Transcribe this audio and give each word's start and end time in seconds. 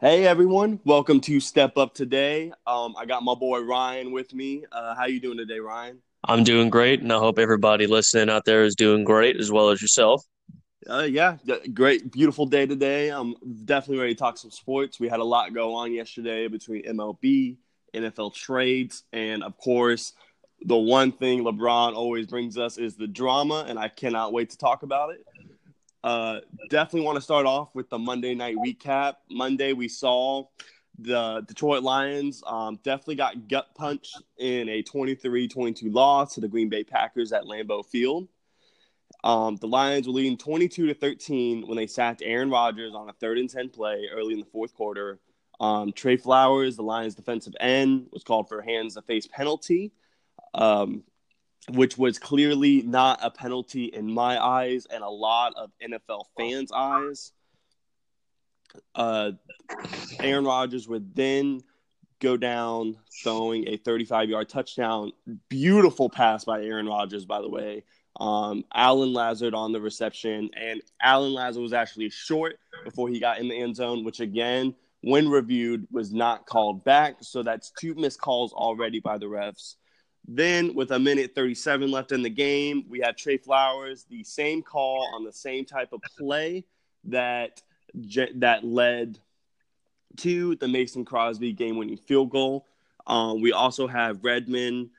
Hey 0.00 0.26
everyone, 0.26 0.80
welcome 0.86 1.20
to 1.20 1.40
Step 1.40 1.76
Up 1.76 1.92
Today. 1.92 2.50
Um, 2.66 2.94
I 2.96 3.04
got 3.04 3.22
my 3.22 3.34
boy 3.34 3.60
Ryan 3.60 4.12
with 4.12 4.32
me. 4.32 4.64
Uh, 4.72 4.94
how 4.94 5.04
you 5.04 5.20
doing 5.20 5.36
today, 5.36 5.58
Ryan? 5.58 5.98
I'm 6.24 6.42
doing 6.42 6.70
great, 6.70 7.02
and 7.02 7.12
I 7.12 7.18
hope 7.18 7.38
everybody 7.38 7.86
listening 7.86 8.30
out 8.30 8.46
there 8.46 8.62
is 8.62 8.74
doing 8.74 9.04
great 9.04 9.36
as 9.36 9.52
well 9.52 9.68
as 9.68 9.82
yourself. 9.82 10.24
Uh, 10.88 11.02
yeah, 11.02 11.36
great, 11.74 12.10
beautiful 12.10 12.46
day 12.46 12.64
today. 12.64 13.10
I'm 13.10 13.34
definitely 13.66 13.98
ready 13.98 14.14
to 14.14 14.18
talk 14.18 14.38
some 14.38 14.50
sports. 14.50 14.98
We 14.98 15.10
had 15.10 15.20
a 15.20 15.24
lot 15.24 15.52
go 15.52 15.74
on 15.74 15.92
yesterday 15.92 16.48
between 16.48 16.82
MLB, 16.84 17.58
NFL 17.94 18.34
trades, 18.34 19.02
and 19.12 19.44
of 19.44 19.58
course, 19.58 20.14
the 20.62 20.78
one 20.78 21.12
thing 21.12 21.44
LeBron 21.44 21.94
always 21.94 22.26
brings 22.26 22.56
us 22.56 22.78
is 22.78 22.96
the 22.96 23.06
drama, 23.06 23.66
and 23.68 23.78
I 23.78 23.88
cannot 23.88 24.32
wait 24.32 24.48
to 24.48 24.56
talk 24.56 24.82
about 24.82 25.10
it. 25.10 25.26
Uh, 26.02 26.40
definitely 26.70 27.02
want 27.02 27.16
to 27.16 27.22
start 27.22 27.46
off 27.46 27.74
with 27.74 27.90
the 27.90 27.98
Monday 27.98 28.34
night 28.34 28.56
recap. 28.56 29.16
Monday, 29.30 29.72
we 29.72 29.88
saw 29.88 30.44
the 30.98 31.44
Detroit 31.46 31.82
Lions 31.82 32.42
um, 32.46 32.78
definitely 32.82 33.16
got 33.16 33.48
gut 33.48 33.74
punched 33.74 34.22
in 34.38 34.68
a 34.68 34.82
23 34.82 35.48
22 35.48 35.90
loss 35.90 36.34
to 36.34 36.40
the 36.40 36.48
Green 36.48 36.68
Bay 36.68 36.84
Packers 36.84 37.32
at 37.32 37.44
Lambeau 37.44 37.84
Field. 37.84 38.28
Um, 39.24 39.56
the 39.56 39.66
Lions 39.66 40.06
were 40.06 40.14
leading 40.14 40.38
22 40.38 40.86
to 40.86 40.94
13 40.94 41.66
when 41.66 41.76
they 41.76 41.86
sacked 41.86 42.22
Aaron 42.24 42.50
Rodgers 42.50 42.94
on 42.94 43.08
a 43.08 43.12
third 43.14 43.38
and 43.38 43.50
10 43.50 43.70
play 43.70 44.08
early 44.12 44.34
in 44.34 44.40
the 44.40 44.46
fourth 44.46 44.74
quarter. 44.74 45.20
Um, 45.58 45.92
Trey 45.92 46.16
Flowers, 46.16 46.76
the 46.76 46.82
Lions' 46.82 47.14
defensive 47.14 47.54
end, 47.60 48.06
was 48.12 48.24
called 48.24 48.48
for 48.48 48.62
hands 48.62 48.94
to 48.94 49.02
face 49.02 49.26
penalty. 49.26 49.92
Um, 50.54 51.04
which 51.74 51.96
was 51.96 52.18
clearly 52.18 52.82
not 52.82 53.20
a 53.22 53.30
penalty 53.30 53.84
in 53.84 54.10
my 54.10 54.42
eyes 54.42 54.86
and 54.92 55.02
a 55.02 55.08
lot 55.08 55.54
of 55.56 55.70
NFL 55.82 56.24
fans' 56.36 56.72
eyes. 56.72 57.32
Uh, 58.94 59.32
Aaron 60.20 60.44
Rodgers 60.44 60.88
would 60.88 61.14
then 61.14 61.62
go 62.20 62.36
down 62.36 62.96
throwing 63.22 63.66
a 63.68 63.76
35 63.78 64.28
yard 64.28 64.48
touchdown. 64.48 65.12
Beautiful 65.48 66.08
pass 66.08 66.44
by 66.44 66.62
Aaron 66.62 66.86
Rodgers, 66.86 67.24
by 67.24 67.40
the 67.40 67.48
way. 67.48 67.84
Um, 68.18 68.64
Allen 68.74 69.12
Lazard 69.12 69.54
on 69.54 69.72
the 69.72 69.80
reception, 69.80 70.50
and 70.54 70.82
Allen 71.00 71.32
Lazard 71.32 71.62
was 71.62 71.72
actually 71.72 72.10
short 72.10 72.58
before 72.84 73.08
he 73.08 73.18
got 73.18 73.38
in 73.38 73.48
the 73.48 73.58
end 73.58 73.76
zone, 73.76 74.04
which 74.04 74.20
again, 74.20 74.74
when 75.02 75.28
reviewed, 75.28 75.86
was 75.90 76.12
not 76.12 76.44
called 76.44 76.84
back. 76.84 77.16
So 77.22 77.42
that's 77.42 77.72
two 77.78 77.94
missed 77.94 78.20
calls 78.20 78.52
already 78.52 79.00
by 79.00 79.16
the 79.16 79.26
refs. 79.26 79.76
Then, 80.26 80.74
with 80.74 80.90
a 80.92 80.98
minute 80.98 81.34
37 81.34 81.90
left 81.90 82.12
in 82.12 82.22
the 82.22 82.30
game, 82.30 82.84
we 82.88 83.00
had 83.00 83.16
Trey 83.16 83.36
Flowers, 83.36 84.04
the 84.08 84.22
same 84.22 84.62
call 84.62 85.08
on 85.14 85.24
the 85.24 85.32
same 85.32 85.64
type 85.64 85.92
of 85.92 86.00
play 86.18 86.64
that 87.04 87.62
that 88.36 88.64
led 88.64 89.18
to 90.18 90.54
the 90.56 90.68
Mason 90.68 91.04
Crosby 91.04 91.52
game-winning 91.52 91.96
field 91.96 92.30
goal. 92.30 92.66
Um, 93.06 93.40
we 93.40 93.52
also 93.52 93.86
have 93.86 94.22
Redmond, 94.22 94.90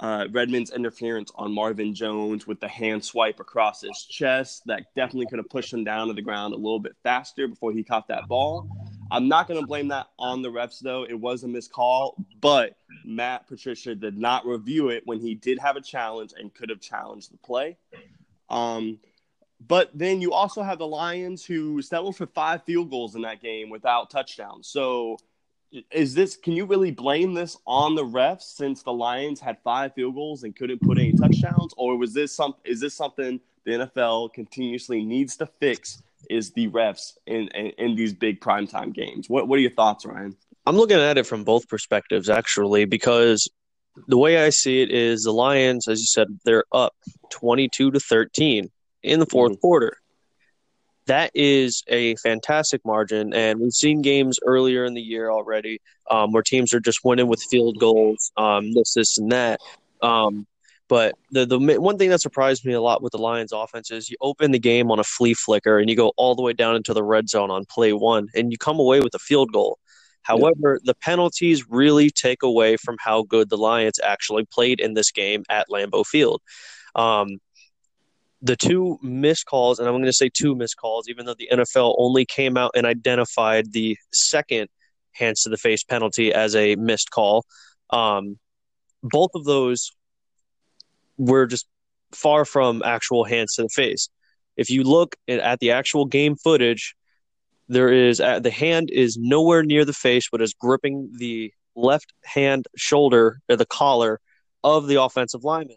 uh, 0.00 0.26
Redmond's 0.30 0.72
interference 0.72 1.30
on 1.36 1.52
Marvin 1.52 1.94
Jones 1.94 2.46
with 2.46 2.58
the 2.60 2.68
hand 2.68 3.04
swipe 3.04 3.38
across 3.38 3.82
his 3.82 4.06
chest 4.08 4.62
that 4.66 4.86
definitely 4.96 5.26
could 5.26 5.38
have 5.38 5.48
pushed 5.48 5.72
him 5.72 5.84
down 5.84 6.08
to 6.08 6.14
the 6.14 6.22
ground 6.22 6.54
a 6.54 6.56
little 6.56 6.80
bit 6.80 6.96
faster 7.02 7.46
before 7.46 7.72
he 7.72 7.84
caught 7.84 8.08
that 8.08 8.26
ball. 8.26 8.68
I'm 9.12 9.28
not 9.28 9.46
going 9.46 9.60
to 9.60 9.66
blame 9.66 9.88
that 9.88 10.08
on 10.18 10.40
the 10.40 10.48
refs, 10.48 10.80
though. 10.80 11.04
It 11.04 11.12
was 11.12 11.44
a 11.44 11.48
missed 11.48 11.70
call, 11.70 12.16
but 12.40 12.78
Matt 13.04 13.46
Patricia 13.46 13.94
did 13.94 14.16
not 14.16 14.46
review 14.46 14.88
it 14.88 15.02
when 15.04 15.20
he 15.20 15.34
did 15.34 15.58
have 15.58 15.76
a 15.76 15.82
challenge 15.82 16.32
and 16.38 16.52
could 16.54 16.70
have 16.70 16.80
challenged 16.80 17.30
the 17.30 17.36
play. 17.36 17.76
Um, 18.48 18.98
but 19.68 19.90
then 19.92 20.22
you 20.22 20.32
also 20.32 20.62
have 20.62 20.78
the 20.78 20.86
Lions 20.86 21.44
who 21.44 21.82
settled 21.82 22.16
for 22.16 22.26
five 22.26 22.64
field 22.64 22.90
goals 22.90 23.14
in 23.14 23.20
that 23.22 23.42
game 23.42 23.68
without 23.68 24.08
touchdowns. 24.08 24.66
So 24.66 25.18
is 25.90 26.14
this 26.14 26.36
can 26.36 26.54
you 26.54 26.64
really 26.64 26.90
blame 26.90 27.34
this 27.34 27.56
on 27.66 27.94
the 27.94 28.04
refs 28.04 28.42
since 28.42 28.82
the 28.82 28.92
Lions 28.92 29.40
had 29.40 29.58
five 29.62 29.94
field 29.94 30.14
goals 30.14 30.44
and 30.44 30.56
couldn't 30.56 30.80
put 30.82 30.98
any 30.98 31.12
touchdowns 31.12 31.72
or 31.76 31.96
was 31.96 32.12
this 32.12 32.34
some 32.34 32.54
is 32.64 32.80
this 32.80 32.94
something 32.94 33.40
the 33.64 33.70
NFL 33.70 34.34
continuously 34.34 35.02
needs 35.02 35.36
to 35.36 35.46
fix 35.46 36.02
is 36.30 36.52
the 36.52 36.68
refs 36.68 37.12
in, 37.26 37.48
in, 37.48 37.72
in 37.78 37.94
these 37.94 38.12
big 38.12 38.40
primetime 38.40 38.92
games. 38.92 39.28
What 39.28 39.48
what 39.48 39.58
are 39.58 39.62
your 39.62 39.70
thoughts, 39.70 40.04
Ryan? 40.04 40.36
I'm 40.66 40.76
looking 40.76 40.98
at 40.98 41.18
it 41.18 41.26
from 41.26 41.44
both 41.44 41.68
perspectives 41.68 42.28
actually, 42.28 42.84
because 42.84 43.48
the 44.06 44.18
way 44.18 44.44
I 44.44 44.50
see 44.50 44.82
it 44.82 44.90
is 44.90 45.24
the 45.24 45.32
Lions, 45.32 45.88
as 45.88 46.00
you 46.00 46.06
said, 46.06 46.28
they're 46.44 46.64
up 46.72 46.94
22 47.30 47.90
to 47.90 48.00
13 48.00 48.70
in 49.02 49.20
the 49.20 49.26
4th 49.26 49.50
mm-hmm. 49.50 49.54
quarter. 49.56 49.98
That 51.06 51.32
is 51.34 51.82
a 51.88 52.14
fantastic 52.16 52.80
margin, 52.84 53.34
and 53.34 53.58
we've 53.58 53.72
seen 53.72 54.02
games 54.02 54.38
earlier 54.46 54.84
in 54.84 54.94
the 54.94 55.02
year 55.02 55.30
already 55.30 55.80
um, 56.08 56.30
where 56.30 56.44
teams 56.44 56.72
are 56.72 56.80
just 56.80 57.00
winning 57.04 57.26
with 57.26 57.42
field 57.42 57.78
goals, 57.80 58.30
um, 58.36 58.72
this, 58.72 58.94
this, 58.94 59.18
and 59.18 59.32
that. 59.32 59.58
Um, 60.00 60.46
but 60.92 61.14
the 61.30 61.46
the 61.46 61.58
one 61.58 61.96
thing 61.96 62.10
that 62.10 62.20
surprised 62.20 62.66
me 62.66 62.74
a 62.74 62.80
lot 62.82 63.02
with 63.02 63.12
the 63.12 63.18
Lions 63.18 63.50
offense 63.50 63.90
is 63.90 64.10
you 64.10 64.16
open 64.20 64.50
the 64.50 64.58
game 64.58 64.90
on 64.90 64.98
a 64.98 65.04
flea 65.04 65.32
flicker 65.32 65.78
and 65.78 65.88
you 65.88 65.96
go 65.96 66.12
all 66.18 66.34
the 66.34 66.42
way 66.42 66.52
down 66.52 66.76
into 66.76 66.92
the 66.92 67.02
red 67.02 67.30
zone 67.30 67.50
on 67.50 67.64
play 67.64 67.94
one 67.94 68.28
and 68.34 68.52
you 68.52 68.58
come 68.58 68.78
away 68.78 69.00
with 69.00 69.14
a 69.14 69.18
field 69.18 69.54
goal. 69.54 69.78
However, 70.20 70.78
the 70.84 70.92
penalties 70.92 71.66
really 71.66 72.10
take 72.10 72.42
away 72.42 72.76
from 72.76 72.96
how 73.00 73.22
good 73.22 73.48
the 73.48 73.56
Lions 73.56 74.00
actually 74.04 74.44
played 74.44 74.80
in 74.80 74.92
this 74.92 75.10
game 75.10 75.44
at 75.48 75.70
Lambeau 75.70 76.04
Field. 76.04 76.42
Um, 76.94 77.38
the 78.42 78.56
two 78.56 78.98
missed 79.02 79.46
calls, 79.46 79.78
and 79.78 79.88
I'm 79.88 79.94
going 79.94 80.04
to 80.04 80.12
say 80.12 80.28
two 80.28 80.54
missed 80.54 80.76
calls, 80.76 81.08
even 81.08 81.24
though 81.24 81.36
the 81.38 81.48
NFL 81.50 81.94
only 81.96 82.26
came 82.26 82.58
out 82.58 82.72
and 82.74 82.84
identified 82.84 83.72
the 83.72 83.96
second 84.12 84.68
hands 85.12 85.40
to 85.44 85.48
the 85.48 85.56
face 85.56 85.84
penalty 85.84 86.34
as 86.34 86.54
a 86.54 86.76
missed 86.76 87.10
call. 87.10 87.46
Um, 87.88 88.38
both 89.02 89.30
of 89.34 89.46
those 89.46 89.90
were 91.18 91.46
just 91.46 91.66
far 92.12 92.44
from 92.44 92.82
actual 92.84 93.24
hands 93.24 93.54
to 93.54 93.62
the 93.62 93.68
face. 93.68 94.08
If 94.56 94.70
you 94.70 94.82
look 94.84 95.16
at 95.28 95.60
the 95.60 95.70
actual 95.70 96.04
game 96.04 96.36
footage, 96.36 96.94
there 97.68 97.90
is 97.90 98.20
uh, 98.20 98.38
the 98.38 98.50
hand 98.50 98.90
is 98.90 99.16
nowhere 99.16 99.62
near 99.62 99.84
the 99.84 99.92
face, 99.92 100.28
but 100.30 100.42
is 100.42 100.54
gripping 100.54 101.10
the 101.16 101.52
left 101.74 102.12
hand 102.24 102.66
shoulder 102.76 103.40
or 103.48 103.56
the 103.56 103.66
collar 103.66 104.20
of 104.62 104.88
the 104.88 105.00
offensive 105.00 105.42
lineman. 105.42 105.76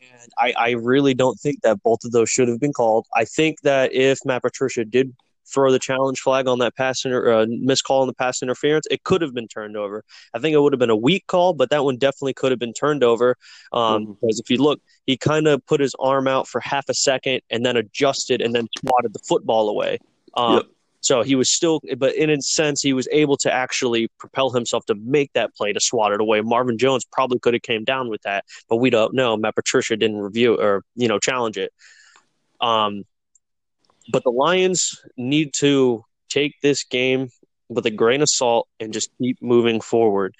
And 0.00 0.30
I, 0.38 0.54
I 0.56 0.70
really 0.72 1.14
don't 1.14 1.38
think 1.40 1.62
that 1.62 1.82
both 1.82 2.00
of 2.04 2.12
those 2.12 2.30
should 2.30 2.48
have 2.48 2.60
been 2.60 2.72
called. 2.72 3.06
I 3.14 3.24
think 3.24 3.60
that 3.62 3.92
if 3.92 4.18
Matt 4.24 4.42
Patricia 4.42 4.84
did 4.84 5.14
throw 5.52 5.72
the 5.72 5.78
challenge 5.78 6.20
flag 6.20 6.46
on 6.48 6.58
that 6.58 6.76
pass 6.76 7.04
inter, 7.04 7.32
uh, 7.32 7.46
missed 7.48 7.84
call 7.84 8.02
on 8.02 8.06
the 8.06 8.14
pass 8.14 8.42
interference, 8.42 8.86
it 8.90 9.04
could 9.04 9.22
have 9.22 9.34
been 9.34 9.48
turned 9.48 9.76
over. 9.76 10.04
I 10.34 10.38
think 10.38 10.54
it 10.54 10.60
would 10.60 10.72
have 10.72 10.80
been 10.80 10.90
a 10.90 10.96
weak 10.96 11.26
call, 11.26 11.54
but 11.54 11.70
that 11.70 11.84
one 11.84 11.96
definitely 11.96 12.34
could 12.34 12.52
have 12.52 12.58
been 12.58 12.72
turned 12.72 13.04
over. 13.04 13.36
Um, 13.72 14.02
mm-hmm. 14.02 14.12
Because 14.20 14.40
if 14.40 14.50
you 14.50 14.58
look, 14.58 14.80
he 15.06 15.16
kind 15.16 15.46
of 15.46 15.64
put 15.66 15.80
his 15.80 15.94
arm 15.98 16.28
out 16.28 16.48
for 16.48 16.60
half 16.60 16.88
a 16.88 16.94
second 16.94 17.40
and 17.50 17.64
then 17.64 17.76
adjusted 17.76 18.40
and 18.40 18.54
then 18.54 18.68
swatted 18.78 19.12
the 19.12 19.20
football 19.20 19.68
away. 19.68 19.98
Um, 20.34 20.54
yep. 20.54 20.64
So 21.06 21.22
he 21.22 21.36
was 21.36 21.48
still, 21.48 21.80
but 21.98 22.16
in 22.16 22.30
a 22.30 22.42
sense, 22.42 22.82
he 22.82 22.92
was 22.92 23.06
able 23.12 23.36
to 23.38 23.52
actually 23.52 24.08
propel 24.18 24.50
himself 24.50 24.86
to 24.86 24.96
make 24.96 25.32
that 25.34 25.54
play 25.54 25.72
to 25.72 25.78
swat 25.78 26.10
it 26.12 26.20
away. 26.20 26.40
Marvin 26.40 26.78
Jones 26.78 27.04
probably 27.04 27.38
could 27.38 27.54
have 27.54 27.62
came 27.62 27.84
down 27.84 28.08
with 28.08 28.22
that, 28.22 28.44
but 28.68 28.78
we 28.78 28.90
don't 28.90 29.14
know. 29.14 29.36
Matt 29.36 29.54
Patricia 29.54 29.96
didn't 29.96 30.16
review 30.16 30.56
or 30.60 30.82
you 30.96 31.06
know 31.06 31.20
challenge 31.20 31.58
it. 31.58 31.72
Um, 32.60 33.04
but 34.12 34.22
the 34.24 34.30
Lions 34.30 35.00
need 35.16 35.52
to 35.58 36.04
take 36.28 36.54
this 36.62 36.84
game 36.84 37.28
with 37.68 37.86
a 37.86 37.90
grain 37.90 38.22
of 38.22 38.28
salt 38.28 38.68
and 38.80 38.92
just 38.92 39.10
keep 39.18 39.40
moving 39.42 39.80
forward. 39.80 40.34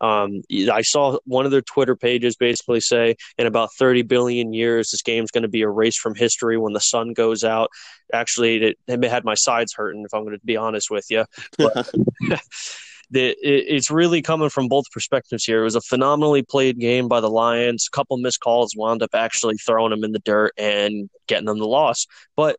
Um, 0.00 0.42
I 0.72 0.82
saw 0.82 1.18
one 1.26 1.44
of 1.44 1.52
their 1.52 1.62
Twitter 1.62 1.94
pages 1.94 2.34
basically 2.34 2.80
say, 2.80 3.14
in 3.38 3.46
about 3.46 3.72
30 3.78 4.02
billion 4.02 4.52
years, 4.52 4.90
this 4.90 5.02
game's 5.02 5.30
going 5.30 5.42
to 5.42 5.48
be 5.48 5.60
erased 5.60 6.00
from 6.00 6.16
history 6.16 6.58
when 6.58 6.72
the 6.72 6.80
sun 6.80 7.12
goes 7.12 7.44
out. 7.44 7.70
Actually, 8.12 8.64
it, 8.64 8.78
it 8.88 9.04
had 9.04 9.24
my 9.24 9.34
sides 9.34 9.72
hurting, 9.72 10.04
if 10.04 10.12
I'm 10.12 10.24
going 10.24 10.36
to 10.36 10.44
be 10.44 10.56
honest 10.56 10.90
with 10.90 11.06
you. 11.08 11.24
But, 11.56 11.88
the, 13.12 13.36
it's 13.42 13.92
really 13.92 14.22
coming 14.22 14.48
from 14.48 14.66
both 14.66 14.90
perspectives 14.90 15.44
here. 15.44 15.60
It 15.60 15.64
was 15.64 15.76
a 15.76 15.80
phenomenally 15.80 16.42
played 16.42 16.80
game 16.80 17.06
by 17.06 17.20
the 17.20 17.30
Lions. 17.30 17.86
A 17.86 17.94
couple 17.94 18.16
missed 18.16 18.40
calls 18.40 18.74
wound 18.74 19.04
up 19.04 19.10
actually 19.14 19.56
throwing 19.58 19.90
them 19.90 20.02
in 20.02 20.10
the 20.10 20.18
dirt 20.18 20.52
and 20.58 21.08
getting 21.28 21.46
them 21.46 21.58
the 21.58 21.66
loss. 21.66 22.06
But 22.34 22.56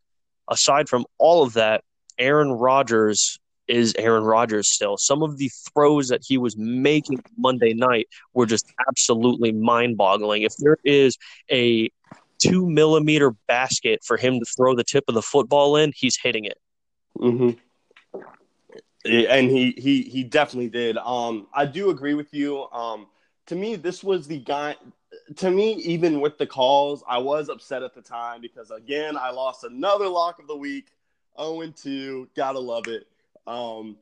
aside 0.49 0.89
from 0.89 1.05
all 1.17 1.43
of 1.43 1.53
that, 1.53 1.83
Aaron 2.17 2.51
Rodgers 2.51 3.39
is 3.67 3.93
Aaron 3.97 4.23
Rodgers 4.23 4.69
still. 4.69 4.97
Some 4.97 5.23
of 5.23 5.37
the 5.37 5.49
throws 5.73 6.09
that 6.09 6.21
he 6.23 6.37
was 6.37 6.57
making 6.57 7.23
Monday 7.37 7.73
night 7.73 8.07
were 8.33 8.45
just 8.45 8.65
absolutely 8.87 9.51
mind 9.51 9.97
boggling. 9.97 10.43
If 10.43 10.55
there 10.57 10.77
is 10.83 11.17
a 11.51 11.89
two 12.39 12.69
millimeter 12.69 13.31
basket 13.47 14.01
for 14.03 14.17
him 14.17 14.39
to 14.39 14.45
throw 14.45 14.75
the 14.75 14.83
tip 14.83 15.05
of 15.07 15.15
the 15.15 15.21
football 15.21 15.77
in, 15.77 15.93
he's 15.95 16.17
hitting 16.21 16.45
it. 16.45 16.57
Mm-hmm. 17.17 17.57
And 19.05 19.49
he, 19.49 19.71
he, 19.77 20.03
he 20.03 20.23
definitely 20.23 20.69
did. 20.69 20.97
Um, 20.97 21.47
I 21.53 21.65
do 21.65 21.89
agree 21.89 22.13
with 22.13 22.33
you. 22.33 22.69
Um, 22.71 23.07
to 23.47 23.55
me, 23.55 23.75
this 23.75 24.03
was 24.03 24.27
the 24.27 24.39
guy. 24.39 24.75
To 25.37 25.49
me, 25.49 25.73
even 25.75 26.21
with 26.21 26.37
the 26.37 26.45
calls, 26.45 27.03
I 27.07 27.17
was 27.17 27.49
upset 27.49 27.83
at 27.83 27.93
the 27.93 28.01
time 28.01 28.41
because 28.41 28.71
again, 28.71 29.17
I 29.17 29.31
lost 29.31 29.63
another 29.63 30.07
lock 30.07 30.39
of 30.39 30.47
the 30.47 30.55
week. 30.55 30.87
0 31.39 31.71
2. 31.75 32.29
Gotta 32.35 32.59
love 32.59 32.87
it. 32.87 33.07
Um, 33.47 33.97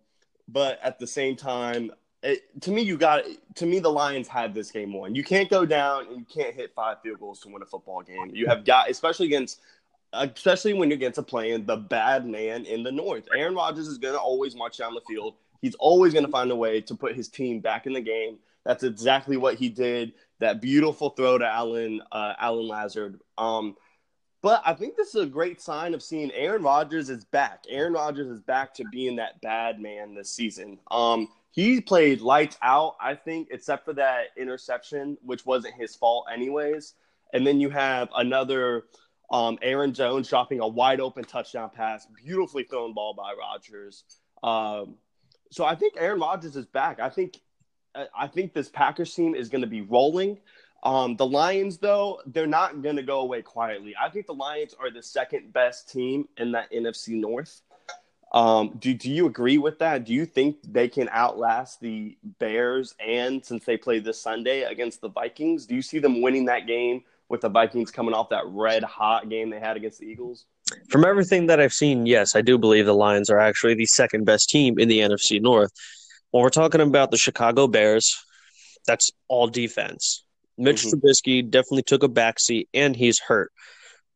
but 0.47 0.79
at 0.83 0.99
the 0.99 1.07
same 1.07 1.35
time, 1.35 1.91
it, 2.23 2.61
to 2.61 2.71
me, 2.71 2.81
you 2.81 2.97
got 2.97 3.23
to 3.55 3.65
me 3.65 3.79
the 3.79 3.89
Lions 3.89 4.27
had 4.27 4.53
this 4.53 4.71
game 4.71 4.93
won. 4.93 5.15
You 5.15 5.23
can't 5.23 5.49
go 5.49 5.65
down 5.65 6.07
and 6.07 6.17
you 6.17 6.25
can't 6.25 6.53
hit 6.53 6.73
five 6.75 7.01
field 7.01 7.19
goals 7.19 7.39
to 7.41 7.49
win 7.49 7.61
a 7.61 7.65
football 7.65 8.01
game. 8.01 8.31
You 8.33 8.47
have 8.47 8.63
got, 8.63 8.89
especially 8.89 9.25
against, 9.25 9.59
especially 10.13 10.73
when 10.73 10.89
you're 10.89 10.97
against 10.97 11.17
a 11.17 11.23
playing 11.23 11.65
the 11.65 11.77
bad 11.77 12.27
man 12.27 12.65
in 12.65 12.83
the 12.83 12.91
North. 12.91 13.27
Aaron 13.35 13.55
Rodgers 13.55 13.87
is 13.87 13.97
going 13.97 14.13
to 14.13 14.19
always 14.19 14.55
march 14.55 14.77
down 14.77 14.93
the 14.93 15.01
field. 15.07 15.35
He's 15.61 15.75
always 15.75 16.13
going 16.13 16.25
to 16.25 16.31
find 16.31 16.51
a 16.51 16.55
way 16.55 16.81
to 16.81 16.95
put 16.95 17.15
his 17.15 17.27
team 17.27 17.59
back 17.59 17.87
in 17.87 17.93
the 17.93 18.01
game. 18.01 18.37
That's 18.65 18.83
exactly 18.83 19.37
what 19.37 19.55
he 19.55 19.69
did. 19.69 20.13
That 20.41 20.61
beautiful 20.61 21.11
throw 21.11 21.37
to 21.37 21.47
Allen, 21.47 22.01
uh, 22.11 22.33
Allen 22.37 22.67
Lazard. 22.67 23.21
Um, 23.37 23.75
but 24.41 24.61
I 24.65 24.73
think 24.73 24.95
this 24.95 25.15
is 25.15 25.23
a 25.23 25.27
great 25.27 25.61
sign 25.61 25.93
of 25.93 26.01
seeing 26.01 26.31
Aaron 26.31 26.63
Rodgers 26.63 27.09
is 27.09 27.23
back. 27.25 27.63
Aaron 27.69 27.93
Rodgers 27.93 28.27
is 28.27 28.41
back 28.41 28.73
to 28.75 28.83
being 28.91 29.15
that 29.17 29.39
bad 29.41 29.79
man 29.79 30.15
this 30.15 30.31
season. 30.31 30.79
Um, 30.89 31.29
he 31.51 31.79
played 31.79 32.21
lights 32.21 32.57
out, 32.61 32.95
I 32.99 33.13
think, 33.13 33.49
except 33.51 33.85
for 33.85 33.93
that 33.93 34.27
interception, 34.37 35.17
which 35.21 35.45
wasn't 35.45 35.75
his 35.75 35.95
fault 35.95 36.25
anyways. 36.33 36.95
And 37.33 37.45
then 37.45 37.59
you 37.59 37.69
have 37.69 38.09
another 38.15 38.85
um, 39.31 39.59
Aaron 39.61 39.93
Jones 39.93 40.27
dropping 40.27 40.59
a 40.59 40.67
wide 40.67 40.99
open 40.99 41.23
touchdown 41.23 41.69
pass, 41.69 42.07
beautifully 42.23 42.63
thrown 42.63 42.93
ball 42.93 43.13
by 43.13 43.33
Rodgers. 43.37 44.03
Um, 44.43 44.95
so 45.51 45.65
I 45.65 45.75
think 45.75 45.95
Aaron 45.97 46.19
Rodgers 46.19 46.55
is 46.55 46.65
back. 46.65 46.99
I 46.99 47.09
think 47.09 47.39
I 47.95 48.27
think 48.27 48.53
this 48.53 48.69
Packers 48.69 49.13
team 49.13 49.35
is 49.35 49.49
going 49.49 49.61
to 49.61 49.67
be 49.67 49.81
rolling. 49.81 50.39
Um, 50.83 51.15
the 51.15 51.25
Lions, 51.25 51.77
though, 51.77 52.21
they're 52.25 52.47
not 52.47 52.81
going 52.81 52.95
to 52.95 53.03
go 53.03 53.19
away 53.19 53.41
quietly. 53.41 53.95
I 54.01 54.09
think 54.09 54.25
the 54.25 54.33
Lions 54.33 54.73
are 54.79 54.89
the 54.89 55.03
second 55.03 55.53
best 55.53 55.89
team 55.89 56.27
in 56.37 56.53
that 56.53 56.71
NFC 56.71 57.09
North. 57.09 57.61
Um, 58.33 58.77
do, 58.79 58.93
do 58.93 59.11
you 59.11 59.27
agree 59.27 59.57
with 59.57 59.79
that? 59.79 60.05
Do 60.05 60.13
you 60.13 60.25
think 60.25 60.57
they 60.63 60.87
can 60.87 61.09
outlast 61.09 61.81
the 61.81 62.17
Bears 62.39 62.95
and 63.05 63.45
since 63.45 63.65
they 63.65 63.75
play 63.75 63.99
this 63.99 64.21
Sunday 64.21 64.63
against 64.63 65.01
the 65.01 65.09
Vikings, 65.09 65.65
do 65.65 65.75
you 65.75 65.81
see 65.81 65.99
them 65.99 66.21
winning 66.21 66.45
that 66.45 66.65
game 66.65 67.03
with 67.27 67.41
the 67.41 67.49
Vikings 67.49 67.91
coming 67.91 68.13
off 68.13 68.29
that 68.29 68.45
red 68.47 68.83
hot 68.83 69.29
game 69.29 69.49
they 69.49 69.59
had 69.59 69.75
against 69.75 69.99
the 69.99 70.05
Eagles? 70.05 70.45
From 70.89 71.03
everything 71.03 71.47
that 71.47 71.59
I've 71.59 71.73
seen, 71.73 72.05
yes, 72.05 72.35
I 72.35 72.41
do 72.41 72.57
believe 72.57 72.85
the 72.85 72.93
Lions 72.93 73.29
are 73.29 73.39
actually 73.39 73.73
the 73.73 73.85
second 73.85 74.23
best 74.25 74.49
team 74.49 74.79
in 74.79 74.87
the 74.87 74.99
NFC 74.99 75.41
North. 75.41 75.71
When 76.31 76.43
we're 76.43 76.49
talking 76.49 76.81
about 76.81 77.11
the 77.11 77.17
Chicago 77.17 77.67
Bears, 77.67 78.15
that's 78.87 79.11
all 79.27 79.47
defense. 79.47 80.23
Mitch 80.57 80.85
mm-hmm. 80.85 80.99
Trubisky 80.99 81.49
definitely 81.49 81.83
took 81.83 82.03
a 82.03 82.09
backseat, 82.09 82.67
and 82.73 82.95
he's 82.95 83.19
hurt. 83.19 83.51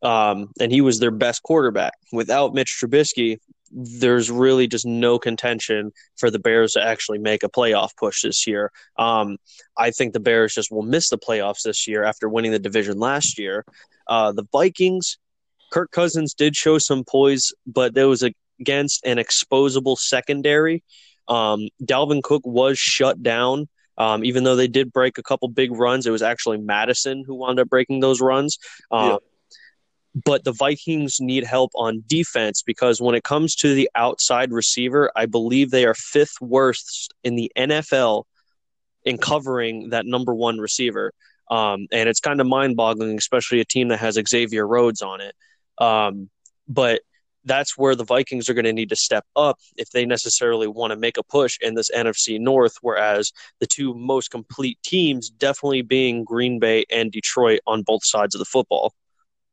Um, 0.01 0.51
and 0.59 0.71
he 0.71 0.81
was 0.81 0.99
their 0.99 1.11
best 1.11 1.43
quarterback. 1.43 1.93
Without 2.11 2.53
Mitch 2.53 2.77
Trubisky, 2.81 3.37
there's 3.71 4.29
really 4.29 4.67
just 4.67 4.85
no 4.85 5.17
contention 5.17 5.91
for 6.17 6.29
the 6.29 6.39
Bears 6.39 6.73
to 6.73 6.83
actually 6.83 7.17
make 7.17 7.43
a 7.43 7.49
playoff 7.49 7.89
push 7.97 8.21
this 8.21 8.45
year. 8.45 8.71
Um, 8.97 9.37
I 9.77 9.91
think 9.91 10.13
the 10.13 10.19
Bears 10.19 10.53
just 10.53 10.71
will 10.71 10.83
miss 10.83 11.09
the 11.09 11.17
playoffs 11.17 11.63
this 11.63 11.87
year 11.87 12.03
after 12.03 12.29
winning 12.29 12.51
the 12.51 12.59
division 12.59 12.99
last 12.99 13.39
year. 13.39 13.65
Uh, 14.07 14.31
the 14.31 14.45
Vikings, 14.51 15.17
Kirk 15.71 15.91
Cousins 15.91 16.33
did 16.33 16.55
show 16.55 16.77
some 16.77 17.03
poise, 17.03 17.51
but 17.65 17.95
there 17.95 18.07
was 18.07 18.23
against 18.59 19.05
an 19.05 19.17
exposable 19.17 19.97
secondary. 19.97 20.83
Um, 21.27 21.67
Dalvin 21.83 22.23
Cook 22.23 22.43
was 22.45 22.77
shut 22.77 23.21
down. 23.21 23.67
Um, 23.97 24.25
even 24.25 24.43
though 24.43 24.57
they 24.57 24.67
did 24.67 24.91
break 24.91 25.17
a 25.17 25.23
couple 25.23 25.47
big 25.47 25.71
runs, 25.71 26.05
it 26.05 26.11
was 26.11 26.21
actually 26.21 26.57
Mattison 26.57 27.23
who 27.25 27.35
wound 27.35 27.59
up 27.61 27.69
breaking 27.69 28.01
those 28.01 28.19
runs. 28.19 28.57
Um, 28.91 29.09
yeah 29.09 29.17
but 30.23 30.45
the 30.45 30.53
Vikings 30.53 31.19
need 31.19 31.43
help 31.43 31.71
on 31.75 32.03
defense 32.07 32.63
because 32.65 33.01
when 33.01 33.15
it 33.15 33.23
comes 33.25 33.53
to 33.55 33.73
the 33.73 33.89
outside 33.95 34.53
receiver, 34.53 35.11
I 35.13 35.25
believe 35.25 35.71
they 35.71 35.85
are 35.85 35.93
fifth 35.93 36.39
worst 36.39 37.13
in 37.23 37.35
the 37.35 37.51
NFL 37.57 38.23
in 39.03 39.17
covering 39.17 39.89
that 39.89 40.05
number 40.05 40.33
one 40.33 40.57
receiver. 40.57 41.11
Um, 41.51 41.87
and 41.91 42.07
it's 42.07 42.21
kind 42.21 42.39
of 42.39 42.47
mind 42.47 42.77
boggling, 42.77 43.17
especially 43.17 43.59
a 43.59 43.65
team 43.65 43.89
that 43.89 43.99
has 43.99 44.17
Xavier 44.27 44.65
Rhodes 44.65 45.01
on 45.01 45.19
it. 45.19 45.35
Um, 45.77 46.29
but 46.67 47.01
that's 47.45 47.77
where 47.77 47.95
the 47.95 48.03
Vikings 48.03 48.49
are 48.49 48.53
going 48.53 48.65
to 48.65 48.73
need 48.73 48.89
to 48.89 48.95
step 48.95 49.25
up 49.35 49.59
if 49.77 49.89
they 49.91 50.05
necessarily 50.05 50.67
want 50.67 50.91
to 50.91 50.97
make 50.97 51.17
a 51.17 51.23
push 51.23 51.57
in 51.61 51.75
this 51.75 51.89
NFC 51.91 52.39
North. 52.39 52.75
Whereas 52.81 53.31
the 53.59 53.67
two 53.67 53.93
most 53.93 54.31
complete 54.31 54.77
teams 54.83 55.29
definitely 55.29 55.81
being 55.81 56.23
Green 56.23 56.59
Bay 56.59 56.85
and 56.91 57.11
Detroit 57.11 57.59
on 57.67 57.83
both 57.83 58.05
sides 58.05 58.35
of 58.35 58.39
the 58.39 58.45
football. 58.45 58.93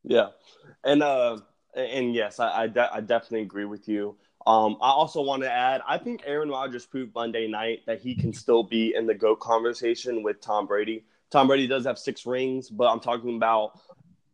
Yeah, 0.05 0.29
and 0.85 1.03
uh, 1.03 1.39
and 1.75 2.15
yes, 2.15 2.41
I 2.41 2.63
I, 2.63 2.67
de- 2.67 2.95
I 2.95 3.01
definitely 3.01 3.43
agree 3.43 3.67
with 3.67 3.89
you. 3.89 4.17
Um, 4.47 4.77
I 4.81 4.91
also 4.91 5.23
want 5.23 5.43
to 5.45 5.53
add, 5.53 5.83
I 5.87 5.99
think 5.99 6.23
Aaron 6.27 6.49
Rodgers 6.49 6.85
proved 6.85 7.15
Monday 7.15 7.47
night 7.47 7.83
that 7.87 8.01
he 8.01 8.15
can 8.15 8.33
still 8.33 8.65
be 8.65 8.95
in 8.97 9.07
the 9.07 9.15
GOAT 9.15 9.39
conversation 9.39 10.23
with 10.23 10.41
Tom 10.41 10.67
Brady. 10.67 11.05
Tom 11.31 11.47
Brady 11.47 11.67
does 11.67 11.87
have 11.87 11.99
six 11.99 12.27
rings, 12.27 12.69
but 12.69 12.91
I'm 12.91 13.01
talking 13.01 13.37
about 13.37 13.81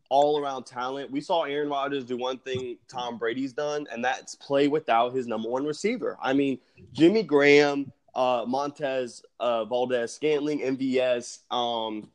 all 0.08 0.40
around 0.43 0.64
talent. 0.64 1.10
We 1.10 1.20
saw 1.20 1.44
Aaron 1.44 1.69
Rodgers 1.69 2.05
do 2.05 2.16
one 2.16 2.38
thing 2.38 2.78
Tom 2.88 3.19
Brady's 3.19 3.52
done, 3.52 3.87
and 3.93 4.05
that's 4.05 4.34
play 4.34 4.69
without 4.69 5.14
his 5.14 5.26
number 5.26 5.49
one 5.49 5.64
receiver. 5.64 6.16
I 6.22 6.32
mean, 6.32 6.58
Jimmy 6.93 7.22
Graham, 7.22 7.93
uh, 8.14 8.44
Montez, 8.46 9.22
uh, 9.40 9.64
Valdes-Scantling, 9.64 10.60
MVS, 10.60 11.40
um, 11.50 12.08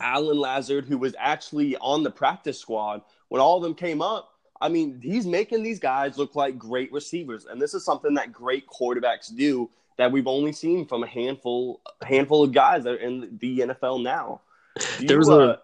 Allen 0.00 0.38
Lazard, 0.38 0.84
who 0.84 0.98
was 0.98 1.14
actually 1.18 1.76
on 1.76 2.02
the 2.02 2.10
practice 2.10 2.58
squad 2.58 3.02
when 3.28 3.40
all 3.40 3.56
of 3.56 3.62
them 3.62 3.74
came 3.74 4.02
up, 4.02 4.32
I 4.60 4.68
mean, 4.68 5.00
he's 5.02 5.26
making 5.26 5.62
these 5.62 5.78
guys 5.78 6.16
look 6.16 6.34
like 6.34 6.58
great 6.58 6.92
receivers, 6.92 7.46
and 7.46 7.60
this 7.60 7.74
is 7.74 7.84
something 7.84 8.14
that 8.14 8.32
great 8.32 8.66
quarterbacks 8.66 9.34
do 9.34 9.70
that 9.98 10.12
we've 10.12 10.26
only 10.26 10.52
seen 10.52 10.86
from 10.86 11.02
a 11.02 11.06
handful 11.06 11.80
handful 12.02 12.44
of 12.44 12.52
guys 12.52 12.84
that 12.84 12.94
are 12.94 12.98
in 12.98 13.38
the 13.40 13.60
NFL 13.60 14.02
now. 14.02 14.40
Do 14.98 15.06
there 15.06 15.18
was 15.18 15.28
uh, 15.28 15.38
a 15.38 15.58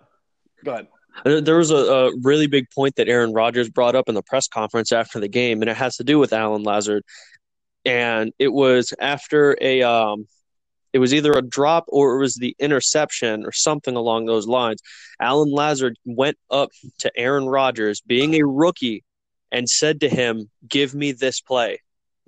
go 0.65 0.73
ahead. 0.73 0.89
There 1.25 1.59
was 1.59 1.71
a, 1.71 1.77
a, 1.77 2.17
really 2.23 2.47
big 2.47 2.71
point 2.71 2.97
that 2.97 3.09
Aaron 3.09 3.33
Rodgers 3.33 3.69
brought 3.69 3.95
up 3.95 4.09
in 4.09 4.15
the 4.15 4.23
press 4.23 4.49
conference 4.49 4.93
after 4.93 5.21
the 5.21 5.29
game, 5.29 5.63
and 5.63 5.71
it 5.71 5.77
has 5.77 5.97
to 5.97 6.05
do 6.05 6.19
with 6.19 6.33
Allen 6.33 6.63
Lazard. 6.63 7.05
And 7.85 8.33
it 8.39 8.53
was 8.53 8.93
after 8.99 9.57
a 9.61 9.83
um, 9.83 10.27
it 10.93 10.99
was 10.99 11.15
either 11.15 11.33
a 11.33 11.43
drop 11.43 11.85
or 11.89 12.17
it 12.17 12.21
was 12.21 12.35
the 12.35 12.55
interception 12.59 13.45
or 13.45 13.53
something 13.53 13.97
along 13.97 14.27
those 14.27 14.47
lines. 14.47 14.81
Allen 15.21 15.51
Lazard 15.51 15.97
went 16.05 16.37
up 16.51 16.71
to 16.99 17.11
Aaron 17.17 17.47
Rodgers, 17.47 18.01
being 18.01 18.35
a 18.35 18.47
rookie, 18.47 19.05
and 19.51 19.69
said 19.69 20.01
to 20.01 20.09
him, 20.09 20.51
Give 20.69 20.95
me 20.95 21.13
this 21.13 21.41
play 21.41 21.81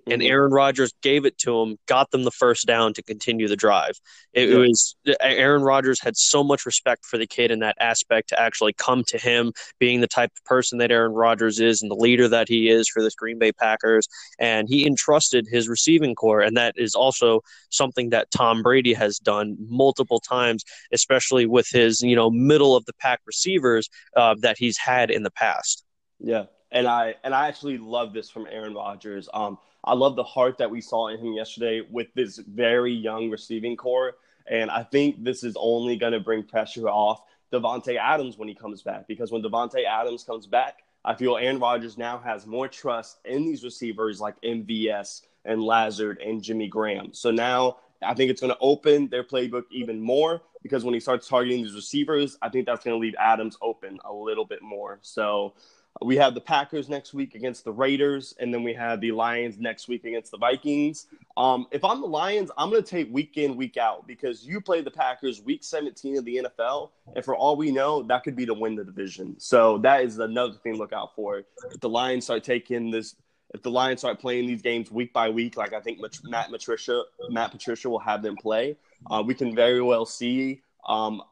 and 0.07 0.21
mm-hmm. 0.21 0.31
Aaron 0.31 0.53
Rodgers 0.53 0.93
gave 1.03 1.25
it 1.25 1.39
to 1.39 1.61
him, 1.61 1.77
got 1.87 2.11
them 2.11 2.25
the 2.25 2.31
first 2.31 2.67
down 2.67 2.93
to 2.95 3.03
continue 3.03 3.49
the 3.49 3.57
drive. 3.57 3.93
It, 4.33 4.49
yeah. 4.49 4.57
it, 4.57 4.59
was 4.59 4.97
Aaron 5.21 5.63
Rodgers 5.63 6.01
had 6.01 6.17
so 6.17 6.45
much 6.45 6.67
respect 6.67 7.05
for 7.05 7.19
the 7.19 7.27
kid 7.27 7.51
in 7.51 7.61
that 7.61 7.77
aspect 7.81 8.29
to 8.31 8.41
actually 8.41 8.73
come 8.75 9.05
to 9.09 9.19
him, 9.19 9.53
being 9.79 10.01
the 10.01 10.07
type 10.07 10.31
of 10.37 10.45
person 10.45 10.79
that 10.79 10.91
Aaron 10.91 11.13
Rodgers 11.13 11.61
is 11.61 11.83
and 11.83 11.91
the 11.91 11.97
leader 11.97 12.29
that 12.29 12.49
he 12.49 12.69
is 12.69 12.89
for 12.89 13.03
this 13.03 13.15
Green 13.15 13.39
Bay 13.39 13.53
Packers, 13.53 14.09
and 14.39 14.69
he 14.69 14.87
entrusted 14.87 15.47
his 15.51 15.69
receiving 15.69 16.15
corps, 16.15 16.41
and 16.41 16.57
that 16.57 16.75
is 16.77 16.95
also 16.95 17.41
something 17.71 18.11
that 18.11 18.31
Tom 18.31 18.63
Brady 18.63 18.95
has 18.95 19.19
done 19.19 19.57
multiple 19.59 20.21
times, 20.21 20.65
especially 20.93 21.47
with 21.47 21.69
his 21.71 22.03
you 22.03 22.17
know 22.17 22.31
middle 22.31 22.77
of 22.77 22.85
the 22.85 22.95
pack 22.95 23.21
receivers 23.27 23.89
uh, 24.17 24.35
that 24.41 24.57
he's 24.59 24.79
had 24.79 25.11
in 25.11 25.23
the 25.23 25.31
past. 25.31 25.85
Yeah, 26.19 26.45
and 26.71 26.87
I 26.87 27.15
and 27.25 27.35
I 27.35 27.49
actually 27.49 27.79
love 27.79 28.13
this 28.13 28.31
from 28.31 28.47
Aaron 28.51 28.75
Rodgers. 28.75 29.29
Um, 29.33 29.59
I 29.85 29.95
love 29.95 30.17
the 30.17 30.25
heart 30.25 30.59
that 30.59 30.71
we 30.71 30.81
saw 30.81 31.09
in 31.09 31.19
him 31.19 31.33
yesterday 31.35 31.83
with 31.91 32.09
this 32.15 32.39
very 32.39 32.93
young 32.93 33.31
receiving 33.31 33.77
corps. 33.77 34.15
And 34.47 34.71
I 34.71 34.83
think 34.83 35.23
this 35.23 35.45
is 35.45 35.57
only 35.59 35.97
going 35.97 36.13
to 36.13 36.21
bring 36.21 36.43
pressure 36.43 36.89
off 36.89 37.23
Davante 37.53 37.97
Adams 37.97 38.37
when 38.37 38.49
he 38.49 38.55
comes 38.55 38.83
back. 38.83 39.07
Because 39.07 39.31
when 39.31 39.43
Davante 39.43 39.85
Adams 39.85 40.25
comes 40.25 40.47
back, 40.47 40.83
I 41.05 41.15
feel 41.15 41.37
Aaron 41.37 41.59
Rodgers 41.59 41.99
now 41.99 42.19
has 42.19 42.47
more 42.47 42.67
trust 42.67 43.19
in 43.25 43.45
these 43.45 43.63
receivers 43.63 44.21
like 44.21 44.41
MVS 44.43 45.23
and 45.45 45.63
Lazard 45.63 46.19
and 46.21 46.43
Jimmy 46.43 46.69
Graham. 46.69 47.13
So 47.13 47.31
now 47.31 47.77
I 48.03 48.15
think 48.15 48.31
it's 48.31 48.41
going 48.41 48.53
to 48.53 48.59
open 48.61 49.09
their 49.09 49.25
playbook 49.25 49.65
even 49.71 50.01
more 50.01 50.43
because 50.63 50.83
when 50.85 50.95
he 50.95 51.01
starts 51.01 51.29
targeting 51.29 51.63
these 51.63 51.75
receivers, 51.75 52.39
I 52.41 52.49
think 52.49 52.67
that's 52.67 52.85
going 52.85 52.97
to 52.97 53.01
leave 53.01 53.15
Adams 53.19 53.59
open 53.61 53.99
a 54.05 54.13
little 54.13 54.47
bit 54.47 54.63
more. 54.63 54.99
So 55.03 55.55
we 56.03 56.17
have 56.17 56.35
the 56.35 56.41
Packers 56.41 56.89
next 56.89 57.15
week 57.15 57.35
against 57.35 57.65
the 57.65 57.73
Raiders, 57.73 58.35
and 58.41 58.53
then 58.53 58.63
we 58.63 58.75
have 58.75 59.01
the 59.01 59.13
Lions 59.13 59.59
next 59.59 59.89
week 59.89 60.05
against 60.05 60.31
the 60.33 60.39
Vikings. 60.39 61.07
Um, 61.37 61.67
if 61.71 61.85
I'm 61.85 62.01
the 62.01 62.07
Lions, 62.07 62.51
I'm 62.59 62.71
going 62.71 62.83
to 62.83 62.89
take 62.89 63.13
week 63.13 63.37
in, 63.37 63.57
week 63.57 63.77
out 63.77 64.07
because 64.07 64.45
you 64.45 64.61
play 64.61 64.81
the 64.81 64.91
Packers 64.91 65.41
week 65.43 65.63
17 65.63 66.19
of 66.19 66.25
the 66.25 66.43
NFL, 66.45 66.91
and 67.15 67.25
for 67.25 67.37
all 67.37 67.57
we 67.57 67.71
know, 67.71 68.03
that 68.05 68.25
could 68.25 68.35
be 68.35 68.45
to 68.47 68.55
win 68.55 68.75
the 68.75 68.85
division. 68.85 69.39
So 69.39 69.79
that 69.79 70.03
is 70.03 70.19
another 70.19 70.55
thing 70.55 70.75
to 70.75 70.79
look 70.79 70.93
out 70.93 71.15
for. 71.15 71.45
If 71.73 71.81
the 71.81 71.89
Lions 71.89 72.25
start 72.25 72.43
taking 72.43 72.91
this, 72.91 73.15
if 73.55 73.63
the 73.63 73.71
Lions 73.71 74.01
start 74.01 74.19
playing 74.19 74.47
these 74.47 74.63
games 74.63 74.91
week 74.91 75.13
by 75.13 75.31
week, 75.31 75.57
like 75.57 75.73
I 75.73 75.81
think 75.81 76.01
Matt 76.25 76.51
Patricia, 76.51 77.03
Matt 77.29 77.53
Patricia 77.53 77.89
will 77.89 78.01
have 78.01 78.21
them 78.21 78.37
play, 78.37 78.77
uh, 79.11 79.23
we 79.25 79.35
can 79.35 79.55
very 79.55 79.81
well 79.81 80.07
see 80.07 80.61
um, 80.89 81.23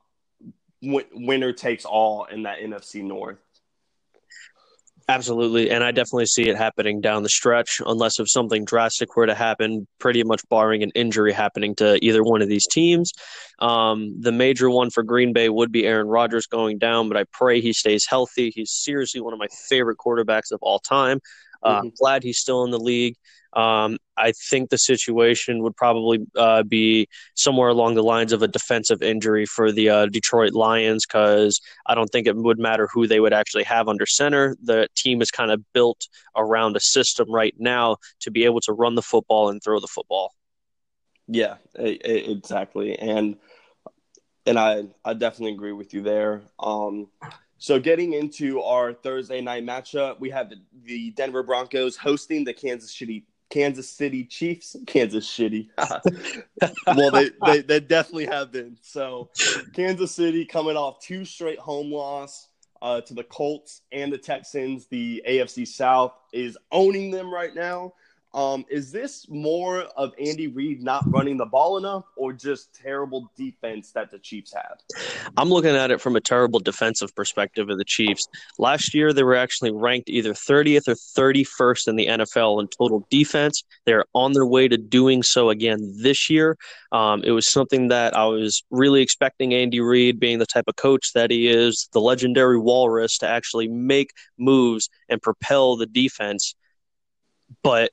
winner 0.82 1.52
takes 1.52 1.84
all 1.84 2.24
in 2.24 2.44
that 2.44 2.58
NFC 2.60 3.02
North. 3.02 3.38
Absolutely, 5.08 5.70
and 5.70 5.82
I 5.82 5.90
definitely 5.90 6.26
see 6.26 6.48
it 6.48 6.56
happening 6.56 7.00
down 7.00 7.22
the 7.24 7.28
stretch, 7.28 7.80
unless 7.84 8.20
if 8.20 8.30
something 8.30 8.64
drastic 8.64 9.16
were 9.16 9.26
to 9.26 9.34
happen, 9.34 9.86
pretty 9.98 10.22
much 10.22 10.42
barring 10.48 10.82
an 10.82 10.92
injury 10.94 11.32
happening 11.32 11.74
to 11.76 11.98
either 12.04 12.22
one 12.22 12.40
of 12.40 12.48
these 12.48 12.66
teams. 12.68 13.10
Um, 13.58 14.14
the 14.20 14.32
major 14.32 14.70
one 14.70 14.90
for 14.90 15.02
Green 15.02 15.32
Bay 15.32 15.48
would 15.48 15.72
be 15.72 15.86
Aaron 15.86 16.06
Rodgers 16.06 16.46
going 16.46 16.78
down, 16.78 17.08
but 17.08 17.16
I 17.16 17.24
pray 17.32 17.60
he 17.60 17.72
stays 17.72 18.06
healthy. 18.08 18.52
He's 18.54 18.70
seriously 18.70 19.20
one 19.20 19.32
of 19.32 19.40
my 19.40 19.48
favorite 19.68 19.98
quarterbacks 19.98 20.52
of 20.52 20.60
all 20.62 20.78
time. 20.78 21.18
Uh, 21.62 21.80
mm-hmm. 21.80 21.88
glad 21.98 22.22
he's 22.22 22.38
still 22.38 22.64
in 22.64 22.70
the 22.70 22.78
league. 22.78 23.16
Um, 23.54 23.98
I 24.16 24.32
think 24.32 24.70
the 24.70 24.78
situation 24.78 25.62
would 25.62 25.76
probably 25.76 26.20
uh, 26.36 26.62
be 26.62 27.06
somewhere 27.34 27.68
along 27.68 27.94
the 27.94 28.02
lines 28.02 28.32
of 28.32 28.42
a 28.42 28.48
defensive 28.48 29.02
injury 29.02 29.44
for 29.44 29.70
the 29.70 29.90
uh, 29.90 30.06
Detroit 30.06 30.52
Lions 30.52 31.04
because 31.04 31.60
I 31.86 31.94
don't 31.94 32.08
think 32.08 32.26
it 32.26 32.36
would 32.36 32.58
matter 32.58 32.88
who 32.92 33.06
they 33.06 33.20
would 33.20 33.34
actually 33.34 33.64
have 33.64 33.88
under 33.88 34.06
center. 34.06 34.56
The 34.62 34.88
team 34.96 35.20
is 35.20 35.30
kind 35.30 35.50
of 35.50 35.62
built 35.74 36.08
around 36.34 36.76
a 36.76 36.80
system 36.80 37.30
right 37.30 37.54
now 37.58 37.96
to 38.20 38.30
be 38.30 38.44
able 38.44 38.60
to 38.62 38.72
run 38.72 38.94
the 38.94 39.02
football 39.02 39.50
and 39.50 39.62
throw 39.62 39.80
the 39.80 39.88
football. 39.88 40.32
Yeah, 41.28 41.56
exactly, 41.74 42.98
and 42.98 43.36
and 44.44 44.58
I 44.58 44.84
I 45.04 45.14
definitely 45.14 45.54
agree 45.54 45.72
with 45.72 45.94
you 45.94 46.02
there. 46.02 46.42
Um, 46.58 47.08
so 47.62 47.78
getting 47.78 48.14
into 48.14 48.60
our 48.60 48.92
Thursday 48.92 49.40
night 49.40 49.64
matchup, 49.64 50.18
we 50.18 50.30
have 50.30 50.52
the, 50.84 51.10
Denver 51.12 51.44
Broncos 51.44 51.96
hosting 51.96 52.42
the 52.42 52.52
Kansas 52.52 52.92
City 52.92 53.24
Kansas 53.50 53.88
City 53.88 54.24
Chiefs. 54.24 54.74
Kansas 54.84 55.28
City. 55.28 55.70
well, 56.88 57.12
they, 57.12 57.30
they, 57.46 57.60
they 57.60 57.78
definitely 57.78 58.26
have 58.26 58.50
been. 58.50 58.76
So, 58.82 59.30
Kansas 59.74 60.10
City 60.10 60.44
coming 60.44 60.76
off 60.76 60.98
two 61.00 61.24
straight 61.24 61.60
home 61.60 61.92
loss 61.92 62.48
uh, 62.80 63.00
to 63.02 63.14
the 63.14 63.22
Colts 63.22 63.82
and 63.92 64.12
the 64.12 64.18
Texans. 64.18 64.88
The 64.88 65.22
AFC 65.28 65.68
South 65.68 66.14
is 66.32 66.58
owning 66.72 67.12
them 67.12 67.32
right 67.32 67.54
now. 67.54 67.92
Um, 68.34 68.64
is 68.70 68.90
this 68.90 69.28
more 69.28 69.82
of 69.96 70.12
Andy 70.18 70.46
Reid 70.46 70.82
not 70.82 71.04
running 71.12 71.36
the 71.36 71.44
ball 71.44 71.76
enough 71.76 72.04
or 72.16 72.32
just 72.32 72.74
terrible 72.74 73.30
defense 73.36 73.92
that 73.92 74.10
the 74.10 74.18
Chiefs 74.18 74.54
have? 74.54 74.78
I'm 75.36 75.50
looking 75.50 75.76
at 75.76 75.90
it 75.90 76.00
from 76.00 76.16
a 76.16 76.20
terrible 76.20 76.58
defensive 76.58 77.14
perspective 77.14 77.68
of 77.68 77.76
the 77.76 77.84
Chiefs. 77.84 78.26
Last 78.58 78.94
year, 78.94 79.12
they 79.12 79.22
were 79.22 79.36
actually 79.36 79.70
ranked 79.70 80.08
either 80.08 80.32
30th 80.32 80.88
or 80.88 80.94
31st 80.94 81.88
in 81.88 81.96
the 81.96 82.06
NFL 82.06 82.60
in 82.62 82.68
total 82.68 83.06
defense. 83.10 83.62
They're 83.84 84.06
on 84.14 84.32
their 84.32 84.46
way 84.46 84.66
to 84.66 84.78
doing 84.78 85.22
so 85.22 85.50
again 85.50 85.92
this 85.98 86.30
year. 86.30 86.56
Um, 86.90 87.22
it 87.24 87.32
was 87.32 87.50
something 87.50 87.88
that 87.88 88.16
I 88.16 88.24
was 88.24 88.62
really 88.70 89.02
expecting 89.02 89.52
Andy 89.52 89.80
Reid, 89.80 90.18
being 90.18 90.38
the 90.38 90.46
type 90.46 90.64
of 90.68 90.76
coach 90.76 91.12
that 91.14 91.30
he 91.30 91.48
is, 91.48 91.88
the 91.92 92.00
legendary 92.00 92.58
walrus, 92.58 93.18
to 93.18 93.28
actually 93.28 93.68
make 93.68 94.12
moves 94.38 94.88
and 95.10 95.20
propel 95.20 95.76
the 95.76 95.86
defense. 95.86 96.54
But 97.62 97.90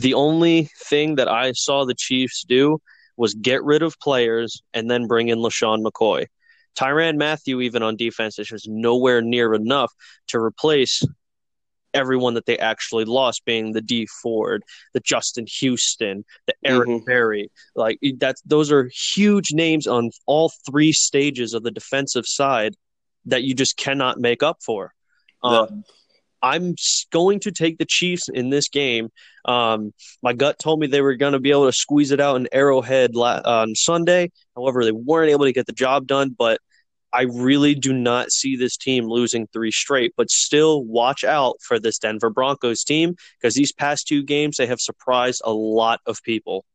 the 0.00 0.14
only 0.14 0.70
thing 0.84 1.16
that 1.16 1.28
I 1.28 1.52
saw 1.52 1.84
the 1.84 1.94
Chiefs 1.94 2.44
do 2.46 2.78
was 3.16 3.34
get 3.34 3.62
rid 3.62 3.82
of 3.82 3.98
players 4.00 4.62
and 4.72 4.90
then 4.90 5.06
bring 5.06 5.28
in 5.28 5.38
LeSean 5.38 5.84
McCoy. 5.84 6.26
Tyrann 6.74 7.16
Mathieu, 7.16 7.60
even 7.60 7.82
on 7.82 7.96
defense, 7.96 8.38
is 8.38 8.48
just 8.48 8.68
nowhere 8.68 9.22
near 9.22 9.54
enough 9.54 9.92
to 10.28 10.38
replace 10.38 11.04
everyone 11.94 12.34
that 12.34 12.46
they 12.46 12.58
actually 12.58 13.04
lost, 13.04 13.44
being 13.44 13.72
the 13.72 13.80
Dee 13.80 14.06
Ford, 14.06 14.64
the 14.92 15.00
Justin 15.00 15.46
Houston, 15.60 16.24
the 16.46 16.54
Eric 16.64 16.88
mm-hmm. 16.88 17.04
Berry. 17.04 17.50
Like 17.76 17.98
that's 18.18 18.42
those 18.42 18.72
are 18.72 18.90
huge 18.92 19.52
names 19.52 19.86
on 19.86 20.10
all 20.26 20.52
three 20.68 20.92
stages 20.92 21.54
of 21.54 21.62
the 21.62 21.70
defensive 21.70 22.26
side 22.26 22.74
that 23.26 23.44
you 23.44 23.54
just 23.54 23.76
cannot 23.76 24.18
make 24.18 24.42
up 24.42 24.58
for. 24.62 24.92
Um, 25.42 25.84
I'm 26.44 26.74
going 27.10 27.40
to 27.40 27.50
take 27.50 27.78
the 27.78 27.86
Chiefs 27.86 28.28
in 28.28 28.50
this 28.50 28.68
game. 28.68 29.08
Um, 29.46 29.94
my 30.22 30.34
gut 30.34 30.58
told 30.58 30.78
me 30.78 30.86
they 30.86 31.00
were 31.00 31.16
going 31.16 31.32
to 31.32 31.40
be 31.40 31.50
able 31.50 31.64
to 31.64 31.72
squeeze 31.72 32.10
it 32.10 32.20
out 32.20 32.36
in 32.36 32.48
Arrowhead 32.52 33.14
la- 33.14 33.40
on 33.42 33.74
Sunday. 33.74 34.30
However, 34.54 34.84
they 34.84 34.92
weren't 34.92 35.30
able 35.30 35.46
to 35.46 35.54
get 35.54 35.64
the 35.64 35.72
job 35.72 36.06
done. 36.06 36.36
But 36.38 36.60
I 37.14 37.22
really 37.22 37.74
do 37.74 37.94
not 37.94 38.30
see 38.30 38.56
this 38.56 38.76
team 38.76 39.06
losing 39.06 39.46
three 39.46 39.70
straight. 39.70 40.12
But 40.18 40.30
still, 40.30 40.84
watch 40.84 41.24
out 41.24 41.56
for 41.62 41.80
this 41.80 41.98
Denver 41.98 42.28
Broncos 42.28 42.84
team 42.84 43.16
because 43.40 43.54
these 43.54 43.72
past 43.72 44.06
two 44.06 44.22
games 44.22 44.58
they 44.58 44.66
have 44.66 44.80
surprised 44.80 45.40
a 45.46 45.52
lot 45.52 46.00
of 46.04 46.22
people. 46.22 46.66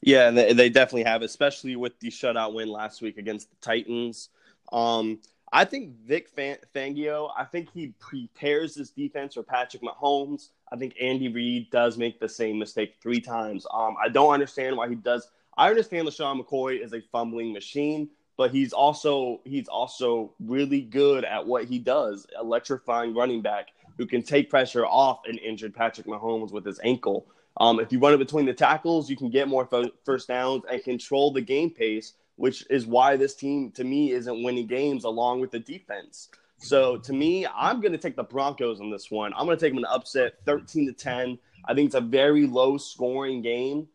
Yeah, 0.00 0.30
they, 0.30 0.70
definitely 0.70 1.04
have, 1.04 1.20
especially 1.20 1.76
with 1.76 2.00
the 2.00 2.08
shutout 2.08 2.54
win 2.54 2.70
last 2.70 3.02
week 3.02 3.18
against 3.18 3.50
the 3.50 3.56
Titans. 3.60 4.30
Um, 4.72 5.20
I 5.52 5.64
think 5.64 5.96
Vic 6.06 6.28
Fangio, 6.36 7.30
I 7.36 7.44
think 7.44 7.70
he 7.72 7.92
prepares 7.98 8.76
his 8.76 8.90
defense 8.90 9.34
for 9.34 9.42
Patrick 9.42 9.82
Mahomes. 9.82 10.50
I 10.72 10.76
think 10.76 10.94
Andy 11.00 11.28
Reid 11.28 11.70
does 11.70 11.98
make 11.98 12.20
the 12.20 12.28
same 12.28 12.58
mistake 12.58 12.94
three 13.02 13.20
times. 13.20 13.66
Um, 13.74 13.96
I 14.02 14.08
don't 14.08 14.32
understand 14.32 14.76
why 14.76 14.88
he 14.88 14.94
does. 14.94 15.28
I 15.58 15.68
understand 15.68 16.06
LeSean 16.06 16.40
McCoy 16.40 16.82
is 16.82 16.92
a 16.92 17.00
fumbling 17.12 17.52
machine, 17.52 18.08
but 18.36 18.52
he's 18.52 18.72
also 18.72 19.40
he's 19.44 19.66
also 19.66 20.32
really 20.38 20.82
good 20.82 21.24
at 21.24 21.44
what 21.44 21.64
he 21.64 21.80
does, 21.80 22.26
electrifying 22.40 23.14
running 23.14 23.42
back 23.42 23.68
who 23.98 24.06
can 24.06 24.22
take 24.22 24.48
pressure 24.48 24.86
off 24.86 25.20
an 25.26 25.36
injured 25.38 25.74
Patrick 25.74 26.06
Mahomes 26.06 26.52
with 26.52 26.64
his 26.64 26.80
ankle. 26.84 27.26
Um, 27.56 27.80
if 27.80 27.92
you 27.92 27.98
run 27.98 28.14
it 28.14 28.18
between 28.18 28.46
the 28.46 28.54
tackles, 28.54 29.10
you 29.10 29.16
can 29.16 29.28
get 29.28 29.48
more 29.48 29.68
first 30.04 30.28
downs 30.28 30.62
and 30.70 30.82
control 30.82 31.32
the 31.32 31.42
game 31.42 31.70
pace 31.70 32.14
which 32.40 32.64
is 32.70 32.86
why 32.86 33.18
this 33.18 33.34
team 33.34 33.70
to 33.70 33.84
me 33.84 34.12
isn't 34.12 34.42
winning 34.42 34.66
games 34.66 35.04
along 35.04 35.40
with 35.40 35.50
the 35.50 35.58
defense. 35.58 36.30
So 36.56 36.96
to 36.96 37.12
me, 37.12 37.46
I'm 37.46 37.82
going 37.82 37.92
to 37.92 37.98
take 37.98 38.16
the 38.16 38.22
Broncos 38.22 38.80
on 38.80 38.88
this 38.88 39.10
one. 39.10 39.34
I'm 39.36 39.44
going 39.44 39.58
to 39.58 39.62
take 39.62 39.74
them 39.74 39.84
an 39.84 39.90
upset, 39.90 40.36
13 40.46 40.86
to 40.86 40.94
10. 40.94 41.38
I 41.66 41.74
think 41.74 41.88
it's 41.88 41.94
a 41.94 42.00
very 42.00 42.46
low 42.46 42.78
scoring 42.78 43.42
game. 43.42 43.88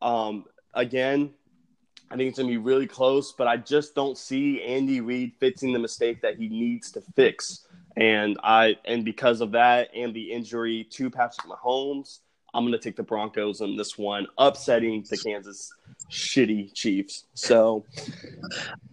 Um, 0.00 0.46
again, 0.72 1.34
I 2.10 2.16
think 2.16 2.30
it's 2.30 2.38
going 2.38 2.48
to 2.48 2.54
be 2.54 2.64
really 2.64 2.86
close, 2.86 3.32
but 3.32 3.46
I 3.46 3.58
just 3.58 3.94
don't 3.94 4.16
see 4.16 4.62
Andy 4.62 5.02
Reid 5.02 5.34
fixing 5.38 5.74
the 5.74 5.78
mistake 5.78 6.22
that 6.22 6.38
he 6.38 6.48
needs 6.48 6.92
to 6.92 7.02
fix. 7.14 7.66
And 7.98 8.38
I 8.42 8.76
and 8.86 9.04
because 9.04 9.42
of 9.42 9.52
that 9.52 9.90
and 9.94 10.14
the 10.14 10.32
injury 10.32 10.84
to 10.92 11.10
Patrick 11.10 11.46
Mahomes, 11.46 12.20
I'm 12.54 12.64
going 12.64 12.72
to 12.72 12.78
take 12.78 12.96
the 12.96 13.02
Broncos 13.02 13.60
on 13.60 13.76
this 13.76 13.98
one, 13.98 14.28
upsetting 14.38 15.04
the 15.10 15.18
Kansas 15.18 15.74
shitty 16.12 16.74
Chiefs. 16.74 17.24
So, 17.34 17.84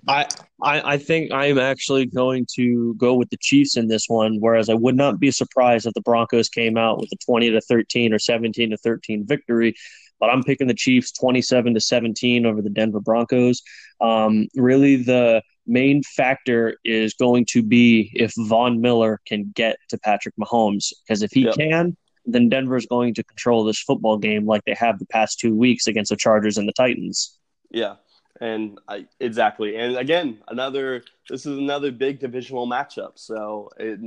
I, 0.08 0.26
I 0.62 0.94
I 0.94 0.98
think 0.98 1.32
I'm 1.32 1.60
actually 1.60 2.06
going 2.06 2.48
to 2.56 2.96
go 2.96 3.14
with 3.14 3.30
the 3.30 3.38
Chiefs 3.38 3.78
in 3.78 3.88
this 3.88 4.06
one. 4.08 4.38
Whereas 4.40 4.70
I 4.70 4.74
would 4.74 4.96
not 4.96 5.20
be 5.20 5.32
surprised 5.32 5.86
if 5.86 5.94
the 5.94 6.02
Broncos 6.02 6.50
came 6.50 6.78
out 6.78 7.00
with 7.00 7.12
a 7.12 7.18
20 7.18 7.52
to 7.52 7.62
13 7.62 8.14
or 8.14 8.20
17 8.20 8.72
to 8.72 8.78
13 8.78 9.26
victory. 9.28 9.76
But 10.20 10.30
I'm 10.30 10.44
picking 10.44 10.68
the 10.68 10.74
Chiefs 10.74 11.12
27 11.14 11.74
to 11.74 11.80
17 11.80 12.46
over 12.46 12.62
the 12.62 12.70
Denver 12.70 13.00
Broncos. 13.00 13.62
Um, 14.02 14.48
really, 14.56 14.98
the 14.98 15.42
main 15.68 16.04
factor 16.04 16.78
is 16.84 17.14
going 17.14 17.46
to 17.52 17.62
be 17.62 18.12
if 18.16 18.34
Von 18.38 18.82
Miller 18.82 19.22
can 19.26 19.52
get 19.56 19.78
to 19.90 19.98
Patrick 19.98 20.36
Mahomes. 20.38 20.92
Because 21.08 21.22
if 21.22 21.32
he 21.32 21.46
yep. 21.46 21.56
can, 21.56 21.96
then 22.26 22.50
Denver's 22.50 22.86
going 22.86 23.14
to 23.16 23.24
control 23.24 23.64
this 23.64 23.80
football 23.80 24.18
game 24.18 24.46
like 24.46 24.64
they 24.66 24.76
have 24.76 25.00
the 25.00 25.06
past 25.08 25.40
two 25.40 25.56
weeks 25.56 25.88
against 25.88 26.10
the 26.10 26.18
Chargers 26.18 26.58
and 26.58 26.68
the 26.68 26.74
Titans. 26.74 27.38
Yeah, 27.72 27.96
and 28.40 28.80
I, 28.88 29.06
exactly. 29.20 29.76
And 29.76 29.98
again, 29.98 30.42
another 30.48 31.04
this 31.30 31.46
is 31.46 31.58
another 31.58 31.92
big 31.92 32.20
divisional 32.20 32.68
matchup. 32.68 33.14
So 33.16 33.70
it, 33.78 34.00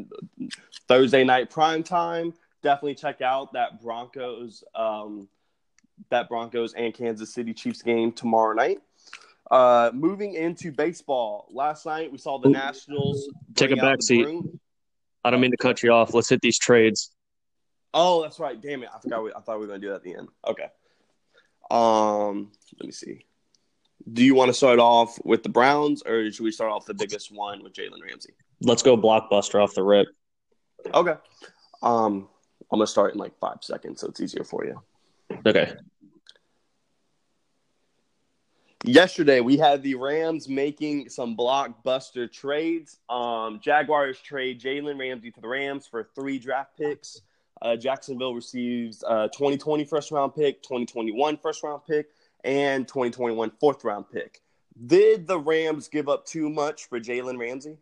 Thursday 0.88 1.24
night 1.24 1.50
prime 1.50 1.82
time, 1.82 2.34
definitely 2.62 2.94
check 2.94 3.20
out 3.20 3.52
that 3.52 3.82
Broncos, 3.82 4.64
um, 4.74 5.28
that 6.10 6.28
Broncos 6.28 6.74
and 6.74 6.94
Kansas 6.94 7.32
City 7.34 7.52
Chiefs 7.52 7.82
game 7.82 8.12
tomorrow 8.12 8.54
night. 8.54 8.80
Uh, 9.50 9.90
moving 9.92 10.34
into 10.34 10.72
baseball, 10.72 11.46
last 11.50 11.84
night 11.84 12.10
we 12.10 12.16
saw 12.16 12.38
the 12.38 12.48
Nationals 12.48 13.28
take 13.54 13.70
a 13.70 13.76
back 13.76 14.00
seat. 14.00 14.26
I 15.24 15.30
don't 15.30 15.40
mean 15.40 15.50
to 15.50 15.56
cut 15.56 15.82
you 15.82 15.92
off. 15.92 16.14
Let's 16.14 16.28
hit 16.28 16.40
these 16.40 16.58
trades. 16.58 17.10
Oh, 17.94 18.22
that's 18.22 18.38
right. 18.38 18.60
Damn 18.60 18.82
it. 18.82 18.90
I 18.94 18.98
forgot. 19.00 19.22
We, 19.24 19.32
I 19.32 19.40
thought 19.40 19.58
we 19.58 19.66
were 19.66 19.66
going 19.66 19.80
to 19.80 19.86
do 19.86 19.90
that 19.90 19.96
at 19.96 20.02
the 20.02 20.14
end. 20.14 20.28
Okay. 20.46 20.66
Um, 21.70 22.50
let 22.78 22.86
me 22.86 22.92
see. 22.92 23.24
Do 24.12 24.24
you 24.24 24.34
want 24.34 24.48
to 24.48 24.54
start 24.54 24.78
off 24.78 25.18
with 25.24 25.42
the 25.42 25.48
Browns, 25.48 26.02
or 26.02 26.30
should 26.30 26.42
we 26.42 26.50
start 26.50 26.72
off 26.72 26.86
the 26.86 26.94
biggest 26.94 27.30
one 27.30 27.62
with 27.62 27.72
Jalen 27.72 28.02
Ramsey? 28.02 28.34
Let's 28.60 28.82
go 28.82 28.96
blockbuster 28.96 29.62
off 29.62 29.74
the 29.74 29.82
rip. 29.82 30.08
Okay. 30.92 31.14
Um, 31.82 32.28
I'm 32.72 32.78
gonna 32.78 32.86
start 32.86 33.12
in 33.12 33.20
like 33.20 33.38
five 33.38 33.58
seconds, 33.60 34.00
so 34.00 34.08
it's 34.08 34.20
easier 34.20 34.44
for 34.44 34.64
you. 34.64 34.82
Okay. 35.46 35.74
Yesterday, 38.84 39.40
we 39.40 39.56
had 39.56 39.82
the 39.82 39.94
Rams 39.94 40.48
making 40.48 41.08
some 41.08 41.36
blockbuster 41.36 42.30
trades. 42.30 42.98
Um, 43.08 43.60
Jaguars 43.62 44.18
trade 44.18 44.60
Jalen 44.60 44.98
Ramsey 44.98 45.30
to 45.30 45.40
the 45.40 45.46
Rams 45.46 45.86
for 45.86 46.08
three 46.16 46.38
draft 46.38 46.76
picks. 46.76 47.20
Uh, 47.62 47.76
Jacksonville 47.76 48.34
receives 48.34 49.02
a 49.04 49.30
2020 49.32 49.84
first 49.84 50.10
round 50.10 50.34
pick, 50.34 50.62
2021 50.62 51.36
first 51.38 51.62
round 51.62 51.82
pick, 51.88 52.08
and 52.44 52.88
2021 52.88 53.52
fourth 53.60 53.84
round 53.84 54.06
pick. 54.10 54.42
Did 54.86 55.26
the 55.26 55.38
Rams 55.38 55.88
give 55.88 56.08
up 56.08 56.26
too 56.26 56.50
much 56.50 56.88
for 56.88 56.98
Jalen 56.98 57.38
Ramsey? 57.38 57.76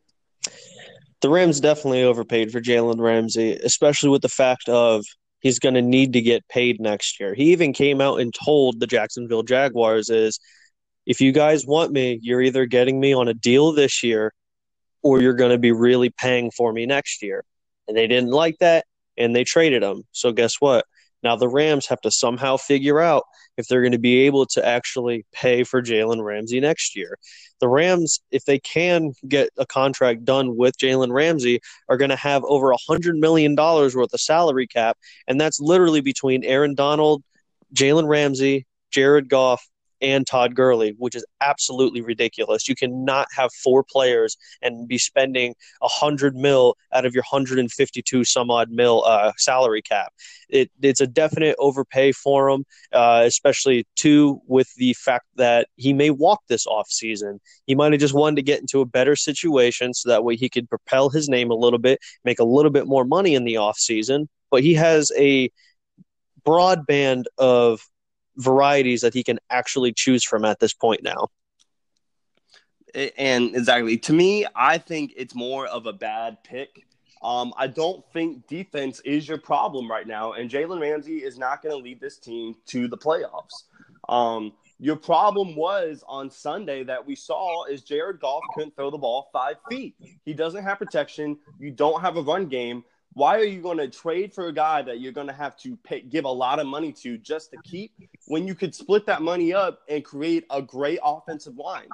the 1.20 1.30
Rams 1.30 1.60
definitely 1.60 2.02
overpaid 2.02 2.50
for 2.50 2.60
Jalen 2.60 3.00
Ramsey, 3.00 3.52
especially 3.52 4.08
with 4.08 4.22
the 4.22 4.28
fact 4.28 4.68
of 4.68 5.04
he's 5.40 5.58
going 5.58 5.74
to 5.74 5.82
need 5.82 6.14
to 6.14 6.20
get 6.20 6.48
paid 6.48 6.80
next 6.80 7.20
year. 7.20 7.34
He 7.34 7.52
even 7.52 7.72
came 7.72 8.00
out 8.00 8.20
and 8.20 8.32
told 8.32 8.80
the 8.80 8.86
Jacksonville 8.86 9.42
Jaguars 9.42 10.08
is 10.08 10.38
if 11.06 11.20
you 11.20 11.32
guys 11.32 11.66
want 11.66 11.92
me, 11.92 12.18
you're 12.22 12.42
either 12.42 12.66
getting 12.66 13.00
me 13.00 13.14
on 13.14 13.28
a 13.28 13.34
deal 13.34 13.72
this 13.72 14.02
year 14.02 14.32
or 15.02 15.20
you're 15.20 15.34
going 15.34 15.50
to 15.50 15.58
be 15.58 15.72
really 15.72 16.10
paying 16.10 16.50
for 16.50 16.72
me 16.72 16.86
next 16.86 17.22
year. 17.22 17.44
And 17.88 17.96
they 17.96 18.06
didn't 18.06 18.30
like 18.30 18.58
that 18.60 18.84
and 19.20 19.36
they 19.36 19.44
traded 19.44 19.82
him. 19.82 20.02
So 20.12 20.32
guess 20.32 20.56
what? 20.60 20.84
Now 21.22 21.36
the 21.36 21.48
Rams 21.48 21.86
have 21.86 22.00
to 22.00 22.10
somehow 22.10 22.56
figure 22.56 23.00
out 23.00 23.24
if 23.56 23.68
they're 23.68 23.82
going 23.82 23.92
to 23.92 23.98
be 23.98 24.20
able 24.20 24.46
to 24.46 24.66
actually 24.66 25.26
pay 25.32 25.64
for 25.64 25.82
Jalen 25.82 26.24
Ramsey 26.24 26.60
next 26.60 26.96
year. 26.96 27.18
The 27.60 27.68
Rams, 27.68 28.20
if 28.30 28.46
they 28.46 28.58
can 28.58 29.12
get 29.28 29.50
a 29.58 29.66
contract 29.66 30.24
done 30.24 30.56
with 30.56 30.78
Jalen 30.78 31.12
Ramsey, 31.12 31.60
are 31.88 31.98
going 31.98 32.10
to 32.10 32.16
have 32.16 32.42
over 32.44 32.72
a 32.72 32.78
$100 32.88 33.18
million 33.18 33.54
worth 33.54 33.96
of 33.96 34.20
salary 34.20 34.66
cap. 34.66 34.96
And 35.28 35.38
that's 35.38 35.60
literally 35.60 36.00
between 36.00 36.42
Aaron 36.42 36.74
Donald, 36.74 37.22
Jalen 37.74 38.08
Ramsey, 38.08 38.66
Jared 38.90 39.28
Goff, 39.28 39.68
and 40.00 40.26
Todd 40.26 40.54
Gurley, 40.54 40.94
which 40.98 41.14
is 41.14 41.24
absolutely 41.40 42.00
ridiculous. 42.00 42.68
You 42.68 42.74
cannot 42.74 43.28
have 43.36 43.50
four 43.52 43.84
players 43.84 44.36
and 44.62 44.88
be 44.88 44.98
spending 44.98 45.54
a 45.82 45.88
hundred 45.88 46.36
mil 46.36 46.76
out 46.92 47.04
of 47.04 47.14
your 47.14 47.24
hundred 47.24 47.58
and 47.58 47.70
fifty-two 47.70 48.24
some 48.24 48.50
odd 48.50 48.70
mil 48.70 49.04
uh, 49.04 49.32
salary 49.36 49.82
cap. 49.82 50.12
It, 50.48 50.70
it's 50.82 51.00
a 51.00 51.06
definite 51.06 51.56
overpay 51.58 52.12
for 52.12 52.48
him, 52.48 52.64
uh, 52.92 53.22
especially 53.24 53.86
too 53.94 54.40
with 54.46 54.74
the 54.76 54.94
fact 54.94 55.26
that 55.36 55.68
he 55.76 55.92
may 55.92 56.10
walk 56.10 56.40
this 56.48 56.66
off 56.66 56.88
season. 56.88 57.40
He 57.66 57.74
might 57.74 57.92
have 57.92 58.00
just 58.00 58.14
wanted 58.14 58.36
to 58.36 58.42
get 58.42 58.60
into 58.60 58.80
a 58.80 58.86
better 58.86 59.16
situation 59.16 59.94
so 59.94 60.08
that 60.08 60.24
way 60.24 60.36
he 60.36 60.48
could 60.48 60.68
propel 60.68 61.08
his 61.10 61.28
name 61.28 61.50
a 61.50 61.54
little 61.54 61.78
bit, 61.78 62.00
make 62.24 62.40
a 62.40 62.44
little 62.44 62.70
bit 62.70 62.86
more 62.86 63.04
money 63.04 63.34
in 63.34 63.44
the 63.44 63.58
off 63.58 63.78
season. 63.78 64.28
But 64.50 64.62
he 64.62 64.74
has 64.74 65.12
a 65.16 65.50
broad 66.44 66.86
band 66.86 67.28
of 67.38 67.80
varieties 68.40 69.00
that 69.02 69.14
he 69.14 69.22
can 69.22 69.38
actually 69.50 69.92
choose 69.92 70.24
from 70.24 70.44
at 70.44 70.60
this 70.60 70.72
point 70.72 71.02
now. 71.02 71.28
And 73.16 73.54
exactly 73.54 73.98
to 73.98 74.12
me, 74.12 74.46
I 74.54 74.78
think 74.78 75.12
it's 75.16 75.34
more 75.34 75.66
of 75.66 75.86
a 75.86 75.92
bad 75.92 76.42
pick. 76.42 76.86
Um, 77.22 77.52
I 77.56 77.66
don't 77.66 78.02
think 78.12 78.46
defense 78.46 79.00
is 79.04 79.28
your 79.28 79.38
problem 79.38 79.90
right 79.90 80.06
now, 80.06 80.32
and 80.32 80.50
Jalen 80.50 80.80
Ramsey 80.80 81.18
is 81.18 81.38
not 81.38 81.62
going 81.62 81.76
to 81.76 81.82
lead 81.82 82.00
this 82.00 82.16
team 82.16 82.56
to 82.68 82.88
the 82.88 82.96
playoffs. 82.96 83.64
Um, 84.08 84.54
your 84.78 84.96
problem 84.96 85.54
was 85.54 86.02
on 86.08 86.30
Sunday 86.30 86.82
that 86.84 87.06
we 87.06 87.14
saw 87.14 87.66
is 87.66 87.82
Jared 87.82 88.20
Goff 88.20 88.42
couldn't 88.54 88.74
throw 88.74 88.90
the 88.90 88.96
ball 88.96 89.28
five 89.34 89.56
feet. 89.68 89.94
He 90.24 90.32
doesn't 90.32 90.64
have 90.64 90.78
protection. 90.78 91.36
You 91.58 91.70
don't 91.70 92.00
have 92.00 92.16
a 92.16 92.22
run 92.22 92.46
game 92.46 92.82
why 93.12 93.36
are 93.36 93.44
you 93.44 93.60
going 93.60 93.78
to 93.78 93.88
trade 93.88 94.32
for 94.32 94.46
a 94.46 94.52
guy 94.52 94.82
that 94.82 95.00
you're 95.00 95.12
going 95.12 95.26
to 95.26 95.32
have 95.32 95.56
to 95.58 95.76
pay, 95.78 96.00
give 96.00 96.24
a 96.24 96.30
lot 96.30 96.60
of 96.60 96.66
money 96.66 96.92
to 96.92 97.18
just 97.18 97.50
to 97.50 97.56
keep 97.64 97.92
when 98.26 98.46
you 98.46 98.54
could 98.54 98.74
split 98.74 99.04
that 99.06 99.20
money 99.20 99.52
up 99.52 99.80
and 99.88 100.04
create 100.04 100.44
a 100.50 100.62
great 100.62 101.00
offensive 101.04 101.56
line? 101.56 101.88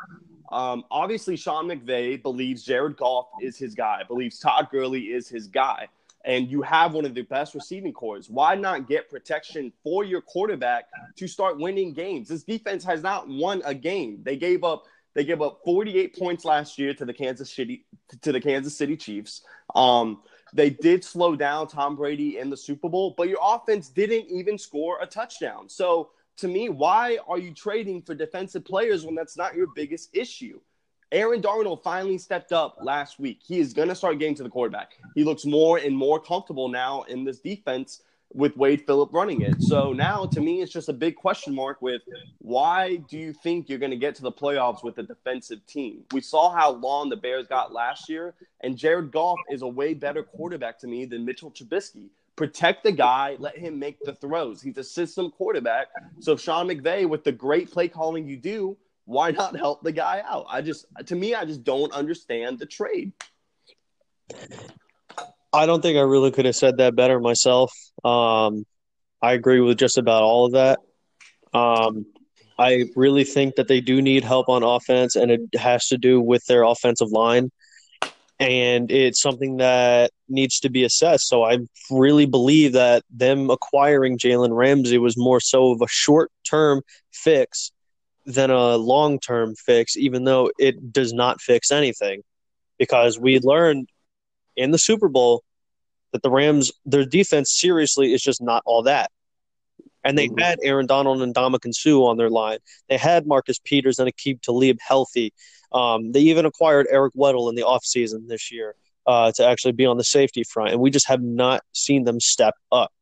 Um, 0.52 0.84
obviously, 0.90 1.36
Sean 1.36 1.66
McVay 1.66 2.22
believes 2.22 2.62
Jared 2.62 2.96
Goff 2.96 3.28
is 3.40 3.56
his 3.56 3.74
guy, 3.74 4.02
believes 4.06 4.38
Todd 4.38 4.68
Gurley 4.70 5.06
is 5.06 5.28
his 5.28 5.46
guy, 5.46 5.88
and 6.24 6.50
you 6.50 6.62
have 6.62 6.92
one 6.92 7.04
of 7.04 7.14
the 7.14 7.22
best 7.22 7.54
receiving 7.54 7.92
cores. 7.92 8.28
Why 8.28 8.54
not 8.54 8.86
get 8.86 9.10
protection 9.10 9.72
for 9.82 10.04
your 10.04 10.20
quarterback 10.20 10.84
to 11.16 11.26
start 11.26 11.58
winning 11.58 11.94
games? 11.94 12.28
This 12.28 12.44
defense 12.44 12.84
has 12.84 13.02
not 13.02 13.26
won 13.26 13.62
a 13.64 13.74
game. 13.74 14.20
They 14.22 14.36
gave 14.36 14.64
up 14.64 14.84
they 15.14 15.24
gave 15.24 15.40
up 15.40 15.62
48 15.64 16.14
points 16.18 16.44
last 16.44 16.78
year 16.78 16.92
to 16.92 17.06
the 17.06 17.14
Kansas 17.14 17.50
City 17.50 17.86
to 18.20 18.32
the 18.32 18.40
Kansas 18.40 18.76
City 18.76 18.98
Chiefs. 18.98 19.40
Um, 19.74 20.20
they 20.52 20.70
did 20.70 21.04
slow 21.04 21.36
down 21.36 21.68
Tom 21.68 21.96
Brady 21.96 22.38
in 22.38 22.50
the 22.50 22.56
Super 22.56 22.88
Bowl, 22.88 23.14
but 23.16 23.28
your 23.28 23.38
offense 23.42 23.88
didn't 23.88 24.30
even 24.30 24.58
score 24.58 24.98
a 25.00 25.06
touchdown. 25.06 25.68
So 25.68 26.10
to 26.38 26.48
me, 26.48 26.68
why 26.68 27.18
are 27.26 27.38
you 27.38 27.52
trading 27.52 28.02
for 28.02 28.14
defensive 28.14 28.64
players 28.64 29.04
when 29.04 29.14
that's 29.14 29.36
not 29.36 29.54
your 29.54 29.68
biggest 29.74 30.10
issue? 30.14 30.60
Aaron 31.12 31.40
Donald 31.40 31.82
finally 31.82 32.18
stepped 32.18 32.52
up 32.52 32.78
last 32.82 33.20
week. 33.20 33.40
He 33.46 33.60
is 33.60 33.72
going 33.72 33.88
to 33.88 33.94
start 33.94 34.18
getting 34.18 34.34
to 34.36 34.42
the 34.42 34.48
quarterback. 34.48 34.92
He 35.14 35.24
looks 35.24 35.44
more 35.44 35.78
and 35.78 35.96
more 35.96 36.20
comfortable 36.20 36.68
now 36.68 37.02
in 37.04 37.24
this 37.24 37.38
defense 37.38 38.02
with 38.32 38.56
Wade 38.56 38.84
Phillip 38.86 39.12
running 39.12 39.42
it. 39.42 39.62
So 39.62 39.92
now 39.92 40.26
to 40.26 40.40
me, 40.40 40.62
it's 40.62 40.72
just 40.72 40.88
a 40.88 40.92
big 40.92 41.16
question 41.16 41.54
mark 41.54 41.80
with 41.80 42.02
why 42.38 42.96
do 42.96 43.18
you 43.18 43.32
think 43.32 43.68
you're 43.68 43.78
going 43.78 43.90
to 43.90 43.96
get 43.96 44.14
to 44.16 44.22
the 44.22 44.32
playoffs 44.32 44.84
with 44.84 44.98
a 44.98 45.02
defensive 45.02 45.64
team? 45.66 46.04
We 46.12 46.20
saw 46.20 46.50
how 46.50 46.72
long 46.72 47.08
the 47.08 47.16
Bears 47.16 47.46
got 47.46 47.72
last 47.72 48.08
year, 48.08 48.34
and 48.60 48.76
Jared 48.76 49.10
Goff 49.10 49.38
is 49.50 49.62
a 49.62 49.68
way 49.68 49.94
better 49.94 50.22
quarterback 50.22 50.78
to 50.80 50.86
me 50.86 51.04
than 51.04 51.24
Mitchell 51.24 51.50
Trubisky. 51.50 52.08
Protect 52.36 52.84
the 52.84 52.92
guy, 52.92 53.36
let 53.38 53.56
him 53.56 53.78
make 53.78 53.98
the 54.04 54.14
throws. 54.14 54.60
He's 54.60 54.76
a 54.76 54.84
system 54.84 55.30
quarterback. 55.30 55.86
So 56.20 56.36
Sean 56.36 56.68
McVay, 56.68 57.08
with 57.08 57.24
the 57.24 57.32
great 57.32 57.70
play 57.72 57.88
calling 57.88 58.28
you 58.28 58.36
do, 58.36 58.76
why 59.06 59.30
not 59.30 59.56
help 59.56 59.82
the 59.82 59.92
guy 59.92 60.22
out? 60.26 60.44
I 60.50 60.60
just, 60.60 60.84
to 61.06 61.16
me, 61.16 61.34
I 61.34 61.46
just 61.46 61.64
don't 61.64 61.92
understand 61.92 62.58
the 62.58 62.66
trade. 62.66 63.12
I 65.56 65.64
don't 65.64 65.80
think 65.80 65.96
I 65.96 66.02
really 66.02 66.30
could 66.30 66.44
have 66.44 66.54
said 66.54 66.76
that 66.76 66.94
better 66.94 67.18
myself. 67.18 67.72
Um, 68.04 68.66
I 69.22 69.32
agree 69.32 69.60
with 69.60 69.78
just 69.78 69.96
about 69.96 70.22
all 70.22 70.44
of 70.44 70.52
that. 70.52 70.80
Um, 71.54 72.04
I 72.58 72.84
really 72.94 73.24
think 73.24 73.54
that 73.54 73.66
they 73.66 73.80
do 73.80 74.02
need 74.02 74.22
help 74.22 74.50
on 74.50 74.62
offense, 74.62 75.16
and 75.16 75.30
it 75.30 75.40
has 75.54 75.88
to 75.88 75.96
do 75.96 76.20
with 76.20 76.44
their 76.44 76.62
offensive 76.62 77.10
line. 77.10 77.50
And 78.38 78.90
it's 78.90 79.22
something 79.22 79.56
that 79.56 80.10
needs 80.28 80.60
to 80.60 80.68
be 80.68 80.84
assessed. 80.84 81.26
So 81.26 81.42
I 81.42 81.60
really 81.90 82.26
believe 82.26 82.74
that 82.74 83.02
them 83.10 83.48
acquiring 83.48 84.18
Jalen 84.18 84.54
Ramsey 84.54 84.98
was 84.98 85.16
more 85.16 85.40
so 85.40 85.72
of 85.72 85.80
a 85.80 85.88
short 85.88 86.30
term 86.46 86.82
fix 87.12 87.72
than 88.26 88.50
a 88.50 88.76
long 88.76 89.18
term 89.20 89.54
fix, 89.54 89.96
even 89.96 90.24
though 90.24 90.50
it 90.58 90.92
does 90.92 91.14
not 91.14 91.40
fix 91.40 91.70
anything. 91.72 92.20
Because 92.78 93.18
we 93.18 93.38
learned 93.38 93.88
in 94.54 94.70
the 94.70 94.78
Super 94.78 95.08
Bowl 95.08 95.42
that 96.16 96.22
the 96.22 96.30
Rams, 96.30 96.72
their 96.86 97.04
defense 97.04 97.52
seriously 97.52 98.14
is 98.14 98.22
just 98.22 98.42
not 98.42 98.62
all 98.64 98.84
that. 98.84 99.10
And 100.02 100.16
they 100.16 100.28
mm-hmm. 100.28 100.38
had 100.38 100.58
Aaron 100.62 100.86
Donald 100.86 101.20
and 101.20 101.34
Ndamukong 101.34 101.74
Suh 101.74 102.04
on 102.04 102.16
their 102.16 102.30
line. 102.30 102.58
They 102.88 102.96
had 102.96 103.26
Marcus 103.26 103.58
Peters 103.58 103.98
and 103.98 104.10
Aqib 104.10 104.40
Talib 104.40 104.78
healthy. 104.80 105.34
Um, 105.72 106.12
they 106.12 106.20
even 106.20 106.46
acquired 106.46 106.86
Eric 106.90 107.12
Weddle 107.14 107.50
in 107.50 107.54
the 107.54 107.62
offseason 107.62 108.28
this 108.28 108.50
year 108.50 108.74
uh, 109.06 109.32
to 109.32 109.46
actually 109.46 109.72
be 109.72 109.84
on 109.84 109.98
the 109.98 110.04
safety 110.04 110.42
front. 110.42 110.72
And 110.72 110.80
we 110.80 110.90
just 110.90 111.08
have 111.08 111.22
not 111.22 111.62
seen 111.72 112.04
them 112.04 112.18
step 112.18 112.54
up. 112.72 112.92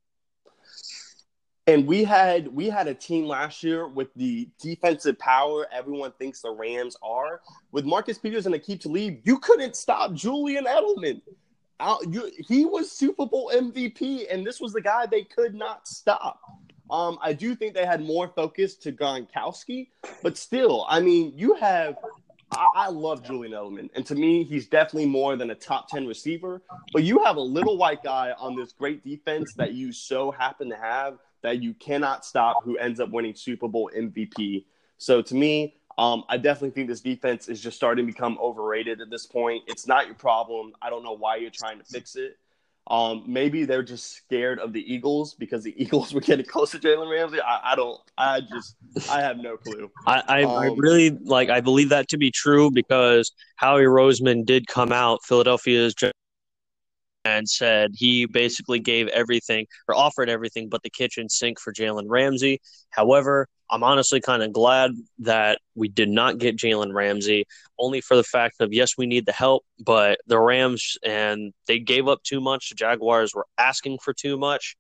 And 1.67 1.87
we 1.87 2.05
had 2.05 2.49
we 2.49 2.69
had 2.69 2.89
a 2.89 2.95
team 2.95 3.25
last 3.27 3.63
year 3.63 3.89
with 3.89 4.09
the 4.17 4.49
defensive 4.61 5.19
power 5.19 5.67
everyone 5.73 6.13
thinks 6.19 6.43
the 6.43 6.51
Rams 6.51 6.95
are. 7.03 7.41
With 7.73 7.87
Marcus 7.87 8.19
Peters 8.19 8.45
and 8.45 8.55
Aqib 8.55 8.81
Talib, 8.81 9.21
you 9.25 9.39
couldn't 9.39 9.75
stop 9.75 10.13
Julian 10.13 10.67
Edelman 10.67 11.23
out, 11.81 12.01
you, 12.13 12.31
he 12.39 12.65
was 12.65 12.91
Super 12.91 13.27
Bowl 13.27 13.51
MVP, 13.55 14.27
and 14.31 14.47
this 14.47 14.61
was 14.61 14.73
the 14.73 14.81
guy 14.81 15.07
they 15.07 15.25
could 15.25 15.55
not 15.55 15.87
stop. 15.89 16.41
Um, 16.91 17.19
I 17.23 17.33
do 17.33 17.55
think 17.55 17.75
they 17.75 17.87
had 17.87 18.03
more 18.03 18.29
focus 18.29 18.77
to 18.77 18.93
Gronkowski, 18.93 19.89
but 20.23 20.37
still, 20.37 20.87
I 20.89 21.01
mean, 21.01 21.33
you 21.35 21.55
have. 21.55 21.97
I, 22.53 22.67
I 22.77 22.89
love 22.89 23.25
Julian 23.25 23.53
Edelman, 23.53 23.91
and 23.97 24.07
to 24.07 24.15
me, 24.15 24.45
he's 24.45 24.69
definitely 24.69 25.09
more 25.09 25.35
than 25.35 25.51
a 25.51 25.55
top 25.55 25.89
ten 25.89 26.07
receiver. 26.07 26.63
But 26.93 27.03
you 27.03 27.25
have 27.25 27.37
a 27.37 27.41
little 27.41 27.79
white 27.79 28.03
guy 28.03 28.33
on 28.39 28.55
this 28.55 28.73
great 28.73 29.03
defense 29.03 29.55
that 29.55 29.73
you 29.73 29.93
so 29.93 30.31
happen 30.31 30.69
to 30.69 30.77
have 30.77 31.19
that 31.43 31.63
you 31.63 31.75
cannot 31.75 32.25
stop, 32.25 32.63
who 32.65 32.77
ends 32.79 33.01
up 33.01 33.11
winning 33.11 33.35
Super 33.35 33.67
Bowl 33.67 33.91
MVP. 33.97 34.65
So 34.99 35.21
to 35.23 35.35
me, 35.35 35.77
um, 35.97 36.25
I 36.29 36.37
definitely 36.37 36.71
think 36.71 36.89
this 36.89 37.01
defense 37.01 37.49
is 37.49 37.61
just 37.61 37.77
starting 37.77 38.07
to 38.07 38.13
become 38.13 38.39
overrated 38.41 39.01
at 39.01 39.11
this 39.11 39.27
point. 39.27 39.63
It's 39.67 39.87
not 39.87 40.07
your 40.07 40.17
problem. 40.17 40.73
I 40.83 40.91
don't 40.91 41.05
know 41.05 41.17
why 41.17 41.37
you're 41.37 41.51
trying 41.51 41.79
to 41.79 41.85
fix 41.85 42.17
it. 42.17 42.37
Um, 42.87 43.25
maybe 43.27 43.65
they're 43.65 43.83
just 43.83 44.13
scared 44.13 44.59
of 44.59 44.73
the 44.75 44.93
Eagles 44.93 45.35
because 45.35 45.65
the 45.65 45.75
Eagles 45.83 46.13
were 46.13 46.21
getting 46.21 46.45
close 46.45 46.73
to 46.73 46.79
Jalen 46.79 47.11
Ramsey. 47.11 47.41
I, 47.41 47.73
I, 47.73 47.77
don't. 47.77 48.01
I 48.19 48.41
just. 48.41 48.77
I 49.11 49.21
have 49.21 49.39
no 49.39 49.57
clue. 49.57 49.91
I, 50.07 50.23
I, 50.29 50.43
um, 50.43 50.51
I, 50.51 50.67
really 50.77 51.11
like. 51.11 51.49
I 51.49 51.61
believe 51.61 51.89
that 51.91 52.09
to 52.09 52.19
be 52.19 52.31
true 52.31 52.71
because 52.71 53.33
Howie 53.57 53.85
Roseman 53.85 54.45
did 54.45 54.67
come 54.67 54.93
out. 54.93 55.21
Philadelphia's 55.25 55.95
and 57.25 57.49
said 57.49 57.93
he 57.95 58.27
basically 58.27 58.79
gave 58.79 59.09
everything 59.09 59.67
or 59.89 59.95
offered 59.95 60.29
everything 60.29 60.69
but 60.69 60.83
the 60.83 60.91
kitchen 60.91 61.29
sink 61.29 61.59
for 61.59 61.73
Jalen 61.73 62.05
Ramsey. 62.07 62.61
However, 62.91 63.49
I'm 63.71 63.83
honestly 63.83 64.21
kind 64.21 64.43
of 64.43 64.53
glad 64.53 64.93
that 65.21 65.59
we 65.75 65.89
did 65.89 66.11
not 66.11 66.39
get 66.39 66.57
Jalen 66.57 66.93
Ramsey, 66.93 67.47
only 67.79 68.01
for 68.01 68.17
the 68.17 68.23
fact 68.25 68.57
of 68.61 68.73
yes, 68.73 68.93
we 68.99 69.07
need 69.07 69.27
the 69.27 69.33
help, 69.33 69.65
but 69.81 70.19
the 70.27 70.39
Rams 70.39 70.99
and 71.03 71.53
they 71.67 71.79
gave 71.79 72.07
up 72.07 72.23
too 72.23 72.41
much. 72.41 72.69
The 72.69 72.75
Jaguars 72.75 73.35
were 73.35 73.47
asking 73.59 73.99
for 74.03 74.13
too 74.13 74.37
much. 74.37 74.77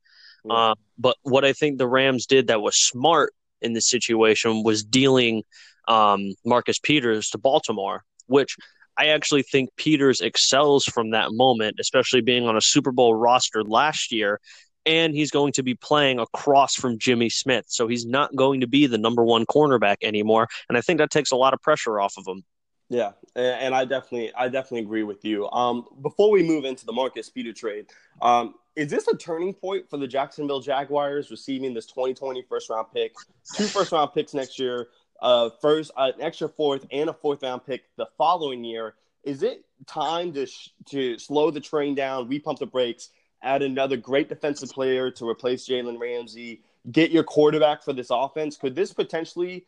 Uh, 0.48 0.74
but 0.98 1.16
what 1.22 1.44
I 1.44 1.54
think 1.54 1.78
the 1.78 1.88
Rams 1.88 2.26
did 2.26 2.48
that 2.48 2.61
was 2.61 2.76
smart 2.76 3.33
in 3.62 3.72
this 3.72 3.88
situation 3.88 4.62
was 4.62 4.85
dealing 4.85 5.42
um, 5.88 6.35
Marcus 6.44 6.78
Peters 6.78 7.30
to 7.30 7.38
Baltimore, 7.38 8.04
which 8.26 8.57
I 8.96 9.07
actually 9.07 9.42
think 9.42 9.70
Peters 9.76 10.20
excels 10.20 10.85
from 10.85 11.11
that 11.11 11.28
moment, 11.33 11.76
especially 11.80 12.20
being 12.20 12.46
on 12.46 12.57
a 12.57 12.61
Super 12.61 12.92
Bowl 12.92 13.14
roster 13.14 13.62
last 13.62 14.12
year. 14.12 14.40
And 14.87 15.14
he's 15.14 15.30
going 15.30 15.52
to 15.54 15.62
be 15.62 15.74
playing 15.74 16.18
across 16.18 16.74
from 16.74 16.98
Jimmy 16.98 17.30
Smith. 17.30 17.64
So 17.68 17.88
he's 17.88 18.04
not 18.04 18.37
going 18.37 18.61
to 18.61 18.66
be 18.66 18.87
the 18.87 18.98
number 18.98 19.24
one 19.24 19.46
cornerback 19.46 19.96
anymore. 20.02 20.46
And 20.68 20.76
I 20.76 20.83
think 20.83 20.98
that 20.98 21.11
takes 21.11 21.30
a 21.30 21.37
lot 21.37 21.54
of 21.54 21.62
pressure 21.62 21.98
off 21.98 22.14
of 22.18 22.26
him. 22.26 22.44
Yeah, 22.90 23.12
and 23.35 23.74
I 23.74 23.87
definitely, 23.87 24.33
I 24.35 24.48
definitely 24.48 24.80
agree 24.80 25.04
with 25.04 25.24
you. 25.24 25.50
Um, 25.50 25.87
before 26.02 26.30
we 26.30 26.42
move 26.42 26.66
into 26.66 26.85
the 26.85 26.92
Marcus 26.92 27.30
Peter 27.30 27.52
trade, 27.52 27.87
um, 28.20 28.54
is 28.76 28.90
this 28.90 29.09
a 29.09 29.16
turning 29.16 29.54
point 29.54 29.88
for 29.88 29.96
the 29.96 30.07
Jacksonville 30.07 30.61
Jaguars 30.61 31.30
receiving 31.30 31.72
this 31.72 31.87
2020 31.87 32.42
first 32.48 32.68
round 32.68 32.88
pick, 32.92 33.14
two 33.54 33.64
first 33.64 33.90
round 33.90 34.12
picks 34.12 34.35
next 34.35 34.59
year, 34.59 34.88
uh, 35.20 35.50
first 35.61 35.90
an 35.96 36.14
extra 36.20 36.48
fourth 36.48 36.87
and 36.90 37.09
a 37.09 37.12
fourth 37.12 37.42
round 37.42 37.64
pick 37.66 37.85
the 37.96 38.07
following 38.18 38.64
year? 38.64 38.94
Is 39.22 39.42
it 39.42 39.64
time 39.87 40.33
to 40.35 40.46
sh- 40.46 40.70
to 40.87 41.18
slow 41.18 41.50
the 41.50 41.61
train 41.61 41.94
down, 41.94 42.29
repump 42.29 42.59
the 42.59 42.66
brakes, 42.66 43.11
add 43.42 43.62
another 43.62 43.96
great 43.96 44.29
defensive 44.29 44.70
player 44.70 45.11
to 45.12 45.29
replace 45.29 45.68
Jalen 45.68 45.98
Ramsey, 45.98 46.62
get 46.90 47.11
your 47.11 47.24
quarterback 47.24 47.83
for 47.83 47.92
this 47.92 48.09
offense? 48.11 48.57
Could 48.57 48.74
this 48.74 48.92
potentially 48.92 49.66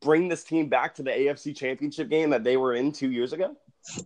bring 0.00 0.28
this 0.28 0.44
team 0.44 0.68
back 0.68 0.94
to 0.96 1.02
the 1.02 1.10
AFC 1.10 1.54
Championship 1.56 2.08
game 2.08 2.30
that 2.30 2.44
they 2.44 2.56
were 2.56 2.74
in 2.74 2.92
two 2.92 3.10
years 3.10 3.32
ago? 3.32 3.56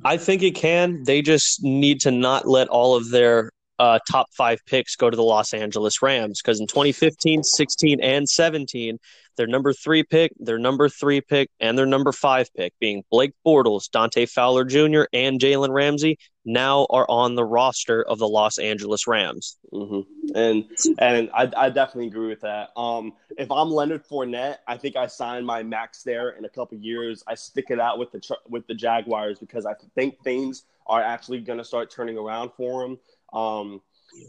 I 0.05 0.16
think 0.16 0.42
it 0.42 0.55
can. 0.55 1.05
They 1.05 1.22
just 1.22 1.62
need 1.62 2.00
to 2.03 2.11
not 2.11 2.46
let 2.46 2.68
all 2.68 2.96
of 2.96 3.11
their 3.11 3.50
uh, 3.79 3.98
top 4.11 4.26
five 4.37 4.61
picks 4.66 4.94
go 4.94 5.09
to 5.09 5.16
the 5.16 5.22
Los 5.22 5.55
Angeles 5.55 6.03
Rams 6.03 6.40
because 6.42 6.61
in 6.61 6.66
2015, 6.66 7.42
16, 7.42 8.00
and 8.03 8.29
17, 8.29 8.98
their 9.40 9.46
number 9.46 9.72
three 9.72 10.03
pick, 10.03 10.33
their 10.38 10.59
number 10.59 10.87
three 10.87 11.22
pick, 11.22 11.48
and 11.61 11.79
their 11.79 11.87
number 11.87 12.12
five 12.12 12.53
pick, 12.55 12.74
being 12.79 13.03
Blake 13.11 13.33
Bortles, 13.46 13.90
Dante 13.90 14.26
Fowler 14.26 14.66
Jr., 14.66 15.05
and 15.14 15.40
Jalen 15.40 15.70
Ramsey, 15.70 16.18
now 16.44 16.87
are 16.90 17.07
on 17.09 17.37
the 17.37 17.44
roster 17.44 18.03
of 18.03 18.18
the 18.18 18.29
Los 18.29 18.59
Angeles 18.59 19.07
Rams. 19.07 19.57
Mm-hmm. 19.72 20.37
And 20.37 20.68
and 20.98 21.31
I, 21.33 21.50
I 21.57 21.70
definitely 21.70 22.09
agree 22.09 22.29
with 22.29 22.42
that. 22.42 22.68
Um, 22.76 23.14
if 23.38 23.50
I'm 23.50 23.70
Leonard 23.70 24.07
Fournette, 24.07 24.59
I 24.68 24.76
think 24.76 24.96
I 24.96 25.07
sign 25.07 25.46
my 25.46 25.62
max 25.62 26.03
there 26.03 26.31
in 26.31 26.44
a 26.44 26.50
couple 26.50 26.76
years. 26.76 27.24
I 27.26 27.35
stick 27.35 27.70
it 27.70 27.81
out 27.81 27.98
with 27.98 28.12
the 28.12 28.37
with 28.50 28.66
the 28.66 28.74
Jaguars 28.74 29.38
because 29.38 29.64
I 29.64 29.72
think 29.94 30.22
things 30.22 30.64
are 30.87 31.03
actually 31.03 31.40
going 31.40 31.59
to 31.59 31.64
start 31.64 31.90
turning 31.90 32.18
around 32.18 32.50
for 32.59 32.85
him. 32.85 32.98
Um, 33.33 33.81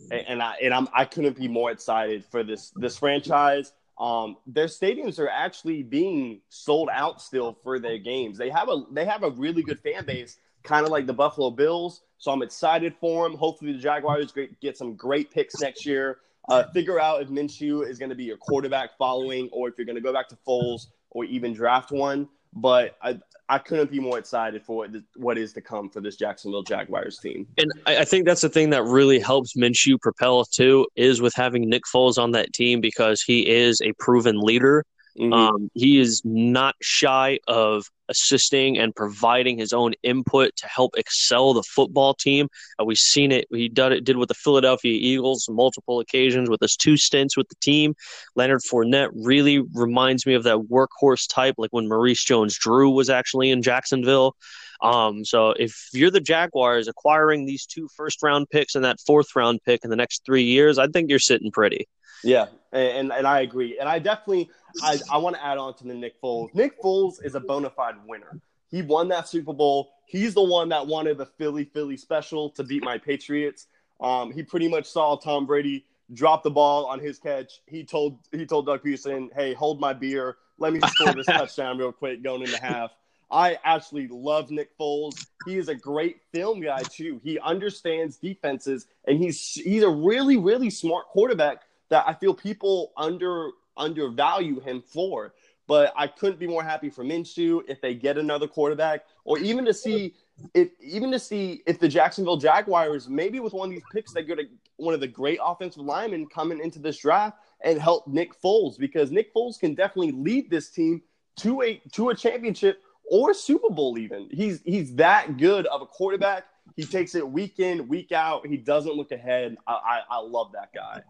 and, 0.09 0.25
and 0.29 0.41
I 0.41 0.55
and 0.63 0.73
I'm 0.73 0.87
I 0.93 1.03
couldn't 1.03 1.35
be 1.35 1.49
more 1.49 1.69
excited 1.69 2.23
for 2.23 2.43
this 2.43 2.71
this 2.77 2.97
franchise. 2.97 3.73
Um, 3.99 4.37
their 4.47 4.65
stadiums 4.65 5.19
are 5.19 5.29
actually 5.29 5.83
being 5.83 6.41
sold 6.49 6.89
out 6.91 7.21
still 7.21 7.57
for 7.63 7.79
their 7.79 7.97
games. 7.97 8.37
They 8.37 8.49
have 8.49 8.69
a 8.69 8.83
they 8.91 9.05
have 9.05 9.23
a 9.23 9.29
really 9.31 9.61
good 9.61 9.79
fan 9.79 10.05
base, 10.05 10.37
kind 10.63 10.85
of 10.85 10.91
like 10.91 11.05
the 11.05 11.13
Buffalo 11.13 11.51
Bills. 11.51 12.01
So 12.17 12.31
I'm 12.31 12.41
excited 12.41 12.95
for 12.99 13.27
them. 13.27 13.37
Hopefully 13.37 13.73
the 13.73 13.79
Jaguars 13.79 14.33
get 14.61 14.77
some 14.77 14.95
great 14.95 15.31
picks 15.31 15.59
next 15.59 15.85
year. 15.85 16.19
Uh, 16.49 16.63
figure 16.73 16.99
out 16.99 17.21
if 17.21 17.29
Minshew 17.29 17.87
is 17.87 17.99
going 17.99 18.09
to 18.09 18.15
be 18.15 18.23
your 18.23 18.37
quarterback 18.37 18.97
following, 18.97 19.49
or 19.51 19.69
if 19.69 19.77
you're 19.77 19.85
going 19.85 19.95
to 19.95 20.01
go 20.01 20.13
back 20.13 20.27
to 20.29 20.37
Foles, 20.47 20.87
or 21.11 21.23
even 21.25 21.53
draft 21.53 21.91
one. 21.91 22.27
But 22.53 22.97
I, 23.01 23.19
I 23.51 23.57
couldn't 23.57 23.91
be 23.91 23.99
more 23.99 24.17
excited 24.17 24.63
for 24.63 24.87
what, 25.17 25.37
is 25.37 25.51
to 25.53 25.61
come 25.61 25.89
for 25.89 25.99
this 25.99 26.15
Jacksonville 26.15 26.63
Jaguars 26.63 27.19
team. 27.19 27.45
And 27.57 27.69
I 27.85 28.05
think 28.05 28.25
that's 28.25 28.39
the 28.39 28.47
thing 28.47 28.69
that 28.69 28.83
really 28.83 29.19
helps 29.19 29.57
Minshew 29.57 29.99
propel 29.99 30.45
too 30.45 30.87
is 30.95 31.21
with 31.21 31.33
having 31.35 31.69
Nick 31.69 31.83
Foles 31.93 32.17
on 32.17 32.31
that 32.31 32.53
team 32.53 32.79
because 32.79 33.21
he 33.21 33.45
is 33.49 33.81
a 33.81 33.91
proven 33.99 34.39
leader. 34.39 34.85
Mm-hmm. 35.19 35.33
Um, 35.33 35.71
he 35.73 35.99
is 35.99 36.21
not 36.23 36.75
shy 36.81 37.39
of 37.47 37.85
assisting 38.09 38.77
and 38.77 38.95
providing 38.95 39.57
his 39.57 39.73
own 39.73 39.93
input 40.03 40.55
to 40.57 40.67
help 40.67 40.93
excel 40.97 41.53
the 41.53 41.63
football 41.63 42.13
team. 42.13 42.47
Uh, 42.79 42.85
we've 42.85 42.97
seen 42.97 43.31
it. 43.31 43.47
He 43.51 43.69
did 43.69 43.91
it 43.91 44.03
did 44.03 44.17
with 44.17 44.29
the 44.29 44.35
Philadelphia 44.35 44.93
Eagles 44.93 45.47
multiple 45.49 45.99
occasions 45.99 46.49
with 46.49 46.61
his 46.61 46.75
two 46.75 46.97
stints 46.97 47.37
with 47.37 47.47
the 47.49 47.55
team. 47.61 47.95
Leonard 48.35 48.61
Fournette 48.69 49.11
really 49.13 49.59
reminds 49.73 50.25
me 50.25 50.33
of 50.33 50.43
that 50.43 50.57
workhorse 50.57 51.27
type, 51.29 51.55
like 51.57 51.71
when 51.71 51.87
Maurice 51.87 52.23
Jones-Drew 52.23 52.89
was 52.89 53.09
actually 53.09 53.49
in 53.49 53.61
Jacksonville. 53.61 54.35
Um, 54.81 55.23
so 55.23 55.51
if 55.51 55.89
you're 55.93 56.11
the 56.11 56.19
Jaguars 56.19 56.87
acquiring 56.87 57.45
these 57.45 57.65
two 57.65 57.87
first 57.95 58.23
round 58.23 58.49
picks 58.49 58.75
and 58.75 58.83
that 58.83 58.99
fourth 58.99 59.35
round 59.35 59.59
pick 59.63 59.83
in 59.83 59.89
the 59.89 59.95
next 59.95 60.25
three 60.25 60.43
years, 60.43 60.77
I 60.77 60.87
think 60.87 61.09
you're 61.09 61.19
sitting 61.19 61.51
pretty. 61.51 61.87
Yeah, 62.23 62.47
and 62.71 63.11
and 63.11 63.27
I 63.27 63.41
agree, 63.41 63.77
and 63.79 63.89
I 63.89 63.99
definitely 63.99 64.49
I, 64.83 64.99
I 65.11 65.17
want 65.17 65.35
to 65.35 65.45
add 65.45 65.57
on 65.57 65.75
to 65.77 65.83
the 65.83 65.93
Nick 65.93 66.21
Foles. 66.21 66.53
Nick 66.53 66.81
Foles 66.81 67.23
is 67.23 67.35
a 67.35 67.39
bona 67.39 67.69
fide 67.69 67.95
winner. 68.07 68.39
He 68.69 68.81
won 68.81 69.07
that 69.09 69.27
Super 69.27 69.53
Bowl. 69.53 69.91
He's 70.05 70.33
the 70.33 70.43
one 70.43 70.69
that 70.69 70.85
wanted 70.85 71.17
the 71.17 71.25
Philly 71.25 71.65
Philly 71.65 71.97
special 71.97 72.49
to 72.51 72.63
beat 72.63 72.83
my 72.83 72.97
Patriots. 72.97 73.67
Um, 73.99 74.31
he 74.31 74.43
pretty 74.43 74.67
much 74.67 74.87
saw 74.87 75.15
Tom 75.15 75.45
Brady 75.45 75.85
drop 76.13 76.43
the 76.43 76.51
ball 76.51 76.85
on 76.85 76.99
his 76.99 77.17
catch. 77.17 77.61
He 77.67 77.83
told 77.83 78.19
he 78.31 78.45
told 78.45 78.65
Doug 78.65 78.83
Pederson, 78.83 79.29
"Hey, 79.33 79.53
hold 79.53 79.79
my 79.79 79.93
beer. 79.93 80.37
Let 80.57 80.73
me 80.73 80.79
score 80.85 81.13
this 81.13 81.25
touchdown 81.27 81.77
real 81.77 81.91
quick 81.91 82.23
going 82.23 82.41
into 82.41 82.61
half." 82.61 82.91
I 83.31 83.57
actually 83.63 84.07
love 84.09 84.51
Nick 84.51 84.77
Foles. 84.77 85.25
He 85.45 85.57
is 85.57 85.69
a 85.69 85.75
great 85.75 86.17
film 86.33 86.61
guy 86.61 86.81
too. 86.83 87.19
He 87.23 87.39
understands 87.39 88.17
defenses, 88.17 88.87
and 89.07 89.17
he's 89.17 89.39
he's 89.53 89.83
a 89.83 89.89
really 89.89 90.37
really 90.37 90.69
smart 90.69 91.07
quarterback 91.07 91.61
that 91.89 92.03
I 92.07 92.13
feel 92.13 92.33
people 92.33 92.91
under 92.97 93.51
undervalue 93.77 94.59
him 94.59 94.81
for. 94.85 95.33
But 95.67 95.93
I 95.95 96.07
couldn't 96.07 96.39
be 96.39 96.47
more 96.47 96.63
happy 96.63 96.89
for 96.89 97.05
Minshew 97.05 97.61
if 97.69 97.79
they 97.79 97.93
get 97.93 98.17
another 98.17 98.47
quarterback, 98.47 99.05
or 99.23 99.39
even 99.39 99.63
to 99.65 99.73
see 99.73 100.15
if 100.53 100.69
even 100.81 101.11
to 101.11 101.19
see 101.19 101.61
if 101.65 101.79
the 101.79 101.87
Jacksonville 101.87 102.37
Jaguars 102.37 103.07
maybe 103.07 103.39
with 103.39 103.53
one 103.53 103.69
of 103.69 103.71
these 103.71 103.83
picks 103.93 104.13
they 104.13 104.23
get 104.23 104.39
a, 104.39 104.43
one 104.77 104.93
of 104.93 104.99
the 104.99 105.07
great 105.07 105.39
offensive 105.41 105.83
linemen 105.83 106.27
coming 106.27 106.59
into 106.59 106.79
this 106.79 106.97
draft 106.97 107.37
and 107.63 107.79
help 107.79 108.07
Nick 108.07 108.39
Foles 108.41 108.77
because 108.77 109.11
Nick 109.11 109.33
Foles 109.33 109.59
can 109.59 109.75
definitely 109.75 110.11
lead 110.11 110.49
this 110.49 110.69
team 110.69 111.01
to 111.37 111.61
a 111.61 111.81
to 111.93 112.09
a 112.09 112.15
championship 112.15 112.81
or 113.11 113.33
Super 113.33 113.69
Bowl 113.69 113.99
even. 113.99 114.29
He's 114.31 114.61
he's 114.63 114.95
that 114.95 115.37
good 115.37 115.67
of 115.67 115.81
a 115.81 115.85
quarterback. 115.85 116.45
He 116.77 116.85
takes 116.85 117.13
it 117.13 117.29
week 117.29 117.59
in, 117.59 117.89
week 117.89 118.13
out. 118.13 118.47
He 118.47 118.55
doesn't 118.55 118.95
look 118.95 119.11
ahead. 119.11 119.57
I, 119.67 119.73
I, 119.73 119.99
I 120.09 120.19
love 120.21 120.53
that 120.53 120.69
guy. 120.73 121.01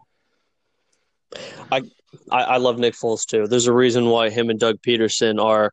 I, 1.70 1.82
I 2.30 2.56
love 2.56 2.78
Nick 2.78 2.94
Foles 2.94 3.24
too. 3.24 3.46
There's 3.46 3.68
a 3.68 3.72
reason 3.72 4.06
why 4.06 4.30
him 4.30 4.50
and 4.50 4.58
Doug 4.58 4.82
Pederson 4.82 5.42
are 5.42 5.72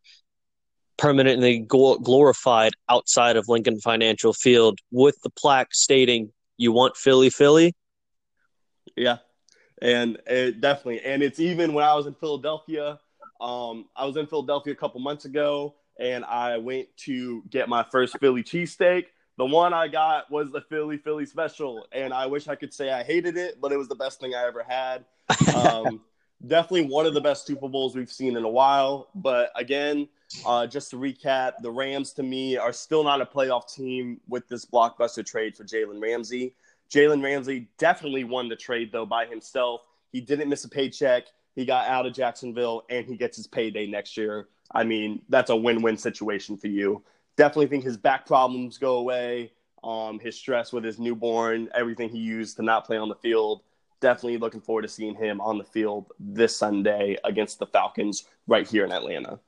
permanently 0.98 1.60
glorified 1.60 2.74
outside 2.90 3.36
of 3.36 3.48
Lincoln 3.48 3.80
Financial 3.80 4.32
Field 4.32 4.78
with 4.92 5.20
the 5.24 5.32
plaque 5.32 5.74
stating 5.74 6.32
"You 6.58 6.72
want 6.72 6.96
Philly, 6.96 7.32
Philly." 7.32 7.74
Yeah, 8.96 9.18
and 9.82 10.20
it 10.28 10.62
definitely, 10.62 11.02
and 11.02 11.24
it's 11.24 11.40
even 11.40 11.74
when 11.74 11.84
I 11.84 11.96
was 11.96 12.06
in 12.06 12.14
Philadelphia. 12.14 13.00
Um, 13.42 13.86
I 13.96 14.06
was 14.06 14.18
in 14.18 14.28
Philadelphia 14.28 14.74
a 14.74 14.76
couple 14.76 15.00
months 15.00 15.24
ago, 15.24 15.76
and 16.00 16.26
I 16.26 16.58
went 16.58 16.88
to 16.98 17.44
get 17.50 17.70
my 17.70 17.86
first 17.92 18.18
Philly 18.20 18.44
cheesesteak. 18.44 19.06
The 19.38 19.46
one 19.46 19.74
I 19.74 19.88
got 19.88 20.30
was 20.32 20.52
the 20.52 20.62
Philly 20.62 20.98
Philly 20.98 21.26
special, 21.26 21.86
and 21.92 22.14
I 22.14 22.26
wish 22.26 22.48
I 22.48 22.56
could 22.56 22.74
say 22.74 22.92
I 22.92 23.04
hated 23.04 23.38
it, 23.38 23.62
but 23.62 23.72
it 23.72 23.78
was 23.78 23.88
the 23.88 23.96
best 23.96 24.20
thing 24.20 24.34
I 24.34 24.46
ever 24.46 24.64
had. 24.64 25.06
Um, 25.56 26.02
definitely 26.48 26.86
one 26.86 27.06
of 27.06 27.14
the 27.14 27.22
best 27.22 27.46
Super 27.46 27.68
Bowls 27.68 27.96
we've 27.96 28.12
seen 28.12 28.38
in 28.38 28.44
a 28.44 28.50
while. 28.50 29.10
But 29.14 29.52
again, 29.56 30.08
uh, 30.46 30.68
just 30.68 30.90
to 30.92 30.98
recap, 30.98 31.54
the 31.62 31.72
Rams 31.72 32.14
to 32.14 32.24
me 32.24 32.58
are 32.58 32.74
still 32.74 33.04
not 33.04 33.22
a 33.22 33.26
playoff 33.26 33.74
team 33.74 34.20
with 34.28 34.48
this 34.48 34.66
blockbuster 34.66 35.26
trade 35.26 35.56
for 35.56 35.64
Jalen 35.64 36.02
Ramsey. 36.02 36.54
Jalen 36.90 37.24
Ramsey 37.24 37.68
definitely 37.78 38.24
won 38.24 38.50
the 38.50 38.56
trade 38.56 38.92
though 38.92 39.06
by 39.06 39.26
himself. 39.26 39.82
He 40.12 40.22
didn't 40.22 40.50
miss 40.50 40.64
a 40.64 40.70
paycheck. 40.70 41.26
He 41.56 41.66
got 41.66 41.88
out 41.88 42.06
of 42.06 42.14
Jacksonville 42.14 42.84
and 42.90 43.06
he 43.06 43.16
gets 43.16 43.38
his 43.38 43.48
payday 43.48 43.86
next 43.86 44.18
year. 44.18 44.48
I 44.72 44.84
mean, 44.84 45.22
that's 45.30 45.50
a 45.50 45.56
win-win 45.56 45.98
situation 45.98 46.58
for 46.58 46.68
you 46.68 47.04
definitely 47.40 47.68
think 47.68 47.86
his 47.86 47.96
back 47.96 48.26
problems 48.26 48.78
go 48.78 48.98
away. 48.98 49.54
Um, 49.82 50.20
his 50.20 50.36
stress 50.36 50.74
with 50.74 50.84
his 50.84 51.00
newborn, 51.00 51.70
everything 51.74 52.10
he 52.10 52.18
used 52.18 52.58
to 52.58 52.64
not 52.64 52.86
play 52.86 52.98
on 52.98 53.08
the 53.08 53.16
field. 53.16 53.62
Definitely 54.02 54.40
looking 54.40 54.60
forward 54.60 54.82
to 54.82 54.90
seeing 54.90 55.16
him 55.16 55.40
on 55.40 55.58
the 55.58 55.64
field 55.64 56.12
this 56.20 56.54
Sunday 56.54 57.18
against 57.24 57.58
the 57.58 57.66
Falcons 57.66 58.26
right 58.46 58.68
here 58.68 58.84
in 58.84 58.92
Atlanta. 58.92 59.40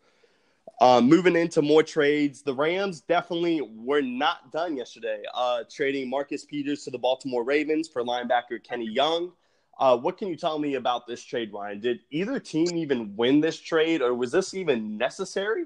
Um, 0.80 1.10
moving 1.10 1.36
into 1.36 1.62
more 1.62 1.84
trades, 1.84 2.42
the 2.44 2.56
Rams 2.56 3.02
definitely 3.02 3.62
were 3.62 4.02
not 4.02 4.54
done 4.54 4.78
yesterday. 4.78 5.24
Uh, 5.34 5.64
trading 5.70 6.10
Marcus 6.10 6.46
Peters 6.46 6.86
to 6.86 6.92
the 6.92 6.98
Baltimore 6.98 7.44
Ravens 7.44 7.90
for 7.90 8.04
linebacker 8.04 8.64
Kenny 8.64 8.90
Young. 8.90 9.34
Uh, 9.80 9.98
what 9.98 10.18
can 10.18 10.28
you 10.28 10.36
tell 10.36 10.60
me 10.60 10.76
about 10.76 11.08
this 11.08 11.24
trade, 11.24 11.52
Ryan? 11.54 11.80
Did 11.80 12.00
either 12.12 12.40
team 12.40 12.76
even 12.76 13.16
win 13.16 13.42
this 13.42 13.60
trade, 13.60 14.02
or 14.02 14.14
was 14.14 14.32
this 14.32 14.54
even 14.54 14.98
necessary? 14.98 15.66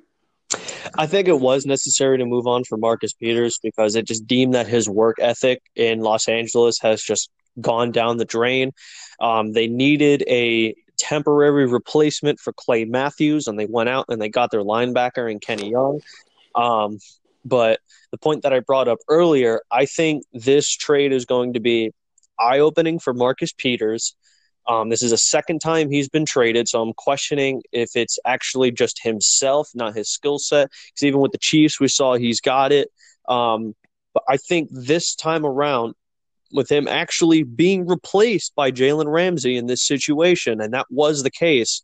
I 0.98 1.08
think 1.08 1.28
it 1.28 1.40
was 1.40 1.66
necessary 1.66 2.18
to 2.18 2.26
move 2.26 2.48
on 2.48 2.64
for 2.64 2.78
Marcus 2.78 3.14
Peters 3.14 3.60
because 3.62 3.96
it 3.96 4.08
just 4.08 4.26
deemed 4.26 4.54
that 4.54 4.68
his 4.68 4.88
work 4.88 5.18
ethic 5.20 5.62
in 5.76 6.00
Los 6.00 6.28
Angeles 6.28 6.78
has 6.82 7.02
just 7.02 7.30
gone 7.60 7.92
down 7.92 8.18
the 8.18 8.26
drain. 8.26 8.72
Um, 9.20 9.54
they 9.54 9.68
needed 9.68 10.24
a 10.28 10.76
temporary 10.98 11.68
replacement 11.68 12.40
for 12.40 12.54
Clay 12.54 12.86
Matthews, 12.86 13.48
and 13.48 13.60
they 13.60 13.66
went 13.66 13.90
out 13.90 14.06
and 14.08 14.22
they 14.22 14.30
got 14.30 14.52
their 14.52 14.64
linebacker 14.64 15.30
in 15.30 15.40
Kenny 15.40 15.72
Young. 15.72 16.00
Um, 16.54 17.00
But 17.44 17.80
the 18.12 18.18
point 18.18 18.42
that 18.42 18.54
I 18.54 18.60
brought 18.60 18.88
up 18.88 18.98
earlier, 19.08 19.62
I 19.72 19.86
think 19.86 20.24
this 20.34 20.70
trade 20.70 21.12
is 21.12 21.26
going 21.26 21.54
to 21.54 21.60
be 21.60 21.92
eye 22.40 22.60
opening 22.60 23.00
for 23.00 23.14
Marcus 23.14 23.54
Peters. 23.54 24.16
Um, 24.68 24.90
this 24.90 25.04
is 25.04 25.12
a 25.12 25.18
second 25.18 25.60
time 25.60 25.92
he's 25.92 26.10
been 26.10 26.26
traded, 26.26 26.68
so 26.68 26.82
I'm 26.82 26.94
questioning 26.94 27.62
if 27.72 27.92
it's 27.96 28.18
actually 28.26 28.72
just 28.72 29.00
himself, 29.04 29.70
not 29.76 29.96
his 29.96 30.10
skill 30.10 30.40
set. 30.40 30.70
Because 30.88 31.04
even 31.04 31.20
with 31.22 31.32
the 31.32 31.38
Chiefs, 31.40 31.80
we 31.80 31.88
saw 31.88 32.16
he's 32.16 32.42
got 32.42 32.72
it. 32.72 32.90
Um, 33.28 33.76
but 34.14 34.24
I 34.28 34.38
think 34.38 34.70
this 34.72 35.16
time 35.16 35.46
around, 35.46 35.94
with 36.52 36.72
him 36.72 36.88
actually 36.88 37.44
being 37.44 37.86
replaced 37.86 38.56
by 38.56 38.72
Jalen 38.72 39.12
Ramsey 39.12 39.58
in 39.58 39.68
this 39.68 39.86
situation, 39.86 40.62
and 40.62 40.74
that 40.74 40.86
was 40.90 41.22
the 41.22 41.32
case, 41.32 41.84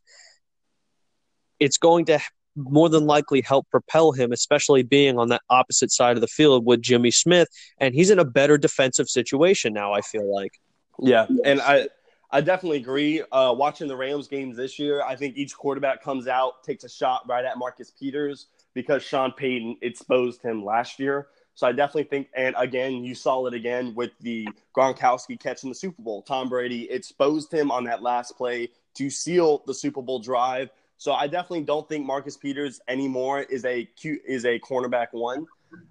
it's 1.60 1.78
going 1.78 2.06
to 2.06 2.18
more 2.56 2.88
than 2.88 3.06
likely 3.06 3.40
help 3.40 3.68
propel 3.70 4.12
him, 4.12 4.32
especially 4.32 4.82
being 4.82 5.18
on 5.18 5.28
that 5.28 5.42
opposite 5.48 5.90
side 5.90 6.16
of 6.16 6.20
the 6.20 6.28
field 6.28 6.66
with 6.66 6.82
Jimmy 6.82 7.10
Smith. 7.10 7.48
And 7.78 7.94
he's 7.94 8.10
in 8.10 8.18
a 8.18 8.24
better 8.24 8.58
defensive 8.58 9.08
situation 9.08 9.72
now, 9.72 9.92
I 9.92 10.00
feel 10.00 10.32
like. 10.32 10.52
Yeah. 11.00 11.26
And 11.44 11.60
I. 11.60 11.88
I 12.34 12.40
definitely 12.40 12.78
agree. 12.78 13.22
Uh, 13.30 13.52
watching 13.54 13.88
the 13.88 13.96
Rams 13.96 14.26
games 14.26 14.56
this 14.56 14.78
year, 14.78 15.02
I 15.02 15.16
think 15.16 15.36
each 15.36 15.54
quarterback 15.54 16.02
comes 16.02 16.26
out, 16.26 16.64
takes 16.64 16.82
a 16.82 16.88
shot 16.88 17.28
right 17.28 17.44
at 17.44 17.58
Marcus 17.58 17.90
Peters 17.90 18.46
because 18.72 19.02
Sean 19.02 19.32
Payton 19.32 19.76
exposed 19.82 20.40
him 20.40 20.64
last 20.64 20.98
year. 20.98 21.26
So 21.54 21.66
I 21.66 21.72
definitely 21.72 22.04
think, 22.04 22.28
and 22.34 22.54
again, 22.56 23.04
you 23.04 23.14
saw 23.14 23.44
it 23.44 23.52
again 23.52 23.94
with 23.94 24.12
the 24.22 24.48
Gronkowski 24.74 25.38
catch 25.38 25.62
in 25.62 25.68
the 25.68 25.74
Super 25.74 26.00
Bowl. 26.00 26.22
Tom 26.22 26.48
Brady 26.48 26.90
exposed 26.90 27.52
him 27.52 27.70
on 27.70 27.84
that 27.84 28.02
last 28.02 28.38
play 28.38 28.70
to 28.94 29.10
seal 29.10 29.62
the 29.66 29.74
Super 29.74 30.00
Bowl 30.00 30.18
drive. 30.18 30.70
So 31.02 31.14
I 31.14 31.26
definitely 31.26 31.62
don't 31.62 31.88
think 31.88 32.06
Marcus 32.06 32.36
Peters 32.36 32.80
anymore 32.86 33.40
is 33.40 33.64
a 33.64 33.88
is 34.04 34.44
a 34.44 34.60
cornerback 34.60 35.08
one. 35.10 35.48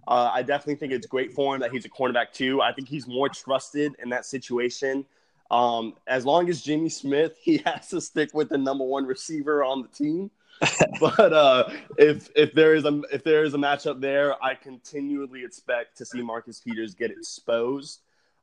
Uh, 0.08 0.32
I 0.34 0.42
definitely 0.42 0.76
think 0.76 0.94
it's 0.94 1.06
great 1.06 1.34
for 1.34 1.54
him 1.54 1.60
that 1.60 1.74
he's 1.74 1.84
a 1.84 1.90
cornerback 1.90 2.32
two. 2.32 2.62
I 2.62 2.72
think 2.72 2.88
he's 2.88 3.08
more 3.08 3.28
trusted 3.28 3.94
in 4.02 4.08
that 4.08 4.26
situation. 4.26 5.06
Um, 5.50 5.96
as 6.08 6.26
long 6.26 6.48
as 6.48 6.62
Jimmy 6.62 6.88
Smith, 6.88 7.38
he 7.42 7.58
has 7.66 7.90
to 7.90 8.00
stick 8.00 8.34
with 8.34 8.48
the 8.48 8.58
number 8.58 8.86
one 8.86 9.06
receiver 9.06 9.66
on 9.66 9.82
the 9.82 9.90
team. 9.90 10.32
but 11.02 11.34
uh, 11.34 11.70
if 11.98 12.30
if 12.34 12.54
there 12.54 12.74
is 12.74 12.86
a 12.86 13.02
if 13.12 13.22
there 13.26 13.44
is 13.44 13.54
a 13.54 13.58
matchup 13.58 14.00
there, 14.00 14.42
I 14.42 14.56
continually 14.56 15.44
expect 15.44 15.98
to 15.98 16.06
see 16.06 16.22
Marcus 16.22 16.62
Peters 16.62 16.96
get 16.96 17.12
exposed. 17.12 18.00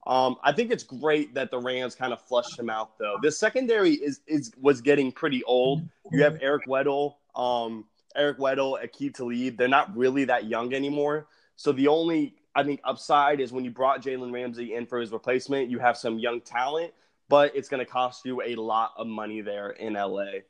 Um, 0.08 0.36
I 0.42 0.52
think 0.52 0.72
it's 0.72 0.82
great 0.82 1.34
that 1.34 1.50
the 1.50 1.58
Rams 1.58 1.94
kind 1.94 2.14
of 2.14 2.22
flushed 2.22 2.58
him 2.58 2.70
out, 2.70 2.98
though. 2.98 3.18
The 3.22 3.30
secondary 3.30 3.92
is 3.92 4.20
is 4.26 4.52
was 4.58 4.80
getting 4.80 5.12
pretty 5.12 5.44
old. 5.44 5.86
You 6.10 6.22
have 6.22 6.38
Eric 6.40 6.66
Weddle, 6.66 7.16
um, 7.36 7.84
Eric 8.16 8.38
Weddle, 8.38 8.82
Aqib 8.82 9.14
Talib. 9.14 9.58
They're 9.58 9.68
not 9.68 9.94
really 9.94 10.24
that 10.24 10.46
young 10.46 10.72
anymore. 10.72 11.26
So 11.56 11.72
the 11.72 11.88
only 11.88 12.34
I 12.54 12.64
think 12.64 12.80
upside 12.84 13.38
is 13.38 13.52
when 13.52 13.64
you 13.64 13.70
brought 13.70 14.02
Jalen 14.02 14.32
Ramsey 14.32 14.74
in 14.74 14.86
for 14.86 14.98
his 14.98 15.12
replacement, 15.12 15.70
you 15.70 15.78
have 15.78 15.98
some 15.98 16.18
young 16.18 16.40
talent, 16.40 16.94
but 17.28 17.54
it's 17.54 17.68
going 17.68 17.84
to 17.84 17.90
cost 17.90 18.24
you 18.24 18.40
a 18.42 18.54
lot 18.54 18.92
of 18.96 19.06
money 19.06 19.42
there 19.42 19.70
in 19.70 19.92
LA. 19.92 20.40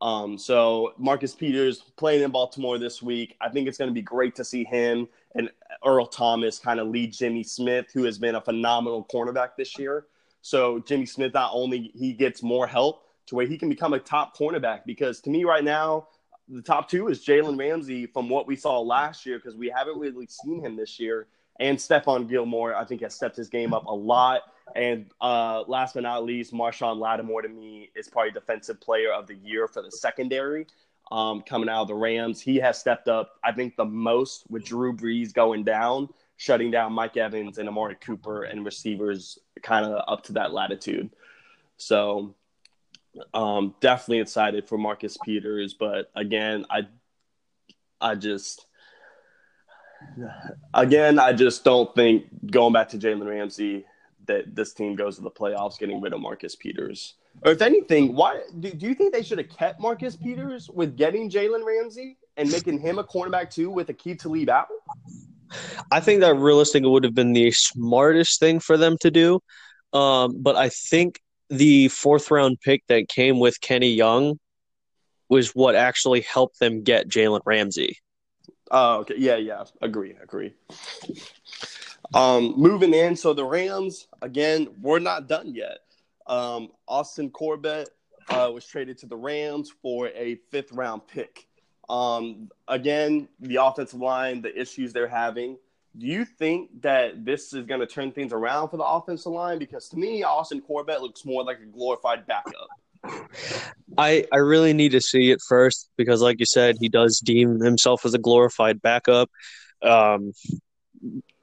Um, 0.00 0.38
so 0.38 0.94
Marcus 0.96 1.34
Peters 1.34 1.80
playing 1.96 2.22
in 2.22 2.30
Baltimore 2.30 2.78
this 2.78 3.02
week. 3.02 3.36
I 3.40 3.48
think 3.48 3.66
it's 3.66 3.76
going 3.76 3.90
to 3.90 3.94
be 3.94 4.02
great 4.02 4.36
to 4.36 4.44
see 4.44 4.64
him 4.64 5.08
and 5.34 5.50
Earl 5.84 6.06
Thomas 6.06 6.58
kind 6.58 6.80
of 6.80 6.88
lead 6.88 7.12
Jimmy 7.12 7.42
Smith, 7.42 7.86
who 7.92 8.04
has 8.04 8.18
been 8.18 8.34
a 8.34 8.40
phenomenal 8.40 9.06
cornerback 9.12 9.50
this 9.56 9.78
year. 9.78 10.06
So 10.42 10.80
Jimmy 10.80 11.06
Smith 11.06 11.34
not 11.34 11.50
only 11.54 11.90
he 11.94 12.12
gets 12.12 12.42
more 12.42 12.66
help 12.66 13.04
to 13.26 13.34
where 13.34 13.46
he 13.46 13.58
can 13.58 13.68
become 13.68 13.92
a 13.92 13.98
top 13.98 14.36
cornerback 14.36 14.80
because 14.86 15.20
to 15.20 15.30
me 15.30 15.44
right 15.44 15.62
now 15.62 16.08
the 16.50 16.62
top 16.62 16.88
two 16.88 17.08
is 17.08 17.24
Jalen 17.24 17.58
Ramsey 17.58 18.06
from 18.06 18.28
what 18.28 18.46
we 18.46 18.56
saw 18.56 18.80
last 18.80 19.24
year 19.24 19.38
because 19.38 19.56
we 19.56 19.68
haven't 19.68 19.98
really 19.98 20.26
seen 20.26 20.64
him 20.64 20.76
this 20.76 20.98
year, 20.98 21.28
and 21.60 21.78
Stephon 21.78 22.28
Gilmore 22.28 22.74
I 22.74 22.84
think 22.84 23.02
has 23.02 23.14
stepped 23.14 23.36
his 23.36 23.48
game 23.48 23.72
up 23.72 23.86
a 23.86 23.94
lot. 23.94 24.42
And 24.76 25.06
uh, 25.20 25.62
last 25.66 25.94
but 25.94 26.04
not 26.04 26.24
least, 26.24 26.52
Marshon 26.52 26.98
Lattimore 26.98 27.42
to 27.42 27.48
me 27.48 27.90
is 27.96 28.08
probably 28.08 28.30
defensive 28.30 28.80
player 28.80 29.12
of 29.12 29.26
the 29.26 29.34
year 29.36 29.66
for 29.66 29.82
the 29.82 29.90
secondary. 29.90 30.66
Um, 31.10 31.42
coming 31.42 31.68
out 31.68 31.82
of 31.82 31.88
the 31.88 31.94
Rams, 31.94 32.40
he 32.40 32.56
has 32.58 32.78
stepped 32.78 33.08
up, 33.08 33.32
I 33.42 33.50
think, 33.50 33.76
the 33.76 33.84
most 33.84 34.48
with 34.48 34.64
Drew 34.64 34.92
Brees 34.92 35.32
going 35.32 35.64
down, 35.64 36.08
shutting 36.36 36.70
down 36.70 36.92
Mike 36.92 37.16
Evans 37.16 37.58
and 37.58 37.68
Amari 37.68 37.96
Cooper 37.96 38.44
and 38.44 38.64
receivers 38.64 39.38
kind 39.60 39.84
of 39.84 40.04
up 40.06 40.22
to 40.24 40.34
that 40.34 40.52
latitude. 40.52 41.10
So, 41.78 42.36
um, 43.34 43.74
definitely 43.80 44.20
excited 44.20 44.68
for 44.68 44.78
Marcus 44.78 45.16
Peters, 45.24 45.74
but 45.74 46.12
again, 46.14 46.64
I, 46.70 46.86
I 48.00 48.14
just, 48.14 48.66
again, 50.72 51.18
I 51.18 51.32
just 51.32 51.64
don't 51.64 51.92
think 51.94 52.26
going 52.50 52.72
back 52.72 52.90
to 52.90 52.98
Jalen 52.98 53.28
Ramsey 53.28 53.84
that 54.26 54.54
this 54.54 54.72
team 54.72 54.94
goes 54.94 55.16
to 55.16 55.22
the 55.22 55.30
playoffs 55.30 55.78
getting 55.78 56.00
rid 56.00 56.12
of 56.12 56.20
Marcus 56.20 56.54
Peters. 56.54 57.14
Or 57.42 57.52
if 57.52 57.62
anything, 57.62 58.14
why 58.14 58.42
do, 58.58 58.70
do 58.70 58.86
you 58.86 58.94
think 58.94 59.14
they 59.14 59.22
should 59.22 59.38
have 59.38 59.48
kept 59.48 59.80
Marcus 59.80 60.16
Peters 60.16 60.68
with 60.68 60.96
getting 60.96 61.30
Jalen 61.30 61.64
Ramsey 61.64 62.18
and 62.36 62.50
making 62.50 62.78
him 62.80 62.98
a 62.98 63.04
cornerback 63.04 63.50
too 63.50 63.70
with 63.70 63.88
Aqib 63.88 64.18
Talib 64.18 64.50
out? 64.50 64.66
I 65.90 66.00
think 66.00 66.20
that 66.20 66.34
realistically 66.34 66.90
would 66.90 67.04
have 67.04 67.14
been 67.14 67.32
the 67.32 67.50
smartest 67.50 68.40
thing 68.40 68.60
for 68.60 68.76
them 68.76 68.96
to 69.00 69.10
do. 69.10 69.40
Um, 69.92 70.40
but 70.40 70.56
I 70.56 70.68
think 70.68 71.20
the 71.48 71.88
fourth 71.88 72.30
round 72.30 72.60
pick 72.60 72.86
that 72.88 73.08
came 73.08 73.40
with 73.40 73.60
Kenny 73.60 73.90
Young 73.90 74.38
was 75.28 75.50
what 75.50 75.74
actually 75.74 76.20
helped 76.20 76.60
them 76.60 76.82
get 76.82 77.08
Jalen 77.08 77.40
Ramsey. 77.44 77.96
Oh, 78.70 78.98
okay. 78.98 79.14
Yeah, 79.18 79.36
yeah. 79.36 79.64
Agree, 79.80 80.14
agree. 80.22 80.52
Um, 82.14 82.54
moving 82.56 82.94
in, 82.94 83.16
so 83.16 83.32
the 83.32 83.44
Rams 83.44 84.06
again, 84.22 84.68
we're 84.80 84.98
not 84.98 85.28
done 85.28 85.54
yet. 85.54 85.78
Um, 86.30 86.68
Austin 86.86 87.28
Corbett 87.28 87.90
uh, 88.28 88.50
was 88.54 88.64
traded 88.64 88.96
to 88.98 89.06
the 89.06 89.16
Rams 89.16 89.72
for 89.82 90.08
a 90.08 90.36
fifth 90.50 90.72
round 90.72 91.06
pick. 91.08 91.48
Um, 91.88 92.50
again, 92.68 93.28
the 93.40 93.56
offensive 93.56 94.00
line, 94.00 94.40
the 94.40 94.58
issues 94.58 94.92
they're 94.92 95.08
having. 95.08 95.58
Do 95.98 96.06
you 96.06 96.24
think 96.24 96.82
that 96.82 97.24
this 97.24 97.52
is 97.52 97.66
going 97.66 97.80
to 97.80 97.86
turn 97.86 98.12
things 98.12 98.32
around 98.32 98.68
for 98.68 98.76
the 98.76 98.84
offensive 98.84 99.32
line? 99.32 99.58
Because 99.58 99.88
to 99.88 99.96
me, 99.96 100.22
Austin 100.22 100.60
Corbett 100.60 101.02
looks 101.02 101.24
more 101.24 101.42
like 101.42 101.58
a 101.58 101.66
glorified 101.66 102.26
backup. 102.28 102.68
I 103.98 104.24
I 104.32 104.36
really 104.36 104.72
need 104.72 104.92
to 104.92 105.00
see 105.00 105.32
it 105.32 105.40
first 105.48 105.90
because, 105.96 106.22
like 106.22 106.38
you 106.38 106.46
said, 106.46 106.76
he 106.80 106.88
does 106.88 107.18
deem 107.18 107.58
himself 107.58 108.04
as 108.06 108.14
a 108.14 108.18
glorified 108.18 108.80
backup. 108.80 109.28
Um, 109.82 110.32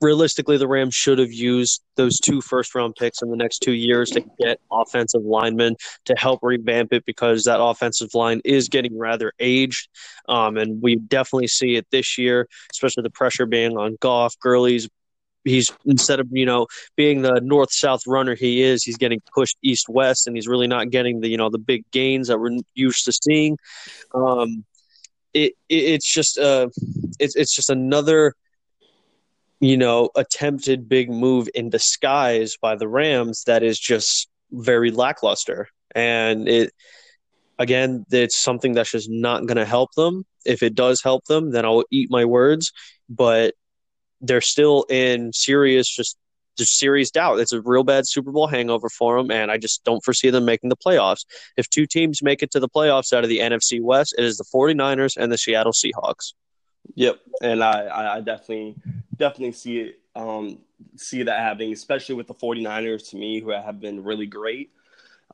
realistically, 0.02 0.58
the 0.58 0.68
Rams 0.68 0.96
should 0.96 1.20
have 1.20 1.32
used 1.32 1.82
those 1.96 2.20
two 2.20 2.42
first 2.42 2.76
round 2.76 2.96
picks 2.96 3.22
in 3.22 3.30
the 3.30 3.38
next 3.38 3.60
two 3.60 3.74
years 3.74 4.10
to 4.12 4.24
get 4.40 4.60
offensive 4.72 5.24
linemen 5.24 5.76
to 6.06 6.16
help 6.18 6.40
revamp 6.44 6.94
it 6.94 7.06
because 7.06 7.44
that 7.44 7.62
offensive 7.62 8.14
line 8.14 8.42
is 8.46 8.70
getting 8.70 8.98
rather 8.98 9.34
aged. 9.40 9.90
Um, 10.28 10.58
and 10.58 10.82
we 10.82 10.96
definitely 10.96 11.48
see 11.48 11.76
it 11.76 11.88
this 11.92 12.18
year, 12.18 12.48
especially 12.72 13.04
the 13.04 13.10
pressure 13.10 13.46
being 13.46 13.78
on 13.78 13.98
Goff, 14.00 14.36
Gurley's. 14.40 14.90
He's 15.44 15.72
instead 15.86 16.20
of 16.20 16.28
you 16.32 16.46
know 16.46 16.68
being 16.98 17.22
the 17.22 17.40
north 17.42 17.72
south 17.72 18.02
runner 18.06 18.36
he 18.36 18.62
is, 18.62 18.84
he's 18.84 18.98
getting 18.98 19.22
pushed 19.34 19.58
east 19.64 19.88
west, 19.88 20.28
and 20.28 20.36
he's 20.36 20.48
really 20.48 20.68
not 20.68 20.90
getting 20.90 21.22
the 21.22 21.30
you 21.30 21.38
know 21.38 21.50
the 21.50 21.58
big 21.58 21.90
gains 21.92 22.28
that 22.28 22.38
we're 22.38 22.58
used 22.76 23.06
to 23.06 23.14
seeing. 23.14 23.58
Um, 24.14 24.66
it, 25.34 25.54
it 25.70 25.76
it's 25.76 26.12
just 26.12 26.38
uh, 26.38 26.68
it's 27.18 27.38
it's 27.38 27.56
just 27.56 27.70
another 27.70 28.34
you 29.60 29.78
know, 29.78 30.10
attempted 30.16 30.88
big 30.88 31.10
move 31.10 31.50
in 31.56 31.70
disguise 31.70 32.58
by 32.62 32.76
the 32.76 32.88
Rams 32.88 33.44
that 33.48 33.64
is 33.64 33.80
just 33.80 34.28
very 34.52 34.92
lackluster. 34.92 35.68
And 35.96 36.48
it, 36.48 36.74
again, 37.58 38.06
it's 38.12 38.42
something 38.42 38.74
that's 38.74 38.92
just 38.92 39.10
not 39.10 39.46
going 39.46 39.58
to 39.58 39.66
help 39.66 39.92
them. 39.96 40.26
If 40.46 40.62
it 40.64 40.76
does 40.76 41.02
help 41.02 41.26
them, 41.26 41.52
then 41.52 41.66
I'll 41.66 41.84
eat 41.92 42.12
my 42.12 42.26
words. 42.26 42.72
But 43.10 43.56
they're 44.22 44.42
still 44.42 44.86
in 44.90 45.34
serious, 45.34 45.94
just, 45.94 46.18
just 46.58 46.78
serious 46.78 47.12
doubt. 47.12 47.40
It's 47.40 47.54
a 47.54 47.62
real 47.62 47.84
bad 47.84 48.08
Super 48.08 48.32
Bowl 48.32 48.48
hangover 48.48 48.90
for 48.90 49.18
them, 49.18 49.32
and 49.32 49.52
I 49.52 49.58
just 49.58 49.84
don't 49.84 50.04
foresee 50.04 50.30
them 50.30 50.46
making 50.46 50.70
the 50.70 50.78
playoffs. 50.78 51.26
If 51.56 51.70
two 51.70 51.86
teams 51.86 52.24
make 52.24 52.42
it 52.44 52.52
to 52.52 52.60
the 52.60 52.70
playoffs 52.70 53.14
out 53.14 53.24
of 53.24 53.30
the 53.30 53.40
NFC 53.40 53.82
West, 53.82 54.16
it 54.18 54.24
is 54.24 54.38
the 54.38 54.46
49ers 54.54 55.18
and 55.18 55.32
the 55.32 55.38
Seattle 55.38 55.74
Seahawks. 55.74 56.34
Yep, 56.96 57.20
and 57.42 57.64
I, 57.64 58.16
I 58.16 58.22
definitely 58.22 58.76
definitely 59.16 59.52
see 59.54 59.80
it 59.80 60.00
um, 60.16 60.60
see 60.96 61.24
that 61.24 61.40
happening, 61.40 61.72
especially 61.74 62.16
with 62.16 62.28
the 62.28 62.34
49ers 62.34 63.10
to 63.12 63.18
me, 63.18 63.40
who 63.40 63.52
have 63.52 63.80
been 63.80 64.04
really 64.04 64.26
great. 64.26 64.72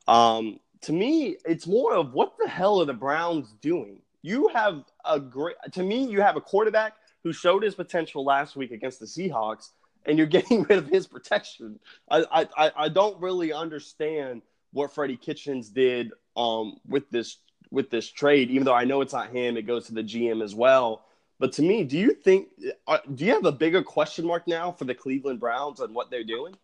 Um, 0.06 0.60
to 0.82 0.92
me, 0.92 1.36
it's 1.46 1.66
more 1.66 1.94
of 1.94 2.12
what 2.12 2.34
the 2.38 2.48
hell 2.48 2.80
are 2.80 2.84
the 2.84 2.92
Browns 2.92 3.54
doing? 3.62 4.00
You 4.22 4.48
have 4.48 4.84
a 5.04 5.18
great 5.18 5.56
to 5.72 5.82
me, 5.82 6.06
you 6.06 6.20
have 6.20 6.36
a 6.36 6.40
quarterback 6.40 6.94
who 7.22 7.32
showed 7.32 7.62
his 7.62 7.74
potential 7.74 8.24
last 8.24 8.56
week 8.56 8.70
against 8.70 9.00
the 9.00 9.06
Seahawks, 9.06 9.70
and 10.04 10.18
you're 10.18 10.26
getting 10.38 10.62
rid 10.64 10.78
of 10.78 10.86
his 10.86 11.06
protection. 11.06 11.78
I 12.10 12.46
I, 12.56 12.72
I 12.76 12.88
don't 12.88 13.20
really 13.20 13.52
understand 13.52 14.42
what 14.72 14.92
Freddie 14.92 15.16
Kitchens 15.16 15.68
did 15.68 16.12
um, 16.36 16.76
with 16.86 17.08
this 17.10 17.38
with 17.70 17.90
this 17.90 18.08
trade, 18.08 18.50
even 18.50 18.64
though 18.64 18.74
I 18.74 18.84
know 18.84 19.00
it's 19.00 19.12
not 19.12 19.30
him, 19.30 19.56
it 19.56 19.62
goes 19.62 19.86
to 19.86 19.94
the 19.94 20.02
GM 20.02 20.42
as 20.42 20.54
well 20.54 21.04
But 21.44 21.52
to 21.52 21.62
me, 21.62 21.84
do 21.84 21.98
you 21.98 22.14
think 22.14 22.48
uh, 22.86 23.00
do 23.16 23.22
you 23.22 23.34
have 23.34 23.44
a 23.44 23.52
bigger 23.52 23.82
question 23.82 24.24
mark 24.24 24.48
now 24.48 24.72
for 24.72 24.86
the 24.86 24.94
Cleveland 24.94 25.40
Browns 25.40 25.80
and 25.80 25.94
what 25.94 26.10
they're 26.10 26.24
doing? 26.24 26.54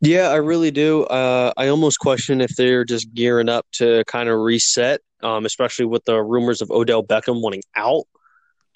Yeah, 0.00 0.30
I 0.30 0.34
really 0.34 0.72
do. 0.72 1.04
Uh, 1.04 1.52
I 1.56 1.68
almost 1.68 2.00
question 2.00 2.40
if 2.40 2.56
they're 2.56 2.84
just 2.84 3.14
gearing 3.14 3.48
up 3.48 3.66
to 3.74 4.02
kind 4.08 4.28
of 4.28 4.40
reset, 4.40 5.00
um, 5.22 5.46
especially 5.46 5.84
with 5.84 6.04
the 6.06 6.20
rumors 6.20 6.60
of 6.60 6.72
Odell 6.72 7.04
Beckham 7.04 7.40
wanting 7.40 7.62
out. 7.76 8.08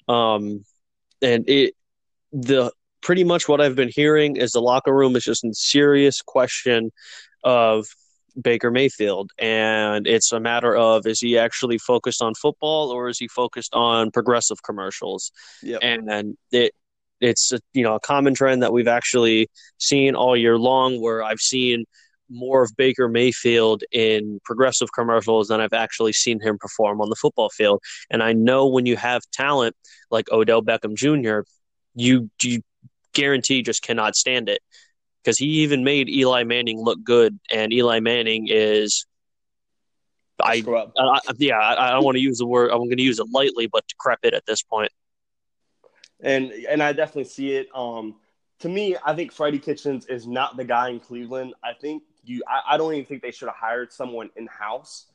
Um, 0.07 0.63
and 1.21 1.43
it, 1.49 1.73
the 2.31 2.71
pretty 3.01 3.25
much 3.25 3.49
what 3.49 3.59
I've 3.59 3.75
been 3.75 3.91
hearing 3.93 4.37
is 4.37 4.53
the 4.53 4.61
locker 4.61 4.95
room 4.95 5.17
is 5.17 5.25
just 5.25 5.43
in 5.43 5.53
serious 5.53 6.21
question 6.21 6.93
of 7.43 7.87
Baker 8.41 8.71
Mayfield, 8.71 9.31
and 9.37 10.07
it's 10.07 10.31
a 10.31 10.39
matter 10.39 10.75
of 10.75 11.05
is 11.05 11.19
he 11.19 11.37
actually 11.37 11.77
focused 11.77 12.21
on 12.21 12.33
football 12.35 12.91
or 12.91 13.07
is 13.07 13.17
he 13.17 13.27
focused 13.27 13.73
on 13.73 14.11
progressive 14.11 14.61
commercials? 14.63 15.31
Yep. 15.63 15.79
And, 15.81 16.09
and 16.09 16.37
it 16.51 16.73
it's 17.21 17.53
a, 17.53 17.59
you 17.73 17.83
know 17.83 17.95
a 17.95 17.99
common 17.99 18.33
trend 18.33 18.61
that 18.61 18.73
we've 18.73 18.87
actually 18.87 19.47
seen 19.77 20.15
all 20.15 20.35
year 20.35 20.57
long, 20.57 21.01
where 21.01 21.23
I've 21.23 21.39
seen 21.39 21.85
more 22.29 22.63
of 22.63 22.75
Baker 22.75 23.07
Mayfield 23.07 23.83
in 23.91 24.39
progressive 24.43 24.89
commercials 24.93 25.47
than 25.47 25.61
I've 25.61 25.73
actually 25.73 26.13
seen 26.13 26.39
him 26.41 26.57
perform 26.57 27.01
on 27.01 27.09
the 27.09 27.15
football 27.15 27.49
field. 27.49 27.81
And 28.09 28.23
I 28.23 28.33
know 28.33 28.67
when 28.67 28.85
you 28.85 28.97
have 28.97 29.21
talent 29.31 29.75
like 30.09 30.31
Odell 30.31 30.63
Beckham 30.63 30.95
Jr., 30.95 31.47
you 31.93 32.29
you 32.41 32.61
guarantee 33.13 33.61
just 33.61 33.81
cannot 33.81 34.15
stand 34.15 34.49
it 34.49 34.59
because 35.25 35.37
he 35.37 35.45
even 35.45 35.83
made 35.83 36.07
Eli 36.07 36.43
Manning 36.43 36.79
look 36.79 37.03
good, 37.03 37.39
and 37.51 37.73
Eli 37.73 37.99
Manning 37.99 38.47
is. 38.49 39.05
I, 40.41 40.63
I, 40.97 41.19
yeah, 41.37 41.57
I, 41.57 41.87
I 41.87 41.91
don't 41.91 42.03
want 42.03 42.15
to 42.15 42.21
use 42.21 42.37
the 42.37 42.45
word. 42.45 42.69
I'm 42.69 42.79
going 42.79 42.97
to 42.97 43.03
use 43.03 43.19
it 43.19 43.27
lightly, 43.31 43.67
but 43.67 43.87
decrepit 43.87 44.33
at 44.33 44.45
this 44.45 44.61
point. 44.61 44.91
And 46.21 46.51
and 46.51 46.83
I 46.83 46.93
definitely 46.93 47.25
see 47.25 47.53
it. 47.53 47.69
Um, 47.73 48.15
to 48.59 48.69
me, 48.69 48.97
I 49.03 49.15
think 49.15 49.31
Freddie 49.31 49.59
Kitchens 49.59 50.05
is 50.07 50.27
not 50.27 50.57
the 50.57 50.65
guy 50.65 50.89
in 50.89 50.99
Cleveland. 50.99 51.53
I 51.63 51.73
think 51.73 52.03
you. 52.23 52.43
I, 52.47 52.73
I 52.75 52.77
don't 52.77 52.93
even 52.93 53.05
think 53.05 53.21
they 53.21 53.31
should 53.31 53.47
have 53.47 53.57
hired 53.57 53.91
someone 53.91 54.29
in 54.35 54.47
house. 54.47 55.05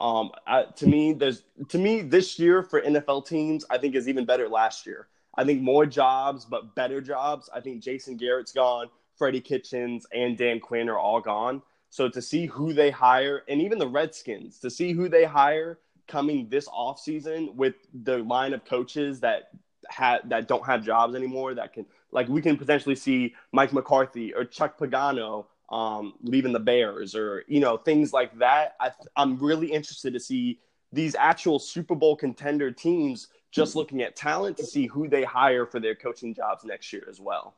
Um, 0.00 0.30
I, 0.46 0.64
to 0.76 0.86
me, 0.86 1.12
there's 1.12 1.42
to 1.68 1.78
me 1.78 2.02
this 2.02 2.38
year 2.38 2.62
for 2.62 2.80
NFL 2.80 3.26
teams, 3.26 3.64
I 3.68 3.78
think 3.78 3.94
is 3.94 4.08
even 4.08 4.24
better 4.24 4.48
last 4.48 4.86
year. 4.86 5.08
I 5.34 5.44
think 5.44 5.60
more 5.60 5.86
jobs, 5.86 6.44
but 6.44 6.74
better 6.74 7.00
jobs. 7.00 7.50
I 7.52 7.60
think 7.60 7.82
Jason 7.82 8.16
Garrett's 8.16 8.52
gone. 8.52 8.88
Freddie 9.16 9.40
Kitchens 9.40 10.06
and 10.12 10.36
Dan 10.36 10.60
Quinn 10.60 10.88
are 10.88 10.98
all 10.98 11.20
gone. 11.20 11.62
So 11.90 12.08
to 12.08 12.22
see 12.22 12.46
who 12.46 12.72
they 12.72 12.90
hire, 12.90 13.42
and 13.48 13.60
even 13.60 13.78
the 13.78 13.86
Redskins, 13.86 14.58
to 14.60 14.70
see 14.70 14.92
who 14.92 15.08
they 15.08 15.24
hire 15.24 15.78
coming 16.08 16.48
this 16.48 16.68
offseason 16.68 17.54
with 17.54 17.74
the 18.02 18.18
line 18.18 18.54
of 18.54 18.64
coaches 18.64 19.20
that 19.20 19.50
had 19.88 20.20
that 20.30 20.48
don't 20.48 20.64
have 20.64 20.84
jobs 20.84 21.14
anymore, 21.14 21.54
that 21.54 21.72
can 21.72 21.86
like 22.10 22.28
we 22.28 22.40
can 22.40 22.56
potentially 22.56 22.94
see 22.94 23.34
Mike 23.52 23.72
McCarthy 23.72 24.34
or 24.34 24.44
Chuck 24.44 24.78
Pagano 24.78 25.46
um, 25.70 26.14
leaving 26.22 26.52
the 26.52 26.60
Bears, 26.60 27.14
or 27.14 27.44
you 27.46 27.60
know 27.60 27.76
things 27.76 28.12
like 28.12 28.38
that. 28.38 28.76
I, 28.80 28.90
I'm 29.16 29.38
really 29.38 29.70
interested 29.70 30.12
to 30.14 30.20
see 30.20 30.60
these 30.92 31.14
actual 31.14 31.58
Super 31.58 31.94
Bowl 31.94 32.16
contender 32.16 32.70
teams 32.70 33.28
just 33.50 33.76
looking 33.76 34.02
at 34.02 34.16
talent 34.16 34.56
to 34.56 34.66
see 34.66 34.86
who 34.86 35.08
they 35.08 35.24
hire 35.24 35.66
for 35.66 35.78
their 35.78 35.94
coaching 35.94 36.34
jobs 36.34 36.64
next 36.64 36.92
year 36.92 37.06
as 37.08 37.20
well. 37.20 37.54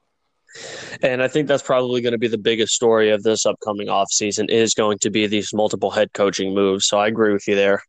And 1.02 1.22
I 1.22 1.28
think 1.28 1.48
that's 1.48 1.62
probably 1.62 2.00
going 2.00 2.12
to 2.12 2.18
be 2.18 2.28
the 2.28 2.38
biggest 2.38 2.74
story 2.74 3.10
of 3.10 3.22
this 3.22 3.44
upcoming 3.46 3.88
offseason 3.88 4.50
is 4.50 4.74
going 4.74 4.98
to 4.98 5.10
be 5.10 5.26
these 5.26 5.52
multiple 5.52 5.90
head 5.90 6.12
coaching 6.12 6.54
moves. 6.54 6.86
So 6.86 6.98
I 6.98 7.08
agree 7.08 7.32
with 7.32 7.46
you 7.48 7.54
there. 7.54 7.82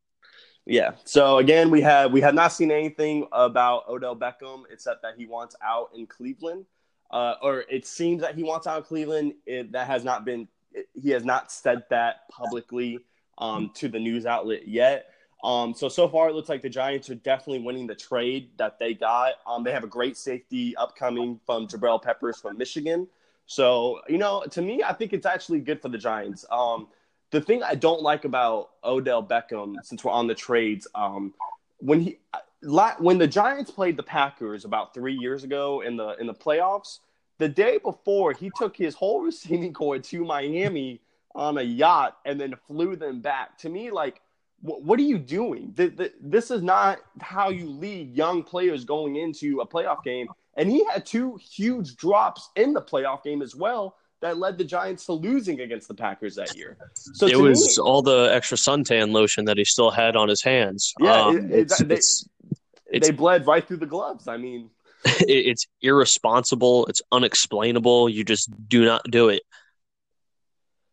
Yeah. 0.65 0.91
So 1.03 1.37
again, 1.37 1.69
we 1.69 1.81
have 1.81 2.11
we 2.11 2.21
have 2.21 2.33
not 2.33 2.51
seen 2.51 2.71
anything 2.71 3.27
about 3.31 3.87
Odell 3.87 4.15
Beckham 4.15 4.63
except 4.71 5.03
that 5.03 5.13
he 5.15 5.27
wants 5.27 5.55
out 5.63 5.89
in 5.95 6.07
Cleveland, 6.07 6.65
uh, 7.11 7.35
or 7.41 7.65
it 7.69 7.85
seems 7.85 8.21
that 8.21 8.35
he 8.35 8.43
wants 8.43 8.65
out 8.65 8.79
of 8.79 8.87
Cleveland. 8.87 9.33
It, 9.45 9.71
that 9.73 9.85
has 9.85 10.03
not 10.03 10.25
been. 10.25 10.47
It, 10.71 10.87
he 10.93 11.11
has 11.11 11.23
not 11.23 11.51
said 11.51 11.83
that 11.91 12.27
publicly 12.31 12.99
um, 13.37 13.71
to 13.75 13.87
the 13.87 13.99
news 13.99 14.25
outlet 14.25 14.67
yet. 14.67 15.11
Um, 15.45 15.75
so 15.75 15.87
so 15.87 16.09
far, 16.09 16.29
it 16.29 16.33
looks 16.33 16.49
like 16.49 16.63
the 16.63 16.69
Giants 16.69 17.07
are 17.11 17.15
definitely 17.15 17.63
winning 17.63 17.85
the 17.85 17.93
trade 17.93 18.49
that 18.57 18.79
they 18.79 18.95
got. 18.95 19.33
Um, 19.45 19.63
they 19.63 19.71
have 19.71 19.83
a 19.83 19.87
great 19.87 20.17
safety 20.17 20.75
upcoming 20.75 21.39
from 21.45 21.67
Jabril 21.67 22.01
Peppers 22.01 22.41
from 22.41 22.57
Michigan. 22.57 23.07
So 23.45 24.01
you 24.09 24.17
know, 24.17 24.43
to 24.49 24.61
me, 24.63 24.81
I 24.83 24.91
think 24.91 25.13
it's 25.13 25.27
actually 25.27 25.59
good 25.59 25.83
for 25.83 25.89
the 25.89 25.99
Giants. 25.99 26.45
Um, 26.49 26.87
the 27.29 27.39
thing 27.39 27.61
I 27.61 27.75
don't 27.75 28.01
like 28.01 28.25
about 28.25 28.71
Odell 28.83 29.23
Beckham, 29.23 29.75
since 29.83 30.03
we're 30.03 30.11
on 30.11 30.25
the 30.25 30.33
trades, 30.33 30.87
um, 30.95 31.31
when 31.77 32.01
he 32.01 32.17
when 32.97 33.19
the 33.19 33.27
Giants 33.27 33.69
played 33.69 33.97
the 33.97 34.03
Packers 34.03 34.65
about 34.65 34.95
three 34.95 35.13
years 35.13 35.43
ago 35.43 35.81
in 35.81 35.95
the 35.95 36.15
in 36.19 36.25
the 36.25 36.33
playoffs, 36.33 37.01
the 37.37 37.47
day 37.47 37.77
before 37.77 38.33
he 38.33 38.49
took 38.57 38.75
his 38.75 38.95
whole 38.95 39.21
receiving 39.21 39.73
corps 39.73 39.99
to 39.99 40.25
Miami 40.25 41.01
on 41.35 41.59
a 41.59 41.61
yacht 41.61 42.17
and 42.25 42.41
then 42.41 42.55
flew 42.65 42.95
them 42.95 43.21
back. 43.21 43.59
To 43.59 43.69
me, 43.69 43.91
like 43.91 44.21
what 44.65 44.99
are 44.99 45.03
you 45.03 45.19
doing? 45.19 45.73
This 45.75 46.49
is 46.49 46.61
not 46.61 46.99
how 47.21 47.49
you 47.49 47.69
lead 47.69 48.15
young 48.15 48.43
players 48.43 48.83
going 48.83 49.15
into 49.15 49.61
a 49.61 49.67
playoff 49.67 50.03
game. 50.03 50.27
And 50.57 50.71
he 50.71 50.83
had 50.85 51.05
two 51.05 51.37
huge 51.37 51.95
drops 51.97 52.49
in 52.55 52.73
the 52.73 52.81
playoff 52.81 53.23
game 53.23 53.41
as 53.41 53.55
well 53.55 53.95
that 54.21 54.37
led 54.37 54.57
the 54.57 54.63
Giants 54.63 55.05
to 55.05 55.13
losing 55.13 55.59
against 55.59 55.87
the 55.87 55.93
Packers 55.93 56.35
that 56.35 56.55
year. 56.55 56.77
So 56.95 57.27
it 57.27 57.37
was 57.37 57.77
me, 57.77 57.83
all 57.83 58.01
the 58.01 58.29
extra 58.33 58.57
suntan 58.57 59.11
lotion 59.11 59.45
that 59.45 59.57
he 59.57 59.65
still 59.65 59.91
had 59.91 60.15
on 60.15 60.29
his 60.29 60.41
hands. 60.41 60.93
Yeah, 60.99 61.25
um, 61.25 61.37
it, 61.37 61.43
it, 61.43 61.59
it's, 61.59 61.79
they, 61.79 61.95
it's, 62.87 63.07
they 63.07 63.11
bled 63.11 63.45
right 63.45 63.67
through 63.67 63.77
the 63.77 63.85
gloves. 63.85 64.27
I 64.27 64.37
mean, 64.37 64.71
it's 65.05 65.67
irresponsible. 65.81 66.87
It's 66.87 67.01
unexplainable. 67.11 68.09
You 68.09 68.23
just 68.23 68.49
do 68.67 68.85
not 68.85 69.03
do 69.09 69.29
it. 69.29 69.43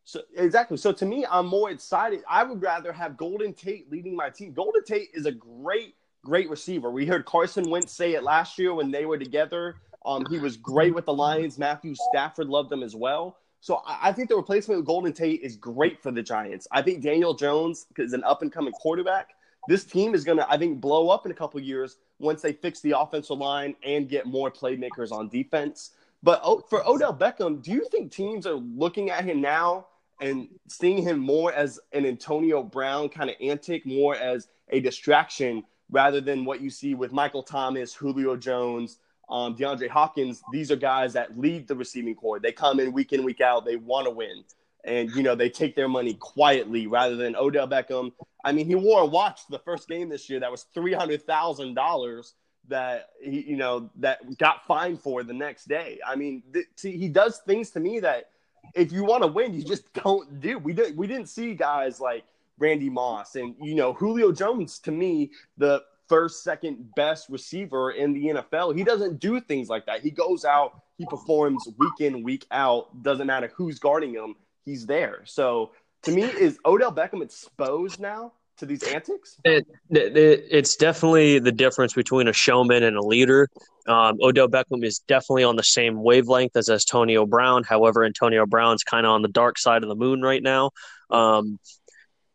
So 0.04 0.22
exactly. 0.36 0.76
So 0.76 0.92
to 0.92 1.06
me, 1.06 1.24
I'm 1.30 1.46
more 1.46 1.70
excited. 1.70 2.22
I 2.28 2.42
would 2.42 2.60
rather 2.60 2.92
have 2.92 3.16
Golden 3.16 3.52
Tate 3.52 3.90
leading 3.90 4.16
my 4.16 4.30
team. 4.30 4.52
Golden 4.52 4.84
Tate 4.84 5.10
is 5.14 5.26
a 5.26 5.32
great, 5.32 5.94
great 6.24 6.50
receiver. 6.50 6.90
We 6.90 7.06
heard 7.06 7.24
Carson 7.24 7.70
Wentz 7.70 7.92
say 7.92 8.14
it 8.14 8.22
last 8.22 8.58
year 8.58 8.74
when 8.74 8.90
they 8.90 9.06
were 9.06 9.18
together. 9.18 9.76
Um, 10.04 10.26
he 10.28 10.38
was 10.38 10.56
great 10.56 10.94
with 10.94 11.06
the 11.06 11.14
Lions. 11.14 11.58
Matthew 11.58 11.94
Stafford 11.94 12.48
loved 12.48 12.72
him 12.72 12.82
as 12.82 12.96
well. 12.96 13.38
So 13.60 13.82
I, 13.86 14.08
I 14.08 14.12
think 14.12 14.28
the 14.28 14.36
replacement 14.36 14.78
with 14.78 14.86
Golden 14.86 15.12
Tate 15.12 15.40
is 15.42 15.56
great 15.56 16.02
for 16.02 16.10
the 16.10 16.22
Giants. 16.22 16.66
I 16.72 16.82
think 16.82 17.02
Daniel 17.02 17.34
Jones 17.34 17.86
is 17.96 18.12
an 18.12 18.24
up 18.24 18.42
and 18.42 18.50
coming 18.50 18.72
quarterback. 18.72 19.30
This 19.68 19.84
team 19.84 20.14
is 20.14 20.24
going 20.24 20.38
to, 20.38 20.50
I 20.50 20.58
think, 20.58 20.80
blow 20.80 21.10
up 21.10 21.24
in 21.24 21.30
a 21.30 21.34
couple 21.34 21.60
years 21.60 21.98
once 22.18 22.42
they 22.42 22.52
fix 22.52 22.80
the 22.80 22.98
offensive 22.98 23.38
line 23.38 23.76
and 23.84 24.08
get 24.08 24.26
more 24.26 24.50
playmakers 24.50 25.12
on 25.12 25.28
defense. 25.28 25.92
But 26.24 26.40
oh, 26.42 26.64
for 26.68 26.86
Odell 26.86 27.14
Beckham, 27.14 27.62
do 27.62 27.70
you 27.70 27.86
think 27.88 28.10
teams 28.10 28.46
are 28.46 28.54
looking 28.54 29.10
at 29.10 29.24
him 29.24 29.40
now 29.40 29.86
and 30.22 30.48
seeing 30.68 31.02
him 31.02 31.18
more 31.18 31.52
as 31.52 31.80
an 31.92 32.06
Antonio 32.06 32.62
Brown 32.62 33.08
kind 33.08 33.28
of 33.28 33.37
antic, 33.42 33.85
more 33.85 34.14
as 34.14 34.48
a 34.70 34.80
distraction 34.80 35.64
rather 35.90 36.20
than 36.20 36.44
what 36.44 36.61
you 36.61 36.70
see 36.70 36.94
with 36.94 37.12
Michael 37.12 37.42
Thomas, 37.42 37.92
Julio 37.92 38.37
Jones, 38.37 38.98
um, 39.28 39.56
DeAndre 39.56 39.88
Hopkins. 39.88 40.40
These 40.52 40.70
are 40.70 40.76
guys 40.76 41.12
that 41.14 41.37
lead 41.38 41.66
the 41.66 41.74
receiving 41.74 42.14
corps. 42.14 42.38
They 42.38 42.52
come 42.52 42.78
in 42.78 42.92
week 42.92 43.12
in, 43.12 43.24
week 43.24 43.40
out. 43.40 43.64
They 43.64 43.76
want 43.76 44.06
to 44.06 44.11
win. 44.11 44.44
And, 44.85 45.11
you 45.11 45.22
know, 45.22 45.35
they 45.35 45.50
take 45.50 45.74
their 45.74 45.88
money 45.88 46.14
quietly 46.14 46.87
rather 46.87 47.16
than 47.16 47.37
Odell 47.37 47.68
Beckham. 47.68 48.12
I 48.44 48.52
mean, 48.52 48.66
he 48.66 48.74
wore 48.74 49.02
a 49.02 49.06
watch 49.06 49.40
the 49.50 49.58
first 49.58 49.88
game 49.88 50.08
this 50.08 50.30
year 50.30 50.40
that 50.40 50.50
was 50.50 50.66
$300,000 50.74 52.32
that 52.68 53.11
he, 53.20 53.42
you 53.42 53.56
know, 53.56 53.90
that 53.96 54.38
got 54.38 54.66
fined 54.66 55.00
for 55.00 55.24
the 55.24 55.32
next 55.32 55.66
day. 55.66 55.98
I 56.06 56.16
mean, 56.16 56.42
th- 56.52 56.66
he 56.80 57.08
does 57.08 57.38
things 57.38 57.70
to 57.70 57.80
me 57.80 58.00
that 58.00 58.30
if 58.75 58.92
you 58.92 59.05
want 59.05 59.22
to 59.22 59.29
win, 59.29 59.55
you 59.55 59.64
just 59.64 59.92
don't 60.05 60.40
do. 60.40 60.59
We 60.59 60.72
did 60.72 60.96
we 60.96 61.07
didn't 61.07 61.29
see 61.29 61.55
guys 61.55 62.01
like 62.01 62.25
Randy 62.59 62.90
Moss 62.90 63.37
and 63.37 63.55
you 63.61 63.75
know 63.75 63.92
Julio 63.92 64.33
Jones 64.33 64.79
to 64.81 64.92
me 64.92 65.31
the 65.57 65.83
first 66.09 66.44
second 66.44 66.94
best 66.94 67.29
receiver 67.29 67.92
in 67.92 68.12
the 68.12 68.27
NFL. 68.27 68.77
He 68.77 68.85
doesn't 68.85 69.18
do 69.18 69.40
things 69.40 69.68
like 69.68 69.87
that. 69.87 70.00
He 70.00 70.10
goes 70.10 70.44
out, 70.44 70.83
he 70.98 71.06
performs 71.06 71.67
week 71.79 72.00
in 72.00 72.23
week 72.23 72.46
out. 72.50 73.02
Doesn't 73.02 73.27
matter 73.27 73.50
who's 73.54 73.79
guarding 73.79 74.13
him, 74.13 74.35
he's 74.65 74.85
there. 74.85 75.23
So 75.25 75.73
to 76.02 76.13
me, 76.13 76.25
is 76.25 76.58
Odell 76.67 76.92
Beckham 76.92 77.23
exposed 77.23 78.00
now? 78.00 78.33
To 78.59 78.67
these 78.67 78.83
antics? 78.83 79.38
It, 79.44 79.67
it, 79.90 80.46
it's 80.50 80.77
definitely 80.77 81.38
the 81.38 81.53
difference 81.53 81.92
between 81.92 82.29
a 82.29 82.33
showman 82.33 82.83
and 82.83 82.96
a 82.96 83.03
leader. 83.03 83.48
Um, 83.88 84.19
Odell 84.21 84.48
Beckham 84.48 84.85
is 84.85 85.00
definitely 85.00 85.44
on 85.44 85.57
the 85.57 85.63
same 85.63 86.03
wavelength 86.03 86.57
as 86.57 86.69
Antonio 86.69 87.27
Brown. 87.27 87.65
However, 87.65 88.05
Antonio 88.05 88.46
Brown's 88.46 88.85
kind 88.85 89.07
of 89.07 89.13
on 89.13 89.23
the 89.23 89.29
dark 89.29 89.59
side 89.59 89.83
of 89.83 89.88
the 89.88 89.94
moon 89.94 90.23
right 90.23 90.42
now. 90.42 90.71
Um, 91.11 91.59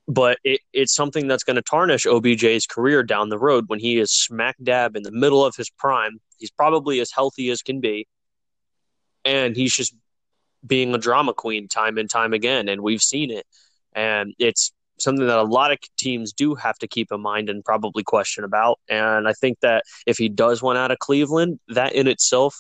but 0.08 0.38
it, 0.44 0.62
it's 0.74 0.94
something 0.94 1.28
that's 1.28 1.44
going 1.44 1.56
to 1.56 1.62
tarnish 1.62 2.06
OBJ's 2.06 2.66
career 2.66 3.04
down 3.04 3.30
the 3.30 3.38
road 3.38 3.66
when 3.68 3.80
he 3.80 4.00
is 4.00 4.12
smack 4.12 4.56
dab 4.62 4.96
in 4.96 5.04
the 5.04 5.12
middle 5.12 5.46
of 5.46 5.56
his 5.56 5.70
prime. 5.70 6.20
He's 6.38 6.52
probably 6.52 7.00
as 7.00 7.12
healthy 7.12 7.50
as 7.50 7.62
can 7.62 7.82
be, 7.82 8.08
and 9.26 9.56
he's 9.56 9.76
just 9.76 9.94
being 10.66 10.94
a 10.94 10.98
drama 10.98 11.34
queen 11.34 11.68
time 11.68 11.98
and 11.98 12.10
time 12.10 12.34
again, 12.34 12.70
and 12.70 12.82
we've 12.82 13.02
seen 13.02 13.32
it. 13.32 13.46
And 13.94 14.34
it's 14.38 14.72
something 15.00 15.28
that 15.28 15.38
a 15.38 15.44
lot 15.44 15.72
of 15.72 15.78
teams 15.98 16.34
do 16.34 16.56
have 16.56 16.78
to 16.80 16.88
keep 16.88 17.12
in 17.12 17.22
mind 17.22 17.50
and 17.50 17.64
probably 17.64 18.04
question 18.04 18.44
about. 18.44 18.80
And 18.90 19.28
I 19.28 19.34
think 19.34 19.60
that 19.62 19.84
if 20.06 20.18
he 20.18 20.30
does 20.30 20.62
one 20.62 20.78
out 20.78 20.92
of 20.92 21.00
Cleveland, 21.00 21.60
that 21.70 21.94
in 21.94 22.08
itself, 22.08 22.56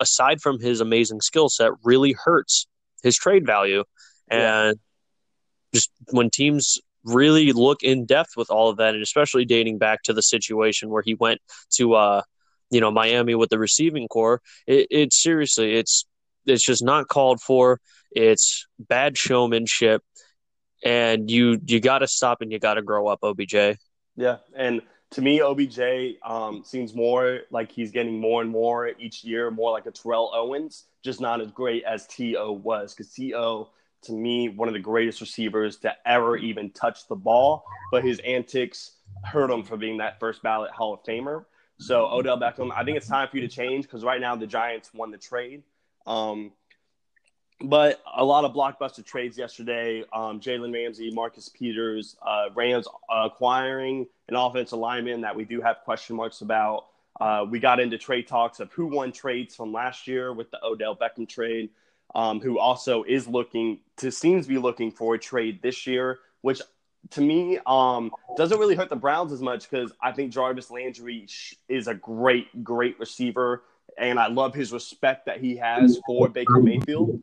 aside 0.00 0.40
from 0.40 0.60
his 0.60 0.80
amazing 0.80 1.20
skill 1.20 1.48
set, 1.48 1.72
really 1.82 2.12
hurts 2.12 2.66
his 3.02 3.16
trade 3.16 3.46
value. 3.46 3.84
And 4.30 4.76
yeah. 4.76 5.72
just 5.74 5.90
when 6.10 6.30
teams 6.30 6.78
really 7.04 7.52
look 7.52 7.82
in 7.82 8.04
depth 8.06 8.36
with 8.36 8.50
all 8.50 8.68
of 8.68 8.76
that, 8.78 8.94
and 8.94 9.02
especially 9.02 9.44
dating 9.44 9.78
back 9.78 10.02
to 10.04 10.12
the 10.12 10.22
situation 10.22 10.90
where 10.90 11.02
he 11.02 11.14
went 11.14 11.40
to, 11.70 11.94
uh, 11.94 12.22
you 12.70 12.80
know, 12.80 12.90
Miami 12.90 13.34
with 13.34 13.48
the 13.48 13.58
receiving 13.58 14.08
corps, 14.08 14.40
it, 14.66 14.86
it 14.90 15.12
seriously, 15.14 15.74
it's 15.76 16.04
it's 16.44 16.64
just 16.64 16.84
not 16.84 17.08
called 17.08 17.40
for. 17.40 17.80
It's 18.10 18.66
bad 18.78 19.18
showmanship, 19.18 20.02
and 20.84 21.30
you 21.30 21.60
you 21.64 21.80
got 21.80 21.98
to 21.98 22.06
stop 22.06 22.40
and 22.40 22.52
you 22.52 22.58
got 22.58 22.74
to 22.74 22.82
grow 22.82 23.06
up, 23.08 23.20
OBJ. 23.22 23.54
Yeah, 24.16 24.38
and 24.56 24.82
to 25.12 25.22
me, 25.22 25.40
OBJ 25.40 26.18
um, 26.22 26.62
seems 26.64 26.94
more 26.94 27.40
like 27.50 27.72
he's 27.72 27.90
getting 27.90 28.20
more 28.20 28.42
and 28.42 28.50
more 28.50 28.90
each 28.98 29.24
year, 29.24 29.50
more 29.50 29.70
like 29.70 29.86
a 29.86 29.90
Terrell 29.90 30.30
Owens, 30.34 30.84
just 31.02 31.20
not 31.20 31.40
as 31.40 31.50
great 31.50 31.82
as 31.84 32.06
T.O. 32.08 32.52
was. 32.52 32.94
Because 32.94 33.12
T.O., 33.12 33.70
to 34.02 34.12
me, 34.12 34.48
one 34.48 34.68
of 34.68 34.74
the 34.74 34.80
greatest 34.80 35.20
receivers 35.20 35.78
to 35.78 35.92
ever 36.06 36.36
even 36.36 36.70
touch 36.70 37.08
the 37.08 37.16
ball, 37.16 37.64
but 37.90 38.04
his 38.04 38.18
antics 38.20 38.96
hurt 39.24 39.50
him 39.50 39.62
for 39.62 39.76
being 39.76 39.96
that 39.98 40.20
first 40.20 40.42
ballot 40.42 40.70
Hall 40.70 40.94
of 40.94 41.02
Famer. 41.04 41.44
So, 41.80 42.06
Odell 42.06 42.38
Beckham, 42.38 42.70
I 42.74 42.84
think 42.84 42.96
it's 42.96 43.08
time 43.08 43.28
for 43.28 43.36
you 43.36 43.48
to 43.48 43.54
change 43.54 43.84
because 43.84 44.04
right 44.04 44.20
now 44.20 44.36
the 44.36 44.46
Giants 44.46 44.92
won 44.92 45.10
the 45.10 45.18
trade. 45.18 45.62
Um, 46.06 46.52
but 47.60 48.02
a 48.16 48.24
lot 48.24 48.44
of 48.44 48.52
blockbuster 48.52 49.04
trades 49.04 49.36
yesterday. 49.36 50.04
Um, 50.12 50.40
Jalen 50.40 50.72
Ramsey, 50.72 51.10
Marcus 51.10 51.48
Peters, 51.48 52.16
uh, 52.22 52.46
Rams 52.54 52.86
acquiring 53.10 54.06
an 54.28 54.36
offensive 54.36 54.78
lineman 54.78 55.20
that 55.22 55.34
we 55.34 55.44
do 55.44 55.60
have 55.60 55.78
question 55.84 56.16
marks 56.16 56.40
about. 56.40 56.86
Uh, 57.20 57.44
we 57.48 57.58
got 57.58 57.80
into 57.80 57.98
trade 57.98 58.28
talks 58.28 58.60
of 58.60 58.70
who 58.72 58.86
won 58.86 59.10
trades 59.10 59.56
from 59.56 59.72
last 59.72 60.06
year 60.06 60.32
with 60.32 60.50
the 60.52 60.64
Odell 60.64 60.94
Beckham 60.94 61.28
trade, 61.28 61.70
um, 62.14 62.40
who 62.40 62.60
also 62.60 63.02
is 63.02 63.26
looking 63.26 63.80
to 63.96 64.12
seems 64.12 64.44
to 64.44 64.48
be 64.48 64.58
looking 64.58 64.92
for 64.92 65.16
a 65.16 65.18
trade 65.18 65.60
this 65.60 65.84
year, 65.84 66.20
which 66.42 66.62
to 67.10 67.20
me 67.20 67.58
um, 67.66 68.12
doesn't 68.36 68.58
really 68.58 68.76
hurt 68.76 68.88
the 68.88 68.96
Browns 68.96 69.32
as 69.32 69.42
much 69.42 69.68
because 69.68 69.90
I 70.00 70.12
think 70.12 70.32
Jarvis 70.32 70.70
Landry 70.70 71.26
is 71.68 71.88
a 71.88 71.94
great, 71.94 72.62
great 72.62 73.00
receiver 73.00 73.64
and 73.98 74.18
I 74.18 74.28
love 74.28 74.54
his 74.54 74.72
respect 74.72 75.26
that 75.26 75.40
he 75.40 75.56
has 75.56 76.00
for 76.06 76.28
Baker 76.28 76.60
Mayfield. 76.60 77.20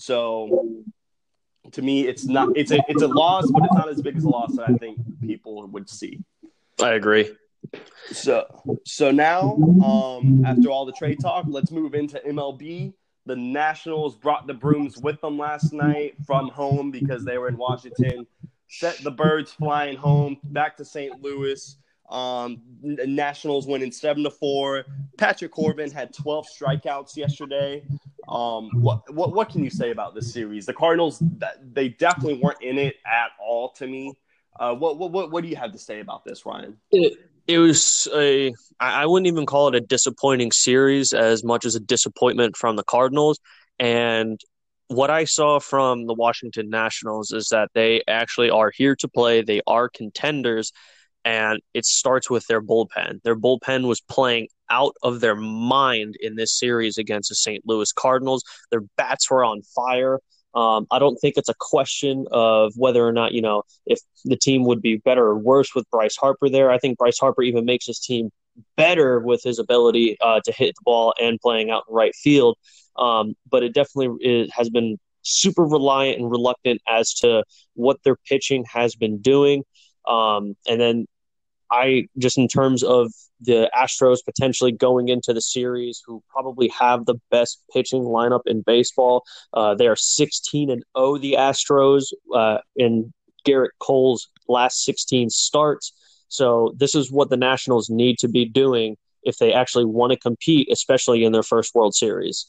So 0.00 0.82
to 1.72 1.82
me, 1.82 2.08
it's 2.08 2.24
not 2.24 2.48
it's 2.56 2.70
a 2.70 2.82
it's 2.88 3.02
a 3.02 3.08
loss, 3.08 3.50
but 3.50 3.64
it's 3.64 3.74
not 3.74 3.88
as 3.88 4.00
big 4.00 4.16
as 4.16 4.24
a 4.24 4.28
loss 4.28 4.56
that 4.56 4.68
I 4.68 4.74
think 4.74 4.98
people 5.20 5.66
would 5.68 5.90
see. 5.90 6.20
I 6.82 6.92
agree. 6.92 7.30
So 8.10 8.46
so 8.84 9.10
now, 9.10 9.56
um, 9.84 10.42
after 10.46 10.70
all 10.70 10.86
the 10.86 10.92
trade 10.92 11.18
talk, 11.20 11.44
let's 11.48 11.70
move 11.70 11.94
into 11.94 12.20
MLB. 12.26 12.94
The 13.26 13.36
Nationals 13.36 14.16
brought 14.16 14.46
the 14.46 14.54
brooms 14.54 14.96
with 14.96 15.20
them 15.20 15.38
last 15.38 15.72
night 15.74 16.14
from 16.26 16.48
home 16.48 16.90
because 16.90 17.22
they 17.24 17.36
were 17.36 17.48
in 17.48 17.58
Washington. 17.58 18.26
Set 18.68 18.96
the 19.04 19.10
birds 19.10 19.52
flying 19.52 19.96
home 19.96 20.38
back 20.44 20.78
to 20.78 20.84
St. 20.84 21.20
Louis. 21.20 21.76
Um, 22.08 22.62
Nationals 22.82 23.66
winning 23.66 23.92
seven 23.92 24.24
to 24.24 24.30
four. 24.30 24.84
Patrick 25.18 25.52
Corbin 25.52 25.90
had 25.90 26.12
12 26.12 26.46
strikeouts 26.58 27.16
yesterday. 27.16 27.84
Um, 28.30 28.70
what, 28.74 29.12
what 29.12 29.34
what 29.34 29.50
can 29.50 29.64
you 29.64 29.70
say 29.70 29.90
about 29.90 30.14
this 30.14 30.32
series? 30.32 30.64
The 30.64 30.72
Cardinals, 30.72 31.22
they 31.72 31.88
definitely 31.88 32.40
weren't 32.40 32.62
in 32.62 32.78
it 32.78 32.96
at 33.04 33.30
all 33.44 33.70
to 33.72 33.86
me. 33.86 34.14
Uh, 34.58 34.74
what, 34.74 34.98
what 34.98 35.30
what 35.30 35.42
do 35.42 35.48
you 35.48 35.56
have 35.56 35.72
to 35.72 35.78
say 35.78 36.00
about 36.00 36.24
this, 36.24 36.46
Ryan? 36.46 36.76
It, 36.92 37.14
it 37.48 37.58
was 37.58 38.08
a 38.14 38.52
I 38.78 39.06
wouldn't 39.06 39.26
even 39.26 39.46
call 39.46 39.68
it 39.68 39.74
a 39.74 39.80
disappointing 39.80 40.52
series 40.52 41.12
as 41.12 41.42
much 41.42 41.64
as 41.64 41.74
a 41.74 41.80
disappointment 41.80 42.56
from 42.56 42.76
the 42.76 42.84
Cardinals. 42.84 43.38
And 43.78 44.40
what 44.86 45.10
I 45.10 45.24
saw 45.24 45.58
from 45.58 46.06
the 46.06 46.14
Washington 46.14 46.70
Nationals 46.70 47.32
is 47.32 47.48
that 47.50 47.70
they 47.74 48.02
actually 48.06 48.50
are 48.50 48.70
here 48.74 48.94
to 48.96 49.08
play. 49.08 49.42
They 49.42 49.60
are 49.66 49.88
contenders 49.88 50.72
and 51.24 51.60
it 51.74 51.84
starts 51.84 52.30
with 52.30 52.46
their 52.46 52.62
bullpen. 52.62 53.22
Their 53.22 53.36
bullpen 53.36 53.86
was 53.86 54.00
playing 54.00 54.48
out 54.70 54.94
of 55.02 55.20
their 55.20 55.36
mind 55.36 56.16
in 56.20 56.36
this 56.36 56.58
series 56.58 56.98
against 56.98 57.28
the 57.28 57.34
St. 57.34 57.62
Louis 57.66 57.92
Cardinals. 57.92 58.44
Their 58.70 58.82
bats 58.96 59.30
were 59.30 59.44
on 59.44 59.62
fire. 59.62 60.18
Um, 60.54 60.86
I 60.90 60.98
don't 60.98 61.16
think 61.16 61.36
it's 61.36 61.48
a 61.48 61.54
question 61.58 62.26
of 62.32 62.72
whether 62.76 63.06
or 63.06 63.12
not, 63.12 63.32
you 63.32 63.42
know, 63.42 63.62
if 63.86 64.00
the 64.24 64.36
team 64.36 64.64
would 64.64 64.82
be 64.82 64.96
better 64.96 65.24
or 65.24 65.38
worse 65.38 65.74
with 65.74 65.88
Bryce 65.90 66.16
Harper 66.16 66.48
there. 66.48 66.70
I 66.70 66.78
think 66.78 66.98
Bryce 66.98 67.18
Harper 67.18 67.42
even 67.42 67.64
makes 67.64 67.86
his 67.86 68.00
team 68.00 68.30
better 68.76 69.20
with 69.20 69.42
his 69.44 69.58
ability 69.58 70.16
uh, 70.20 70.40
to 70.44 70.52
hit 70.52 70.74
the 70.74 70.82
ball 70.84 71.14
and 71.20 71.38
playing 71.40 71.70
out 71.70 71.84
in 71.88 71.94
right 71.94 72.14
field. 72.14 72.56
Um, 72.96 73.34
but 73.48 73.62
it 73.62 73.74
definitely 73.74 74.26
is, 74.26 74.50
has 74.52 74.70
been 74.70 74.98
super 75.22 75.64
reliant 75.64 76.18
and 76.18 76.30
reluctant 76.30 76.80
as 76.88 77.14
to 77.14 77.44
what 77.74 77.98
their 78.04 78.16
pitching 78.16 78.64
has 78.72 78.96
been 78.96 79.18
doing. 79.18 79.64
Um, 80.10 80.56
and 80.68 80.80
then 80.80 81.06
I 81.70 82.08
just 82.18 82.36
in 82.36 82.48
terms 82.48 82.82
of 82.82 83.12
the 83.40 83.70
Astros 83.74 84.18
potentially 84.24 84.72
going 84.72 85.08
into 85.08 85.32
the 85.32 85.40
series, 85.40 86.02
who 86.04 86.22
probably 86.28 86.68
have 86.68 87.06
the 87.06 87.14
best 87.30 87.62
pitching 87.72 88.02
lineup 88.02 88.42
in 88.46 88.62
baseball. 88.62 89.24
Uh, 89.54 89.74
they 89.74 89.86
are 89.86 89.96
16 89.96 90.70
and 90.70 90.82
0, 90.98 91.18
the 91.18 91.36
Astros, 91.38 92.04
uh, 92.34 92.58
in 92.76 93.12
Gerrit 93.46 93.70
Cole's 93.78 94.28
last 94.48 94.84
16 94.84 95.30
starts. 95.30 95.92
So 96.28 96.74
this 96.76 96.94
is 96.94 97.10
what 97.10 97.30
the 97.30 97.36
Nationals 97.36 97.88
need 97.88 98.18
to 98.18 98.28
be 98.28 98.44
doing 98.44 98.96
if 99.22 99.38
they 99.38 99.52
actually 99.52 99.84
want 99.84 100.12
to 100.12 100.18
compete, 100.18 100.68
especially 100.70 101.24
in 101.24 101.32
their 101.32 101.42
first 101.42 101.74
World 101.74 101.94
Series. 101.94 102.46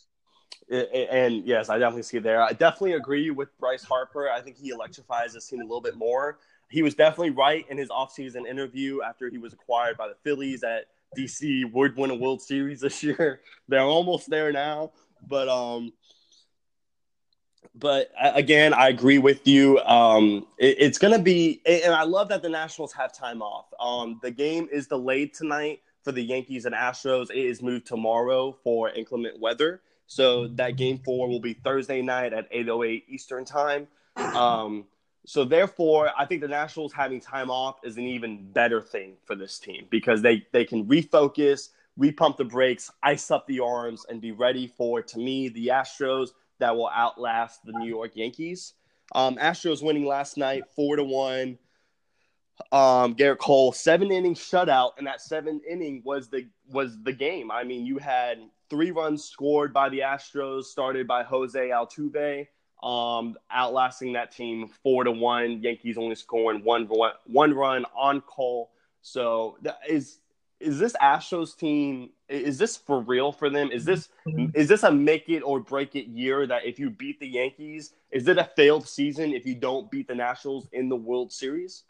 And 0.69 1.45
yes, 1.45 1.69
I 1.69 1.77
definitely 1.77 2.03
see 2.03 2.19
there. 2.19 2.41
I 2.41 2.53
definitely 2.53 2.93
agree 2.93 3.29
with 3.29 3.57
Bryce 3.59 3.83
Harper. 3.83 4.29
I 4.29 4.41
think 4.41 4.57
he 4.57 4.69
electrifies 4.69 5.33
the 5.33 5.41
scene 5.41 5.59
a 5.59 5.63
little 5.63 5.81
bit 5.81 5.95
more 5.95 6.39
he 6.71 6.81
was 6.81 6.95
definitely 6.95 7.31
right 7.31 7.65
in 7.69 7.77
his 7.77 7.89
offseason 7.89 8.47
interview 8.47 9.01
after 9.01 9.29
he 9.29 9.37
was 9.37 9.53
acquired 9.53 9.97
by 9.97 10.07
the 10.07 10.15
Phillies 10.23 10.61
that 10.61 10.85
DC 11.17 11.71
would 11.73 11.97
win 11.97 12.09
a 12.09 12.15
World 12.15 12.41
Series 12.41 12.79
this 12.79 13.03
year. 13.03 13.41
They're 13.67 13.81
almost 13.81 14.29
there 14.29 14.51
now, 14.51 14.91
but 15.27 15.49
um, 15.49 15.91
but 17.75 18.11
again, 18.19 18.73
I 18.73 18.89
agree 18.89 19.17
with 19.17 19.45
you. 19.47 19.79
Um, 19.79 20.47
it, 20.57 20.77
it's 20.79 20.97
gonna 20.97 21.19
be, 21.19 21.61
and 21.65 21.93
I 21.93 22.03
love 22.03 22.29
that 22.29 22.41
the 22.41 22.49
Nationals 22.49 22.93
have 22.93 23.13
time 23.13 23.41
off. 23.41 23.65
Um, 23.79 24.19
the 24.21 24.31
game 24.31 24.69
is 24.71 24.87
delayed 24.87 25.33
tonight 25.33 25.81
for 26.03 26.11
the 26.11 26.23
Yankees 26.23 26.65
and 26.65 26.73
Astros. 26.73 27.29
It 27.29 27.37
is 27.37 27.61
moved 27.61 27.85
tomorrow 27.85 28.57
for 28.63 28.89
inclement 28.89 29.39
weather. 29.39 29.81
So 30.07 30.47
that 30.49 30.75
game 30.75 30.99
four 30.99 31.29
will 31.29 31.39
be 31.39 31.53
Thursday 31.53 32.01
night 32.01 32.33
at 32.33 32.51
8:08 32.51 33.03
Eastern 33.07 33.45
time. 33.45 33.87
Um, 34.15 34.85
so 35.25 35.45
therefore, 35.45 36.11
I 36.17 36.25
think 36.25 36.41
the 36.41 36.47
Nationals 36.47 36.93
having 36.93 37.19
time 37.19 37.51
off 37.51 37.79
is 37.83 37.97
an 37.97 38.05
even 38.07 38.51
better 38.51 38.81
thing 38.81 39.17
for 39.23 39.35
this 39.35 39.59
team 39.59 39.85
because 39.89 40.21
they 40.21 40.45
they 40.51 40.65
can 40.65 40.85
refocus, 40.85 41.69
repump 41.99 42.37
the 42.37 42.45
brakes, 42.45 42.89
ice 43.03 43.29
up 43.29 43.45
the 43.45 43.59
arms, 43.59 44.05
and 44.09 44.19
be 44.19 44.31
ready 44.31 44.67
for 44.67 45.01
to 45.01 45.19
me 45.19 45.49
the 45.49 45.67
Astros 45.67 46.29
that 46.59 46.75
will 46.75 46.89
outlast 46.89 47.63
the 47.65 47.73
New 47.73 47.87
York 47.87 48.11
Yankees. 48.15 48.73
Um, 49.13 49.35
Astros 49.35 49.83
winning 49.83 50.05
last 50.05 50.37
night 50.37 50.63
four 50.75 50.95
to 50.95 51.03
one. 51.03 51.59
Um, 52.71 53.15
Gerrit 53.15 53.39
Cole 53.39 53.71
seven 53.71 54.11
inning 54.11 54.35
shutout, 54.35 54.91
and 54.97 55.05
that 55.05 55.21
seven 55.21 55.61
inning 55.69 56.01
was 56.03 56.29
the 56.29 56.47
was 56.67 56.97
the 57.03 57.13
game. 57.13 57.51
I 57.51 57.63
mean, 57.63 57.85
you 57.85 57.99
had 57.99 58.39
three 58.71 58.89
runs 58.89 59.23
scored 59.23 59.71
by 59.71 59.89
the 59.89 59.99
Astros, 59.99 60.63
started 60.63 61.05
by 61.05 61.23
Jose 61.23 61.59
Altuve 61.69 62.47
um, 62.83 63.37
outlasting 63.51 64.13
that 64.13 64.31
team 64.31 64.67
four 64.83 65.03
to 65.03 65.11
one. 65.11 65.61
Yankees 65.61 65.97
only 65.97 66.15
scoring 66.15 66.63
one 66.63 66.87
one 67.25 67.53
run 67.53 67.85
on 67.95 68.21
Cole. 68.21 68.71
So 69.01 69.57
is 69.87 70.19
is 70.59 70.79
this 70.79 70.93
Astros 71.01 71.57
team? 71.57 72.11
Is 72.29 72.57
this 72.57 72.77
for 72.77 73.01
real 73.01 73.31
for 73.31 73.49
them? 73.49 73.71
Is 73.71 73.85
this 73.85 74.09
is 74.53 74.67
this 74.67 74.83
a 74.83 74.91
make 74.91 75.29
it 75.29 75.41
or 75.41 75.59
break 75.59 75.95
it 75.95 76.07
year? 76.07 76.47
That 76.47 76.65
if 76.65 76.79
you 76.79 76.89
beat 76.89 77.19
the 77.19 77.27
Yankees, 77.27 77.93
is 78.11 78.27
it 78.27 78.37
a 78.37 78.49
failed 78.55 78.87
season 78.87 79.33
if 79.33 79.45
you 79.45 79.55
don't 79.55 79.89
beat 79.91 80.07
the 80.07 80.15
Nationals 80.15 80.67
in 80.71 80.89
the 80.89 80.95
World 80.95 81.31
Series? 81.31 81.83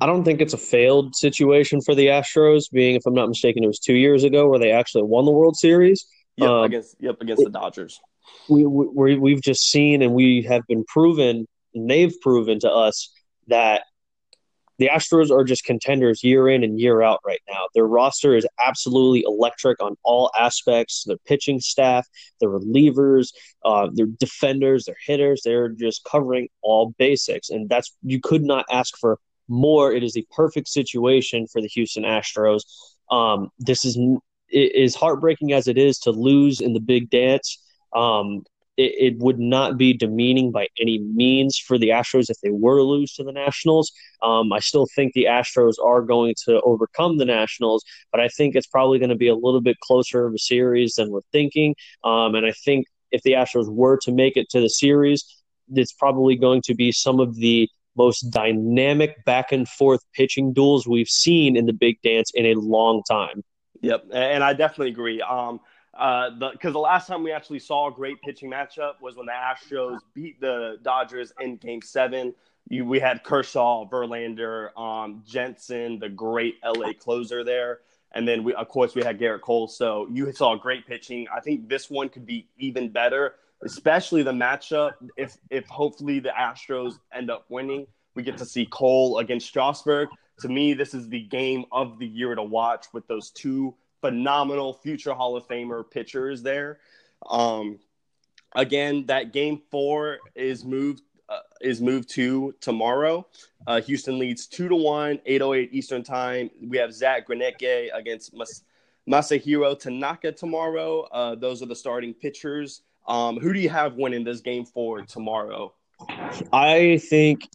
I 0.00 0.06
don't 0.06 0.24
think 0.24 0.40
it's 0.40 0.54
a 0.54 0.58
failed 0.58 1.14
situation 1.14 1.80
for 1.82 1.94
the 1.94 2.06
Astros. 2.06 2.70
Being, 2.72 2.96
if 2.96 3.02
I'm 3.06 3.14
not 3.14 3.28
mistaken, 3.28 3.62
it 3.62 3.66
was 3.66 3.78
two 3.78 3.94
years 3.94 4.24
ago 4.24 4.48
where 4.48 4.58
they 4.58 4.72
actually 4.72 5.02
won 5.02 5.24
the 5.24 5.30
World 5.30 5.56
Series. 5.56 6.06
Yep, 6.36 6.48
um, 6.48 6.64
against 6.64 6.96
yep 6.98 7.20
against 7.20 7.44
the 7.44 7.50
Dodgers 7.50 8.00
we, 8.48 8.66
we 8.66 9.16
we've 9.16 9.42
just 9.42 9.70
seen 9.70 10.02
and 10.02 10.14
we 10.14 10.42
have 10.42 10.62
been 10.68 10.84
proven 10.84 11.46
and 11.74 11.90
they've 11.90 12.14
proven 12.20 12.60
to 12.60 12.70
us 12.70 13.12
that 13.48 13.82
the 14.78 14.88
Astros 14.88 15.30
are 15.30 15.44
just 15.44 15.64
contenders 15.64 16.24
year 16.24 16.48
in 16.48 16.64
and 16.64 16.80
year 16.80 17.02
out 17.02 17.20
right 17.24 17.42
now. 17.48 17.66
Their 17.74 17.86
roster 17.86 18.34
is 18.34 18.46
absolutely 18.58 19.22
electric 19.24 19.80
on 19.80 19.96
all 20.02 20.30
aspects. 20.36 21.04
Their 21.06 21.18
pitching 21.18 21.60
staff, 21.60 22.08
their 22.40 22.48
relievers, 22.48 23.28
uh, 23.64 23.90
their 23.92 24.06
defenders, 24.06 24.86
their 24.86 24.96
hitters, 25.06 25.42
they're 25.44 25.68
just 25.68 26.02
covering 26.04 26.48
all 26.62 26.94
basics. 26.98 27.50
And 27.50 27.68
that's, 27.68 27.94
you 28.02 28.18
could 28.20 28.42
not 28.42 28.64
ask 28.72 28.96
for 28.98 29.18
more. 29.48 29.92
It 29.92 30.02
is 30.02 30.14
the 30.14 30.26
perfect 30.34 30.68
situation 30.68 31.46
for 31.46 31.60
the 31.60 31.68
Houston 31.68 32.02
Astros. 32.04 32.62
Um, 33.10 33.50
this 33.58 33.84
is, 33.84 33.98
is 34.50 34.96
heartbreaking 34.96 35.52
as 35.52 35.68
it 35.68 35.78
is 35.78 35.98
to 36.00 36.10
lose 36.10 36.60
in 36.60 36.72
the 36.72 36.80
big 36.80 37.08
dance. 37.10 37.62
Um, 37.94 38.44
it, 38.78 39.14
it, 39.14 39.18
would 39.18 39.38
not 39.38 39.76
be 39.76 39.92
demeaning 39.92 40.50
by 40.50 40.66
any 40.80 40.98
means 40.98 41.58
for 41.58 41.76
the 41.76 41.90
Astros 41.90 42.30
if 42.30 42.40
they 42.42 42.50
were 42.50 42.78
to 42.78 42.82
lose 42.82 43.12
to 43.14 43.24
the 43.24 43.32
Nationals. 43.32 43.92
Um, 44.22 44.50
I 44.50 44.60
still 44.60 44.86
think 44.96 45.12
the 45.12 45.26
Astros 45.26 45.74
are 45.84 46.00
going 46.00 46.34
to 46.46 46.60
overcome 46.62 47.18
the 47.18 47.26
Nationals, 47.26 47.84
but 48.10 48.20
I 48.20 48.28
think 48.28 48.56
it's 48.56 48.66
probably 48.66 48.98
going 48.98 49.10
to 49.10 49.16
be 49.16 49.28
a 49.28 49.34
little 49.34 49.60
bit 49.60 49.78
closer 49.80 50.26
of 50.26 50.34
a 50.34 50.38
series 50.38 50.94
than 50.94 51.10
we're 51.10 51.20
thinking. 51.32 51.74
Um, 52.02 52.34
and 52.34 52.46
I 52.46 52.52
think 52.64 52.86
if 53.10 53.22
the 53.22 53.32
Astros 53.32 53.70
were 53.70 53.98
to 54.04 54.12
make 54.12 54.38
it 54.38 54.48
to 54.50 54.60
the 54.60 54.70
series, 54.70 55.24
it's 55.74 55.92
probably 55.92 56.36
going 56.36 56.62
to 56.62 56.74
be 56.74 56.92
some 56.92 57.20
of 57.20 57.36
the 57.36 57.68
most 57.96 58.22
dynamic 58.30 59.22
back 59.24 59.52
and 59.52 59.68
forth 59.68 60.00
pitching 60.14 60.52
duels 60.52 60.88
we've 60.88 61.08
seen 61.08 61.56
in 61.56 61.66
the 61.66 61.72
big 61.74 62.00
dance 62.02 62.30
in 62.34 62.46
a 62.46 62.54
long 62.54 63.02
time. 63.08 63.42
Yep, 63.82 64.06
and 64.12 64.42
I 64.44 64.54
definitely 64.54 64.90
agree. 64.90 65.20
Um, 65.20 65.60
uh, 65.94 66.30
the 66.38 66.50
because 66.52 66.72
the 66.72 66.78
last 66.78 67.06
time 67.06 67.22
we 67.22 67.32
actually 67.32 67.58
saw 67.58 67.88
a 67.88 67.92
great 67.92 68.20
pitching 68.22 68.50
matchup 68.50 69.00
was 69.00 69.14
when 69.16 69.26
the 69.26 69.32
Astros 69.32 69.98
beat 70.14 70.40
the 70.40 70.78
Dodgers 70.82 71.32
in 71.40 71.56
Game 71.56 71.82
Seven. 71.82 72.34
You, 72.68 72.84
we 72.86 72.98
had 72.98 73.24
Kershaw, 73.24 73.88
Verlander, 73.88 74.76
um, 74.78 75.22
Jansen, 75.26 75.98
the 75.98 76.08
great 76.08 76.54
LA 76.64 76.92
closer 76.94 77.44
there, 77.44 77.80
and 78.12 78.26
then 78.26 78.42
we 78.42 78.54
of 78.54 78.68
course 78.68 78.94
we 78.94 79.02
had 79.02 79.18
Gerrit 79.18 79.42
Cole. 79.42 79.68
So 79.68 80.08
you 80.10 80.32
saw 80.32 80.54
great 80.56 80.86
pitching. 80.86 81.26
I 81.34 81.40
think 81.40 81.68
this 81.68 81.90
one 81.90 82.08
could 82.08 82.24
be 82.24 82.48
even 82.56 82.88
better, 82.88 83.34
especially 83.62 84.22
the 84.22 84.32
matchup. 84.32 84.92
If 85.18 85.36
if 85.50 85.66
hopefully 85.66 86.20
the 86.20 86.30
Astros 86.30 86.94
end 87.12 87.30
up 87.30 87.44
winning, 87.50 87.86
we 88.14 88.22
get 88.22 88.38
to 88.38 88.46
see 88.46 88.64
Cole 88.64 89.18
against 89.18 89.46
Strasburg. 89.46 90.08
To 90.40 90.48
me, 90.48 90.72
this 90.72 90.94
is 90.94 91.10
the 91.10 91.20
game 91.20 91.66
of 91.70 91.98
the 91.98 92.06
year 92.06 92.34
to 92.34 92.42
watch 92.42 92.86
with 92.94 93.06
those 93.08 93.30
two 93.30 93.74
phenomenal 94.02 94.74
future 94.74 95.14
Hall 95.14 95.36
of 95.36 95.48
Famer 95.48 95.88
pitchers 95.90 96.42
there. 96.42 96.80
Um, 97.30 97.78
again, 98.54 99.06
that 99.06 99.32
game 99.32 99.62
four 99.70 100.18
is 100.34 100.64
moved 100.64 101.02
uh, 101.30 101.38
is 101.62 101.80
moved 101.80 102.10
to 102.10 102.54
tomorrow. 102.60 103.26
Uh, 103.66 103.80
Houston 103.80 104.18
leads 104.18 104.46
two 104.46 104.68
to 104.68 104.76
one, 104.76 105.18
8:08 105.26 105.70
Eastern 105.72 106.02
time. 106.02 106.50
We 106.60 106.76
have 106.76 106.92
Zack 106.92 107.28
Greinke 107.28 107.88
against 107.94 108.34
Mas- 108.36 108.64
Masahiro 109.08 109.78
Tanaka 109.78 110.32
tomorrow. 110.32 111.02
Uh, 111.12 111.34
those 111.36 111.62
are 111.62 111.66
the 111.66 111.76
starting 111.76 112.12
pitchers. 112.12 112.82
Um, 113.08 113.38
who 113.38 113.52
do 113.52 113.60
you 113.60 113.70
have 113.70 113.94
winning 113.94 114.24
this 114.24 114.40
game 114.40 114.66
four 114.66 115.02
tomorrow? 115.02 115.72
I 116.52 117.00
think 117.08 117.48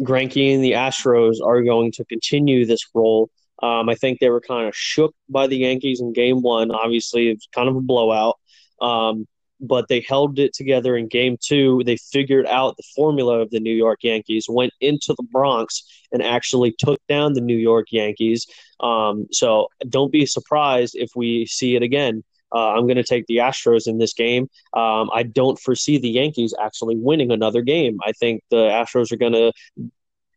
Greinke 0.00 0.54
and 0.54 0.62
the 0.62 0.72
Astros 0.72 1.36
are 1.44 1.62
going 1.62 1.92
to 1.92 2.04
continue 2.04 2.64
this 2.64 2.86
role 2.94 3.30
um, 3.62 3.88
I 3.88 3.94
think 3.94 4.18
they 4.18 4.30
were 4.30 4.40
kind 4.40 4.68
of 4.68 4.76
shook 4.76 5.14
by 5.28 5.46
the 5.46 5.58
Yankees 5.58 6.00
in 6.00 6.12
game 6.12 6.42
one. 6.42 6.70
Obviously, 6.70 7.28
it 7.28 7.34
was 7.34 7.48
kind 7.54 7.68
of 7.68 7.76
a 7.76 7.80
blowout. 7.80 8.38
Um, 8.80 9.26
but 9.60 9.88
they 9.88 10.00
held 10.00 10.38
it 10.38 10.54
together 10.54 10.96
in 10.96 11.06
game 11.06 11.36
two. 11.38 11.82
They 11.84 11.96
figured 11.96 12.46
out 12.46 12.76
the 12.76 12.82
formula 12.96 13.40
of 13.40 13.50
the 13.50 13.60
New 13.60 13.74
York 13.74 13.98
Yankees, 14.02 14.46
went 14.48 14.72
into 14.80 15.14
the 15.16 15.22
Bronx, 15.30 15.84
and 16.12 16.22
actually 16.22 16.74
took 16.78 16.98
down 17.08 17.34
the 17.34 17.40
New 17.42 17.56
York 17.56 17.88
Yankees. 17.90 18.46
Um, 18.80 19.26
so 19.30 19.68
don't 19.88 20.10
be 20.10 20.24
surprised 20.24 20.96
if 20.96 21.10
we 21.14 21.46
see 21.46 21.76
it 21.76 21.82
again. 21.82 22.24
Uh, 22.52 22.70
I'm 22.72 22.86
going 22.86 22.96
to 22.96 23.04
take 23.04 23.26
the 23.26 23.36
Astros 23.36 23.86
in 23.86 23.98
this 23.98 24.12
game. 24.12 24.48
Um, 24.74 25.08
I 25.12 25.22
don't 25.22 25.60
foresee 25.60 25.98
the 25.98 26.08
Yankees 26.08 26.54
actually 26.60 26.96
winning 26.96 27.30
another 27.30 27.62
game. 27.62 27.98
I 28.04 28.12
think 28.12 28.42
the 28.50 28.68
Astros 28.68 29.12
are 29.12 29.16
going 29.16 29.34
to 29.34 29.52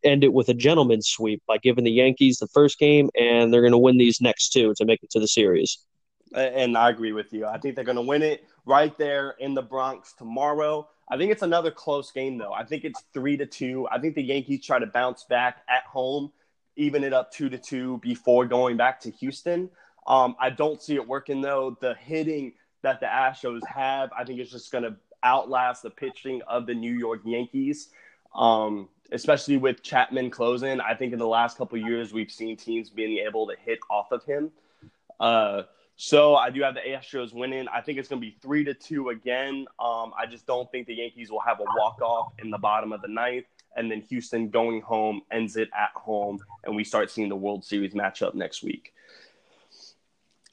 end 0.04 0.24
it 0.24 0.34
with 0.34 0.50
a 0.50 0.54
gentleman's 0.54 1.08
sweep 1.08 1.42
by 1.48 1.58
giving 1.58 1.84
the 1.84 1.92
Yankees 1.92 2.38
the 2.38 2.48
first 2.48 2.80
game, 2.80 3.10
and 3.20 3.54
they're 3.54 3.62
going 3.62 3.72
to 3.72 3.78
win 3.78 3.98
these 3.98 4.22
next 4.22 4.50
two 4.50 4.74
to 4.78 4.86
make 4.86 5.04
it 5.04 5.10
to 5.12 5.20
the 5.20 5.28
series. 5.28 5.80
And 6.34 6.78
I 6.78 6.90
agree 6.90 7.14
with 7.14 7.32
you. 7.32 7.46
I 7.46 7.58
think 7.60 7.76
they're 7.76 7.84
going 7.84 7.96
to 7.96 8.02
win 8.02 8.24
it 8.24 8.46
right 8.66 8.98
there 8.98 9.36
in 9.40 9.54
the 9.54 9.62
Bronx 9.62 10.14
tomorrow. 10.14 10.88
I 11.10 11.18
think 11.18 11.32
it's 11.32 11.44
another 11.44 11.70
close 11.70 12.12
game, 12.12 12.38
though. 12.38 12.54
I 12.54 12.64
think 12.64 12.86
it's 12.86 13.04
three 13.14 13.38
to 13.38 13.46
two. 13.46 13.88
I 13.92 14.00
think 14.00 14.16
the 14.16 14.24
Yankees 14.24 14.66
try 14.66 14.80
to 14.80 14.88
bounce 14.88 15.26
back 15.26 15.62
at 15.70 15.84
home, 15.84 16.32
even 16.76 17.04
it 17.04 17.14
up 17.14 17.32
two 17.32 17.50
to 17.50 17.58
two 17.58 18.00
before 18.00 18.46
going 18.46 18.78
back 18.78 19.00
to 19.02 19.12
Houston. 19.12 19.70
Um, 20.08 20.36
I 20.40 20.50
don't 20.50 20.82
see 20.82 20.96
it 20.96 21.08
working 21.08 21.42
though. 21.42 21.78
The 21.82 21.94
hitting 21.96 22.54
that 22.82 23.00
the 23.00 23.06
Astros 23.06 23.66
have, 23.68 24.12
I 24.18 24.24
think, 24.24 24.40
is 24.40 24.52
just 24.52 24.72
going 24.72 24.84
to 24.84 24.96
outlast 25.24 25.84
the 25.84 25.90
pitching 25.90 26.42
of 26.48 26.66
the 26.66 26.74
New 26.74 26.94
York 26.94 27.22
Yankees. 27.26 27.90
Um, 28.36 28.90
especially 29.12 29.58
with 29.58 29.84
Chapman 29.84 30.30
closing. 30.30 30.80
I 30.82 30.94
think 30.96 31.14
in 31.14 31.20
the 31.20 31.28
last 31.28 31.58
couple 31.58 31.78
years 31.78 32.14
we've 32.14 32.32
seen 32.32 32.58
teams 32.58 32.90
being 32.90 33.18
able 33.26 33.48
to 33.48 33.56
hit 33.64 33.80
off 33.90 34.12
of 34.12 34.24
him. 34.24 34.52
Uh, 35.20 35.64
so 35.96 36.36
I 36.36 36.50
do 36.50 36.62
have 36.64 36.74
the 36.74 36.82
Astros 36.82 37.34
winning. 37.34 37.68
I 37.68 37.82
think 37.82 38.00
it's 38.00 38.08
going 38.08 38.22
to 38.22 38.26
be 38.26 38.36
three 38.42 38.64
to 38.64 38.74
two 38.74 39.10
again. 39.10 39.66
Um, 39.80 40.12
I 40.18 40.26
just 40.30 40.48
don't 40.48 40.70
think 40.72 40.88
the 40.88 40.96
Yankees 40.96 41.30
will 41.32 41.42
have 41.42 41.60
a 41.60 41.66
walk 41.78 42.02
off 42.02 42.34
in 42.40 42.50
the 42.50 42.58
bottom 42.58 42.92
of 42.92 43.02
the 43.02 43.08
ninth, 43.08 43.46
and 43.76 43.92
then 43.92 44.02
Houston 44.02 44.50
going 44.50 44.82
home 44.82 45.22
ends 45.32 45.56
it 45.56 45.70
at 45.78 45.92
home, 45.96 46.40
and 46.64 46.76
we 46.76 46.84
start 46.84 47.12
seeing 47.12 47.30
the 47.30 47.36
World 47.36 47.64
Series 47.64 47.94
matchup 47.94 48.34
next 48.34 48.64
week. 48.64 48.93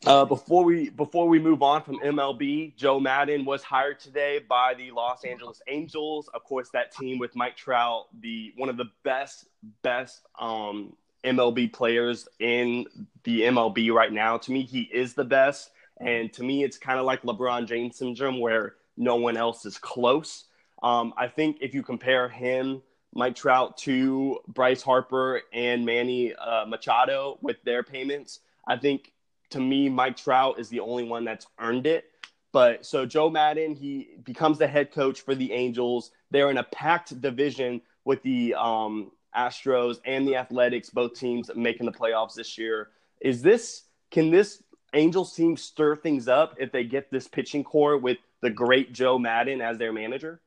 Uh, 0.06 0.24
before 0.24 0.64
we 0.64 0.88
before 0.88 1.28
we 1.28 1.38
move 1.38 1.62
on 1.62 1.82
from 1.82 1.98
MLB, 2.00 2.74
Joe 2.74 2.98
Maddon 2.98 3.44
was 3.44 3.62
hired 3.62 4.00
today 4.00 4.38
by 4.48 4.72
the 4.72 4.90
Los 4.92 5.24
Angeles 5.24 5.60
Angels. 5.68 6.28
Of 6.32 6.42
course, 6.44 6.70
that 6.70 6.90
team 6.90 7.18
with 7.18 7.36
Mike 7.36 7.54
Trout, 7.54 8.06
the 8.20 8.54
one 8.56 8.70
of 8.70 8.78
the 8.78 8.86
best 9.04 9.48
best 9.82 10.22
um, 10.38 10.94
MLB 11.22 11.70
players 11.70 12.26
in 12.38 12.86
the 13.24 13.42
MLB 13.42 13.92
right 13.92 14.10
now. 14.10 14.38
To 14.38 14.52
me, 14.52 14.62
he 14.62 14.88
is 14.90 15.12
the 15.12 15.24
best, 15.24 15.70
and 15.98 16.32
to 16.32 16.42
me, 16.42 16.64
it's 16.64 16.78
kind 16.78 16.98
of 16.98 17.04
like 17.04 17.20
LeBron 17.20 17.66
James 17.66 17.98
syndrome, 17.98 18.40
where 18.40 18.76
no 18.96 19.16
one 19.16 19.36
else 19.36 19.66
is 19.66 19.76
close. 19.76 20.44
Um, 20.82 21.12
I 21.18 21.28
think 21.28 21.58
if 21.60 21.74
you 21.74 21.82
compare 21.82 22.26
him, 22.26 22.80
Mike 23.12 23.36
Trout, 23.36 23.76
to 23.78 24.38
Bryce 24.48 24.80
Harper 24.80 25.42
and 25.52 25.84
Manny 25.84 26.34
uh, 26.34 26.64
Machado 26.64 27.36
with 27.42 27.62
their 27.64 27.82
payments, 27.82 28.40
I 28.66 28.78
think 28.78 29.12
to 29.50 29.60
me, 29.60 29.88
Mike 29.88 30.16
Trout 30.16 30.58
is 30.58 30.68
the 30.68 30.80
only 30.80 31.04
one 31.04 31.24
that's 31.24 31.46
earned 31.58 31.86
it. 31.86 32.04
But 32.52 32.84
so 32.84 33.06
Joe 33.06 33.30
Maddon, 33.30 33.74
he 33.74 34.16
becomes 34.24 34.58
the 34.58 34.66
head 34.66 34.90
coach 34.90 35.20
for 35.20 35.34
the 35.34 35.52
Angels. 35.52 36.10
They're 36.30 36.50
in 36.50 36.58
a 36.58 36.64
packed 36.64 37.20
division 37.20 37.80
with 38.04 38.22
the 38.22 38.54
um, 38.54 39.12
Astros 39.36 39.98
and 40.04 40.26
the 40.26 40.36
Athletics, 40.36 40.90
both 40.90 41.14
teams 41.14 41.50
making 41.54 41.86
the 41.86 41.92
playoffs 41.92 42.34
this 42.34 42.58
year. 42.58 42.90
Is 43.20 43.42
this 43.42 43.82
can 44.10 44.30
this 44.30 44.62
Angels 44.94 45.34
team 45.34 45.56
stir 45.56 45.94
things 45.94 46.26
up 46.26 46.56
if 46.58 46.72
they 46.72 46.82
get 46.82 47.10
this 47.12 47.28
pitching 47.28 47.62
corps 47.62 47.96
with 47.96 48.18
the 48.42 48.50
great 48.50 48.92
Joe 48.92 49.18
Maddon 49.18 49.60
as 49.60 49.78
their 49.78 49.92
manager? 49.92 50.40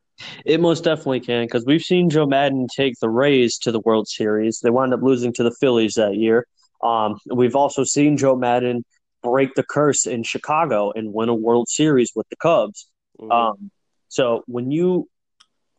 It 0.45 0.59
most 0.59 0.83
definitely 0.83 1.21
can 1.21 1.45
because 1.45 1.65
we've 1.65 1.81
seen 1.81 2.09
Joe 2.09 2.25
Maddon 2.25 2.67
take 2.75 2.95
the 2.99 3.09
Rays 3.09 3.57
to 3.59 3.71
the 3.71 3.79
World 3.79 4.07
Series. 4.07 4.59
They 4.59 4.69
wound 4.69 4.93
up 4.93 5.01
losing 5.01 5.33
to 5.33 5.43
the 5.43 5.55
Phillies 5.59 5.93
that 5.93 6.15
year. 6.15 6.45
Um, 6.83 7.17
we've 7.33 7.55
also 7.55 7.83
seen 7.83 8.17
Joe 8.17 8.35
Maddon 8.35 8.83
break 9.23 9.55
the 9.55 9.63
curse 9.63 10.05
in 10.05 10.23
Chicago 10.23 10.91
and 10.91 11.13
win 11.13 11.29
a 11.29 11.35
World 11.35 11.69
Series 11.69 12.11
with 12.15 12.27
the 12.29 12.35
Cubs. 12.35 12.87
Mm-hmm. 13.19 13.31
Um, 13.31 13.71
so 14.09 14.43
when 14.47 14.69
you 14.69 15.07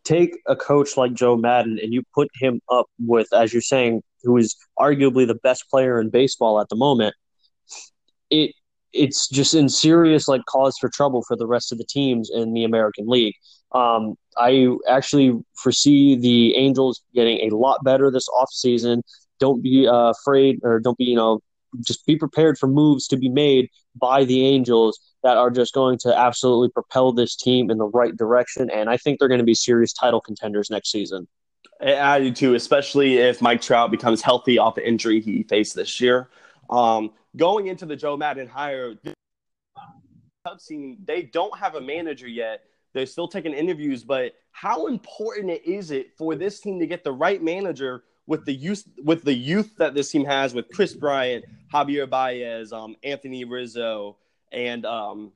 take 0.05 0.38
a 0.46 0.57
coach 0.57 0.96
like 0.96 1.14
Joe 1.14 1.36
Maddon 1.36 1.78
and 1.82 1.92
you 1.92 2.02
put 2.14 2.28
him 2.34 2.61
up 2.70 2.86
with, 2.98 3.32
as 3.32 3.52
you're 3.52 3.62
saying, 3.62 4.02
who 4.22 4.36
is 4.38 4.57
arguably 4.78 5.26
the 5.26 5.34
best 5.34 5.68
player 5.70 6.00
in 6.00 6.11
baseball 6.11 6.61
at 6.61 6.68
the 6.68 6.76
moment, 6.76 7.14
it 8.30 8.52
it's 8.94 9.28
just 9.28 9.55
in 9.55 9.68
serious 9.68 10.28
like 10.28 10.44
cause 10.46 10.78
for 10.78 10.88
trouble 10.88 11.24
for 11.26 11.36
the 11.36 11.48
rest 11.48 11.72
of 11.72 11.78
the 11.78 11.84
teams 11.84 12.30
in 12.32 12.52
the 12.55 12.64
American 12.64 13.09
League. 13.09 13.34
Um, 13.72 14.14
I 14.36 14.68
actually 14.88 15.36
foresee 15.57 16.14
the 16.14 16.55
Angels 16.55 17.02
getting 17.12 17.50
a 17.50 17.57
lot 17.57 17.82
better 17.82 18.11
this 18.11 18.28
offseason. 18.28 19.02
Don't 19.41 19.62
be 19.62 19.87
uh, 19.87 20.11
afraid 20.11 20.61
or 20.62 20.80
don't 20.80 20.99
be 20.99 21.05
you 21.05 21.16
know 21.16 21.41
just 21.80 22.07
be 22.07 22.16
prepared 22.16 22.59
for 22.59 22.66
moves 22.66 23.09
to 23.09 23.16
be 23.16 23.28
made 23.28 23.68
by 23.97 24.24
the 24.24 24.47
Angels 24.47 24.99
that 25.22 25.37
are 25.37 25.51
just 25.51 25.72
going 25.72 25.99
to 25.99 26.16
absolutely 26.16 26.68
propel 26.68 27.12
this 27.12 27.37
team 27.37 27.70
in 27.70 27.78
the 27.78 27.87
right 27.87 28.16
direction. 28.16 28.70
And 28.70 28.89
I 28.89 28.97
think 28.97 29.18
they're 29.18 29.28
going 29.28 29.39
to 29.39 29.45
be 29.45 29.55
serious 29.55 29.93
title 29.93 30.20
contenders 30.20 30.70
next 30.70 30.91
season. 30.91 31.26
I 31.80 32.20
do 32.20 32.30
too, 32.30 32.55
especially 32.55 33.16
if 33.16 33.43
Mike 33.43 33.61
Trout 33.61 33.91
becomes 33.91 34.22
healthy 34.22 34.59
off 34.59 34.74
the 34.74 34.87
injury 34.87 35.20
he 35.20 35.43
faced 35.43 35.74
this 35.74 36.01
year. 36.01 36.28
Um, 36.70 37.12
going 37.37 37.66
into 37.66 37.87
the 37.87 37.97
Joe 37.97 38.16
Maddon 38.16 38.47
hire, 38.47 38.95
Cubs 40.47 40.66
team, 40.66 40.99
they 41.05 41.22
don't 41.22 41.57
have 41.59 41.74
a 41.74 41.80
manager 41.80 42.28
yet. 42.28 42.61
They're 42.93 43.07
still 43.07 43.28
taking 43.28 43.53
interviews, 43.53 44.05
but 44.05 44.35
how 44.53 44.87
important 44.87 45.51
is 45.64 45.91
it 45.91 46.16
for 46.16 46.37
this 46.37 46.61
team 46.61 46.78
to 46.78 46.87
get 46.87 47.03
the 47.03 47.12
right 47.12 47.43
manager 47.43 48.05
with 48.26 48.44
the 48.44 48.52
youth 48.52 48.84
with 49.02 49.24
the 49.24 49.34
youth 49.34 49.76
that 49.76 49.94
this 49.94 50.10
team 50.10 50.24
has 50.24 50.54
with 50.54 50.68
Kris 50.70 50.94
Bryant, 50.94 51.44
Javier 51.72 52.08
Baez, 52.08 52.72
um, 52.72 52.96
Anthony 53.02 53.44
Rizzo, 53.44 54.16
and 54.52 54.86
um, 54.86 55.32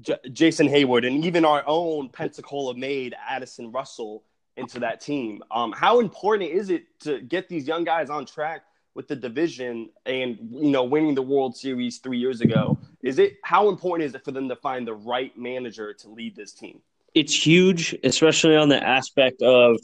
J- 0.00 0.18
Jason 0.32 0.68
Heyward, 0.68 1.06
and 1.06 1.24
even 1.24 1.44
our 1.44 1.62
own 1.66 2.08
Pensacola 2.08 2.74
made 2.74 3.14
Addison 3.28 3.72
Russell 3.72 4.24
into 4.56 4.80
that 4.80 5.00
team. 5.00 5.42
Um, 5.50 5.72
how 5.72 6.00
important 6.00 6.50
is 6.50 6.70
it 6.70 6.84
to 7.00 7.20
get 7.20 7.48
these 7.48 7.66
young 7.66 7.84
guys 7.84 8.10
on 8.10 8.26
track 8.26 8.62
with 8.94 9.08
the 9.08 9.16
division 9.16 9.88
and 10.04 10.36
you 10.50 10.70
know 10.70 10.84
winning 10.84 11.14
the 11.14 11.22
World 11.22 11.56
Series 11.56 11.98
three 11.98 12.18
years 12.18 12.40
ago? 12.40 12.78
Is 13.02 13.18
it 13.18 13.38
how 13.42 13.68
important 13.68 14.06
is 14.06 14.14
it 14.14 14.24
for 14.24 14.32
them 14.32 14.48
to 14.48 14.56
find 14.56 14.86
the 14.86 14.94
right 14.94 15.36
manager 15.38 15.94
to 15.94 16.08
lead 16.08 16.36
this 16.36 16.52
team? 16.52 16.80
It's 17.14 17.34
huge, 17.34 17.96
especially 18.04 18.56
on 18.56 18.68
the 18.68 18.80
aspect 18.80 19.42
of 19.42 19.76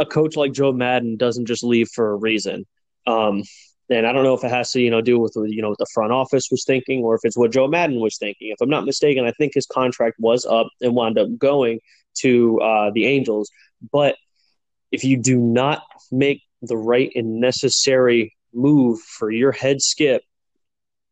a 0.00 0.06
coach 0.06 0.34
like 0.34 0.52
Joe 0.52 0.72
Maddon 0.72 1.16
doesn't 1.16 1.46
just 1.46 1.62
leave 1.62 1.88
for 1.94 2.10
a 2.10 2.16
reason. 2.16 2.66
Um, 3.06 3.42
and 3.90 4.06
I 4.06 4.12
don't 4.12 4.24
know 4.24 4.34
if 4.34 4.44
it 4.44 4.50
has 4.50 4.70
to, 4.72 4.80
you 4.80 4.90
know, 4.90 5.00
do 5.00 5.18
with 5.18 5.32
you 5.36 5.60
know 5.60 5.68
what 5.68 5.78
the 5.78 5.86
front 5.92 6.12
office 6.12 6.48
was 6.50 6.64
thinking, 6.64 7.02
or 7.02 7.14
if 7.16 7.20
it's 7.24 7.36
what 7.36 7.52
Joe 7.52 7.68
Maddon 7.68 8.00
was 8.00 8.16
thinking. 8.18 8.48
If 8.50 8.60
I'm 8.60 8.70
not 8.70 8.86
mistaken, 8.86 9.26
I 9.26 9.32
think 9.32 9.52
his 9.54 9.66
contract 9.66 10.16
was 10.18 10.46
up 10.46 10.68
and 10.80 10.94
wound 10.94 11.18
up 11.18 11.28
going 11.36 11.80
to 12.18 12.60
uh, 12.60 12.90
the 12.94 13.06
Angels. 13.06 13.50
But 13.92 14.16
if 14.90 15.04
you 15.04 15.16
do 15.16 15.38
not 15.38 15.82
make 16.10 16.42
the 16.62 16.76
right 16.76 17.10
and 17.14 17.40
necessary 17.40 18.36
move 18.52 19.00
for 19.00 19.30
your 19.30 19.52
head 19.52 19.80
skip 19.80 20.22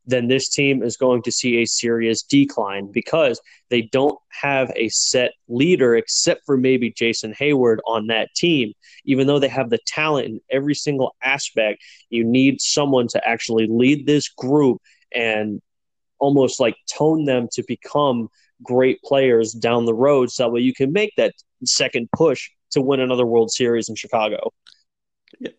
then 0.08 0.26
this 0.26 0.48
team 0.48 0.82
is 0.82 0.96
going 0.96 1.22
to 1.22 1.30
see 1.30 1.58
a 1.58 1.66
serious 1.66 2.22
decline 2.22 2.90
because 2.90 3.40
they 3.68 3.82
don't 3.82 4.18
have 4.30 4.72
a 4.74 4.88
set 4.88 5.32
leader 5.48 5.96
except 5.96 6.40
for 6.46 6.56
maybe 6.56 6.90
Jason 6.90 7.34
Heyward 7.34 7.78
on 7.86 8.06
that 8.06 8.34
team. 8.34 8.72
Even 9.04 9.26
though 9.26 9.38
they 9.38 9.48
have 9.48 9.68
the 9.68 9.78
talent 9.86 10.26
in 10.26 10.40
every 10.50 10.74
single 10.74 11.14
aspect, 11.22 11.82
you 12.08 12.24
need 12.24 12.60
someone 12.60 13.06
to 13.08 13.28
actually 13.28 13.66
lead 13.68 14.06
this 14.06 14.28
group 14.30 14.80
and 15.14 15.60
almost 16.18 16.58
like 16.58 16.76
tone 16.90 17.26
them 17.26 17.46
to 17.52 17.62
become 17.68 18.28
great 18.62 19.00
players 19.02 19.52
down 19.52 19.84
the 19.84 19.94
road 19.94 20.30
so 20.30 20.42
that 20.42 20.50
way 20.50 20.60
you 20.60 20.74
can 20.74 20.90
make 20.90 21.12
that 21.16 21.34
second 21.64 22.08
push 22.16 22.50
to 22.70 22.80
win 22.80 23.00
another 23.00 23.26
World 23.26 23.50
Series 23.50 23.88
in 23.90 23.94
Chicago. 23.94 24.52
Yeah. 25.38 25.50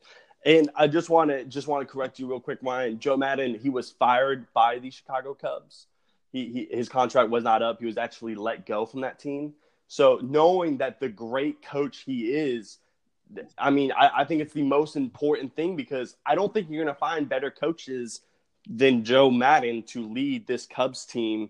And 0.45 0.69
I 0.75 0.87
just 0.87 1.09
want 1.09 1.31
to 1.31 1.43
just 1.45 1.67
want 1.67 1.85
to 1.85 1.91
correct 1.91 2.19
you 2.19 2.27
real 2.27 2.39
quick, 2.39 2.59
Ryan. 2.61 2.99
Joe 2.99 3.17
Maddon, 3.17 3.55
he 3.55 3.69
was 3.69 3.91
fired 3.91 4.45
by 4.53 4.79
the 4.79 4.89
Chicago 4.89 5.33
Cubs. 5.33 5.87
He, 6.31 6.45
he 6.45 6.75
his 6.75 6.87
contract 6.87 7.29
was 7.29 7.43
not 7.43 7.61
up. 7.61 7.79
He 7.79 7.85
was 7.85 7.97
actually 7.97 8.35
let 8.35 8.65
go 8.65 8.85
from 8.85 9.01
that 9.01 9.19
team. 9.19 9.53
So 9.87 10.19
knowing 10.21 10.77
that 10.77 10.99
the 10.99 11.09
great 11.09 11.61
coach 11.61 12.03
he 12.05 12.31
is, 12.31 12.77
I 13.57 13.69
mean, 13.69 13.91
I, 13.91 14.11
I 14.17 14.23
think 14.23 14.41
it's 14.41 14.53
the 14.53 14.63
most 14.63 14.95
important 14.95 15.55
thing 15.55 15.75
because 15.75 16.15
I 16.25 16.35
don't 16.35 16.53
think 16.53 16.69
you're 16.69 16.83
going 16.83 16.93
to 16.93 16.99
find 16.99 17.27
better 17.27 17.51
coaches 17.51 18.21
than 18.69 19.03
Joe 19.03 19.31
Maddon 19.31 19.83
to 19.83 20.07
lead 20.07 20.47
this 20.47 20.65
Cubs 20.65 21.05
team 21.05 21.49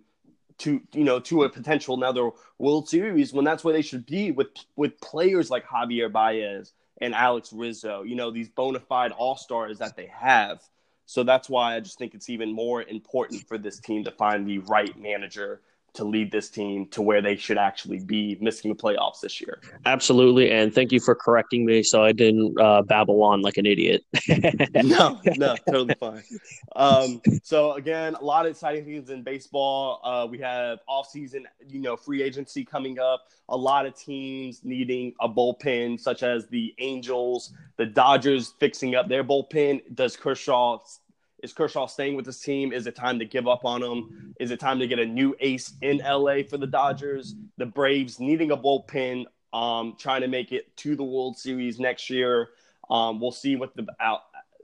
to 0.59 0.81
you 0.93 1.03
know 1.03 1.19
to 1.21 1.43
a 1.43 1.49
potential 1.49 1.95
another 1.95 2.29
World 2.57 2.87
Series 2.87 3.33
when 3.33 3.45
that's 3.45 3.63
where 3.63 3.73
they 3.73 3.81
should 3.81 4.05
be 4.05 4.31
with 4.31 4.47
with 4.75 4.99
players 5.01 5.49
like 5.49 5.65
Javier 5.65 6.11
Baez, 6.11 6.73
and 7.01 7.15
Alex 7.15 7.53
Rizzo, 7.53 8.03
you 8.03 8.15
know, 8.15 8.31
these 8.31 8.49
bona 8.49 8.79
fide 8.79 9.11
all 9.11 9.35
stars 9.35 9.79
that 9.79 9.95
they 9.95 10.07
have. 10.07 10.61
So 11.05 11.23
that's 11.23 11.49
why 11.49 11.75
I 11.75 11.79
just 11.79 11.97
think 11.97 12.13
it's 12.13 12.29
even 12.29 12.51
more 12.51 12.83
important 12.83 13.47
for 13.47 13.57
this 13.57 13.79
team 13.79 14.03
to 14.03 14.11
find 14.11 14.47
the 14.47 14.59
right 14.59 14.97
manager 14.99 15.61
to 15.93 16.03
lead 16.03 16.31
this 16.31 16.49
team 16.49 16.87
to 16.87 17.01
where 17.01 17.21
they 17.21 17.35
should 17.35 17.57
actually 17.57 17.99
be 17.99 18.37
missing 18.41 18.69
the 18.69 18.75
playoffs 18.75 19.21
this 19.21 19.41
year. 19.41 19.61
Absolutely, 19.85 20.51
and 20.51 20.73
thank 20.73 20.91
you 20.91 20.99
for 20.99 21.15
correcting 21.15 21.65
me 21.65 21.83
so 21.83 22.03
I 22.03 22.11
didn't 22.11 22.59
uh, 22.59 22.81
babble 22.81 23.23
on 23.23 23.41
like 23.41 23.57
an 23.57 23.65
idiot. 23.65 24.03
no, 24.75 25.19
no, 25.37 25.55
totally 25.67 25.95
fine. 25.99 26.23
Um, 26.75 27.21
so 27.43 27.73
again, 27.73 28.15
a 28.15 28.23
lot 28.23 28.45
of 28.45 28.51
exciting 28.51 28.85
things 28.85 29.09
in 29.09 29.23
baseball. 29.23 30.01
Uh, 30.03 30.27
we 30.27 30.39
have 30.39 30.79
off-season, 30.87 31.47
you 31.67 31.79
know, 31.79 31.95
free 31.95 32.21
agency 32.21 32.63
coming 32.63 32.99
up. 32.99 33.27
A 33.49 33.57
lot 33.57 33.85
of 33.85 33.95
teams 33.95 34.61
needing 34.63 35.13
a 35.21 35.27
bullpen, 35.27 35.99
such 35.99 36.23
as 36.23 36.47
the 36.47 36.73
Angels, 36.79 37.53
the 37.77 37.85
Dodgers 37.85 38.53
fixing 38.59 38.95
up 38.95 39.07
their 39.09 39.23
bullpen. 39.23 39.81
Does 39.95 40.15
Kershaw 40.15 40.79
is 41.43 41.53
Kershaw 41.53 41.87
staying 41.87 42.15
with 42.15 42.25
this 42.25 42.39
team? 42.39 42.73
Is 42.73 42.87
it 42.87 42.95
time 42.95 43.19
to 43.19 43.25
give 43.25 43.47
up 43.47 43.65
on 43.65 43.81
him? 43.81 44.33
Is 44.39 44.51
it 44.51 44.59
time 44.59 44.79
to 44.79 44.87
get 44.87 44.99
a 44.99 45.05
new 45.05 45.35
ace 45.39 45.73
in 45.81 45.97
LA 45.97 46.43
for 46.47 46.57
the 46.57 46.67
Dodgers? 46.67 47.35
The 47.57 47.65
Braves 47.65 48.19
needing 48.19 48.51
a 48.51 48.57
bullpen, 48.57 49.25
um, 49.53 49.95
trying 49.97 50.21
to 50.21 50.27
make 50.27 50.51
it 50.51 50.75
to 50.77 50.95
the 50.95 51.03
World 51.03 51.37
Series 51.37 51.79
next 51.79 52.09
year. 52.09 52.49
Um, 52.89 53.19
we'll 53.19 53.31
see 53.31 53.55
what 53.55 53.75
the 53.75 53.87
out 53.99 54.21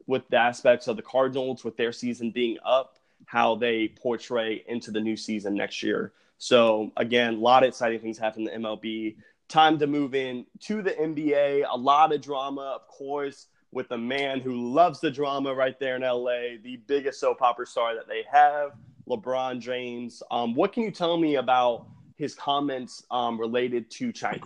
with 0.08 0.28
the 0.30 0.38
aspects 0.38 0.88
of 0.88 0.98
the 0.98 1.02
Cardinals 1.02 1.64
with 1.64 1.78
their 1.78 1.92
season 1.92 2.32
being 2.32 2.58
up, 2.64 3.00
how 3.26 3.56
they 3.56 3.88
portray 3.88 4.64
into 4.68 4.92
the 4.92 5.02
new 5.02 5.18
season 5.18 5.56
next 5.56 5.82
year. 5.82 6.14
So 6.38 6.92
again, 6.98 7.36
a 7.36 7.40
lot 7.40 7.64
of 7.64 7.70
exciting 7.70 8.00
things 8.00 8.18
happen 8.18 8.48
in 8.48 8.62
the 8.62 8.68
MLB. 8.68 9.16
Time 9.48 9.80
to 9.80 9.88
move 9.88 10.14
in 10.14 10.46
to 10.62 10.82
the 10.82 10.92
NBA. 10.92 11.66
A 11.70 11.78
lot 11.78 12.14
of 12.14 12.22
drama, 12.22 12.62
of 12.76 12.88
course 12.88 13.48
with 13.76 13.92
a 13.92 13.98
man 13.98 14.40
who 14.40 14.74
loves 14.74 15.02
the 15.02 15.12
drama 15.12 15.54
right 15.54 15.78
there 15.82 15.98
in 15.98 16.02
LA, 16.02 16.58
the 16.64 16.80
biggest 16.88 17.20
soap 17.20 17.42
opera 17.42 17.68
star 17.68 17.94
that 17.94 18.08
they 18.08 18.24
have, 18.32 18.72
LeBron 19.08 19.60
James. 19.60 20.24
Um, 20.32 20.56
what 20.56 20.72
can 20.72 20.82
you 20.82 20.92
tell 20.92 21.18
me 21.18 21.36
about 21.36 21.86
his 22.16 22.34
comments 22.34 23.04
um, 23.12 23.38
related 23.38 23.92
to 23.92 24.14
China? 24.14 24.46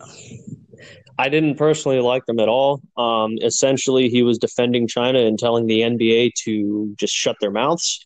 I 1.19 1.29
didn't 1.29 1.57
personally 1.57 1.99
like 1.99 2.25
them 2.25 2.39
at 2.39 2.49
all. 2.49 2.81
Um, 2.97 3.37
essentially, 3.43 4.09
he 4.09 4.23
was 4.23 4.39
defending 4.39 4.87
China 4.87 5.19
and 5.19 5.37
telling 5.37 5.67
the 5.67 5.81
NBA 5.81 6.31
to 6.45 6.95
just 6.97 7.13
shut 7.13 7.35
their 7.39 7.51
mouths. 7.51 8.05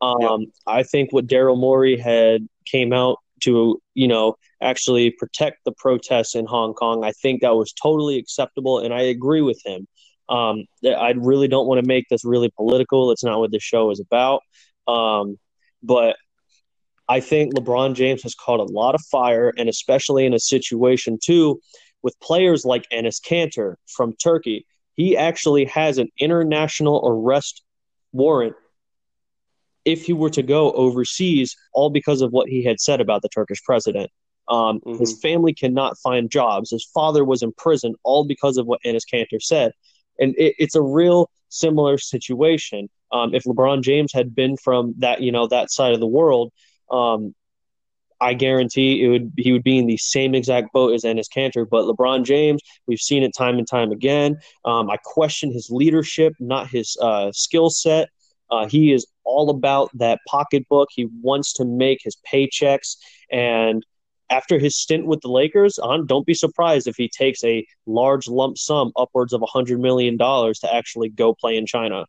Um. 0.00 0.46
I 0.66 0.82
think 0.82 1.12
what 1.12 1.28
Daryl 1.28 1.58
Morey 1.58 1.96
had 1.96 2.46
came 2.66 2.92
out 2.92 3.18
to, 3.44 3.80
you 3.94 4.08
know, 4.08 4.34
actually 4.60 5.10
protect 5.10 5.64
the 5.64 5.72
protests 5.72 6.34
in 6.34 6.44
Hong 6.46 6.74
Kong. 6.74 7.04
I 7.04 7.12
think 7.12 7.42
that 7.42 7.54
was 7.54 7.72
totally 7.72 8.18
acceptable, 8.18 8.80
and 8.80 8.92
I 8.92 9.02
agree 9.02 9.42
with 9.42 9.64
him. 9.64 9.86
Um, 10.28 10.64
I 10.84 11.14
really 11.16 11.48
don't 11.48 11.66
want 11.66 11.80
to 11.80 11.86
make 11.86 12.06
this 12.08 12.24
really 12.24 12.50
political. 12.56 13.10
It's 13.10 13.24
not 13.24 13.38
what 13.38 13.52
this 13.52 13.62
show 13.62 13.90
is 13.90 14.00
about. 14.00 14.42
Um, 14.88 15.38
but 15.82 16.16
I 17.08 17.20
think 17.20 17.54
LeBron 17.54 17.94
James 17.94 18.22
has 18.24 18.34
caught 18.34 18.60
a 18.60 18.64
lot 18.64 18.94
of 18.94 19.00
fire, 19.02 19.52
and 19.56 19.68
especially 19.68 20.26
in 20.26 20.34
a 20.34 20.40
situation 20.40 21.18
too 21.22 21.60
with 22.02 22.18
players 22.20 22.64
like 22.64 22.86
Enes 22.92 23.20
Kanter 23.20 23.76
from 23.86 24.12
Turkey. 24.14 24.66
He 24.94 25.16
actually 25.16 25.64
has 25.66 25.98
an 25.98 26.08
international 26.18 27.02
arrest 27.04 27.62
warrant 28.12 28.54
if 29.84 30.04
he 30.04 30.12
were 30.12 30.30
to 30.30 30.42
go 30.42 30.72
overseas, 30.72 31.54
all 31.72 31.90
because 31.90 32.22
of 32.22 32.32
what 32.32 32.48
he 32.48 32.64
had 32.64 32.80
said 32.80 33.00
about 33.00 33.22
the 33.22 33.28
Turkish 33.28 33.62
president. 33.62 34.10
Um, 34.48 34.80
mm-hmm. 34.80 34.98
His 34.98 35.18
family 35.20 35.52
cannot 35.52 35.98
find 35.98 36.30
jobs. 36.30 36.70
His 36.70 36.88
father 36.94 37.24
was 37.24 37.42
in 37.42 37.52
prison, 37.52 37.94
all 38.04 38.24
because 38.24 38.56
of 38.56 38.66
what 38.66 38.80
Enes 38.84 39.02
Kanter 39.12 39.40
said 39.40 39.72
and 40.18 40.34
it, 40.36 40.54
it's 40.58 40.74
a 40.74 40.82
real 40.82 41.30
similar 41.48 41.98
situation. 41.98 42.88
Um, 43.12 43.34
if 43.34 43.44
LeBron 43.44 43.82
James 43.82 44.12
had 44.12 44.34
been 44.34 44.56
from 44.56 44.94
that, 44.98 45.20
you 45.20 45.32
know, 45.32 45.46
that 45.48 45.70
side 45.70 45.94
of 45.94 46.00
the 46.00 46.06
world, 46.06 46.52
um, 46.90 47.34
I 48.20 48.34
guarantee 48.34 49.04
it 49.04 49.08
would 49.08 49.32
he 49.36 49.52
would 49.52 49.62
be 49.62 49.78
in 49.78 49.86
the 49.86 49.98
same 49.98 50.34
exact 50.34 50.72
boat 50.72 50.94
as 50.94 51.04
Enes 51.04 51.28
Kanter. 51.34 51.66
But 51.68 51.84
LeBron 51.84 52.24
James, 52.24 52.62
we've 52.86 53.00
seen 53.00 53.22
it 53.22 53.32
time 53.36 53.58
and 53.58 53.68
time 53.68 53.92
again. 53.92 54.38
Um, 54.64 54.90
I 54.90 54.96
question 55.04 55.52
his 55.52 55.68
leadership, 55.70 56.32
not 56.40 56.68
his 56.68 56.96
uh, 57.00 57.30
skill 57.32 57.70
set. 57.70 58.08
Uh, 58.50 58.68
he 58.68 58.92
is 58.92 59.06
all 59.24 59.50
about 59.50 59.90
that 59.94 60.20
pocketbook. 60.28 60.88
He 60.92 61.08
wants 61.20 61.52
to 61.54 61.64
make 61.64 62.00
his 62.02 62.16
paychecks, 62.32 62.96
and 63.30 63.84
after 64.30 64.58
his 64.58 64.76
stint 64.76 65.06
with 65.06 65.20
the 65.20 65.28
Lakers, 65.28 65.78
on 65.78 66.06
don't 66.06 66.26
be 66.26 66.34
surprised 66.34 66.86
if 66.86 66.96
he 66.96 67.08
takes 67.08 67.42
a 67.44 67.66
large 67.86 68.28
lump 68.28 68.58
sum, 68.58 68.92
upwards 68.96 69.32
of 69.32 69.42
a 69.42 69.46
hundred 69.46 69.80
million 69.80 70.16
dollars, 70.16 70.58
to 70.60 70.74
actually 70.74 71.08
go 71.08 71.34
play 71.34 71.56
in 71.56 71.66
China. 71.66 72.06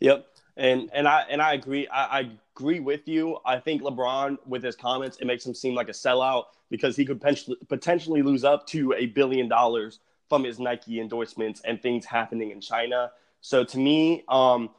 Yep, 0.00 0.26
and 0.56 0.90
and 0.92 1.06
I 1.06 1.22
and 1.28 1.42
I 1.42 1.54
agree. 1.54 1.86
I, 1.88 2.20
I, 2.20 2.30
agree 2.58 2.80
with 2.80 3.06
you. 3.06 3.38
I 3.46 3.60
think 3.60 3.82
LeBron, 3.82 4.36
with 4.44 4.64
his 4.64 4.74
comments, 4.74 5.16
it 5.20 5.26
makes 5.26 5.46
him 5.46 5.54
seem 5.54 5.76
like 5.76 5.88
a 5.88 5.92
sellout 5.92 6.46
because 6.70 6.96
he 6.96 7.04
could 7.04 7.20
potentially 7.20 7.56
potentially 7.68 8.20
lose 8.20 8.42
up 8.42 8.66
to 8.66 8.92
a 8.94 9.06
billion 9.06 9.46
dollars 9.48 10.00
from 10.28 10.42
his 10.42 10.58
Nike 10.58 11.00
endorsements 11.00 11.60
and 11.64 11.80
things 11.80 12.04
happening 12.04 12.50
in 12.50 12.60
China. 12.60 13.12
So 13.40 13.62
to 13.62 13.78
me, 13.78 14.24
um, 14.28 14.70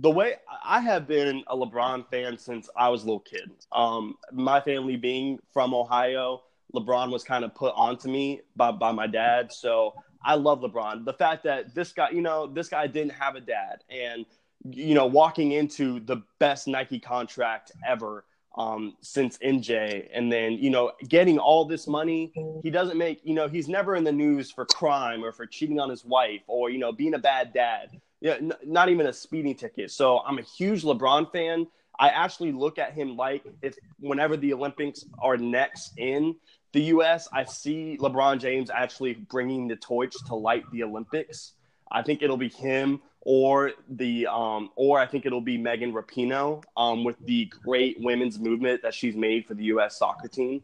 the 0.00 0.10
way 0.10 0.34
I 0.64 0.80
have 0.80 1.06
been 1.06 1.44
a 1.46 1.56
LeBron 1.56 2.08
fan 2.10 2.38
since 2.38 2.70
I 2.76 2.88
was 2.88 3.02
a 3.02 3.06
little 3.06 3.20
kid. 3.20 3.50
Um, 3.72 4.16
my 4.32 4.60
family 4.60 4.96
being 4.96 5.38
from 5.52 5.74
Ohio, 5.74 6.42
LeBron 6.74 7.10
was 7.10 7.22
kind 7.22 7.44
of 7.44 7.54
put 7.54 7.74
onto 7.76 8.08
me 8.08 8.40
by, 8.56 8.72
by 8.72 8.92
my 8.92 9.06
dad. 9.06 9.52
So 9.52 9.94
I 10.24 10.34
love 10.34 10.60
LeBron. 10.60 11.04
The 11.04 11.12
fact 11.12 11.44
that 11.44 11.74
this 11.74 11.92
guy, 11.92 12.10
you 12.10 12.22
know, 12.22 12.46
this 12.46 12.68
guy 12.68 12.86
didn't 12.86 13.12
have 13.12 13.34
a 13.34 13.40
dad 13.40 13.84
and, 13.90 14.24
you 14.70 14.94
know, 14.94 15.06
walking 15.06 15.52
into 15.52 16.00
the 16.00 16.22
best 16.38 16.66
Nike 16.66 16.98
contract 16.98 17.72
ever 17.86 18.24
um, 18.56 18.96
since 19.02 19.36
MJ. 19.38 20.08
And 20.14 20.32
then, 20.32 20.52
you 20.52 20.70
know, 20.70 20.92
getting 21.08 21.38
all 21.38 21.66
this 21.66 21.86
money, 21.86 22.32
he 22.62 22.70
doesn't 22.70 22.96
make, 22.96 23.20
you 23.22 23.34
know, 23.34 23.48
he's 23.48 23.68
never 23.68 23.96
in 23.96 24.04
the 24.04 24.12
news 24.12 24.50
for 24.50 24.64
crime 24.64 25.22
or 25.22 25.32
for 25.32 25.46
cheating 25.46 25.78
on 25.78 25.90
his 25.90 26.06
wife 26.06 26.42
or, 26.46 26.70
you 26.70 26.78
know, 26.78 26.90
being 26.90 27.14
a 27.14 27.18
bad 27.18 27.52
dad. 27.52 28.00
Yeah, 28.20 28.34
n- 28.34 28.52
not 28.64 28.88
even 28.88 29.06
a 29.06 29.12
speeding 29.12 29.54
ticket. 29.54 29.90
So 29.90 30.18
I'm 30.20 30.38
a 30.38 30.42
huge 30.42 30.82
LeBron 30.82 31.32
fan. 31.32 31.66
I 31.98 32.08
actually 32.08 32.52
look 32.52 32.78
at 32.78 32.92
him 32.92 33.16
like 33.16 33.44
if 33.62 33.76
whenever 33.98 34.36
the 34.36 34.52
Olympics 34.54 35.04
are 35.22 35.36
next 35.36 35.92
in 35.98 36.36
the 36.72 36.82
US, 36.94 37.28
I 37.32 37.44
see 37.44 37.98
LeBron 38.00 38.40
James 38.40 38.70
actually 38.70 39.14
bringing 39.14 39.68
the 39.68 39.76
torch 39.76 40.14
to 40.26 40.34
light 40.34 40.64
the 40.72 40.82
Olympics. 40.84 41.52
I 41.90 42.02
think 42.02 42.22
it'll 42.22 42.36
be 42.36 42.48
him 42.48 43.02
or 43.22 43.72
the 43.88 44.26
um, 44.28 44.70
or 44.76 44.98
I 44.98 45.06
think 45.06 45.26
it'll 45.26 45.40
be 45.40 45.58
Megan 45.58 45.92
Rapinoe 45.92 46.62
um, 46.76 47.04
with 47.04 47.16
the 47.26 47.52
great 47.62 47.96
women's 48.00 48.38
movement 48.38 48.82
that 48.82 48.94
she's 48.94 49.16
made 49.16 49.46
for 49.46 49.54
the 49.54 49.64
U.S. 49.64 49.98
soccer 49.98 50.28
team. 50.28 50.62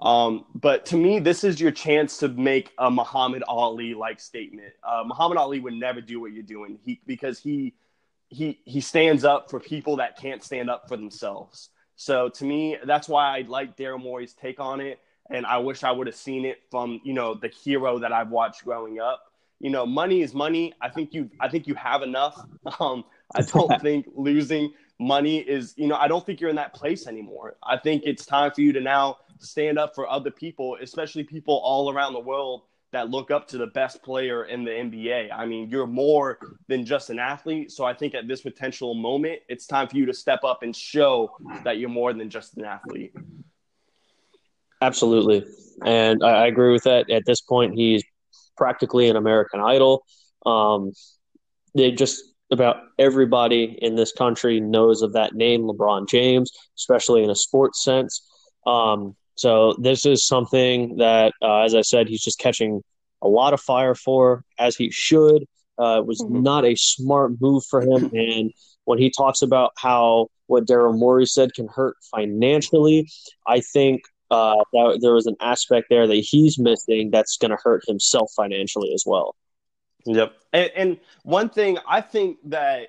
Um, 0.00 0.44
but 0.54 0.86
to 0.86 0.96
me, 0.96 1.18
this 1.18 1.42
is 1.42 1.60
your 1.60 1.70
chance 1.70 2.18
to 2.18 2.28
make 2.28 2.72
a 2.78 2.90
Muhammad 2.90 3.42
Ali 3.48 3.94
like 3.94 4.20
statement. 4.20 4.72
Uh, 4.82 5.02
Muhammad 5.06 5.38
Ali 5.38 5.60
would 5.60 5.74
never 5.74 6.00
do 6.00 6.20
what 6.20 6.32
you're 6.32 6.42
doing 6.42 6.78
he, 6.84 7.00
because 7.06 7.38
he 7.38 7.74
he 8.28 8.60
he 8.64 8.80
stands 8.80 9.24
up 9.24 9.50
for 9.50 9.60
people 9.60 9.96
that 9.96 10.18
can't 10.18 10.42
stand 10.42 10.68
up 10.68 10.88
for 10.88 10.96
themselves. 10.96 11.70
So 11.96 12.28
to 12.28 12.44
me, 12.44 12.76
that's 12.84 13.08
why 13.08 13.38
I 13.38 13.42
like 13.42 13.76
Daryl 13.76 14.02
Morey's 14.02 14.34
take 14.34 14.60
on 14.60 14.80
it, 14.80 15.00
and 15.30 15.46
I 15.46 15.58
wish 15.58 15.82
I 15.82 15.92
would 15.92 16.06
have 16.06 16.16
seen 16.16 16.44
it 16.44 16.58
from 16.70 17.00
you 17.04 17.14
know 17.14 17.34
the 17.34 17.48
hero 17.48 17.98
that 18.00 18.12
I've 18.12 18.30
watched 18.30 18.64
growing 18.64 19.00
up 19.00 19.22
you 19.58 19.70
know, 19.70 19.86
money 19.86 20.22
is 20.22 20.34
money. 20.34 20.72
I 20.80 20.90
think 20.90 21.14
you 21.14 21.30
I 21.40 21.48
think 21.48 21.66
you 21.66 21.74
have 21.74 22.02
enough. 22.02 22.38
Um, 22.80 23.04
I 23.34 23.42
don't 23.42 23.80
think 23.80 24.06
losing 24.14 24.72
money 24.98 25.38
is, 25.38 25.74
you 25.76 25.86
know, 25.86 25.96
I 25.96 26.08
don't 26.08 26.24
think 26.26 26.40
you're 26.40 26.50
in 26.50 26.56
that 26.56 26.74
place 26.74 27.06
anymore. 27.06 27.56
I 27.62 27.76
think 27.76 28.02
it's 28.04 28.26
time 28.26 28.50
for 28.50 28.60
you 28.60 28.72
to 28.72 28.80
now 28.80 29.18
stand 29.38 29.78
up 29.78 29.94
for 29.94 30.08
other 30.08 30.30
people, 30.30 30.76
especially 30.80 31.24
people 31.24 31.60
all 31.64 31.92
around 31.92 32.12
the 32.12 32.20
world 32.20 32.62
that 32.92 33.10
look 33.10 33.30
up 33.30 33.48
to 33.48 33.58
the 33.58 33.66
best 33.66 34.02
player 34.02 34.44
in 34.44 34.64
the 34.64 34.70
NBA. 34.70 35.28
I 35.32 35.44
mean, 35.44 35.68
you're 35.68 35.86
more 35.86 36.38
than 36.68 36.86
just 36.86 37.10
an 37.10 37.18
athlete. 37.18 37.72
So 37.72 37.84
I 37.84 37.92
think 37.92 38.14
at 38.14 38.28
this 38.28 38.42
potential 38.42 38.94
moment, 38.94 39.40
it's 39.48 39.66
time 39.66 39.88
for 39.88 39.96
you 39.96 40.06
to 40.06 40.14
step 40.14 40.44
up 40.44 40.62
and 40.62 40.74
show 40.74 41.36
that 41.64 41.78
you're 41.78 41.90
more 41.90 42.12
than 42.12 42.30
just 42.30 42.56
an 42.56 42.64
athlete. 42.64 43.12
Absolutely. 44.80 45.44
And 45.84 46.22
I 46.22 46.46
agree 46.46 46.72
with 46.72 46.84
that. 46.84 47.10
At 47.10 47.24
this 47.26 47.40
point, 47.40 47.74
he's 47.74 48.02
practically 48.56 49.08
an 49.08 49.16
American 49.16 49.60
Idol. 49.60 50.04
Um, 50.44 50.92
they 51.74 51.92
just 51.92 52.22
about 52.50 52.76
everybody 52.98 53.76
in 53.82 53.96
this 53.96 54.12
country 54.12 54.60
knows 54.60 55.02
of 55.02 55.12
that 55.14 55.34
name, 55.34 55.62
LeBron 55.62 56.08
James, 56.08 56.50
especially 56.78 57.24
in 57.24 57.30
a 57.30 57.34
sports 57.34 57.82
sense. 57.82 58.24
Um, 58.66 59.16
so 59.36 59.74
this 59.78 60.06
is 60.06 60.26
something 60.26 60.96
that, 60.96 61.32
uh, 61.42 61.60
as 61.60 61.74
I 61.74 61.82
said, 61.82 62.08
he's 62.08 62.22
just 62.22 62.38
catching 62.38 62.82
a 63.22 63.28
lot 63.28 63.54
of 63.54 63.60
fire 63.60 63.94
for, 63.94 64.44
as 64.58 64.76
he 64.76 64.90
should. 64.90 65.44
Uh, 65.78 65.98
it 66.00 66.06
was 66.06 66.20
mm-hmm. 66.20 66.42
not 66.42 66.64
a 66.64 66.74
smart 66.74 67.32
move 67.40 67.64
for 67.68 67.82
him. 67.82 68.10
And 68.14 68.52
when 68.84 68.98
he 68.98 69.10
talks 69.10 69.42
about 69.42 69.72
how 69.76 70.28
what 70.46 70.66
Daryl 70.66 70.96
Morey 70.96 71.26
said 71.26 71.54
can 71.54 71.68
hurt 71.68 71.96
financially, 72.10 73.08
I 73.46 73.60
think 73.60 74.02
uh, 74.30 74.56
that 74.72 74.98
there 75.02 75.14
was 75.14 75.26
an 75.26 75.36
aspect 75.40 75.88
there 75.90 76.06
that 76.06 76.14
he's 76.14 76.58
missing 76.58 77.10
that's 77.10 77.36
going 77.36 77.50
to 77.50 77.58
hurt 77.62 77.82
himself 77.86 78.30
financially 78.34 78.92
as 78.94 79.04
well. 79.06 79.36
Yep. 80.06 80.32
And, 80.52 80.70
and 80.76 81.00
one 81.24 81.48
thing 81.48 81.78
I 81.86 82.00
think 82.00 82.38
that 82.44 82.88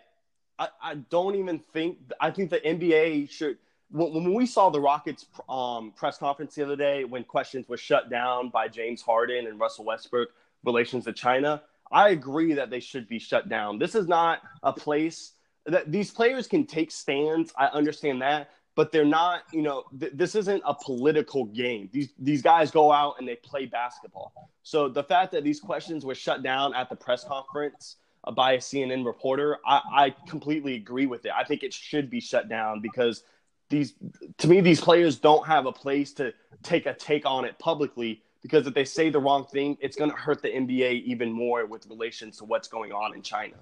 I, 0.59 0.69
I, 0.81 0.95
don't 0.95 1.35
even 1.35 1.59
think 1.59 1.97
I 2.19 2.31
think 2.31 2.51
the 2.51 2.59
NBA 2.59 3.29
should. 3.31 3.57
When, 3.89 4.33
we 4.33 4.45
saw 4.45 4.69
the 4.69 4.81
Rockets 4.81 5.25
um, 5.47 5.91
press 5.95 6.17
conference 6.17 6.55
the 6.55 6.63
other 6.63 6.75
day, 6.75 7.05
when 7.05 7.23
questions 7.23 7.67
were 7.69 7.77
shut 7.77 8.09
down 8.09 8.49
by 8.49 8.67
James 8.67 9.01
Harden 9.01 9.47
and 9.47 9.59
Russell 9.59 9.85
Westbrook 9.85 10.29
relations 10.63 11.05
to 11.05 11.13
China, 11.13 11.61
I 11.91 12.09
agree 12.09 12.53
that 12.53 12.69
they 12.69 12.79
should 12.79 13.07
be 13.07 13.19
shut 13.19 13.47
down. 13.47 13.79
This 13.79 13.95
is 13.95 14.07
not 14.07 14.41
a 14.63 14.73
place 14.73 15.33
that 15.65 15.91
these 15.91 16.11
players 16.11 16.47
can 16.47 16.65
take 16.65 16.91
stands. 16.91 17.53
I 17.57 17.67
understand 17.67 18.21
that, 18.21 18.49
but 18.75 18.91
they're 18.91 19.05
not, 19.05 19.43
you 19.51 19.61
know, 19.61 19.83
th- 19.99 20.13
this 20.15 20.35
isn't 20.35 20.61
a 20.65 20.73
political 20.73 21.45
game. 21.45 21.89
These 21.91 22.09
these 22.19 22.41
guys 22.41 22.71
go 22.71 22.91
out 22.91 23.15
and 23.19 23.27
they 23.27 23.35
play 23.35 23.65
basketball. 23.65 24.33
So 24.63 24.89
the 24.89 25.03
fact 25.03 25.31
that 25.31 25.43
these 25.43 25.59
questions 25.59 26.05
were 26.05 26.15
shut 26.15 26.43
down 26.43 26.73
at 26.73 26.89
the 26.89 26.95
press 26.95 27.23
conference 27.23 27.97
by 28.35 28.53
a 28.53 28.57
CNN 28.57 29.05
reporter, 29.05 29.57
I, 29.65 29.81
I 29.93 30.15
completely 30.27 30.75
agree 30.75 31.05
with 31.05 31.25
it. 31.25 31.31
I 31.35 31.43
think 31.43 31.63
it 31.63 31.73
should 31.73 32.09
be 32.09 32.19
shut 32.19 32.49
down 32.49 32.81
because 32.81 33.23
these, 33.69 33.93
to 34.37 34.47
me, 34.47 34.61
these 34.61 34.81
players 34.81 35.17
don't 35.17 35.45
have 35.45 35.65
a 35.65 35.71
place 35.71 36.13
to 36.13 36.33
take 36.63 36.85
a 36.85 36.93
take 36.93 37.25
on 37.25 37.45
it 37.45 37.57
publicly 37.59 38.21
because 38.41 38.65
if 38.65 38.73
they 38.73 38.85
say 38.85 39.09
the 39.09 39.19
wrong 39.19 39.45
thing, 39.45 39.77
it's 39.81 39.97
going 39.97 40.09
to 40.09 40.15
hurt 40.15 40.41
the 40.41 40.49
NBA 40.49 41.03
even 41.03 41.31
more 41.31 41.65
with 41.65 41.85
relations 41.87 42.37
to 42.37 42.45
what's 42.45 42.67
going 42.67 42.91
on 42.91 43.13
in 43.13 43.21
China. 43.21 43.55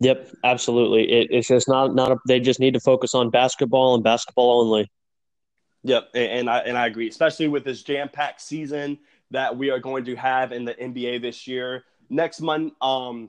Yep, 0.00 0.30
absolutely. 0.44 1.10
It, 1.10 1.28
it's 1.30 1.48
just 1.48 1.68
not 1.68 1.94
not 1.94 2.12
a, 2.12 2.16
they 2.26 2.40
just 2.40 2.60
need 2.60 2.74
to 2.74 2.80
focus 2.80 3.14
on 3.14 3.30
basketball 3.30 3.94
and 3.94 4.04
basketball 4.04 4.60
only. 4.60 4.90
Yep, 5.84 6.10
and, 6.14 6.30
and 6.30 6.50
I 6.50 6.58
and 6.58 6.78
I 6.78 6.86
agree, 6.86 7.08
especially 7.08 7.48
with 7.48 7.64
this 7.64 7.82
jam 7.82 8.08
packed 8.08 8.40
season 8.40 8.98
that 9.30 9.56
we 9.56 9.70
are 9.70 9.78
going 9.78 10.04
to 10.04 10.16
have 10.16 10.52
in 10.52 10.64
the 10.64 10.74
NBA 10.74 11.20
this 11.20 11.46
year. 11.46 11.84
Next 12.10 12.40
month, 12.40 12.72
um, 12.80 13.28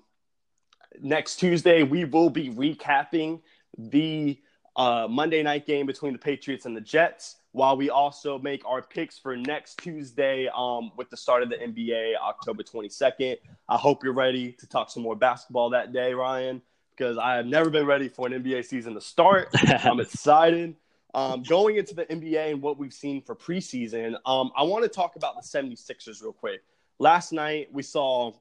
next 1.01 1.37
Tuesday, 1.37 1.83
we 1.83 2.05
will 2.05 2.29
be 2.29 2.49
recapping 2.49 3.41
the 3.77 4.39
uh, 4.79 5.07
Monday 5.09 5.43
night 5.43 5.67
game 5.67 5.85
between 5.85 6.13
the 6.13 6.19
Patriots 6.19 6.65
and 6.65 6.75
the 6.75 6.81
Jets, 6.81 7.35
while 7.51 7.75
we 7.75 7.89
also 7.89 8.39
make 8.39 8.65
our 8.65 8.81
picks 8.81 9.19
for 9.19 9.35
next 9.35 9.77
Tuesday 9.79 10.49
um, 10.55 10.93
with 10.95 11.09
the 11.09 11.17
start 11.17 11.43
of 11.43 11.49
the 11.49 11.57
NBA, 11.57 12.13
October 12.15 12.63
22nd. 12.63 13.35
I 13.67 13.75
hope 13.75 14.05
you're 14.05 14.13
ready 14.13 14.53
to 14.53 14.65
talk 14.67 14.89
some 14.89 15.03
more 15.03 15.17
basketball 15.17 15.69
that 15.71 15.91
day, 15.91 16.13
Ryan, 16.13 16.61
because 16.91 17.17
I 17.17 17.35
have 17.35 17.45
never 17.45 17.69
been 17.69 17.85
ready 17.85 18.07
for 18.07 18.25
an 18.25 18.41
NBA 18.41 18.63
season 18.63 18.93
to 18.93 19.01
start. 19.01 19.49
I'm 19.83 19.99
excited. 19.99 20.77
Um, 21.13 21.43
going 21.43 21.75
into 21.75 21.93
the 21.93 22.05
NBA 22.05 22.51
and 22.51 22.61
what 22.61 22.77
we've 22.77 22.93
seen 22.93 23.21
for 23.21 23.35
preseason, 23.35 24.15
um, 24.25 24.49
I 24.55 24.63
want 24.63 24.83
to 24.83 24.89
talk 24.89 25.17
about 25.17 25.35
the 25.35 25.41
76ers 25.41 26.21
real 26.21 26.31
quick. 26.31 26.61
Last 26.99 27.33
night 27.33 27.67
we 27.73 27.83
saw 27.83 28.31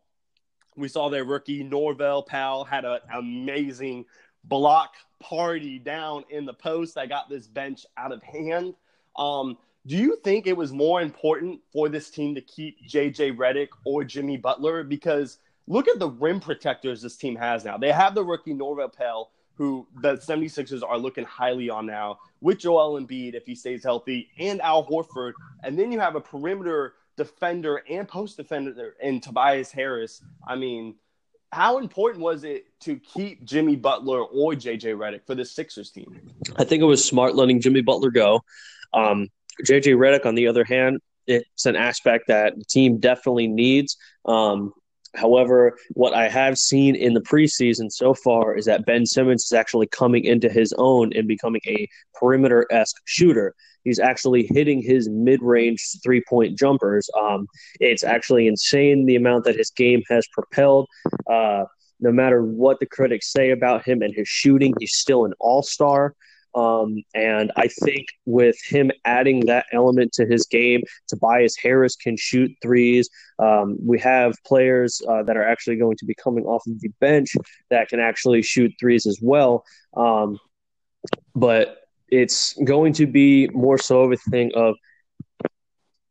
we 0.77 0.87
saw 0.87 1.09
their 1.09 1.25
rookie 1.25 1.65
Norvel 1.65 2.25
Pelle 2.25 2.63
had 2.63 2.85
an 2.85 3.01
amazing 3.13 4.05
block 4.45 4.95
party 5.21 5.79
down 5.79 6.25
in 6.31 6.47
the 6.47 6.55
post 6.55 6.95
that 6.95 7.09
got 7.09 7.29
this 7.29 7.47
bench 7.47 7.85
out 7.97 8.13
of 8.13 8.23
hand. 8.23 8.75
Um, 9.17 9.59
do 9.87 9.97
you 9.97 10.17
think 10.23 10.47
it 10.47 10.57
was 10.57 10.73
more 10.73 11.01
important 11.01 11.61
for 11.73 11.89
this 11.89 12.11
team 12.11 12.35
to 12.35 12.41
keep 12.41 12.77
JJ 12.87 13.37
Redick 13.37 13.69
or 13.85 14.05
Jimmy 14.05 14.37
Butler? 14.37 14.85
Because 14.85 15.39
look 15.67 15.89
at 15.89 15.99
the 15.99 16.11
rim 16.11 16.41
protectors 16.41 17.03
this 17.03 17.17
team 17.17 17.37
has 17.37 17.65
now. 17.65 17.79
They 17.79 17.93
have 17.93 18.15
the 18.15 18.25
rookie 18.25 18.55
Norvel 18.55 18.93
Pelle, 18.93 19.31
who 19.55 19.87
the 20.03 20.17
76ers 20.17 20.83
are 20.87 20.99
looking 20.99 21.25
highly 21.25 21.71
on 21.71 21.87
now, 21.87 22.19
with 22.41 22.59
Joel 22.59 23.01
Embiid 23.01 23.35
if 23.35 23.47
he 23.47 23.55
stays 23.55 23.83
healthy, 23.83 24.29
and 24.39 24.61
Al 24.61 24.87
Horford. 24.87 25.33
And 25.65 25.79
then 25.79 25.91
you 25.91 26.01
have 26.01 26.17
a 26.17 26.21
perimeter 26.21 26.95
defender 27.17 27.83
and 27.91 28.07
post 28.07 28.37
defender 28.37 28.95
in 29.03 29.21
Tobias 29.21 29.73
Harris. 29.73 30.23
I 30.47 30.55
mean, 30.55 30.95
how 31.53 31.79
important 31.79 32.23
was 32.23 32.45
it 32.45 32.67
to 32.81 32.97
keep 32.97 33.45
Jimmy 33.45 33.77
Butler 33.77 34.23
or 34.23 34.53
JJ 34.53 34.97
Redick 34.97 35.27
for 35.27 35.35
the 35.35 35.45
Sixers 35.45 35.91
team? 35.91 36.21
I 36.57 36.65
think 36.65 36.83
it 36.83 36.87
was 36.87 37.05
smart 37.05 37.35
letting 37.35 37.61
Jimmy 37.61 37.81
Butler 37.81 38.11
go. 38.11 38.43
Um, 38.93 39.29
JJ 39.65 39.97
Redick, 39.97 40.27
on 40.27 40.35
the 40.35 40.49
other 40.49 40.65
hand, 40.65 41.01
it's 41.27 41.67
an 41.67 41.77
aspect 41.77 42.29
that 42.29 42.57
the 42.57 42.65
team 42.65 42.99
definitely 42.99 43.49
needs. 43.49 43.97
Um, 44.25 44.73
however, 45.15 45.77
what 45.91 46.15
I 46.15 46.29
have 46.29 46.59
seen 46.59 46.95
in 46.95 47.15
the 47.15 47.21
preseason 47.21 47.91
so 47.91 48.15
far 48.15 48.57
is 48.57 48.65
that 48.67 48.87
Ben 48.87 49.07
Simmons 49.07 49.45
is 49.45 49.53
actually 49.53 49.87
coming 49.87 50.25
into 50.25 50.49
his 50.49 50.73
own 50.79 51.13
and 51.15 51.27
becoming 51.27 51.61
a 51.67 51.89
perimeter 52.15 52.67
esque 52.71 52.97
shooter. 53.05 53.55
He's 53.85 53.99
actually 53.99 54.49
hitting 54.51 54.83
his 54.83 55.09
mid 55.09 55.43
range 55.43 55.83
three 56.03 56.23
point 56.29 56.59
jumpers. 56.59 57.09
Um, 57.19 57.47
it's 57.81 58.05
actually 58.05 58.47
insane 58.47 59.07
the 59.07 59.17
amount 59.17 59.45
that 59.45 59.57
his 59.57 59.71
game 59.71 60.03
has 60.09 60.27
propelled. 60.33 60.89
Uh, 61.27 61.65
no 62.01 62.13
matter 62.13 62.43
what 62.43 62.79
the 62.81 62.87
critics 62.87 63.33
say 63.33 63.51
about 63.51 63.85
him 63.85 64.03
and 64.03 64.15
his 64.15 64.29
shooting, 64.29 64.75
he's 64.79 64.95
still 64.95 65.25
an 65.25 65.33
all 65.41 65.63
star. 65.63 66.15
Um, 66.55 67.03
and 67.15 67.53
I 67.57 67.69
think 67.69 68.07
with 68.27 68.57
him 68.65 68.91
adding 69.05 69.47
that 69.47 69.67
element 69.73 70.13
to 70.15 70.27
his 70.27 70.47
game, 70.47 70.83
Tobias 71.09 71.57
Harris 71.57 71.97
can 71.97 72.17
shoot 72.17 72.51
threes. 72.63 73.09
Um, 73.39 73.77
we 73.85 73.99
have 74.01 74.35
players 74.47 75.01
uh, 75.09 75.23
that 75.25 75.37
are 75.37 75.47
actually 75.47 75.77
going 75.77 75.97
to 75.99 76.05
be 76.05 76.15
coming 76.15 76.45
off 76.45 76.67
of 76.67 76.81
the 76.81 76.91
bench 77.01 77.35
that 77.71 77.89
can 77.89 78.01
actually 78.01 78.43
shoot 78.43 78.73
threes 78.81 79.07
as 79.07 79.19
well. 79.23 79.65
Um, 79.97 80.39
but 81.35 81.79
it's 82.09 82.55
going 82.65 82.95
to 82.95 83.07
be 83.07 83.49
more 83.49 83.79
so 83.79 84.03
of 84.03 84.13
a 84.13 84.17
thing 84.17 84.51
of 84.55 84.75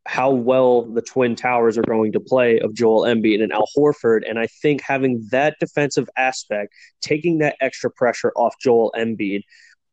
how 0.08 0.30
well 0.30 0.82
the 0.82 1.02
Twin 1.02 1.36
Towers 1.36 1.76
are 1.76 1.82
going 1.82 2.12
to 2.12 2.20
play 2.20 2.58
of 2.60 2.72
Joel 2.72 3.02
Embiid 3.02 3.42
and 3.42 3.52
Al 3.52 3.66
Horford. 3.76 4.20
And 4.26 4.38
I 4.38 4.46
think 4.46 4.80
having 4.80 5.28
that 5.32 5.56
defensive 5.60 6.08
aspect, 6.16 6.72
taking 7.02 7.38
that 7.38 7.56
extra 7.60 7.90
pressure 7.90 8.32
off 8.34 8.54
Joel 8.58 8.90
Embiid, 8.96 9.42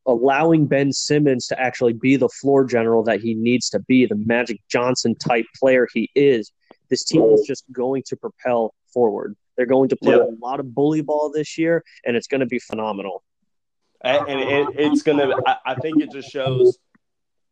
allowing 0.06 0.68
Ben 0.68 0.92
Simmons 0.92 1.48
to 1.48 1.60
actually 1.60 1.94
be 1.94 2.16
the 2.16 2.30
floor 2.30 2.66
general 2.66 3.04
that 3.04 3.22
he 3.22 3.34
needs 3.34 3.70
to 3.72 3.80
be, 3.80 4.06
the 4.06 4.16
Magic 4.16 4.62
Johnson 4.70 5.16
type 5.16 5.46
player 5.60 5.88
he 5.94 6.12
is, 6.16 6.52
this 6.90 7.04
team 7.04 7.24
is 7.24 7.44
just 7.48 7.64
going 7.72 8.04
to 8.08 8.16
propel 8.16 8.74
forward. 8.94 9.36
They're 9.58 9.66
going 9.66 9.90
to 9.90 9.96
play 9.96 10.16
yeah. 10.16 10.24
a 10.24 10.36
lot 10.40 10.60
of 10.60 10.76
bully 10.76 11.02
ball 11.02 11.32
this 11.34 11.58
year, 11.58 11.84
and 12.06 12.16
it's 12.16 12.28
going 12.28 12.42
to 12.42 12.46
be 12.46 12.60
phenomenal. 12.60 13.24
And, 14.02 14.28
and 14.28 14.40
it, 14.40 14.68
it's 14.78 15.02
going 15.02 15.18
to, 15.18 15.58
I 15.66 15.76
think 15.76 16.02
it 16.02 16.12
just 16.12 16.30
shows 16.30 16.78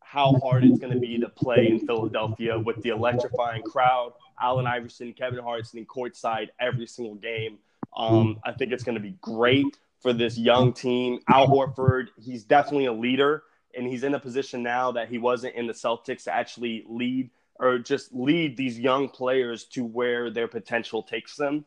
how 0.02 0.34
hard 0.44 0.64
it's 0.64 0.78
going 0.78 0.94
to 0.94 1.00
be 1.00 1.18
to 1.18 1.30
play 1.30 1.70
in 1.70 1.88
Philadelphia 1.88 2.60
with 2.60 2.82
the 2.84 2.90
electrifying 2.90 3.64
crowd, 3.64 4.12
Allen 4.40 4.68
Iverson, 4.68 5.14
Kevin 5.14 5.40
Hart 5.40 5.66
sitting 5.66 5.88
courtside 5.88 6.50
every 6.60 6.86
single 6.86 7.16
game. 7.16 7.58
Um, 7.98 8.40
I 8.44 8.52
think 8.52 8.72
it's 8.72 8.84
going 8.84 8.98
to 8.98 9.02
be 9.02 9.16
great 9.22 9.78
for 10.04 10.14
this 10.14 10.38
young 10.38 10.74
team. 10.74 11.20
Al 11.28 11.48
Horford, 11.48 12.10
he's 12.22 12.44
definitely 12.44 12.86
a 12.86 12.94
leader, 12.94 13.44
and 13.76 13.88
he's 13.88 14.04
in 14.04 14.14
a 14.14 14.20
position 14.20 14.62
now 14.62 14.92
that 14.92 15.10
he 15.10 15.18
wasn't 15.18 15.56
in 15.56 15.66
the 15.66 15.74
Celtics 15.74 16.26
to 16.26 16.34
actually 16.34 16.84
lead 16.88 17.32
or 17.56 17.80
just 17.80 18.14
lead 18.14 18.58
these 18.58 18.78
young 18.80 19.08
players 19.08 19.64
to 19.64 19.86
where 19.86 20.30
their 20.30 20.48
potential 20.48 21.02
takes 21.02 21.36
them. 21.36 21.66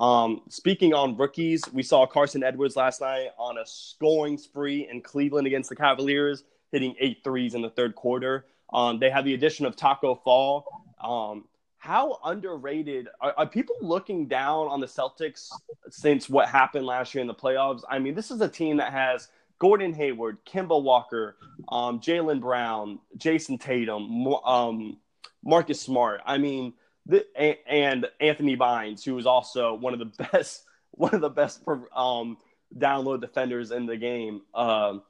Um, 0.00 0.42
speaking 0.48 0.92
on 0.92 1.16
rookies, 1.16 1.62
we 1.72 1.82
saw 1.82 2.06
Carsen 2.06 2.42
Edwards 2.42 2.76
last 2.76 3.00
night 3.00 3.28
on 3.38 3.56
a 3.56 3.64
scoring 3.64 4.36
spree 4.36 4.88
in 4.90 5.00
Cleveland 5.00 5.46
against 5.46 5.70
the 5.70 5.76
Cavaliers, 5.76 6.42
hitting 6.72 6.94
eight 6.98 7.18
threes 7.22 7.54
in 7.54 7.62
the 7.62 7.70
third 7.70 7.94
quarter. 7.94 8.46
Um, 8.72 8.98
they 8.98 9.08
have 9.10 9.24
the 9.24 9.34
addition 9.34 9.64
of 9.64 9.76
Taco 9.76 10.16
Fall. 10.16 10.66
Um, 11.02 11.44
how 11.86 12.18
underrated 12.24 13.08
are, 13.20 13.32
are, 13.36 13.46
people 13.46 13.76
looking 13.80 14.26
down 14.26 14.66
on 14.66 14.80
the 14.80 14.86
Celtics 14.86 15.50
since 15.88 16.28
what 16.28 16.48
happened 16.48 16.84
last 16.84 17.14
year 17.14 17.22
in 17.22 17.28
the 17.28 17.34
playoffs? 17.34 17.82
I 17.88 18.00
mean, 18.00 18.14
this 18.14 18.32
is 18.32 18.40
a 18.40 18.48
team 18.48 18.78
that 18.78 18.92
has 18.92 19.28
Gordon 19.60 19.94
Hayward, 19.94 20.44
Kemba 20.44 20.82
Walker, 20.82 21.36
um, 21.68 22.00
Jaylen 22.00 22.40
Brown, 22.40 22.98
Jayson 23.16 23.56
Tatum, 23.58 24.26
um, 24.26 24.96
Marcus 25.44 25.80
Smart. 25.80 26.22
I 26.26 26.38
mean, 26.38 26.72
the, 27.06 27.24
and 27.70 28.06
Anthony 28.20 28.56
Bynes, 28.56 29.04
who 29.04 29.16
is 29.16 29.26
also 29.26 29.74
one 29.74 29.92
of 29.92 30.00
the 30.00 30.24
best, 30.32 30.64
one 30.90 31.14
of 31.14 31.20
the 31.20 31.30
best 31.30 31.62
um, 31.94 32.36
download 32.78 33.20
defenders 33.20 33.70
in 33.70 33.86
the 33.86 33.96
game. 33.96 34.42
Um, 34.54 35.02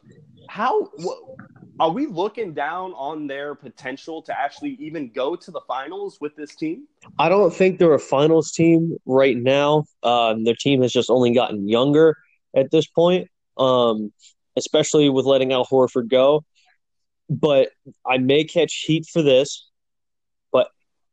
how 0.49 0.91
are 1.79 1.91
we 1.91 2.07
looking 2.07 2.55
down 2.55 2.93
on 2.93 3.27
their 3.27 3.55
potential 3.55 4.23
to 4.23 4.39
actually 4.39 4.77
even 4.81 5.11
go 5.11 5.37
to 5.37 5.51
the 5.51 5.61
finals 5.67 6.19
with 6.21 6.37
this 6.37 6.55
team? 6.55 6.87
I 7.19 7.29
don't 7.29 7.53
think 7.53 7.79
they're 7.79 7.95
a 7.95 7.99
finals 7.99 8.53
team 8.53 8.97
right 9.05 9.37
now. 9.37 9.85
Um, 10.03 10.45
their 10.45 10.55
team 10.55 10.83
has 10.83 10.93
just 10.93 11.11
only 11.11 11.35
gotten 11.35 11.69
younger 11.69 12.17
at 12.55 12.71
this 12.71 12.87
point, 12.87 13.29
um, 13.59 14.13
especially 14.57 15.09
with 15.11 15.27
letting 15.27 15.53
Al 15.53 15.67
Horford 15.67 16.09
go. 16.09 16.45
But 17.29 17.71
I 18.07 18.19
may 18.19 18.45
catch 18.45 18.85
heat 18.87 19.07
for 19.13 19.21
this. 19.23 19.69
But 20.53 20.69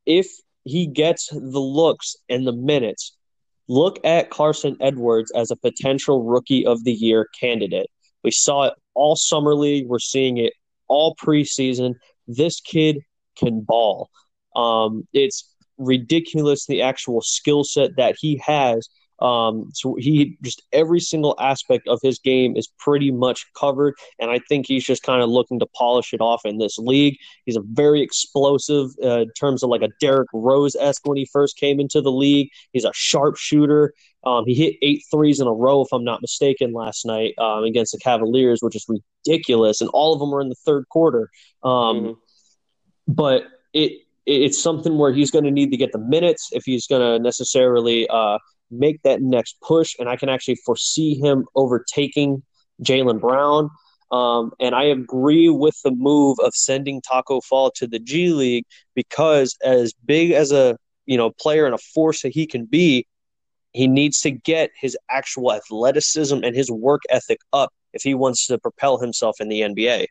if 0.05 0.27
he 0.63 0.87
gets 0.87 1.27
the 1.27 1.39
looks 1.39 2.15
and 2.29 2.45
the 2.47 2.53
minutes, 2.53 3.17
look 3.67 3.99
at 4.03 4.29
Carsen 4.29 4.77
Edwards 4.81 5.31
as 5.35 5.51
a 5.51 5.55
potential 5.55 6.23
rookie 6.23 6.65
of 6.65 6.83
the 6.83 6.93
year 6.93 7.27
candidate. 7.39 7.89
We 8.23 8.31
saw 8.31 8.63
it 8.63 8.73
all 8.93 9.15
summer 9.15 9.55
league. 9.55 9.87
We're 9.87 9.99
seeing 9.99 10.37
it 10.37 10.53
all 10.87 11.15
preseason. 11.15 11.95
This 12.27 12.59
kid 12.61 12.99
can 13.37 13.61
ball. 13.61 14.09
Um, 14.55 15.07
it's 15.13 15.49
ridiculous 15.77 16.65
the 16.65 16.81
actual 16.81 17.21
skill 17.21 17.63
set 17.63 17.95
that 17.97 18.15
he 18.19 18.41
has 18.45 18.87
um, 19.23 19.69
so 19.73 19.95
he 19.97 20.37
just 20.43 20.61
every 20.73 20.99
single 20.99 21.35
aspect 21.39 21.87
of 21.87 21.99
his 22.03 22.19
game 22.19 22.57
is 22.57 22.67
pretty 22.77 23.09
much 23.09 23.45
covered, 23.57 23.95
and 24.19 24.29
I 24.29 24.39
think 24.49 24.67
he's 24.67 24.83
just 24.83 25.01
kind 25.01 25.21
of 25.21 25.29
looking 25.29 25.59
to 25.59 25.65
polish 25.77 26.13
it 26.13 26.19
off 26.19 26.41
in 26.43 26.57
this 26.57 26.77
league. 26.77 27.17
He's 27.45 27.55
a 27.55 27.61
very 27.61 28.01
explosive 28.01 28.89
uh, 29.01 29.21
in 29.21 29.31
terms 29.31 29.63
of 29.63 29.69
like 29.69 29.81
a 29.81 29.87
Derrick 30.01 30.27
Rose 30.33 30.75
esque 30.75 31.07
when 31.07 31.17
he 31.17 31.25
first 31.31 31.57
came 31.57 31.79
into 31.79 32.01
the 32.01 32.11
league. 32.11 32.49
He's 32.73 32.83
a 32.83 32.91
sharp 32.93 33.37
shooter. 33.37 33.93
Um, 34.25 34.43
he 34.45 34.55
hit 34.55 34.75
eight 34.81 35.03
threes 35.09 35.39
in 35.39 35.47
a 35.47 35.53
row, 35.53 35.81
if 35.81 35.93
I'm 35.93 36.03
not 36.03 36.21
mistaken, 36.21 36.73
last 36.73 37.05
night 37.05 37.33
um, 37.37 37.63
against 37.63 37.93
the 37.93 37.99
Cavaliers, 37.99 38.59
which 38.61 38.75
is 38.75 38.85
ridiculous, 38.89 39.79
and 39.79 39.89
all 39.93 40.13
of 40.13 40.19
them 40.19 40.31
were 40.31 40.41
in 40.41 40.49
the 40.49 40.55
third 40.65 40.89
quarter. 40.89 41.29
Um, 41.63 41.71
mm-hmm. 41.71 42.11
But 43.07 43.43
it 43.71 44.01
it's 44.25 44.61
something 44.61 44.97
where 44.97 45.11
he's 45.11 45.31
going 45.31 45.43
to 45.45 45.51
need 45.51 45.71
to 45.71 45.77
get 45.77 45.91
the 45.91 45.99
minutes 45.99 46.49
if 46.53 46.63
he's 46.65 46.87
going 46.87 47.01
to 47.01 47.21
necessarily 47.21 48.07
uh, 48.07 48.37
make 48.79 49.01
that 49.03 49.21
next 49.21 49.57
push, 49.61 49.95
and 49.99 50.09
I 50.09 50.15
can 50.15 50.29
actually 50.29 50.57
foresee 50.65 51.15
him 51.15 51.45
overtaking 51.55 52.43
Jaylen 52.81 53.19
Brown. 53.19 53.69
Um, 54.11 54.51
and 54.59 54.75
I 54.75 54.83
agree 54.83 55.49
with 55.49 55.75
the 55.83 55.91
move 55.91 56.37
of 56.39 56.53
sending 56.53 57.01
Taco 57.01 57.41
Fall 57.41 57.71
to 57.77 57.87
the 57.87 57.99
G 57.99 58.29
League 58.29 58.65
because, 58.93 59.55
as 59.63 59.93
big 60.05 60.31
as 60.31 60.51
a 60.51 60.77
you 61.05 61.17
know 61.17 61.31
player 61.31 61.65
and 61.65 61.73
a 61.73 61.79
force 61.79 62.21
that 62.21 62.33
he 62.33 62.45
can 62.45 62.65
be, 62.65 63.07
he 63.71 63.87
needs 63.87 64.21
to 64.21 64.31
get 64.31 64.69
his 64.79 64.97
actual 65.09 65.51
athleticism 65.53 66.43
and 66.43 66.55
his 66.55 66.71
work 66.71 67.01
ethic 67.09 67.39
up 67.51 67.73
if 67.93 68.03
he 68.03 68.13
wants 68.13 68.47
to 68.47 68.57
propel 68.59 68.99
himself 68.99 69.39
in 69.39 69.49
the 69.49 69.61
NBA. 69.61 70.05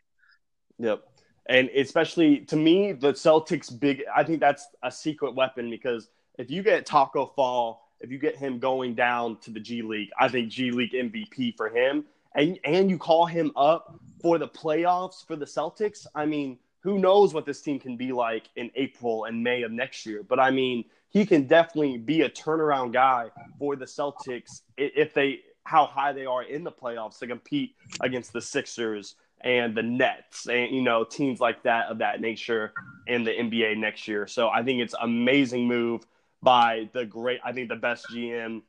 Yep. 0.79 1.03
And 1.47 1.69
especially 1.69 2.39
to 2.45 2.55
me, 2.55 2.93
the 2.93 3.13
Celtics 3.13 3.77
big 3.77 4.03
I 4.13 4.23
think 4.23 4.39
that's 4.39 4.67
a 4.83 4.91
secret 4.91 5.35
weapon 5.35 5.69
because 5.69 6.09
if 6.37 6.49
you 6.49 6.63
get 6.63 6.85
Taco 6.85 7.27
Fall 7.35 7.82
if 8.03 8.11
you 8.11 8.19
get 8.19 8.35
him 8.35 8.59
going 8.59 8.93
down 8.93 9.37
to 9.37 9.49
the 9.49 9.59
G 9.59 9.81
League, 9.81 10.09
I 10.19 10.27
think 10.27 10.49
G 10.49 10.71
League 10.71 10.91
MVP 10.91 11.55
for 11.55 11.69
him. 11.69 12.03
And 12.35 12.59
and 12.65 12.89
you 12.89 12.97
call 12.97 13.25
him 13.25 13.51
up 13.55 13.99
for 14.21 14.37
the 14.37 14.47
playoffs 14.47 15.25
for 15.25 15.35
the 15.35 15.45
Celtics. 15.45 16.05
I 16.13 16.25
mean, 16.25 16.59
who 16.81 16.99
knows 16.99 17.33
what 17.33 17.45
this 17.45 17.61
team 17.61 17.79
can 17.79 17.95
be 17.95 18.11
like 18.11 18.49
in 18.57 18.69
April 18.75 19.25
and 19.25 19.41
May 19.41 19.63
of 19.63 19.71
next 19.71 20.05
year? 20.05 20.21
But 20.21 20.39
I 20.39 20.51
mean, 20.51 20.83
he 21.09 21.25
can 21.25 21.47
definitely 21.47 21.97
be 21.97 22.21
a 22.21 22.29
turnaround 22.29 22.91
guy 22.91 23.31
for 23.57 23.75
the 23.75 23.85
Celtics 23.85 24.61
if 24.77 25.13
they 25.13 25.39
how 25.63 25.85
high 25.85 26.11
they 26.11 26.25
are 26.25 26.43
in 26.43 26.63
the 26.63 26.71
playoffs 26.71 27.19
to 27.19 27.27
compete 27.27 27.75
against 28.01 28.33
the 28.33 28.41
Sixers 28.41 29.15
and 29.41 29.75
the 29.75 29.83
Nets 29.83 30.47
and 30.47 30.75
you 30.75 30.81
know 30.81 31.05
teams 31.05 31.39
like 31.39 31.63
that 31.63 31.87
of 31.87 31.99
that 31.99 32.19
nature 32.19 32.73
in 33.07 33.23
the 33.23 33.31
NBA 33.31 33.77
next 33.77 34.07
year. 34.07 34.27
So 34.27 34.49
I 34.49 34.61
think 34.63 34.81
it's 34.81 34.95
amazing 34.99 35.67
move 35.67 36.05
by 36.43 36.89
the 36.93 37.05
great, 37.05 37.39
I 37.43 37.51
think 37.53 37.69
the 37.69 37.75
best 37.75 38.05
GM 38.13 38.61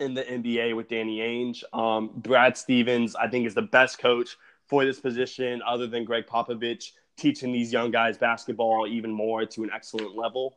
in 0.00 0.14
the 0.14 0.22
NBA 0.22 0.74
with 0.76 0.88
Danny 0.88 1.18
Ainge. 1.18 1.62
Um, 1.72 2.10
Brad 2.16 2.56
Stevens, 2.56 3.14
I 3.16 3.28
think, 3.28 3.46
is 3.46 3.54
the 3.54 3.62
best 3.62 3.98
coach 3.98 4.36
for 4.66 4.84
this 4.84 5.00
position, 5.00 5.60
other 5.66 5.86
than 5.86 6.04
Gregg 6.04 6.26
Popovich, 6.26 6.92
teaching 7.16 7.52
these 7.52 7.72
young 7.72 7.90
guys 7.90 8.16
basketball 8.16 8.86
even 8.88 9.10
more 9.10 9.44
to 9.44 9.64
an 9.64 9.70
excellent 9.74 10.16
level. 10.16 10.56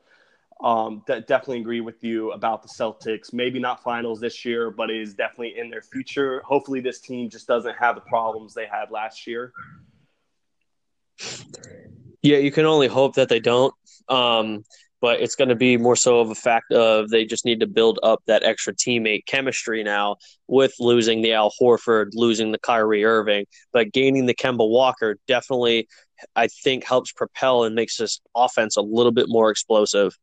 Um, 0.63 1.03
definitely 1.05 1.59
agree 1.59 1.81
with 1.81 2.01
you 2.03 2.31
about 2.31 2.63
the 2.63 2.69
Celtics. 2.69 3.33
Maybe 3.33 3.59
not 3.59 3.83
finals 3.83 4.21
this 4.21 4.45
year, 4.45 4.71
but 4.71 4.89
it 4.89 5.01
is 5.01 5.13
definitely 5.13 5.57
in 5.59 5.69
their 5.69 5.81
future. 5.81 6.41
Hopefully, 6.45 6.79
this 6.79 7.01
team 7.01 7.29
just 7.29 7.45
doesn't 7.45 7.75
have 7.77 7.95
the 7.95 8.01
problems 8.01 8.53
they 8.53 8.65
had 8.65 8.89
last 8.89 9.27
year. 9.27 9.51
Yeah, 12.21 12.37
you 12.37 12.51
can 12.51 12.65
only 12.65 12.87
hope 12.87 13.15
that 13.15 13.27
they 13.27 13.39
don't. 13.39 13.73
Um, 14.07 14.63
but 15.05 15.21
it's 15.21 15.35
going 15.35 15.49
to 15.49 15.55
be 15.55 15.77
more 15.77 15.95
so 15.95 16.19
of 16.19 16.31
a 16.31 16.35
fact 16.35 16.71
of 16.71 17.11
they 17.11 17.25
just 17.25 17.45
need 17.45 17.59
to 17.59 17.67
build 17.67 17.99
up 18.01 18.23
that 18.25 18.41
extra 18.41 18.73
teammate 18.73 19.23
chemistry 19.27 19.83
now 19.83 20.15
with 20.47 20.73
losing 20.79 21.21
the 21.21 21.31
Al 21.31 21.53
Horford, 21.61 22.07
losing 22.15 22.51
the 22.51 22.57
Kyrie 22.57 23.05
Irving, 23.05 23.45
but 23.71 23.93
gaining 23.93 24.25
the 24.25 24.33
Kemba 24.33 24.67
Walker 24.67 25.17
definitely, 25.27 25.87
I 26.35 26.47
think, 26.47 26.85
helps 26.85 27.11
propel 27.11 27.65
and 27.65 27.75
makes 27.75 27.97
this 27.97 28.19
offense 28.35 28.77
a 28.77 28.81
little 28.81 29.11
bit 29.11 29.27
more 29.29 29.51
explosive 29.51 30.17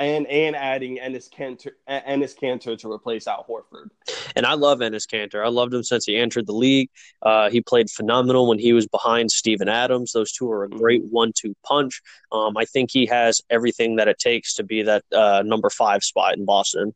and 0.00 0.26
and 0.26 0.56
adding 0.56 0.98
Enes 0.98 1.28
Kanter, 1.30 1.72
Enes 1.88 2.34
Kanter 2.36 2.76
to 2.78 2.90
replace 2.90 3.26
Al 3.26 3.46
Horford. 3.48 3.90
And 4.34 4.46
I 4.46 4.54
love 4.54 4.78
Enes 4.78 5.06
Kanter. 5.06 5.44
I 5.44 5.48
loved 5.48 5.74
him 5.74 5.82
since 5.82 6.06
he 6.06 6.16
entered 6.16 6.46
the 6.46 6.54
league. 6.54 6.88
Uh, 7.22 7.50
he 7.50 7.60
played 7.60 7.90
phenomenal 7.90 8.48
when 8.48 8.58
he 8.58 8.72
was 8.72 8.86
behind 8.88 9.30
Steven 9.30 9.68
Adams. 9.68 10.12
Those 10.12 10.32
two 10.32 10.50
are 10.50 10.64
a 10.64 10.68
mm-hmm. 10.68 10.78
great 10.78 11.04
one-two 11.04 11.54
punch. 11.64 12.00
Um, 12.32 12.56
I 12.56 12.64
think 12.64 12.90
he 12.90 13.06
has 13.06 13.42
everything 13.50 13.96
that 13.96 14.08
it 14.08 14.18
takes 14.18 14.54
to 14.54 14.64
be 14.64 14.82
that 14.82 15.04
uh, 15.12 15.42
number 15.44 15.68
five 15.68 16.02
spot 16.02 16.36
in 16.36 16.44
Boston. 16.46 16.94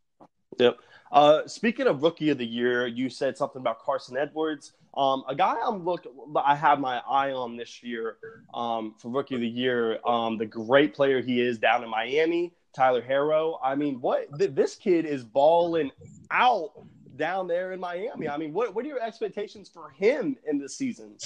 Yep. 0.58 0.78
Uh, 1.12 1.46
speaking 1.46 1.86
of 1.86 2.02
rookie 2.02 2.30
of 2.30 2.38
the 2.38 2.46
year, 2.46 2.86
you 2.86 3.08
said 3.08 3.36
something 3.36 3.60
about 3.60 3.80
Carsen 3.80 4.16
Edwards. 4.16 4.72
Um, 4.96 5.24
a 5.28 5.34
guy 5.34 5.56
I'm 5.64 5.84
looking, 5.84 6.12
I 6.36 6.56
have 6.56 6.80
my 6.80 6.98
eye 7.08 7.32
on 7.32 7.56
this 7.56 7.82
year 7.82 8.16
um, 8.54 8.94
for 8.98 9.10
rookie 9.10 9.34
of 9.34 9.40
the 9.40 9.48
year. 9.48 9.98
Um, 10.06 10.38
the 10.38 10.46
great 10.46 10.94
player 10.94 11.20
he 11.20 11.40
is 11.40 11.58
down 11.58 11.84
in 11.84 11.90
Miami. 11.90 12.52
Tyler 12.74 13.02
Herro. 13.02 13.58
I 13.62 13.74
mean, 13.74 14.00
what 14.00 14.36
th- 14.38 14.54
this 14.54 14.74
kid 14.74 15.04
is 15.04 15.24
balling 15.24 15.90
out 16.30 16.72
down 17.16 17.46
there 17.46 17.72
in 17.72 17.80
Miami. 17.80 18.28
I 18.28 18.36
mean, 18.36 18.52
what 18.52 18.74
what 18.74 18.84
are 18.84 18.88
your 18.88 19.02
expectations 19.02 19.68
for 19.68 19.90
him 19.90 20.36
in 20.46 20.58
this 20.58 20.76
season? 20.76 21.16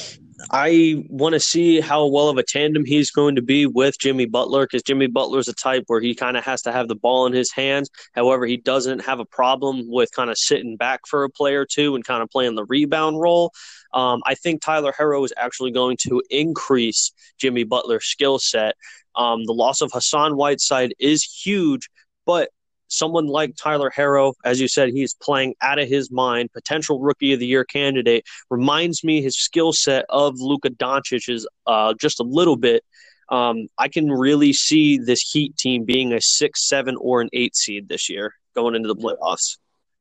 I 0.51 1.05
want 1.09 1.35
to 1.35 1.41
see 1.41 1.81
how 1.81 2.07
well 2.07 2.29
of 2.29 2.39
a 2.39 2.43
tandem 2.43 2.85
he's 2.85 3.11
going 3.11 3.37
to 3.37 3.43
be 3.43 3.67
with 3.67 3.99
Jimmy 3.99 4.27
Butler 4.27 4.65
because 4.65 4.83
Jimmy 4.83 5.07
Butler 5.07 5.39
is 5.39 5.49
a 5.49 5.55
type 5.55 5.85
where 5.87 6.01
he 6.01 6.15
kind 6.15 6.37
of 6.37 6.45
has 6.45 6.63
to 6.63 6.73
have 6.73 6.89
the 6.89 6.95
ball 6.95 7.27
in 7.27 7.33
his 7.33 7.53
hands. 7.53 7.91
However, 8.15 8.47
he 8.47 8.57
doesn't 8.57 9.01
have 9.01 9.21
a 9.21 9.25
problem 9.25 9.85
with 9.89 10.11
kind 10.13 10.31
of 10.31 10.39
sitting 10.39 10.77
back 10.77 11.01
for 11.07 11.25
a 11.25 11.31
play 11.31 11.55
or 11.55 11.67
two 11.67 11.95
and 11.95 12.05
kind 12.05 12.23
of 12.23 12.31
playing 12.31 12.55
the 12.55 12.65
rebound 12.65 13.21
role. 13.21 13.53
Um, 13.95 14.23
I 14.27 14.35
think 14.35 14.61
Tyler 14.61 14.93
Herro 14.97 15.25
is 15.25 15.33
actually 15.37 15.71
going 15.71 15.97
to 16.03 16.23
increase 16.31 17.13
Jimmy 17.39 17.65
Butler's 17.65 18.07
skill 18.07 18.39
set. 18.39 18.77
Um, 19.15 19.45
the 19.45 19.53
loss 19.53 19.81
of 19.81 19.91
Hassan 19.93 20.37
Whiteside 20.37 20.95
is 20.99 21.25
huge, 21.25 21.89
but 22.25 22.51
someone 22.89 23.27
like 23.27 23.55
Tyler 23.57 23.91
Herro, 23.95 24.35
as 24.45 24.61
you 24.61 24.69
said, 24.69 24.91
he's 24.91 25.15
playing 25.15 25.55
out 25.63 25.79
of 25.79 25.89
his 25.89 26.11
mind, 26.11 26.53
potential 26.53 27.01
rookie 27.01 27.33
of 27.33 27.41
the 27.41 27.47
year 27.47 27.65
candidate, 27.65 28.25
reminds 28.51 29.05
me 29.05 29.23
his 29.23 29.39
skill 29.39 29.73
set 29.73 30.05
of 30.09 30.35
Luka 30.39 30.71
Doncic's 30.71 31.47
uh, 31.67 31.95
just 31.95 32.21
a 32.21 32.25
little 32.25 32.57
bit. 32.57 32.85
Um, 33.29 33.69
I 33.77 33.89
can 33.89 34.11
really 34.11 34.53
see 34.53 34.99
this 34.99 35.21
Heat 35.21 35.57
team 35.57 35.85
being 35.85 36.13
a 36.13 36.21
six, 36.21 36.67
seven, 36.67 36.97
or 36.99 37.21
an 37.21 37.29
eight 37.33 37.55
seed 37.55 37.89
this 37.89 38.09
year 38.09 38.35
going 38.55 38.75
into 38.75 38.89
the 38.89 38.97
playoffs. 38.97 39.59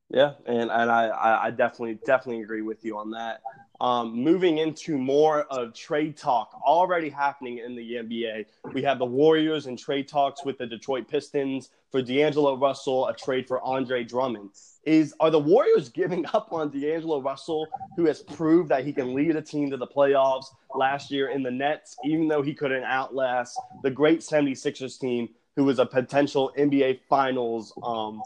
Yeah, 0.09 0.33
and, 0.45 0.71
and 0.71 0.89
I, 0.89 1.39
I 1.43 1.51
definitely 1.51 1.99
definitely 2.05 2.41
agree 2.41 2.61
with 2.61 2.85
you 2.85 2.97
on 2.97 3.11
that. 3.11 3.41
Um, 3.79 4.23
moving 4.23 4.57
into 4.57 4.97
more 4.97 5.43
of 5.43 5.73
trade 5.73 6.17
talk 6.17 6.59
already 6.65 7.09
happening 7.09 7.59
in 7.59 7.75
the 7.75 7.93
NBA. 7.93 8.45
We 8.73 8.81
have 8.81 8.97
the 8.97 9.05
Warriors 9.05 9.67
and 9.67 9.77
trade 9.77 10.07
talks 10.07 10.43
with 10.43 10.57
the 10.57 10.65
Detroit 10.65 11.07
Pistons 11.07 11.69
for 11.91 12.01
D'Angelo 12.01 12.57
Russell, 12.57 13.07
a 13.07 13.13
trade 13.13 13.47
for 13.47 13.61
Andre 13.61 14.03
Drummond. 14.03 14.49
Is 14.83 15.13
are 15.19 15.29
the 15.29 15.39
Warriors 15.39 15.89
giving 16.01 16.25
up 16.33 16.51
on 16.51 16.69
D'Angelo 16.71 17.21
Russell, 17.21 17.67
who 17.95 18.05
has 18.05 18.23
proved 18.23 18.69
that 18.69 18.83
he 18.83 18.91
can 18.91 19.13
lead 19.13 19.35
a 19.35 19.41
team 19.41 19.69
to 19.69 19.77
the 19.77 19.87
playoffs 19.87 20.47
last 20.75 21.11
year 21.11 21.29
in 21.29 21.43
the 21.43 21.51
Nets, 21.51 21.95
even 22.03 22.27
though 22.27 22.41
he 22.41 22.53
couldn't 22.53 22.83
outlast 22.83 23.59
the 23.83 23.91
great 23.91 24.21
76ers 24.21 24.99
team 24.99 25.29
who 25.57 25.63
was 25.63 25.79
a 25.79 25.85
potential 25.85 26.53
NBA 26.55 26.99
Finals. 27.09 27.73
Um, 27.81 28.21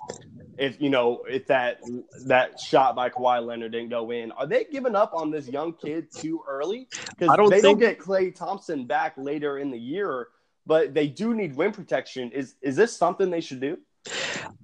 if 0.58 0.80
you 0.82 0.90
know 0.90 1.24
if 1.28 1.48
that 1.48 1.80
that 2.26 2.60
shot 2.60 2.94
by 2.94 3.10
Kawhi 3.10 3.44
Leonard 3.44 3.72
didn't 3.72 3.90
go 3.90 4.12
in, 4.12 4.32
are 4.34 4.46
they 4.46 4.66
giving 4.66 4.96
up 4.96 5.14
on 5.16 5.32
this 5.32 5.48
young 5.48 5.74
kid 5.74 6.12
too 6.14 6.44
early? 6.48 6.90
Because 7.18 7.36
they 7.50 7.62
think... 7.62 7.64
don't 7.64 7.80
get 7.80 7.98
Klay 7.98 8.36
Thompson 8.36 8.86
back 8.86 9.14
later 9.18 9.60
in 9.60 9.72
the 9.72 9.80
year, 9.80 10.28
but 10.68 10.94
they 10.94 11.08
do 11.08 11.34
need 11.34 11.58
rim 11.58 11.72
protection. 11.72 12.32
Is 12.32 12.56
is 12.62 12.76
this 12.76 12.96
something 12.96 13.32
they 13.32 13.42
should 13.42 13.62
do? 13.62 13.78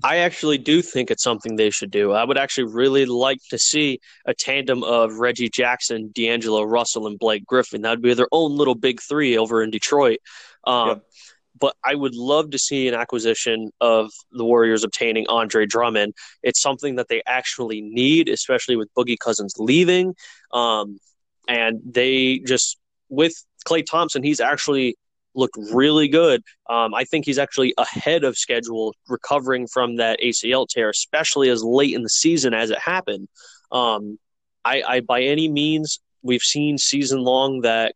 I 0.03 0.17
actually 0.17 0.57
do 0.57 0.81
think 0.81 1.09
it's 1.09 1.23
something 1.23 1.55
they 1.55 1.69
should 1.69 1.91
do. 1.91 2.11
I 2.11 2.25
would 2.25 2.37
actually 2.37 2.73
really 2.73 3.05
like 3.05 3.39
to 3.49 3.57
see 3.57 3.99
a 4.25 4.33
tandem 4.33 4.83
of 4.83 5.19
Reggie 5.19 5.49
Jackson, 5.49 6.11
D'Angelo 6.13 6.63
Russell, 6.63 7.07
and 7.07 7.17
Blake 7.17 7.45
Griffin. 7.45 7.81
That 7.83 7.91
would 7.91 8.01
be 8.01 8.13
their 8.13 8.27
own 8.31 8.57
little 8.57 8.75
big 8.75 8.99
three 9.01 9.37
over 9.37 9.63
in 9.63 9.69
Detroit. 9.69 10.19
Um, 10.67 11.01
but 11.59 11.75
I 11.83 11.95
would 11.95 12.15
love 12.15 12.51
to 12.51 12.59
see 12.59 12.87
an 12.87 12.93
acquisition 12.93 13.71
of 13.81 14.11
the 14.31 14.45
Warriors 14.45 14.83
obtaining 14.83 15.25
Andre 15.27 15.65
Drummond. 15.65 16.13
It's 16.43 16.61
something 16.61 16.95
that 16.95 17.07
they 17.07 17.21
actually 17.27 17.81
need, 17.81 18.29
especially 18.29 18.75
with 18.75 18.93
Boogie 18.97 19.19
Cousins 19.19 19.53
leaving. 19.57 20.15
Um, 20.51 20.99
and 21.47 21.79
they 21.85 22.39
just, 22.39 22.77
with 23.09 23.33
Klay 23.65 23.85
Thompson, 23.85 24.23
he's 24.23 24.39
actually 24.39 24.95
looked 25.35 25.57
really 25.71 26.07
good. 26.07 26.41
Um, 26.69 26.93
I 26.93 27.03
think 27.03 27.25
he's 27.25 27.37
actually 27.37 27.73
ahead 27.77 28.23
of 28.23 28.37
schedule 28.37 28.93
recovering 29.07 29.67
from 29.67 29.97
that 29.97 30.19
ACL 30.21 30.67
tear, 30.67 30.89
especially 30.89 31.49
as 31.49 31.63
late 31.63 31.93
in 31.93 32.01
the 32.01 32.09
season 32.09 32.53
as 32.53 32.71
it 32.71 32.79
happened. 32.79 33.27
Um, 33.71 34.17
I, 34.65 34.83
I, 34.85 34.99
by 35.01 35.21
any 35.21 35.47
means, 35.47 35.99
we've 36.23 36.41
seen 36.41 36.77
season 36.77 37.19
long 37.19 37.61
that 37.61 37.95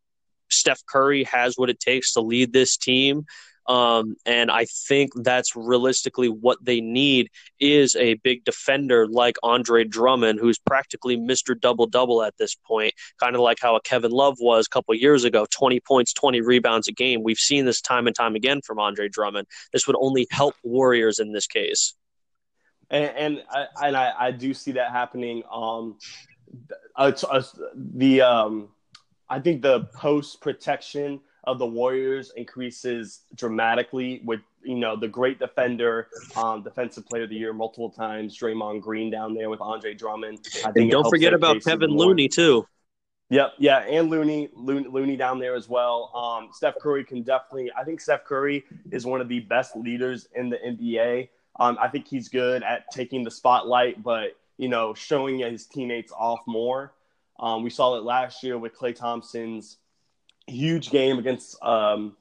Steph 0.50 0.86
Curry 0.86 1.24
has 1.26 1.56
what 1.58 1.70
it 1.70 1.80
takes 1.80 2.14
to 2.14 2.22
lead 2.22 2.54
this 2.54 2.78
team. 2.78 3.26
Um, 3.68 4.16
and 4.26 4.50
I 4.50 4.66
think 4.66 5.12
that's 5.16 5.56
realistically 5.56 6.30
what 6.30 6.58
they 6.64 6.82
need 6.82 7.30
is 7.60 7.96
a 7.96 8.16
big 8.16 8.44
defender 8.44 9.08
like 9.08 9.38
Andre 9.44 9.84
Drummond, 9.84 10.40
who's 10.40 10.60
practically 10.60 11.18
Mr. 11.18 11.60
Double 11.60 11.88
Double 11.88 12.24
at 12.24 12.38
this 12.38 12.56
point, 12.56 12.94
kind 13.20 13.36
of 13.36 13.42
like 13.42 13.60
how 13.62 13.76
a 13.76 13.82
Kevin 13.82 14.12
Love 14.12 14.38
was 14.40 14.66
a 14.66 14.70
couple 14.70 14.96
years 14.96 15.24
ago 15.24 15.46
20 15.50 15.80
points, 15.82 16.14
20 16.14 16.42
rebounds 16.42 16.88
a 16.88 16.92
game. 16.92 17.24
We've 17.24 17.38
seen 17.38 17.66
this 17.66 17.82
time 17.82 18.08
and 18.08 18.16
time 18.16 18.36
again 18.36 18.62
from 18.62 18.80
Andre 18.80 19.08
Drummond. 19.10 19.48
This 19.72 19.88
would 19.88 19.96
only 20.00 20.28
help 20.32 20.56
Warriors 20.64 21.20
in 21.20 21.32
this 21.32 21.48
case. 21.48 21.96
And, 22.90 23.12
and 23.16 23.44
I, 23.50 23.88
and 23.88 23.98
I, 23.98 24.14
I 24.20 24.32
do 24.32 24.54
see 24.54 24.74
that 24.74 24.92
happening. 24.92 25.44
Um, 25.52 25.98
uh, 26.96 27.12
uh, 27.30 27.44
the 27.74 28.22
um, 28.22 28.70
I 29.30 29.40
think 29.40 29.62
the 29.62 29.86
post 29.96 30.42
protection 30.42 31.22
of 31.46 31.60
the 31.60 31.66
Warriors 31.66 32.32
increases 32.36 33.22
dramatically 33.36 34.22
with 34.24 34.42
you 34.64 34.76
know 34.76 34.96
the 34.96 35.08
great 35.08 35.40
defender, 35.40 36.08
um, 36.36 36.64
defensive 36.64 37.08
player 37.08 37.24
of 37.24 37.30
the 37.30 37.36
year 37.36 37.54
multiple 37.54 37.90
times, 37.90 38.38
Draymond 38.38 38.82
Green 38.82 39.10
down 39.10 39.34
there 39.34 39.50
with 39.50 39.62
Andre 39.62 39.94
Drummond. 39.94 40.48
I 40.66 40.72
think 40.72 40.92
don't 40.92 41.10
forget 41.10 41.34
about 41.34 41.64
Kevin 41.64 41.92
Looney 41.92 42.28
too. 42.28 42.66
Yep, 43.30 43.54
yeah, 43.60 43.80
and 43.80 44.10
Looney, 44.10 44.50
Looney, 44.54 44.90
Looney 44.90 45.16
down 45.16 45.40
there 45.40 45.56
as 45.56 45.70
well. 45.70 46.12
Um, 46.14 46.50
Steph 46.52 46.76
Curry 46.82 47.06
can 47.06 47.24
definitely. 47.24 47.72
I 47.78 47.86
think 47.86 48.02
Steph 48.02 48.26
Curry 48.26 48.66
is 48.92 49.06
one 49.06 49.22
of 49.22 49.30
the 49.30 49.40
best 49.40 49.76
leaders 49.76 50.28
in 50.36 50.50
the 50.50 50.58
NBA. 50.58 51.30
Um, 51.60 51.78
I 51.82 51.88
think 51.88 52.08
he's 52.08 52.28
good 52.28 52.62
at 52.62 52.92
taking 52.92 53.24
the 53.24 53.32
spotlight, 53.32 54.04
but 54.04 54.38
you 54.58 54.68
know, 54.68 54.94
showing 54.94 55.40
his 55.40 55.66
teammates 55.66 56.12
off 56.12 56.42
more. 56.46 56.94
Um, 57.40 57.64
we 57.64 57.70
saw 57.70 57.96
it 57.96 58.04
last 58.04 58.44
year 58.44 58.58
with 58.58 58.76
Klay 58.76 58.94
Thompson's 58.94 59.78
huge 60.52 60.90
game 60.90 61.18
against 61.18 61.62
um, 61.64 62.16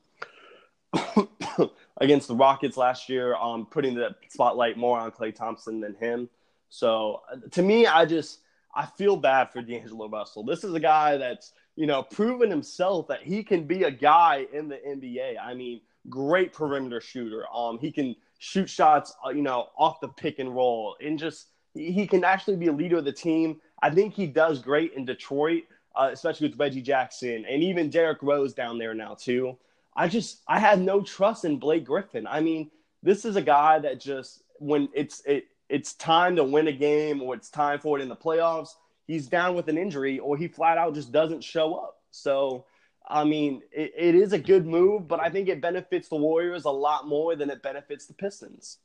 against 1.99 2.29
the 2.29 2.35
Rockets 2.35 2.77
last 2.77 3.09
year, 3.09 3.35
um, 3.37 3.67
putting 3.67 3.95
the 3.95 4.15
spotlight 4.29 4.77
more 4.77 4.99
on 4.99 5.11
Klay 5.11 5.35
Thompson 5.35 5.81
than 5.81 5.95
him. 5.95 6.29
So 6.69 7.23
uh, 7.31 7.37
to 7.51 7.63
me, 7.63 7.87
I 7.87 8.05
just 8.05 8.41
I 8.75 8.87
feel 8.87 9.17
bad 9.17 9.53
for 9.53 9.63
D'Angelo 9.63 10.09
Russell. 10.09 10.45
This 10.45 10.65
is 10.65 10.75
a 10.75 10.81
guy 10.81 11.17
that's 11.17 11.53
you 11.77 11.87
know 11.87 12.03
proven 12.03 12.51
himself 12.51 13.09
that 13.09 13.23
he 13.23 13.43
can 13.43 13.65
be 13.65 13.85
a 13.85 13.91
guy 13.91 14.47
in 14.53 14.69
the 14.69 14.77
NBA. 14.77 15.37
I 15.43 15.55
mean, 15.55 15.81
great 16.09 16.53
perimeter 16.53 17.01
shooter. 17.01 17.45
Um, 17.55 17.79
he 17.79 17.93
can 17.93 18.17
shoot 18.39 18.71
shots, 18.71 19.15
uh, 19.25 19.31
you 19.31 19.43
know, 19.43 19.69
off 19.77 20.01
the 20.01 20.09
pick 20.09 20.39
and 20.39 20.55
roll, 20.55 20.97
and 21.05 21.19
just 21.19 21.49
he 21.75 22.07
can 22.07 22.25
actually 22.25 22.57
be 22.57 22.67
a 22.67 22.73
leader 22.73 22.99
of 22.99 23.05
the 23.05 23.13
team. 23.13 23.61
I 23.83 23.91
think 23.91 24.15
he 24.15 24.27
does 24.27 24.59
great 24.61 24.93
in 24.95 25.05
Detroit 25.05 25.65
uh, 25.95 26.11
especially 26.13 26.49
with 26.49 26.59
Reggie 26.59 26.83
Jackson 26.83 27.45
and 27.49 27.63
even 27.63 27.91
Derrick 27.91 28.23
Rose 28.23 28.55
down 28.55 28.79
there 28.79 28.95
now 28.95 29.15
too. 29.15 29.57
I 29.97 30.09
just 30.09 30.43
I 30.47 30.59
had 30.59 30.81
no 30.81 31.03
trust 31.03 31.45
in 31.45 31.59
Blake 31.59 31.85
Griffin. 31.85 32.27
I 32.27 32.41
mean, 32.41 32.71
this 33.03 33.25
is 33.25 33.37
a 33.37 33.43
guy 33.43 33.79
that 33.81 34.01
just 34.01 34.43
when 34.59 34.89
it's 34.95 35.23
it 35.27 35.47
it's 35.69 35.95
time 35.95 36.37
to 36.37 36.45
win 36.45 36.69
a 36.69 36.73
game 36.73 37.23
or 37.23 37.35
it's 37.35 37.49
time 37.49 37.79
for 37.79 37.99
it 37.99 38.03
in 38.03 38.09
the 38.09 38.17
playoffs, 38.17 38.71
he's 39.07 39.29
down 39.29 39.55
with 39.55 39.69
an 39.69 39.79
injury 39.79 40.19
or 40.19 40.37
he 40.37 40.49
flat 40.49 40.79
out 40.79 40.95
just 40.95 41.13
doesn't 41.13 41.43
show 41.43 41.75
up. 41.75 41.99
So 42.11 42.65
I 43.09 43.25
mean, 43.25 43.63
it, 43.73 43.93
it 43.97 44.15
is 44.15 44.33
a 44.33 44.39
good 44.39 44.67
move, 44.67 45.09
but 45.09 45.19
I 45.21 45.31
think 45.31 45.49
it 45.49 45.61
benefits 45.61 46.09
the 46.09 46.17
Warriors 46.17 46.65
a 46.65 46.71
lot 46.71 47.09
more 47.09 47.35
than 47.35 47.51
it 47.51 47.61
benefits 47.61 48.07
the 48.07 48.15
Pistons. 48.15 48.79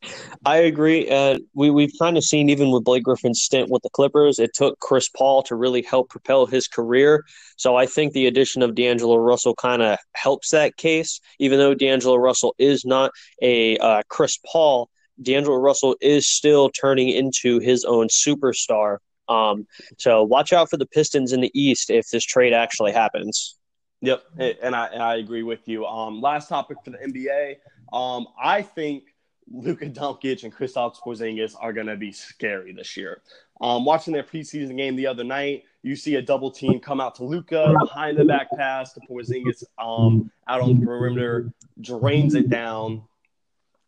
I 0.46 0.58
agree. 0.58 1.08
Uh, 1.10 1.40
we, 1.54 1.70
we've 1.70 1.94
kind 2.00 2.18
of 2.18 2.24
seen, 2.24 2.50
even 2.50 2.72
with 2.72 2.84
Blake 2.84 3.04
Griffin's 3.04 3.42
stint 3.42 3.70
with 3.70 3.84
the 3.84 3.90
Clippers, 3.92 4.40
it 4.40 4.54
took 4.56 4.80
Chris 4.80 5.10
Paul 5.10 5.44
to 5.44 5.56
really 5.56 5.84
help 5.84 6.10
propel 6.10 6.48
his 6.48 6.68
career. 6.68 7.24
So 7.58 7.76
I 7.76 7.86
think 7.86 8.14
the 8.14 8.26
addition 8.26 8.64
of 8.64 8.74
D'Angelo 8.74 9.18
Russell 9.18 9.54
kind 9.54 9.84
of 9.84 10.00
helps 10.14 10.50
that 10.50 10.76
case, 10.78 11.20
even 11.40 11.60
though 11.60 11.76
D'Angelo 11.76 12.16
Russell 12.16 12.56
is 12.58 12.84
not 12.84 13.12
a 13.42 13.78
uh, 13.78 14.02
Chris 14.10 14.40
Paul. 14.52 14.90
D'Angelo 15.22 15.58
Russell 15.58 15.96
is 16.02 16.28
still 16.28 16.70
turning 16.70 17.10
into 17.10 17.60
his 17.60 17.86
own 17.86 18.08
superstar. 18.08 18.98
Um, 19.28 19.66
so 19.98 20.24
watch 20.24 20.52
out 20.52 20.70
for 20.70 20.78
the 20.78 20.86
Pistons 20.86 21.32
in 21.32 21.42
the 21.42 21.52
East 21.54 21.90
if 21.90 22.10
this 22.10 22.24
trade 22.24 22.54
actually 22.54 22.92
happens. 22.92 23.58
Yep, 24.02 24.24
and 24.38 24.76
I 24.76 24.88
and 24.88 25.02
I 25.02 25.16
agree 25.16 25.44
with 25.44 25.68
you. 25.68 25.86
Um, 25.86 26.22
last 26.22 26.50
topic 26.50 26.78
for 26.84 26.92
the 26.92 26.98
NBA. 26.98 27.58
Um, 27.94 28.28
I 28.42 28.62
think 28.62 29.16
Luka 29.52 29.90
Doncic 29.90 30.44
and 30.44 30.54
Kristaps 30.54 30.98
Porzingis 31.00 31.56
are 31.60 31.74
going 31.74 31.88
to 31.88 31.96
be 31.96 32.12
scary 32.12 32.74
this 32.74 32.98
year. 32.98 33.22
Um, 33.62 33.86
watching 33.86 34.14
their 34.14 34.24
preseason 34.24 34.76
game 34.76 34.96
the 34.96 35.08
other 35.08 35.24
night, 35.24 35.64
you 35.82 35.96
see 35.96 36.16
a 36.16 36.22
double 36.22 36.52
team 36.52 36.80
come 36.80 37.00
out 37.00 37.16
to 37.16 37.24
Luka 37.24 37.74
behind 37.80 38.18
the 38.18 38.26
back 38.26 38.48
pass 38.58 38.94
to 38.94 39.00
Porzingis 39.10 39.64
um, 39.78 40.32
out 40.48 40.62
on 40.62 40.80
the 40.80 40.86
perimeter, 40.86 41.52
drains 41.80 42.36
it 42.36 42.50
down. 42.50 43.04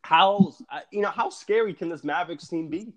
How 0.04 0.54
you 0.92 1.02
know 1.02 1.10
how 1.10 1.30
scary 1.30 1.74
can 1.74 1.90
this 1.90 2.04
Mavericks 2.04 2.48
team 2.48 2.70
be? 2.70 2.94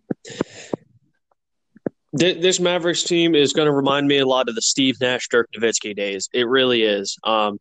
This 2.13 2.59
Mavericks 2.59 3.05
team 3.05 3.37
is 3.37 3.53
going 3.53 3.67
to 3.67 3.73
remind 3.73 4.09
me 4.09 4.19
a 4.19 4.27
lot 4.27 4.49
of 4.49 4.57
the 4.57 4.63
Steve 4.63 5.01
Nash, 5.01 5.29
Dirk 5.29 5.49
Nowitzki 5.57 5.95
days. 5.95 6.29
It 6.33 6.49
really 6.49 6.83
is. 6.83 7.17
Um, 7.23 7.59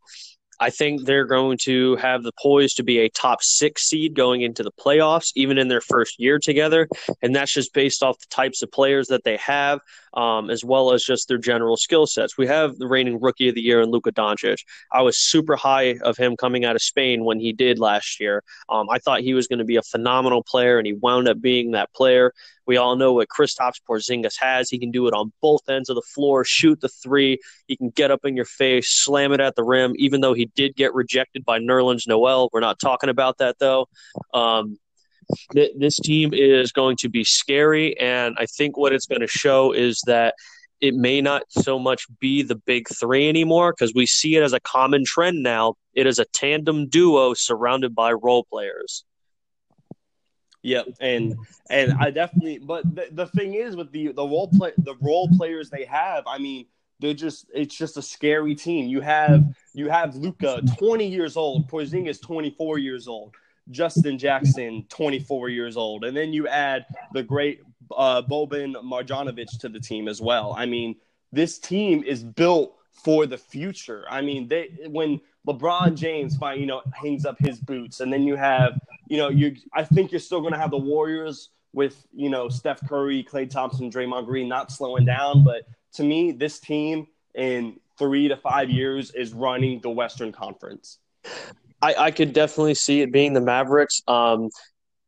I 0.59 0.71
think 0.71 1.05
they're 1.05 1.25
going 1.25 1.57
to 1.63 1.95
have 1.97 2.23
the 2.23 2.33
poise 2.41 2.73
to 2.73 2.83
be 2.83 2.99
a 2.99 3.09
top 3.09 3.41
six 3.41 3.87
seed 3.87 4.13
going 4.13 4.41
into 4.41 4.61
the 4.61 4.71
playoffs, 4.71 5.31
even 5.35 5.57
in 5.57 5.69
their 5.69 5.81
first 5.81 6.19
year 6.19 6.37
together. 6.37 6.89
And 7.21 7.33
that's 7.33 7.53
just 7.53 7.73
based 7.73 8.03
off 8.03 8.19
the 8.19 8.27
types 8.29 8.61
of 8.61 8.71
players 8.71 9.07
that 9.07 9.23
they 9.23 9.37
have, 9.37 9.79
um, 10.15 10.49
as 10.49 10.65
well 10.65 10.91
as 10.91 11.03
just 11.03 11.29
their 11.29 11.37
general 11.37 11.77
skill 11.77 12.07
sets. 12.07 12.37
We 12.37 12.47
have 12.47 12.75
the 12.77 12.87
reigning 12.87 13.21
rookie 13.21 13.49
of 13.49 13.55
the 13.55 13.61
year 13.61 13.79
in 13.79 13.89
Luka 13.89 14.11
Doncic. 14.11 14.57
I 14.91 15.01
was 15.01 15.17
super 15.17 15.55
high 15.55 15.95
of 16.03 16.17
him 16.17 16.35
coming 16.35 16.65
out 16.65 16.75
of 16.75 16.81
Spain 16.81 17.23
when 17.23 17.39
he 17.39 17.53
did 17.53 17.79
last 17.79 18.19
year. 18.19 18.43
Um, 18.67 18.89
I 18.89 18.99
thought 18.99 19.21
he 19.21 19.33
was 19.33 19.47
going 19.47 19.59
to 19.59 19.65
be 19.65 19.77
a 19.77 19.83
phenomenal 19.83 20.43
player, 20.43 20.77
and 20.77 20.85
he 20.85 20.93
wound 20.93 21.29
up 21.29 21.39
being 21.39 21.71
that 21.71 21.93
player. 21.93 22.33
We 22.69 22.77
all 22.77 22.95
know 22.95 23.13
what 23.13 23.29
Kristaps 23.29 23.81
Porzingis 23.89 24.35
has. 24.39 24.69
He 24.69 24.77
can 24.77 24.91
do 24.91 25.07
it 25.07 25.13
on 25.15 25.33
both 25.41 25.67
ends 25.67 25.89
of 25.89 25.95
the 25.95 26.03
floor, 26.03 26.45
shoot 26.45 26.79
the 26.79 26.87
three. 26.87 27.39
He 27.65 27.75
can 27.75 27.89
get 27.89 28.11
up 28.11 28.25
in 28.25 28.35
your 28.35 28.45
face, 28.45 28.89
slam 28.91 29.31
it 29.31 29.39
at 29.39 29.55
the 29.55 29.63
rim. 29.63 29.93
Even 29.95 30.21
though 30.21 30.35
he 30.35 30.51
did 30.55 30.75
get 30.75 30.93
rejected 30.93 31.43
by 31.43 31.57
Nerlens 31.57 32.07
Noel, 32.07 32.47
we're 32.53 32.59
not 32.59 32.77
talking 32.77 33.09
about 33.09 33.39
that 33.39 33.57
though. 33.57 33.87
Um, 34.35 34.77
th- 35.51 35.71
this 35.79 35.97
team 35.97 36.29
is 36.31 36.71
going 36.71 36.97
to 36.97 37.09
be 37.09 37.23
scary, 37.23 37.99
and 37.99 38.35
I 38.37 38.45
think 38.45 38.77
what 38.77 38.93
it's 38.93 39.07
going 39.07 39.21
to 39.21 39.27
show 39.27 39.71
is 39.71 40.03
that 40.05 40.35
it 40.79 40.93
may 40.93 41.21
not 41.21 41.41
so 41.49 41.79
much 41.79 42.05
be 42.19 42.43
the 42.43 42.55
big 42.67 42.87
three 42.87 43.27
anymore 43.27 43.73
because 43.73 43.95
we 43.95 44.05
see 44.05 44.35
it 44.35 44.43
as 44.43 44.53
a 44.53 44.59
common 44.59 45.05
trend 45.05 45.41
now. 45.41 45.73
It 45.95 46.05
is 46.05 46.19
a 46.19 46.25
tandem 46.35 46.87
duo 46.87 47.33
surrounded 47.33 47.95
by 47.95 48.11
role 48.11 48.45
players. 48.47 49.05
Yep, 50.61 50.87
and 50.99 51.35
and 51.69 51.93
I 51.93 52.11
definitely. 52.11 52.59
But 52.59 52.83
the, 52.95 53.07
the 53.11 53.27
thing 53.27 53.53
is, 53.53 53.75
with 53.75 53.91
the 53.91 54.11
the 54.11 54.23
role 54.23 54.49
play 54.49 54.73
the 54.77 54.95
role 55.01 55.29
players 55.37 55.69
they 55.69 55.85
have, 55.85 56.25
I 56.27 56.37
mean, 56.37 56.65
they're 56.99 57.13
just 57.13 57.45
it's 57.53 57.75
just 57.75 57.97
a 57.97 58.01
scary 58.01 58.55
team. 58.55 58.87
You 58.87 59.01
have 59.01 59.45
you 59.73 59.89
have 59.89 60.15
Luka, 60.15 60.61
twenty 60.77 61.07
years 61.07 61.37
old, 61.37 61.69
Porzingis, 61.69 62.21
twenty 62.21 62.49
four 62.51 62.77
years 62.77 63.07
old, 63.07 63.35
Justin 63.69 64.17
Jackson, 64.17 64.85
twenty 64.89 65.19
four 65.19 65.47
years 65.47 65.77
old, 65.77 66.03
and 66.03 66.15
then 66.15 66.33
you 66.33 66.47
add 66.47 66.85
the 67.13 67.23
great 67.23 67.61
uh, 67.95 68.21
Boban 68.21 68.75
Marjanovic 68.83 69.59
to 69.59 69.69
the 69.69 69.79
team 69.79 70.09
as 70.09 70.21
well. 70.21 70.53
I 70.57 70.65
mean, 70.65 70.95
this 71.31 71.57
team 71.57 72.03
is 72.03 72.23
built 72.23 72.75
for 73.03 73.25
the 73.25 73.37
future. 73.37 74.05
I 74.09 74.21
mean, 74.21 74.47
they 74.47 74.69
when 74.87 75.21
LeBron 75.47 75.95
James, 75.95 76.37
you 76.55 76.65
know, 76.65 76.81
hangs 76.93 77.25
up 77.25 77.37
his 77.39 77.59
boots, 77.59 77.99
and 77.99 78.11
then 78.11 78.23
you 78.23 78.35
have 78.35 78.79
you 79.09 79.17
know, 79.17 79.29
you 79.29 79.55
I 79.73 79.83
think 79.83 80.11
you're 80.11 80.19
still 80.19 80.39
going 80.39 80.53
to 80.53 80.59
have 80.59 80.71
the 80.71 80.77
Warriors 80.77 81.49
with 81.73 82.05
you 82.13 82.29
know 82.29 82.47
Steph 82.47 82.87
Curry, 82.87 83.23
Klay 83.29 83.49
Thompson, 83.49 83.91
Draymond 83.91 84.25
Green 84.25 84.47
not 84.47 84.71
slowing 84.71 85.05
down. 85.05 85.43
But 85.43 85.63
to 85.93 86.03
me, 86.03 86.31
this 86.31 86.59
team 86.59 87.07
in 87.35 87.79
three 87.97 88.27
to 88.27 88.37
five 88.37 88.69
years 88.69 89.11
is 89.11 89.33
running 89.33 89.81
the 89.81 89.89
Western 89.89 90.31
Conference. 90.31 90.99
I, 91.81 91.95
I 91.95 92.11
could 92.11 92.33
definitely 92.33 92.75
see 92.75 93.01
it 93.01 93.11
being 93.11 93.33
the 93.33 93.41
Mavericks. 93.41 94.01
Um, 94.07 94.49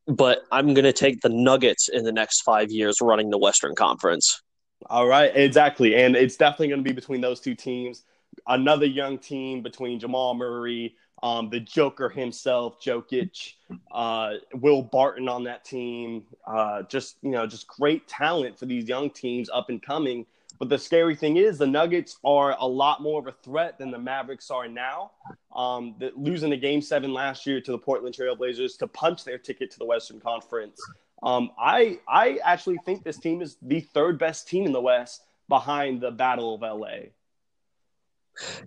but 0.08 0.44
I'm 0.52 0.74
going 0.74 0.86
to 0.86 0.94
take 0.94 1.22
the 1.22 1.30
Nuggets 1.30 1.90
in 1.90 2.04
the 2.04 2.12
next 2.12 2.42
five 2.42 2.72
years 2.72 2.98
running 3.02 3.30
the 3.30 3.38
Western 3.38 3.76
Conference. 3.76 4.42
All 4.90 5.08
right, 5.08 5.36
exactly. 5.36 5.96
And 5.96 6.16
it's 6.16 6.36
definitely 6.36 6.70
going 6.70 6.84
to 6.84 6.90
be 6.90 6.94
between 6.94 7.22
those 7.22 7.40
two 7.40 7.56
teams. 7.56 8.04
Another 8.48 8.86
young 8.86 9.18
team 9.18 9.62
between 9.62 10.00
Jamal 10.00 10.34
Murray, 10.34 10.96
um, 11.22 11.50
the 11.50 11.60
Joker 11.60 12.10
himself, 12.10 12.82
Jokic, 12.82 13.54
uh, 13.92 14.34
Will 14.56 14.82
Barton 14.82 15.30
on 15.30 15.44
that 15.44 15.64
team. 15.64 16.24
Uh, 16.48 16.84
just 16.84 17.18
you 17.22 17.32
know, 17.32 17.46
just 17.46 17.68
great 17.68 18.08
talent 18.08 18.58
for 18.58 18.66
these 18.66 18.88
young 18.88 19.10
teams 19.10 19.50
up 19.50 19.70
and 19.70 19.82
coming. 19.82 20.26
But 20.60 20.70
the 20.70 20.78
scary 20.78 21.16
thing 21.16 21.38
is, 21.38 21.58
the 21.58 21.66
Nuggets 21.66 22.20
are 22.24 22.56
a 22.60 22.68
lot 22.68 23.02
more 23.02 23.20
of 23.20 23.26
a 23.28 23.32
threat 23.44 23.80
than 23.80 23.90
the 23.90 23.98
Mavericks 23.98 24.52
are 24.52 24.68
now. 24.68 25.12
Um, 25.56 25.96
the, 25.98 26.12
losing 26.16 26.52
the 26.52 26.58
Game 26.58 26.82
Seven 26.82 27.14
last 27.14 27.48
year 27.48 27.60
to 27.62 27.72
the 27.72 27.80
Portland 27.80 28.16
Trailblazers 28.16 28.78
to 28.78 28.88
punch 28.88 29.24
their 29.24 29.40
ticket 29.40 29.72
to 29.72 29.80
the 29.80 29.86
Western 29.86 30.20
Conference. 30.20 30.80
Um, 31.24 31.52
I 31.60 32.00
I 32.08 32.40
actually 32.44 32.78
think 32.86 33.04
this 33.04 33.18
team 33.18 33.42
is 33.42 33.58
the 33.62 33.82
third 33.82 34.18
best 34.18 34.48
team 34.48 34.66
in 34.66 34.72
the 34.72 34.82
West 34.82 35.24
behind 35.48 36.02
the 36.02 36.12
Battle 36.12 36.56
of 36.56 36.62
LA. 36.62 37.10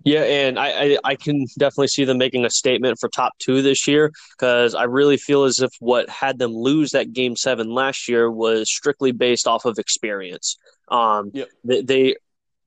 Yeah, 0.03 0.21
and 0.21 0.59
I, 0.59 0.67
I, 0.67 0.97
I, 1.03 1.15
can 1.15 1.45
definitely 1.57 1.87
see 1.87 2.05
them 2.05 2.19
making 2.19 2.45
a 2.45 2.49
statement 2.51 2.97
for 2.99 3.09
top 3.09 3.33
two 3.39 3.63
this 3.63 3.87
year 3.87 4.11
because 4.37 4.75
I 4.75 4.83
really 4.83 5.17
feel 5.17 5.43
as 5.43 5.59
if 5.59 5.71
what 5.79 6.07
had 6.07 6.37
them 6.37 6.51
lose 6.53 6.91
that 6.91 7.13
game 7.13 7.35
seven 7.35 7.73
last 7.73 8.07
year 8.07 8.29
was 8.29 8.71
strictly 8.71 9.11
based 9.11 9.47
off 9.47 9.65
of 9.65 9.79
experience. 9.79 10.57
Um, 10.87 11.31
yep. 11.33 11.49
they, 11.63 11.81
they 11.81 12.15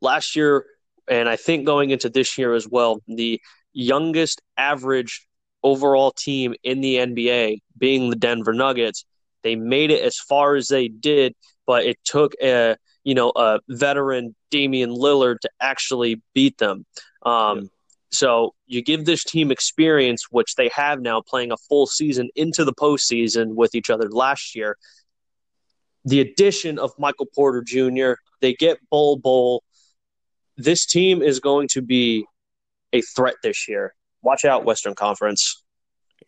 last 0.01 0.35
year, 0.35 0.67
and 1.07 1.29
I 1.29 1.37
think 1.37 1.65
going 1.65 1.91
into 1.91 2.09
this 2.09 2.37
year 2.37 2.53
as 2.55 2.69
well, 2.69 3.01
the 3.07 3.41
youngest 3.73 4.43
average 4.57 5.27
overall 5.63 6.11
team 6.11 6.55
in 6.65 6.81
the 6.81 6.97
NBA 6.97 7.61
being 7.77 8.11
the 8.11 8.17
Denver 8.17 8.53
Nuggets. 8.53 9.05
They 9.43 9.57
made 9.57 9.91
it 9.91 10.03
as 10.03 10.17
far 10.17 10.57
as 10.57 10.69
they 10.69 10.89
did, 10.89 11.35
but 11.67 11.85
it 11.85 11.99
took 12.05 12.35
a 12.43 12.77
you 13.09 13.15
know, 13.15 13.33
a 13.37 13.59
veteran 13.71 14.35
Damian 14.51 14.91
Lillard 14.91 15.41
to 15.41 15.51
actually 15.63 16.21
beat 16.35 16.59
them. 16.59 16.85
Um, 17.25 17.59
yeah. 17.59 17.65
So 18.11 18.55
you 18.67 18.83
give 18.83 19.07
this 19.07 19.25
team 19.25 19.51
experience, 19.51 20.27
which 20.31 20.57
they 20.57 20.69
have 20.75 21.01
now 21.01 21.23
playing 21.23 21.51
a 21.51 21.57
full 21.57 21.87
season 21.87 22.29
into 22.37 22.67
the 22.67 22.75
postseason 22.75 23.55
with 23.55 23.75
each 23.75 23.89
other 23.89 24.11
last 24.11 24.55
year. 24.55 24.77
The 26.05 26.21
addition 26.21 26.79
of 26.79 26.93
Michael 26.99 27.29
Porter 27.35 27.63
Jr., 27.63 28.21
they 28.43 28.53
get 28.53 28.79
Bol 28.91 29.17
Bol. 29.17 29.63
This 30.59 30.85
team 30.85 31.23
is 31.23 31.41
going 31.41 31.69
to 31.69 31.81
be 31.81 32.27
a 32.93 33.01
threat 33.01 33.37
this 33.43 33.69
year. 33.69 33.95
Watch 34.21 34.45
out, 34.45 34.67
Western 34.67 34.95
Conference. 34.95 35.65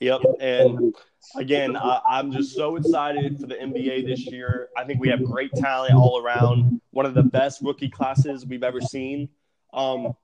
Yep. 0.01 0.23
And 0.41 0.95
again, 1.37 1.77
I, 1.77 2.01
I'm 2.09 2.33
just 2.33 2.55
so 2.55 2.77
excited 2.77 3.39
for 3.39 3.47
the 3.47 3.55
NBA 3.55 4.07
this 4.07 4.27
year. 4.27 4.71
I 4.77 4.85
think 4.85 5.01
we 5.01 5.09
have 5.09 5.23
great 5.23 5.53
talent 5.55 5.95
all 5.95 6.23
around. 6.23 6.81
One 6.91 7.07
of 7.07 7.15
the 7.15 7.23
best 7.23 7.61
rookie 7.63 7.91
classes 7.91 8.47
we've 8.47 8.63
ever 8.63 8.81
seen. 8.81 9.29
Um, 9.73 10.15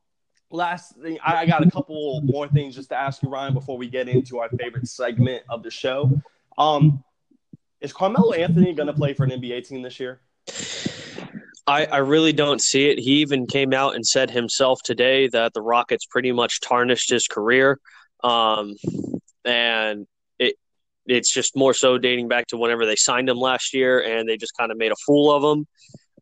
last 0.51 0.97
thing, 0.97 1.19
I, 1.25 1.37
I 1.37 1.47
got 1.47 1.67
a 1.67 1.71
couple 1.71 2.23
more 2.23 2.49
things 2.49 2.75
just 2.75 2.89
to 2.89 2.97
ask 2.97 3.23
you, 3.23 3.29
Ryan, 3.29 3.53
before 3.55 3.77
we 3.77 3.89
get 3.89 4.09
into 4.09 4.39
our 4.39 4.49
favorite 4.49 4.89
segment 4.89 5.43
of 5.49 5.63
the 5.63 5.71
show. 5.71 6.11
Um, 6.57 7.05
is 7.81 7.93
Carmelo 7.93 8.33
Anthony 8.33 8.73
going 8.73 8.87
to 8.87 8.95
play 8.95 9.13
for 9.13 9.25
an 9.25 9.31
NBA 9.31 9.69
team 9.69 9.83
this 9.83 10.01
year? 10.01 10.21
I, 11.67 11.85
I, 11.87 11.99
really 11.99 12.33
don't 12.33 12.61
see 12.61 12.89
it. 12.89 12.99
He 12.99 13.17
even 13.17 13.47
came 13.47 13.73
out 13.73 13.97
and 13.97 14.07
said 14.07 14.31
himself 14.31 14.81
today 14.85 15.27
that 15.29 15.53
the 15.53 15.61
Rockets 15.61 16.07
pretty 16.07 16.31
much 16.31 16.61
tarnished 16.61 17.11
his 17.11 17.27
career. 17.27 17.81
Um, 18.23 18.77
and 19.47 20.07
it 20.39 20.57
it's 21.07 21.33
just 21.33 21.57
more 21.57 21.73
so 21.73 21.99
dating 21.99 22.29
back 22.29 22.49
to 22.49 22.57
whenever 22.57 22.85
they 22.85 22.97
signed 22.97 23.29
him 23.29 23.39
last 23.39 23.73
year, 23.73 24.03
and 24.03 24.29
they 24.29 24.37
just 24.37 24.57
kind 24.59 24.73
of 24.73 24.79
made 24.79 24.93
a 24.93 24.97
fool 25.07 25.33
of 25.33 25.59
him. 25.59 25.67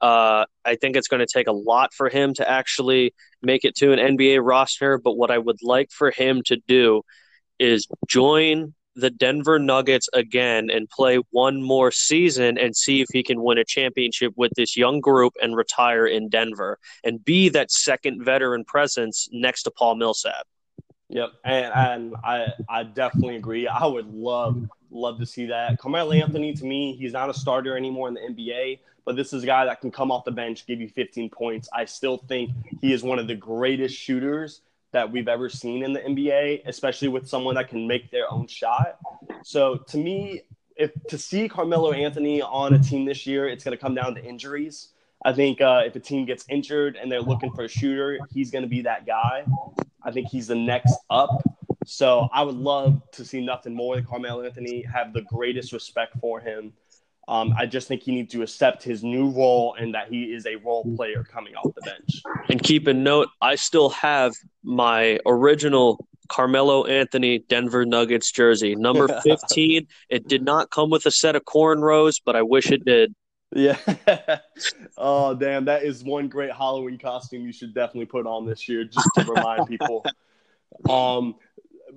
Uh, 0.01 0.45
I 0.65 0.77
think 0.77 0.97
it's 0.97 1.09
going 1.09 1.21
to 1.21 1.33
take 1.33 1.47
a 1.47 1.53
lot 1.53 1.95
for 1.95 2.09
him 2.09 2.35
to 2.35 2.49
actually 2.49 3.15
make 3.43 3.65
it 3.65 3.75
to 3.77 3.93
an 3.93 4.17
NBA 4.17 4.41
roster. 4.43 4.99
But 4.99 5.17
what 5.17 5.31
I 5.31 5.39
would 5.39 5.59
like 5.63 5.91
for 5.91 6.11
him 6.11 6.43
to 6.47 6.59
do 6.69 7.03
is 7.59 7.87
join 8.09 8.75
the 8.97 9.11
Denver 9.11 9.59
Nuggets 9.59 10.09
again 10.13 10.71
and 10.71 10.89
play 10.89 11.19
one 11.31 11.63
more 11.63 11.91
season 11.91 12.59
and 12.59 12.77
see 12.77 13.01
if 13.01 13.09
he 13.13 13.23
can 13.23 13.43
win 13.43 13.59
a 13.59 13.65
championship 13.65 14.33
with 14.37 14.53
this 14.57 14.77
young 14.77 15.01
group 15.01 15.33
and 15.43 15.57
retire 15.57 16.07
in 16.07 16.29
Denver 16.29 16.79
and 17.03 17.25
be 17.25 17.49
that 17.49 17.73
second 17.73 18.25
veteran 18.25 18.65
presence 18.65 19.29
next 19.33 19.65
to 19.65 19.73
Paul 19.77 19.97
Millsap. 19.97 20.47
Yep, 21.15 21.31
and, 21.45 21.73
and 21.73 22.15
I 22.25 22.49
I 22.69 22.83
definitely 22.83 23.37
agree. 23.37 23.69
I 23.69 23.87
would 23.87 24.13
love 24.13 24.69
love 24.91 25.21
to 25.21 25.27
see 25.27 25.47
that. 25.47 25.79
Carmelo 25.79 26.11
Anthony 26.11 26.53
to 26.55 26.65
me, 26.65 26.97
he's 26.97 27.13
not 27.13 27.31
a 27.31 27.35
starter 27.35 27.77
anymore 27.77 28.09
in 28.09 28.15
the 28.15 28.21
NBA, 28.21 28.81
but 29.05 29.15
this 29.15 29.33
is 29.33 29.45
a 29.45 29.47
guy 29.47 29.65
that 29.65 29.81
can 29.81 29.93
come 29.93 30.11
off 30.11 30.25
the 30.25 30.33
bench, 30.33 30.67
give 30.67 30.81
you 30.81 30.89
15 30.89 31.31
points. 31.31 31.69
I 31.73 31.85
still 31.85 32.17
think 32.17 32.51
he 32.81 32.93
is 32.93 33.05
one 33.05 33.21
of 33.21 33.29
the 33.29 33.37
greatest 33.37 33.95
shooters 33.95 34.63
that 34.91 35.11
we've 35.11 35.29
ever 35.29 35.49
seen 35.49 35.85
in 35.85 35.93
the 35.93 36.01
NBA, 36.01 36.63
especially 36.67 37.09
with 37.09 37.29
someone 37.29 37.55
that 37.55 37.69
can 37.69 37.87
make 37.87 38.11
their 38.11 38.29
own 38.29 38.49
shot. 38.49 38.99
So 39.45 39.77
to 39.77 39.97
me, 39.97 40.43
if 40.75 40.91
to 41.11 41.17
see 41.17 41.49
Carmelo 41.49 41.93
Anthony 41.93 42.43
on 42.43 42.75
a 42.75 42.79
team 42.81 43.05
this 43.05 43.25
year, 43.25 43.49
it's 43.49 43.63
going 43.63 43.77
to 43.77 43.81
come 43.81 43.95
down 43.95 44.17
to 44.17 44.25
injuries. 44.25 44.89
I 45.25 45.33
think 45.33 45.61
uh, 45.61 45.83
if 45.87 45.95
a 45.95 46.01
team 46.01 46.25
gets 46.25 46.45
injured 46.49 46.97
and 46.97 47.11
they're 47.11 47.23
looking 47.23 47.53
for 47.53 47.63
a 47.63 47.69
shooter, 47.69 48.19
he's 48.33 48.51
going 48.51 48.63
to 48.63 48.69
be 48.69 48.83
that 48.83 49.07
guy. 49.07 49.45
I 50.05 50.11
think 50.11 50.29
he's 50.29 50.47
the 50.47 50.55
next 50.55 50.95
up. 51.11 51.43
So 51.87 52.29
I 52.33 52.43
would 52.43 52.57
love 52.57 53.03
to 53.13 53.25
see 53.25 53.45
nothing 53.45 53.75
more 53.75 53.97
than 53.97 54.05
Carmelo 54.05 54.43
Anthony. 54.43 54.83
Have 54.83 55.13
the 55.13 55.23
greatest 55.23 55.73
respect 55.73 56.19
for 56.21 56.41
him. 56.41 56.73
Um, 57.27 57.55
I 57.59 57.67
just 57.67 57.89
think 57.89 58.03
he 58.03 58.13
needs 58.13 58.33
to 58.33 58.43
accept 58.43 58.83
his 58.83 59.03
new 59.03 59.31
role 59.31 59.77
and 59.79 59.95
that 59.95 60.09
he 60.09 60.25
is 60.25 60.47
a 60.47 60.57
role 60.57 60.95
player 60.97 61.25
coming 61.25 61.55
off 61.55 61.75
the 61.75 61.81
bench. 61.81 62.23
And 62.51 62.63
keep 62.63 62.87
in 62.87 63.03
note, 63.03 63.29
I 63.41 63.55
still 63.55 63.89
have 63.91 64.33
my 64.63 65.19
original 65.25 66.07
Carmelo 66.29 66.85
Anthony 66.85 67.39
Denver 67.39 67.85
Nuggets 67.87 68.31
jersey, 68.31 68.75
number 68.77 69.09
15. 69.23 69.87
it 70.11 70.29
did 70.29 70.43
not 70.43 70.71
come 70.71 70.91
with 70.91 71.07
a 71.07 71.11
set 71.11 71.37
of 71.37 71.45
cornrows, 71.45 72.21
but 72.25 72.37
I 72.37 72.43
wish 72.43 72.71
it 72.71 72.85
did. 72.85 73.15
Yeah. 73.55 73.79
oh, 74.99 75.35
damn. 75.35 75.65
That 75.67 75.85
is 75.85 76.03
one 76.03 76.29
great 76.29 76.53
Halloween 76.53 76.99
costume 76.99 77.47
you 77.47 77.53
should 77.53 77.73
definitely 77.73 78.07
put 78.07 78.27
on 78.27 78.45
this 78.47 78.69
year 78.69 78.85
just 78.85 79.09
to 79.15 79.25
remind 79.25 79.67
people. 79.69 80.05
Um, 80.91 81.37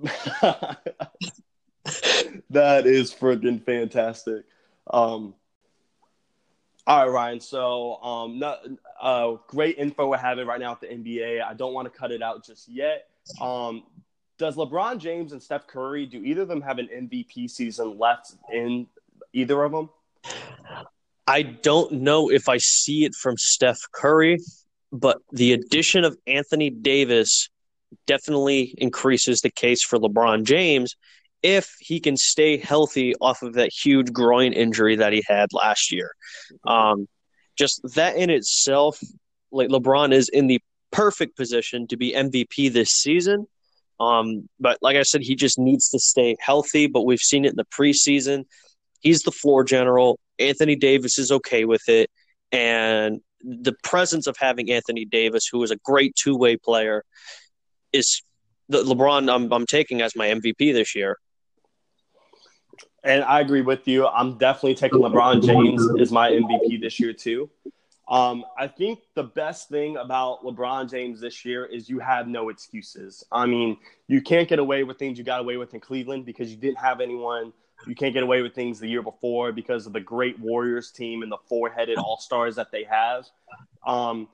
that 2.50 2.86
is 2.86 3.12
freaking 3.12 3.62
fantastic. 3.62 4.44
Um, 4.88 5.34
all 6.86 7.04
right, 7.04 7.12
Ryan. 7.12 7.40
So, 7.40 7.96
um, 8.02 8.38
not, 8.38 8.60
uh, 9.00 9.34
great 9.48 9.76
info 9.78 10.08
we're 10.08 10.16
having 10.16 10.46
right 10.46 10.60
now 10.60 10.72
at 10.72 10.80
the 10.80 10.86
NBA. 10.86 11.42
I 11.42 11.54
don't 11.54 11.74
want 11.74 11.92
to 11.92 11.98
cut 11.98 12.12
it 12.12 12.22
out 12.22 12.44
just 12.44 12.68
yet. 12.68 13.08
Um, 13.40 13.82
does 14.38 14.56
LeBron 14.56 14.98
James 14.98 15.32
and 15.32 15.42
Steph 15.42 15.66
Curry 15.66 16.06
do 16.06 16.22
either 16.22 16.42
of 16.42 16.48
them 16.48 16.62
have 16.62 16.78
an 16.78 16.88
MVP 16.88 17.50
season 17.50 17.98
left 17.98 18.34
in 18.52 18.86
either 19.32 19.64
of 19.64 19.72
them? 19.72 19.90
I 21.28 21.42
don't 21.42 21.92
know 21.92 22.30
if 22.30 22.48
I 22.48 22.56
see 22.56 23.04
it 23.04 23.14
from 23.14 23.36
Steph 23.36 23.78
Curry, 23.92 24.38
but 24.90 25.18
the 25.30 25.52
addition 25.52 26.04
of 26.04 26.16
Anthony 26.26 26.70
Davis 26.70 27.50
definitely 28.06 28.74
increases 28.78 29.42
the 29.42 29.50
case 29.50 29.84
for 29.84 29.98
LeBron 29.98 30.44
James 30.44 30.96
if 31.42 31.74
he 31.80 32.00
can 32.00 32.16
stay 32.16 32.56
healthy 32.56 33.14
off 33.20 33.42
of 33.42 33.52
that 33.54 33.70
huge 33.70 34.10
groin 34.10 34.54
injury 34.54 34.96
that 34.96 35.12
he 35.12 35.22
had 35.28 35.52
last 35.52 35.92
year. 35.92 36.12
Um, 36.66 37.06
just 37.58 37.82
that 37.94 38.16
in 38.16 38.30
itself, 38.30 38.98
like 39.52 39.68
LeBron 39.68 40.12
is 40.12 40.30
in 40.30 40.46
the 40.46 40.60
perfect 40.92 41.36
position 41.36 41.86
to 41.88 41.98
be 41.98 42.14
MVP 42.14 42.72
this 42.72 42.90
season. 42.90 43.46
Um, 44.00 44.48
but 44.58 44.78
like 44.80 44.96
I 44.96 45.02
said, 45.02 45.20
he 45.22 45.36
just 45.36 45.58
needs 45.58 45.90
to 45.90 45.98
stay 45.98 46.36
healthy. 46.40 46.86
But 46.86 47.02
we've 47.02 47.20
seen 47.20 47.44
it 47.44 47.50
in 47.50 47.56
the 47.56 47.66
preseason. 47.66 48.44
He's 49.00 49.20
the 49.22 49.32
floor 49.32 49.62
general. 49.62 50.18
Anthony 50.38 50.76
Davis 50.76 51.18
is 51.18 51.32
okay 51.32 51.64
with 51.64 51.88
it. 51.88 52.10
And 52.52 53.20
the 53.42 53.74
presence 53.82 54.26
of 54.26 54.36
having 54.38 54.70
Anthony 54.70 55.04
Davis, 55.04 55.46
who 55.50 55.62
is 55.62 55.70
a 55.70 55.76
great 55.76 56.14
two 56.14 56.36
way 56.36 56.56
player, 56.56 57.04
is 57.92 58.22
the 58.68 58.82
LeBron 58.82 59.32
I'm, 59.32 59.52
I'm 59.52 59.66
taking 59.66 60.02
as 60.02 60.14
my 60.16 60.28
MVP 60.28 60.72
this 60.72 60.94
year. 60.94 61.18
And 63.04 63.22
I 63.22 63.40
agree 63.40 63.62
with 63.62 63.86
you. 63.86 64.06
I'm 64.06 64.38
definitely 64.38 64.74
taking 64.74 64.98
LeBron 64.98 65.44
James 65.44 65.86
as 66.00 66.10
my 66.10 66.30
MVP 66.30 66.80
this 66.80 66.98
year 66.98 67.12
too. 67.12 67.48
Um, 68.08 68.44
I 68.56 68.66
think 68.66 69.00
the 69.14 69.22
best 69.22 69.68
thing 69.68 69.98
about 69.98 70.42
LeBron 70.42 70.90
James 70.90 71.20
this 71.20 71.44
year 71.44 71.66
is 71.66 71.90
you 71.90 71.98
have 71.98 72.26
no 72.26 72.48
excuses. 72.48 73.22
I 73.30 73.44
mean, 73.44 73.76
you 74.08 74.22
can't 74.22 74.48
get 74.48 74.58
away 74.58 74.82
with 74.82 74.98
things 74.98 75.18
you 75.18 75.24
got 75.24 75.40
away 75.40 75.58
with 75.58 75.74
in 75.74 75.80
Cleveland 75.80 76.24
because 76.24 76.50
you 76.50 76.56
didn't 76.56 76.78
have 76.78 77.00
anyone. 77.00 77.52
You 77.86 77.94
can't 77.94 78.12
get 78.12 78.22
away 78.22 78.42
with 78.42 78.54
things 78.54 78.80
the 78.80 78.88
year 78.88 79.02
before 79.02 79.52
because 79.52 79.86
of 79.86 79.92
the 79.92 80.00
great 80.00 80.38
Warriors 80.38 80.90
team 80.90 81.22
and 81.22 81.30
the 81.30 81.38
four 81.48 81.70
headed 81.70 81.98
All 81.98 82.18
Stars 82.18 82.56
that 82.56 82.70
they 82.72 82.84
have. 82.84 83.26
Um, 83.86 84.28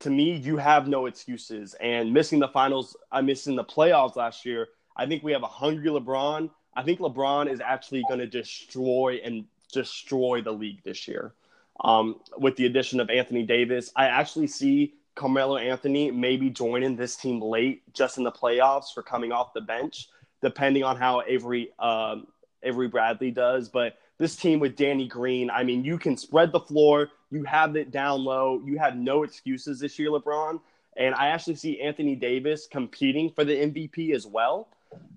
to 0.00 0.10
me, 0.10 0.36
you 0.36 0.56
have 0.56 0.86
no 0.86 1.06
excuses. 1.06 1.74
And 1.80 2.12
missing 2.12 2.38
the 2.38 2.48
finals, 2.48 2.96
uh, 3.10 3.22
missing 3.22 3.56
the 3.56 3.64
playoffs 3.64 4.16
last 4.16 4.44
year. 4.44 4.68
I 4.96 5.06
think 5.06 5.22
we 5.22 5.32
have 5.32 5.42
a 5.42 5.48
hungry 5.48 5.88
LeBron. 5.88 6.50
I 6.76 6.82
think 6.82 7.00
LeBron 7.00 7.50
is 7.50 7.60
actually 7.60 8.04
going 8.08 8.20
to 8.20 8.26
destroy 8.26 9.20
and 9.24 9.44
destroy 9.72 10.42
the 10.42 10.52
league 10.52 10.82
this 10.84 11.08
year. 11.08 11.34
Um, 11.80 12.20
with 12.38 12.56
the 12.56 12.66
addition 12.66 13.00
of 13.00 13.10
Anthony 13.10 13.44
Davis, 13.44 13.90
I 13.96 14.06
actually 14.06 14.46
see 14.46 14.94
Carmelo 15.14 15.56
Anthony 15.56 16.10
maybe 16.10 16.50
joining 16.50 16.96
this 16.96 17.16
team 17.16 17.40
late, 17.40 17.82
just 17.92 18.18
in 18.18 18.24
the 18.24 18.32
playoffs 18.32 18.92
for 18.92 19.02
coming 19.02 19.32
off 19.32 19.52
the 19.54 19.60
bench, 19.60 20.08
depending 20.42 20.84
on 20.84 20.96
how 20.96 21.22
Avery 21.26 21.70
um, 21.78 22.26
Avery 22.64 22.88
Bradley 22.88 23.30
does. 23.30 23.68
But 23.68 23.98
this 24.18 24.36
team 24.36 24.60
with 24.60 24.76
Danny 24.76 25.06
Green, 25.06 25.50
I 25.50 25.62
mean, 25.64 25.84
you 25.84 25.98
can 25.98 26.16
spread 26.16 26.52
the 26.52 26.60
floor, 26.60 27.10
you 27.30 27.44
have 27.44 27.76
it 27.76 27.90
down 27.90 28.24
low, 28.24 28.60
you 28.64 28.78
have 28.78 28.96
no 28.96 29.22
excuses 29.22 29.80
this 29.80 29.98
year, 29.98 30.10
LeBron. 30.10 30.60
And 30.96 31.14
I 31.14 31.28
actually 31.28 31.56
see 31.56 31.80
Anthony 31.80 32.14
Davis 32.14 32.68
competing 32.70 33.30
for 33.30 33.44
the 33.44 33.54
MVP 33.54 34.14
as 34.14 34.26
well. 34.26 34.68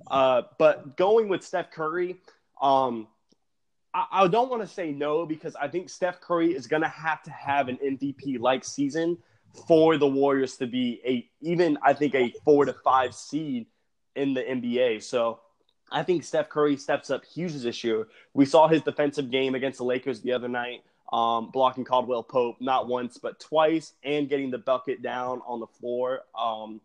Uh, 0.09 0.43
but 0.57 0.97
going 0.97 1.29
with 1.29 1.43
Steph 1.43 1.71
Curry, 1.71 2.17
um, 2.61 3.07
I, 3.93 4.05
I 4.11 4.27
don't 4.27 4.49
want 4.49 4.61
to 4.63 4.67
say 4.67 4.91
no 4.91 5.25
because 5.25 5.55
I 5.55 5.67
think 5.67 5.89
Steph 5.89 6.19
Curry 6.21 6.53
is 6.53 6.67
going 6.67 6.81
to 6.81 6.87
have 6.87 7.21
to 7.23 7.31
have 7.31 7.67
an 7.67 7.77
MVP 7.77 8.39
like 8.39 8.63
season 8.63 9.17
for 9.67 9.97
the 9.97 10.07
Warriors 10.07 10.57
to 10.57 10.67
be 10.67 11.01
a 11.05 11.29
even 11.41 11.77
I 11.81 11.93
think 11.93 12.15
a 12.15 12.31
four 12.43 12.65
to 12.65 12.73
five 12.73 13.13
seed 13.13 13.67
in 14.15 14.33
the 14.33 14.41
NBA. 14.41 15.03
So 15.03 15.39
I 15.91 16.03
think 16.03 16.23
Steph 16.23 16.49
Curry 16.49 16.77
steps 16.77 17.09
up 17.09 17.23
huge 17.25 17.53
this 17.53 17.83
year. 17.83 18.07
We 18.33 18.45
saw 18.45 18.67
his 18.67 18.81
defensive 18.81 19.31
game 19.31 19.55
against 19.55 19.77
the 19.77 19.85
Lakers 19.85 20.21
the 20.21 20.33
other 20.33 20.47
night, 20.49 20.83
um, 21.13 21.49
blocking 21.51 21.85
Caldwell 21.85 22.23
Pope 22.23 22.57
not 22.59 22.87
once 22.87 23.17
but 23.17 23.39
twice, 23.39 23.93
and 24.03 24.29
getting 24.29 24.51
the 24.51 24.57
bucket 24.57 25.01
down 25.01 25.41
on 25.47 25.59
the 25.59 25.67
floor 25.67 26.21
um, 26.37 26.81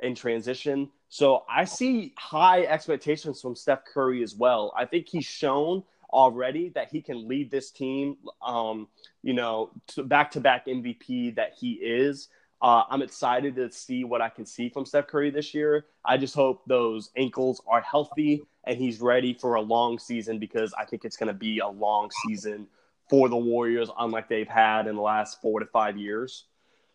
in 0.00 0.14
transition. 0.14 0.88
So 1.08 1.44
I 1.48 1.64
see 1.64 2.14
high 2.16 2.64
expectations 2.64 3.40
from 3.40 3.54
Steph 3.54 3.84
Curry 3.84 4.22
as 4.22 4.34
well. 4.34 4.72
I 4.76 4.84
think 4.84 5.08
he's 5.08 5.24
shown 5.24 5.82
already 6.10 6.70
that 6.70 6.90
he 6.90 7.02
can 7.02 7.28
lead 7.28 7.50
this 7.50 7.70
team, 7.70 8.16
um, 8.42 8.88
you 9.22 9.34
know, 9.34 9.70
back 10.04 10.30
to 10.32 10.40
back 10.40 10.66
MVP 10.66 11.34
that 11.36 11.54
he 11.58 11.72
is. 11.72 12.28
Uh, 12.60 12.82
I'm 12.90 13.02
excited 13.02 13.54
to 13.56 13.70
see 13.70 14.04
what 14.04 14.20
I 14.20 14.28
can 14.28 14.44
see 14.44 14.68
from 14.68 14.84
Steph 14.84 15.06
Curry 15.06 15.30
this 15.30 15.54
year. 15.54 15.86
I 16.04 16.16
just 16.16 16.34
hope 16.34 16.62
those 16.66 17.10
ankles 17.16 17.62
are 17.68 17.80
healthy 17.80 18.42
and 18.64 18.76
he's 18.76 19.00
ready 19.00 19.32
for 19.32 19.54
a 19.54 19.60
long 19.60 19.98
season 19.98 20.38
because 20.38 20.74
I 20.78 20.84
think 20.84 21.04
it's 21.04 21.16
going 21.16 21.28
to 21.28 21.38
be 21.38 21.60
a 21.60 21.68
long 21.68 22.10
season 22.26 22.66
for 23.08 23.28
the 23.28 23.36
Warriors, 23.36 23.90
unlike 23.98 24.28
they've 24.28 24.48
had 24.48 24.86
in 24.86 24.96
the 24.96 25.02
last 25.02 25.40
four 25.40 25.60
to 25.60 25.66
five 25.66 25.96
years. 25.96 26.44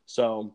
So 0.06 0.54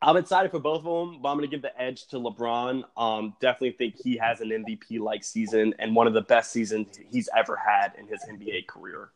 I'm 0.00 0.16
excited 0.16 0.50
for 0.50 0.60
both 0.60 0.84
of 0.84 0.84
them, 0.84 1.20
but 1.20 1.30
I'm 1.30 1.36
going 1.36 1.48
to 1.48 1.54
give 1.54 1.62
the 1.62 1.78
edge 1.80 2.06
to 2.08 2.16
LeBron. 2.16 2.84
Um, 2.96 3.34
definitely 3.40 3.72
think 3.72 3.96
he 4.02 4.16
has 4.18 4.40
an 4.40 4.50
MVP 4.50 5.00
like 5.00 5.24
season 5.24 5.74
and 5.78 5.94
one 5.94 6.06
of 6.06 6.14
the 6.14 6.22
best 6.22 6.52
seasons 6.52 6.98
he's 7.10 7.28
ever 7.36 7.56
had 7.56 7.92
in 7.98 8.06
his 8.06 8.20
NBA 8.30 8.66
career. 8.68 9.10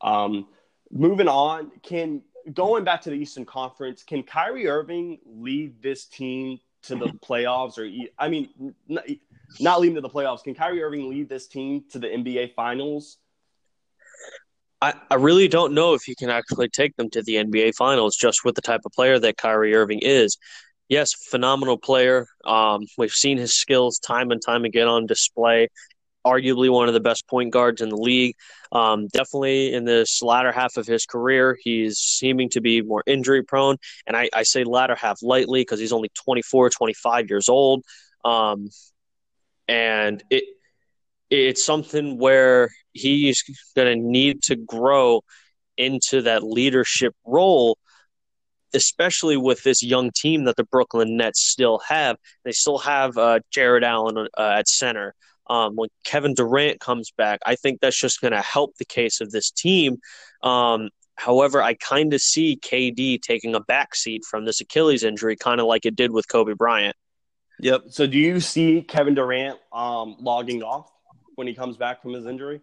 Um, 0.00 0.48
moving 0.90 1.28
on, 1.28 1.70
can 1.82 2.22
going 2.52 2.84
back 2.84 3.02
to 3.02 3.10
the 3.10 3.16
Eastern 3.16 3.44
Conference, 3.44 4.02
can 4.02 4.22
Kyrie 4.22 4.68
Irving 4.68 5.18
lead 5.24 5.82
this 5.82 6.06
team 6.06 6.58
to 6.84 6.96
the 6.96 7.06
playoffs? 7.24 7.78
Or 7.78 7.88
I 8.18 8.28
mean, 8.28 8.74
not 9.60 9.80
leading 9.80 9.94
to 9.96 10.00
the 10.00 10.10
playoffs. 10.10 10.42
Can 10.42 10.54
Kyrie 10.54 10.82
Irving 10.82 11.10
lead 11.10 11.28
this 11.28 11.46
team 11.46 11.84
to 11.90 11.98
the 11.98 12.08
NBA 12.08 12.54
Finals? 12.54 13.18
I, 14.80 14.94
I 15.10 15.14
really 15.14 15.46
don't 15.46 15.74
know 15.74 15.94
if 15.94 16.02
he 16.02 16.16
can 16.16 16.28
actually 16.28 16.68
take 16.68 16.96
them 16.96 17.08
to 17.10 17.22
the 17.22 17.36
NBA 17.36 17.74
Finals 17.76 18.16
just 18.16 18.44
with 18.44 18.56
the 18.56 18.62
type 18.62 18.80
of 18.84 18.92
player 18.92 19.18
that 19.20 19.36
Kyrie 19.36 19.74
Irving 19.74 20.00
is. 20.02 20.36
Yes, 20.88 21.12
phenomenal 21.30 21.78
player. 21.78 22.26
Um, 22.44 22.82
we've 22.98 23.12
seen 23.12 23.38
his 23.38 23.56
skills 23.56 23.98
time 23.98 24.32
and 24.32 24.42
time 24.44 24.64
again 24.64 24.88
on 24.88 25.06
display. 25.06 25.68
Arguably 26.26 26.70
one 26.70 26.88
of 26.88 26.94
the 26.94 27.00
best 27.00 27.26
point 27.26 27.52
guards 27.52 27.80
in 27.80 27.88
the 27.88 27.96
league. 27.96 28.36
Um, 28.70 29.08
definitely 29.08 29.72
in 29.72 29.84
this 29.84 30.22
latter 30.22 30.52
half 30.52 30.76
of 30.76 30.86
his 30.86 31.04
career, 31.04 31.58
he's 31.62 31.98
seeming 31.98 32.48
to 32.50 32.60
be 32.60 32.80
more 32.82 33.02
injury 33.06 33.42
prone. 33.42 33.76
And 34.06 34.16
I, 34.16 34.28
I 34.32 34.44
say 34.44 34.64
latter 34.64 34.94
half 34.94 35.18
lightly 35.22 35.60
because 35.60 35.80
he's 35.80 35.92
only 35.92 36.10
24, 36.24 36.70
25 36.70 37.28
years 37.28 37.48
old. 37.48 37.84
Um, 38.24 38.68
and 39.68 40.22
it 40.30 40.44
it's 41.30 41.64
something 41.64 42.18
where 42.18 42.68
he's 42.92 43.42
going 43.74 43.88
to 43.88 43.96
need 43.96 44.42
to 44.42 44.54
grow 44.54 45.22
into 45.78 46.22
that 46.22 46.42
leadership 46.42 47.14
role, 47.24 47.78
especially 48.74 49.38
with 49.38 49.62
this 49.62 49.82
young 49.82 50.10
team 50.14 50.44
that 50.44 50.56
the 50.56 50.64
Brooklyn 50.64 51.16
Nets 51.16 51.42
still 51.42 51.80
have. 51.88 52.16
They 52.44 52.52
still 52.52 52.78
have 52.78 53.16
uh, 53.16 53.40
Jarrett 53.50 53.82
Allen 53.82 54.28
uh, 54.36 54.54
at 54.58 54.68
center. 54.68 55.14
Um, 55.48 55.74
when 55.76 55.88
Kevin 56.04 56.34
Durant 56.34 56.80
comes 56.80 57.12
back, 57.16 57.40
I 57.44 57.56
think 57.56 57.80
that's 57.80 57.98
just 57.98 58.20
going 58.20 58.32
to 58.32 58.40
help 58.40 58.76
the 58.76 58.84
case 58.84 59.20
of 59.20 59.30
this 59.30 59.50
team. 59.50 59.98
Um, 60.42 60.90
however, 61.16 61.62
I 61.62 61.74
kind 61.74 62.14
of 62.14 62.20
see 62.20 62.58
KD 62.62 63.20
taking 63.20 63.54
a 63.54 63.60
backseat 63.60 64.20
from 64.30 64.44
this 64.44 64.60
Achilles 64.60 65.02
injury, 65.02 65.36
kind 65.36 65.60
of 65.60 65.66
like 65.66 65.84
it 65.84 65.96
did 65.96 66.12
with 66.12 66.28
Kobe 66.28 66.54
Bryant. 66.54 66.96
Yep. 67.60 67.84
So, 67.90 68.06
do 68.06 68.18
you 68.18 68.40
see 68.40 68.82
Kevin 68.82 69.14
Durant 69.14 69.58
um, 69.72 70.16
logging 70.18 70.62
off? 70.62 70.92
when 71.34 71.46
he 71.46 71.54
comes 71.54 71.76
back 71.76 72.02
from 72.02 72.12
his 72.12 72.26
injury? 72.26 72.60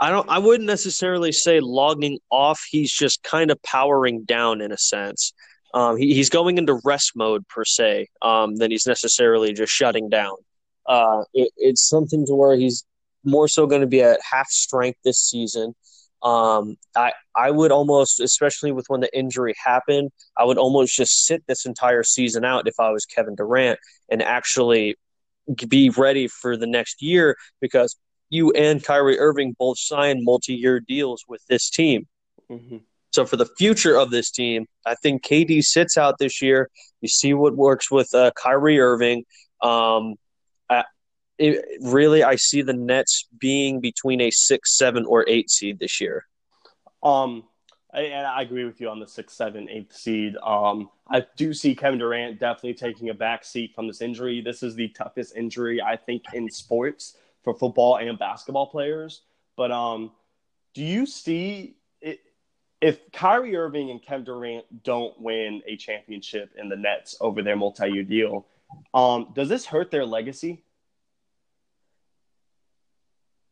I 0.00 0.10
don't. 0.10 0.28
I 0.28 0.38
wouldn't 0.38 0.66
necessarily 0.66 1.32
say 1.32 1.60
logging 1.60 2.18
off. 2.30 2.62
He's 2.68 2.92
just 2.92 3.22
kind 3.22 3.50
of 3.50 3.62
powering 3.62 4.24
down 4.24 4.60
in 4.60 4.72
a 4.72 4.78
sense. 4.78 5.32
Um, 5.72 5.96
he, 5.96 6.14
he's 6.14 6.30
going 6.30 6.58
into 6.58 6.80
rest 6.84 7.12
mode 7.14 7.46
per 7.48 7.64
se. 7.64 8.08
Um, 8.22 8.56
than 8.56 8.70
he's 8.70 8.86
necessarily 8.86 9.52
just 9.52 9.72
shutting 9.72 10.08
down. 10.08 10.36
Uh, 10.86 11.24
it, 11.32 11.50
it's 11.56 11.88
something 11.88 12.26
to 12.26 12.34
where 12.34 12.56
he's 12.56 12.84
more 13.24 13.48
so 13.48 13.66
going 13.66 13.80
to 13.80 13.86
be 13.86 14.02
at 14.02 14.20
half 14.28 14.48
strength 14.48 14.98
this 15.04 15.18
season. 15.18 15.74
Um, 16.22 16.76
I 16.96 17.12
I 17.34 17.50
would 17.50 17.70
almost, 17.70 18.20
especially 18.20 18.72
with 18.72 18.86
when 18.88 19.00
the 19.00 19.16
injury 19.16 19.54
happened, 19.62 20.10
I 20.38 20.44
would 20.44 20.56
almost 20.56 20.96
just 20.96 21.26
sit 21.26 21.44
this 21.46 21.66
entire 21.66 22.02
season 22.02 22.44
out 22.44 22.66
if 22.66 22.80
I 22.80 22.90
was 22.90 23.04
Kevin 23.04 23.34
Durant 23.34 23.78
and 24.08 24.22
actually 24.22 24.96
be 25.68 25.90
ready 25.90 26.26
for 26.28 26.56
the 26.56 26.66
next 26.66 27.02
year 27.02 27.36
because 27.60 27.96
you 28.30 28.52
and 28.52 28.82
Kyrie 28.82 29.18
Irving 29.18 29.54
both 29.58 29.78
signed 29.78 30.20
multi-year 30.22 30.80
deals 30.80 31.24
with 31.28 31.44
this 31.48 31.68
team. 31.68 32.06
Mm-hmm. 32.50 32.78
So 33.12 33.26
for 33.26 33.36
the 33.36 33.46
future 33.58 33.96
of 33.96 34.10
this 34.10 34.30
team, 34.30 34.66
I 34.84 34.94
think 34.96 35.22
KD 35.22 35.62
sits 35.62 35.96
out 35.96 36.18
this 36.18 36.42
year. 36.42 36.70
You 37.00 37.08
see 37.08 37.34
what 37.34 37.54
works 37.54 37.90
with 37.90 38.12
uh, 38.14 38.32
Kyrie 38.34 38.80
Irving. 38.80 39.24
Um, 39.60 40.14
it, 41.38 41.64
really, 41.82 42.22
I 42.22 42.36
see 42.36 42.62
the 42.62 42.72
Nets 42.72 43.26
being 43.38 43.80
between 43.80 44.20
a 44.20 44.30
six, 44.30 44.76
seven, 44.76 45.04
or 45.06 45.24
eight 45.28 45.50
seed 45.50 45.78
this 45.78 46.00
year. 46.00 46.26
Um, 47.02 47.44
and 47.92 48.26
I 48.26 48.42
agree 48.42 48.64
with 48.64 48.80
you 48.80 48.88
on 48.88 48.98
the 48.98 49.06
six, 49.06 49.34
seven, 49.34 49.68
eighth 49.68 49.94
seed. 49.94 50.36
Um, 50.42 50.90
I 51.08 51.24
do 51.36 51.54
see 51.54 51.76
Kevin 51.76 51.98
Durant 51.98 52.40
definitely 52.40 52.74
taking 52.74 53.10
a 53.10 53.14
back 53.14 53.44
seat 53.44 53.72
from 53.74 53.86
this 53.86 54.00
injury. 54.00 54.40
This 54.40 54.62
is 54.62 54.74
the 54.74 54.88
toughest 54.88 55.36
injury 55.36 55.80
I 55.80 55.96
think 55.96 56.24
in 56.32 56.50
sports 56.50 57.16
for 57.42 57.54
football 57.54 57.96
and 57.96 58.18
basketball 58.18 58.66
players. 58.66 59.22
But 59.56 59.70
um, 59.70 60.10
do 60.74 60.82
you 60.82 61.06
see 61.06 61.76
it, 62.00 62.20
if 62.80 63.12
Kyrie 63.12 63.54
Irving 63.54 63.90
and 63.90 64.02
Kevin 64.02 64.24
Durant 64.24 64.82
don't 64.82 65.18
win 65.20 65.62
a 65.66 65.76
championship 65.76 66.52
in 66.58 66.68
the 66.68 66.76
Nets 66.76 67.16
over 67.20 67.42
their 67.42 67.56
multi-year 67.56 68.02
deal? 68.02 68.46
Um, 68.92 69.28
does 69.34 69.48
this 69.48 69.66
hurt 69.66 69.92
their 69.92 70.04
legacy? 70.04 70.64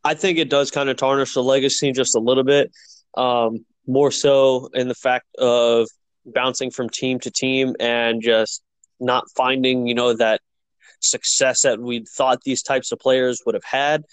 I 0.04 0.14
think 0.14 0.38
it 0.38 0.50
does 0.50 0.70
kind 0.70 0.88
of 0.88 0.96
tarnish 0.96 1.34
the 1.34 1.42
legacy 1.42 1.92
just 1.92 2.16
a 2.16 2.20
little 2.20 2.44
bit. 2.44 2.72
Um, 3.16 3.64
more 3.86 4.10
so 4.10 4.68
in 4.74 4.88
the 4.88 4.94
fact 4.94 5.26
of 5.36 5.88
bouncing 6.24 6.70
from 6.70 6.88
team 6.88 7.18
to 7.20 7.30
team 7.30 7.74
and 7.80 8.22
just 8.22 8.62
not 9.00 9.24
finding, 9.36 9.86
you 9.86 9.94
know, 9.94 10.14
that 10.14 10.40
success 11.00 11.62
that 11.62 11.80
we 11.80 12.04
thought 12.04 12.42
these 12.42 12.62
types 12.62 12.92
of 12.92 12.98
players 12.98 13.42
would 13.44 13.54
have 13.54 13.64
had. 13.64 14.04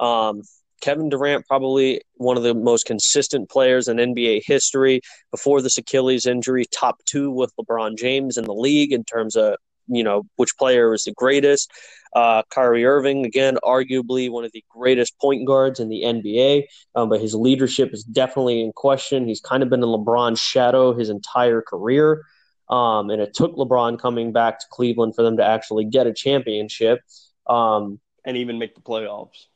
Um, 0.00 0.42
Kevin 0.80 1.08
Durant, 1.08 1.46
probably 1.46 2.02
one 2.14 2.36
of 2.36 2.42
the 2.42 2.54
most 2.54 2.86
consistent 2.86 3.50
players 3.50 3.88
in 3.88 3.96
NBA 3.96 4.42
history. 4.44 5.00
Before 5.30 5.60
this 5.60 5.78
Achilles 5.78 6.26
injury, 6.26 6.64
top 6.66 6.98
two 7.04 7.30
with 7.30 7.52
LeBron 7.60 7.98
James 7.98 8.36
in 8.36 8.44
the 8.44 8.54
league 8.54 8.92
in 8.92 9.04
terms 9.04 9.36
of 9.36 9.56
you 9.88 10.04
know 10.04 10.24
which 10.36 10.56
player 10.58 10.94
is 10.94 11.04
the 11.04 11.12
greatest. 11.12 11.70
Uh, 12.14 12.42
Kyrie 12.50 12.84
Irving, 12.84 13.26
again, 13.26 13.58
arguably 13.62 14.30
one 14.30 14.44
of 14.44 14.52
the 14.52 14.64
greatest 14.68 15.18
point 15.18 15.46
guards 15.46 15.80
in 15.80 15.88
the 15.88 16.02
NBA, 16.02 16.64
um, 16.94 17.08
but 17.08 17.20
his 17.20 17.34
leadership 17.34 17.92
is 17.92 18.04
definitely 18.04 18.62
in 18.62 18.72
question. 18.72 19.26
He's 19.26 19.40
kind 19.40 19.62
of 19.62 19.70
been 19.70 19.82
in 19.82 19.88
LeBron's 19.88 20.40
shadow 20.40 20.94
his 20.94 21.10
entire 21.10 21.62
career. 21.62 22.24
Um, 22.70 23.10
and 23.10 23.22
it 23.22 23.34
took 23.34 23.54
LeBron 23.56 23.98
coming 23.98 24.32
back 24.32 24.60
to 24.60 24.66
Cleveland 24.70 25.14
for 25.14 25.22
them 25.22 25.36
to 25.38 25.44
actually 25.44 25.84
get 25.84 26.06
a 26.06 26.12
championship. 26.12 27.00
Um, 27.46 27.98
and 28.24 28.36
even 28.36 28.58
make 28.58 28.74
the 28.74 28.80
playoffs. 28.80 29.46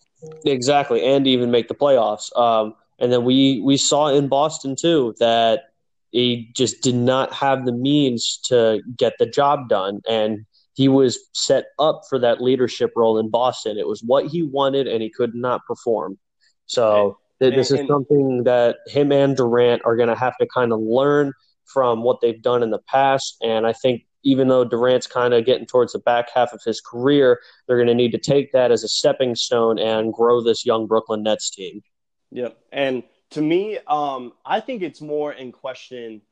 Exactly, 0.44 1.04
and 1.04 1.26
even 1.26 1.50
make 1.50 1.68
the 1.68 1.74
playoffs. 1.74 2.34
Um, 2.38 2.74
and 2.98 3.12
then 3.12 3.24
we 3.24 3.60
we 3.60 3.76
saw 3.76 4.08
in 4.08 4.28
Boston 4.28 4.76
too 4.76 5.14
that 5.18 5.64
he 6.10 6.50
just 6.54 6.82
did 6.82 6.94
not 6.94 7.32
have 7.32 7.64
the 7.64 7.72
means 7.72 8.38
to 8.44 8.80
get 8.96 9.14
the 9.18 9.26
job 9.26 9.68
done, 9.68 10.00
and 10.08 10.46
he 10.74 10.88
was 10.88 11.18
set 11.32 11.66
up 11.78 12.02
for 12.08 12.18
that 12.18 12.40
leadership 12.40 12.92
role 12.96 13.18
in 13.18 13.30
Boston. 13.30 13.78
It 13.78 13.86
was 13.86 14.02
what 14.02 14.26
he 14.26 14.42
wanted, 14.42 14.86
and 14.86 15.02
he 15.02 15.10
could 15.10 15.34
not 15.34 15.64
perform. 15.66 16.18
So 16.66 17.18
and, 17.40 17.52
this 17.54 17.70
and, 17.70 17.80
is 17.80 17.86
something 17.86 18.44
that 18.44 18.76
him 18.86 19.12
and 19.12 19.36
Durant 19.36 19.82
are 19.84 19.96
going 19.96 20.08
to 20.08 20.14
have 20.14 20.36
to 20.38 20.46
kind 20.46 20.72
of 20.72 20.80
learn 20.80 21.32
from 21.64 22.02
what 22.02 22.20
they've 22.20 22.40
done 22.40 22.62
in 22.62 22.70
the 22.70 22.80
past. 22.88 23.36
And 23.42 23.66
I 23.66 23.72
think 23.72 24.06
even 24.24 24.48
though 24.48 24.64
Durant's 24.64 25.06
kind 25.06 25.34
of 25.34 25.44
getting 25.44 25.66
towards 25.66 25.92
the 25.92 25.98
back 25.98 26.28
half 26.32 26.52
of 26.52 26.60
his 26.64 26.80
career, 26.80 27.40
they're 27.66 27.76
going 27.76 27.88
to 27.88 27.94
need 27.94 28.12
to 28.12 28.18
take 28.18 28.52
that 28.52 28.70
as 28.70 28.84
a 28.84 28.88
stepping 28.88 29.34
stone 29.34 29.78
and 29.78 30.12
grow 30.12 30.42
this 30.42 30.64
young 30.64 30.86
Brooklyn 30.86 31.22
Nets 31.22 31.50
team. 31.50 31.82
Yep. 32.30 32.56
And 32.72 33.02
to 33.30 33.42
me, 33.42 33.78
um, 33.86 34.32
I 34.44 34.60
think 34.60 34.82
it's 34.82 35.00
more 35.00 35.32
in 35.32 35.52
question. 35.52 36.22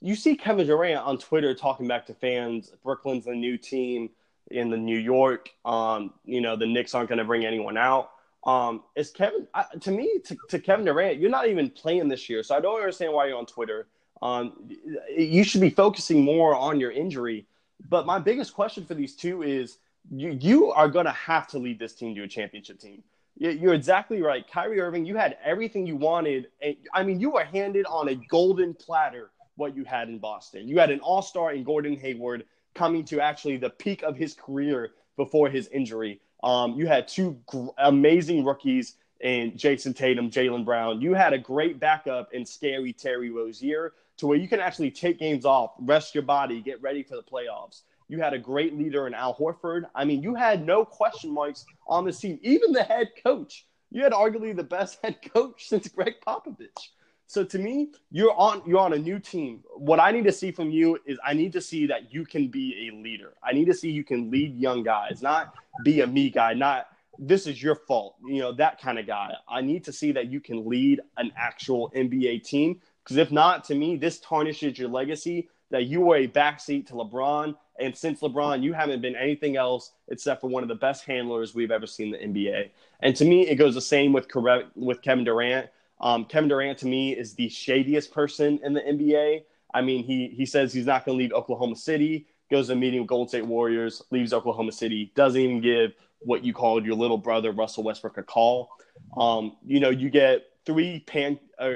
You 0.00 0.14
see 0.14 0.36
Kevin 0.36 0.66
Durant 0.66 1.00
on 1.00 1.18
Twitter 1.18 1.54
talking 1.54 1.88
back 1.88 2.06
to 2.06 2.14
fans, 2.14 2.72
Brooklyn's 2.82 3.24
the 3.24 3.34
new 3.34 3.56
team 3.56 4.10
in 4.50 4.70
the 4.70 4.76
New 4.76 4.98
York. 4.98 5.50
Um, 5.64 6.12
you 6.24 6.40
know, 6.40 6.56
the 6.56 6.66
Knicks 6.66 6.94
aren't 6.94 7.08
going 7.08 7.18
to 7.18 7.24
bring 7.24 7.44
anyone 7.44 7.76
out. 7.76 8.10
Um, 8.44 8.82
is 8.96 9.10
Kevin, 9.10 9.46
uh, 9.54 9.64
to 9.80 9.90
me, 9.90 10.18
to, 10.24 10.36
to 10.48 10.58
Kevin 10.58 10.84
Durant, 10.84 11.18
you're 11.18 11.30
not 11.30 11.48
even 11.48 11.70
playing 11.70 12.08
this 12.08 12.28
year. 12.28 12.42
So 12.42 12.56
I 12.56 12.60
don't 12.60 12.76
understand 12.76 13.12
why 13.12 13.26
you're 13.26 13.38
on 13.38 13.46
Twitter. 13.46 13.86
Um, 14.22 14.70
you 15.14 15.44
should 15.44 15.60
be 15.60 15.70
focusing 15.70 16.22
more 16.22 16.54
on 16.54 16.80
your 16.80 16.90
injury. 16.90 17.46
But 17.88 18.06
my 18.06 18.18
biggest 18.18 18.54
question 18.54 18.84
for 18.84 18.94
these 18.94 19.14
two 19.14 19.42
is 19.42 19.78
you, 20.10 20.30
you 20.40 20.70
are 20.72 20.88
going 20.88 21.06
to 21.06 21.12
have 21.12 21.48
to 21.48 21.58
lead 21.58 21.78
this 21.78 21.94
team 21.94 22.14
to 22.14 22.22
a 22.22 22.28
championship 22.28 22.78
team. 22.78 23.02
You're 23.36 23.72
exactly 23.72 24.20
right. 24.20 24.44
Kyrie 24.50 24.80
Irving, 24.80 25.06
you 25.06 25.16
had 25.16 25.38
everything 25.42 25.86
you 25.86 25.96
wanted. 25.96 26.48
I 26.92 27.02
mean, 27.02 27.20
you 27.20 27.30
were 27.30 27.44
handed 27.44 27.86
on 27.86 28.08
a 28.08 28.14
golden 28.14 28.74
platter 28.74 29.30
what 29.60 29.76
you 29.76 29.84
had 29.84 30.08
in 30.08 30.18
Boston. 30.18 30.66
You 30.66 30.80
had 30.80 30.90
an 30.90 30.98
all 31.00 31.22
star 31.22 31.52
in 31.52 31.62
Gordon 31.62 31.96
Hayward 31.96 32.44
coming 32.74 33.04
to 33.04 33.20
actually 33.20 33.58
the 33.58 33.70
peak 33.70 34.02
of 34.02 34.16
his 34.16 34.34
career 34.34 34.92
before 35.16 35.48
his 35.48 35.68
injury. 35.68 36.20
Um, 36.42 36.72
you 36.72 36.86
had 36.88 37.06
two 37.06 37.38
gr- 37.46 37.68
amazing 37.78 38.44
rookies 38.44 38.94
in 39.20 39.56
Jayson 39.56 39.94
Tatum, 39.94 40.30
Jaylen 40.30 40.64
Brown. 40.64 41.00
You 41.00 41.14
had 41.14 41.32
a 41.32 41.38
great 41.38 41.78
backup 41.78 42.32
in 42.32 42.44
scary 42.46 42.92
Terry 42.92 43.30
Rozier 43.30 43.92
to 44.16 44.26
where 44.26 44.38
you 44.38 44.48
can 44.48 44.60
actually 44.60 44.90
take 44.90 45.18
games 45.18 45.44
off, 45.44 45.72
rest 45.80 46.14
your 46.14 46.22
body, 46.22 46.60
get 46.60 46.80
ready 46.82 47.02
for 47.02 47.16
the 47.16 47.22
playoffs. 47.22 47.82
You 48.08 48.18
had 48.18 48.32
a 48.32 48.38
great 48.38 48.76
leader 48.76 49.06
in 49.06 49.14
Al 49.14 49.34
Horford. 49.34 49.84
I 49.94 50.04
mean, 50.04 50.22
you 50.22 50.34
had 50.34 50.66
no 50.66 50.84
question 50.84 51.32
marks 51.32 51.64
on 51.86 52.04
the 52.04 52.12
team. 52.12 52.38
Even 52.42 52.72
the 52.72 52.82
head 52.82 53.10
coach, 53.22 53.66
you 53.90 54.02
had 54.02 54.12
arguably 54.12 54.56
the 54.56 54.64
best 54.64 54.98
head 55.04 55.18
coach 55.32 55.68
since 55.68 55.88
Gregg 55.88 56.14
Popovich. 56.26 56.88
So 57.30 57.44
to 57.44 57.60
me, 57.60 57.92
you're 58.10 58.34
on 58.36 58.60
you're 58.66 58.80
on 58.80 58.92
a 58.92 58.98
new 58.98 59.20
team. 59.20 59.60
What 59.76 60.00
I 60.00 60.10
need 60.10 60.24
to 60.24 60.32
see 60.32 60.50
from 60.50 60.72
you 60.72 60.98
is 61.06 61.16
I 61.24 61.32
need 61.32 61.52
to 61.52 61.60
see 61.60 61.86
that 61.86 62.12
you 62.12 62.24
can 62.24 62.48
be 62.48 62.88
a 62.88 62.96
leader. 62.96 63.34
I 63.40 63.52
need 63.52 63.66
to 63.66 63.72
see 63.72 63.88
you 63.88 64.02
can 64.02 64.32
lead 64.32 64.58
young 64.58 64.82
guys, 64.82 65.22
not 65.22 65.54
be 65.84 66.00
a 66.00 66.08
me 66.08 66.30
guy, 66.30 66.54
not 66.54 66.88
this 67.20 67.46
is 67.46 67.62
your 67.62 67.76
fault, 67.76 68.16
you 68.26 68.40
know, 68.40 68.50
that 68.54 68.80
kind 68.80 68.98
of 68.98 69.06
guy. 69.06 69.32
I 69.48 69.60
need 69.60 69.84
to 69.84 69.92
see 69.92 70.10
that 70.10 70.26
you 70.26 70.40
can 70.40 70.68
lead 70.68 71.02
an 71.18 71.30
actual 71.36 71.92
NBA 71.94 72.42
team 72.42 72.80
because 73.04 73.16
if 73.16 73.30
not, 73.30 73.62
to 73.66 73.76
me, 73.76 73.94
this 73.94 74.18
tarnishes 74.18 74.76
your 74.76 74.88
legacy 74.88 75.48
that 75.70 75.84
you 75.84 76.00
were 76.00 76.16
a 76.16 76.26
backseat 76.26 76.88
to 76.88 76.94
LeBron 76.94 77.54
and 77.78 77.96
since 77.96 78.22
LeBron, 78.22 78.60
you 78.60 78.72
haven't 78.72 79.02
been 79.02 79.14
anything 79.14 79.56
else 79.56 79.92
except 80.08 80.40
for 80.40 80.50
one 80.50 80.64
of 80.64 80.68
the 80.68 80.74
best 80.74 81.04
handlers 81.04 81.54
we've 81.54 81.70
ever 81.70 81.86
seen 81.86 82.12
in 82.12 82.32
the 82.32 82.46
NBA. 82.46 82.70
And 82.98 83.14
to 83.14 83.24
me, 83.24 83.46
it 83.46 83.54
goes 83.54 83.76
the 83.76 83.80
same 83.80 84.12
with 84.12 84.26
with 84.74 85.00
Kevin 85.00 85.24
Durant. 85.24 85.70
Um, 86.00 86.24
Kevin 86.24 86.48
Durant 86.48 86.78
to 86.78 86.86
me 86.86 87.12
is 87.12 87.34
the 87.34 87.48
shadiest 87.48 88.12
person 88.12 88.58
in 88.62 88.72
the 88.72 88.80
NBA. 88.80 89.44
I 89.72 89.82
mean, 89.82 90.04
he 90.04 90.28
he 90.28 90.46
says 90.46 90.72
he's 90.72 90.86
not 90.86 91.04
going 91.04 91.16
to 91.16 91.22
leave 91.22 91.32
Oklahoma 91.32 91.76
City. 91.76 92.26
Goes 92.50 92.66
to 92.66 92.72
a 92.72 92.76
meeting 92.76 93.00
with 93.00 93.08
Golden 93.08 93.28
State 93.28 93.46
Warriors, 93.46 94.02
leaves 94.10 94.32
Oklahoma 94.32 94.72
City, 94.72 95.12
doesn't 95.14 95.40
even 95.40 95.60
give 95.60 95.92
what 96.20 96.44
you 96.44 96.52
called 96.52 96.84
your 96.84 96.96
little 96.96 97.18
brother 97.18 97.52
Russell 97.52 97.84
Westbrook 97.84 98.18
a 98.18 98.22
call. 98.22 98.70
Um, 99.16 99.56
you 99.64 99.78
know, 99.78 99.90
you 99.90 100.10
get 100.10 100.46
three 100.66 101.00
pan, 101.00 101.38
uh, 101.58 101.74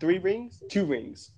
three 0.00 0.18
rings, 0.18 0.62
two 0.70 0.86
rings. 0.86 1.32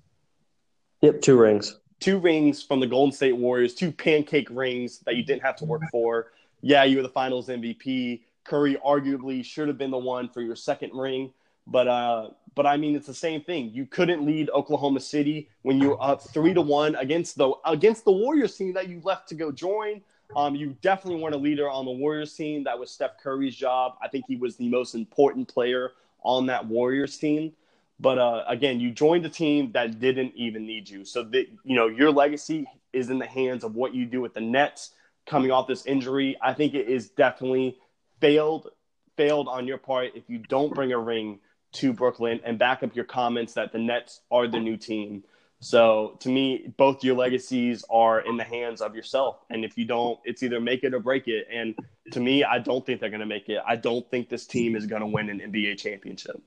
Yep, 1.01 1.21
two 1.21 1.37
rings 1.37 1.77
two 2.03 2.19
rings 2.19 2.63
from 2.63 2.81
the 2.81 2.87
Golden 2.87 3.13
State 3.13 3.37
Warriors, 3.37 3.75
two 3.75 3.93
pancake 3.93 4.49
rings 4.51 4.99
that 5.07 5.15
you 5.15 5.23
didn't 5.23 5.43
have 5.43 5.55
to 5.57 5.65
work 5.65 5.83
for. 5.93 6.33
Yeah, 6.61 6.83
you 6.83 6.97
were 6.97 7.03
the 7.05 7.09
finals 7.09 7.49
MVP. 7.49 8.23
Curry 8.45 8.77
arguably 8.85 9.45
should 9.45 9.69
have 9.69 9.79
been 9.79 9.93
the 9.93 9.99
one 9.99 10.29
for 10.29 10.43
your 10.43 10.57
second 10.57 10.93
ring. 10.95 11.33
But 11.67 11.89
uh, 11.89 12.31
but 12.55 12.67
I 12.67 12.77
mean, 12.77 12.95
it's 12.95 13.07
the 13.07 13.15
same 13.15 13.43
thing. 13.43 13.71
You 13.73 13.87
couldn't 13.87 14.25
lead 14.25 14.51
Oklahoma 14.51 15.01
City 15.01 15.49
when 15.63 15.81
you 15.81 15.91
were 15.91 16.03
up 16.03 16.23
three 16.23 16.55
to 16.55 16.61
one 16.61 16.95
against 16.97 17.37
the 17.37 17.53
against 17.65 18.05
the 18.05 18.13
Warriors 18.13 18.57
team 18.57 18.73
that 18.75 18.89
you 18.89 19.01
left 19.05 19.29
to 19.29 19.35
go 19.35 19.51
join. 19.51 20.03
Um, 20.35 20.55
you 20.55 20.77
definitely 20.81 21.21
weren't 21.21 21.35
a 21.35 21.39
leader 21.39 21.69
on 21.69 21.85
the 21.85 21.91
Warriors 21.91 22.35
team. 22.35 22.65
That 22.65 22.79
was 22.79 22.91
Steph 22.91 23.19
Curry's 23.23 23.55
job. 23.55 23.97
I 24.03 24.09
think 24.09 24.25
he 24.27 24.37
was 24.37 24.57
the 24.57 24.69
most 24.69 24.95
important 24.95 25.47
player 25.49 25.93
on 26.23 26.47
that 26.47 26.67
Warriors 26.67 27.19
team. 27.19 27.53
But 28.01 28.19
uh, 28.19 28.45
again, 28.49 28.81
you 28.81 28.91
joined 28.91 29.25
a 29.27 29.29
team 29.29 29.73
that 29.73 30.01
didn't 30.01 30.33
even 30.35 30.67
need 30.67 30.89
you. 30.89 31.05
So 31.05 31.23
that 31.25 31.47
you 31.65 31.77
know 31.77 31.87
your 31.87 32.11
legacy 32.11 32.67
is 32.93 33.11
in 33.11 33.19
the 33.19 33.27
hands 33.27 33.65
of 33.65 33.75
what 33.75 33.95
you 33.95 34.05
do 34.05 34.21
with 34.21 34.35
the 34.35 34.41
Nets 34.41 34.91
coming 35.27 35.51
off 35.51 35.67
this 35.67 35.87
injury. 35.87 36.37
I 36.43 36.53
think 36.53 36.75
it 36.75 36.89
is 36.89 37.11
definitely 37.11 37.79
failed 38.21 38.69
failed 39.17 39.49
on 39.49 39.67
your 39.67 39.79
part 39.79 40.13
if 40.15 40.25
you 40.29 40.39
don't 40.39 40.75
bring 40.75 40.93
a 40.93 40.99
ring 40.99 41.39
to 41.73 41.93
Brooklyn 41.93 42.41
and 42.45 42.59
back 42.59 42.83
up 42.83 42.95
your 42.95 43.05
comments 43.05 43.55
that 43.55 43.73
the 43.73 43.79
Nets 43.79 44.21
are 44.31 44.47
the 44.47 44.61
new 44.61 44.77
team. 44.77 45.25
So 45.61 46.17
to 46.21 46.29
me, 46.29 46.73
both 46.77 47.05
your 47.05 47.15
legacies 47.15 47.85
are 47.89 48.21
in 48.21 48.37
the 48.37 48.45
hands 48.45 48.81
of 48.81 48.97
yourself. 48.97 49.45
And 49.49 49.65
if 49.65 49.79
you 49.79 49.85
don't, 49.85 50.19
it's 50.25 50.43
either 50.43 50.61
make 50.61 50.83
it 50.83 50.93
or 50.93 51.01
break 51.01 51.29
it. 51.29 51.47
And 51.53 51.75
to 52.11 52.21
me, 52.21 52.43
I 52.43 52.59
don't 52.59 52.85
think 52.85 53.01
they're 53.01 53.11
going 53.11 53.21
to 53.21 53.27
make 53.27 53.49
it. 53.49 53.61
I 53.67 53.77
don't 53.77 54.09
think 54.11 54.29
this 54.29 54.47
team 54.47 54.75
is 54.75 54.87
going 54.87 55.03
to 55.03 55.07
win 55.07 55.31
an 55.31 55.39
NBA 55.39 55.79
championship. 55.79 56.43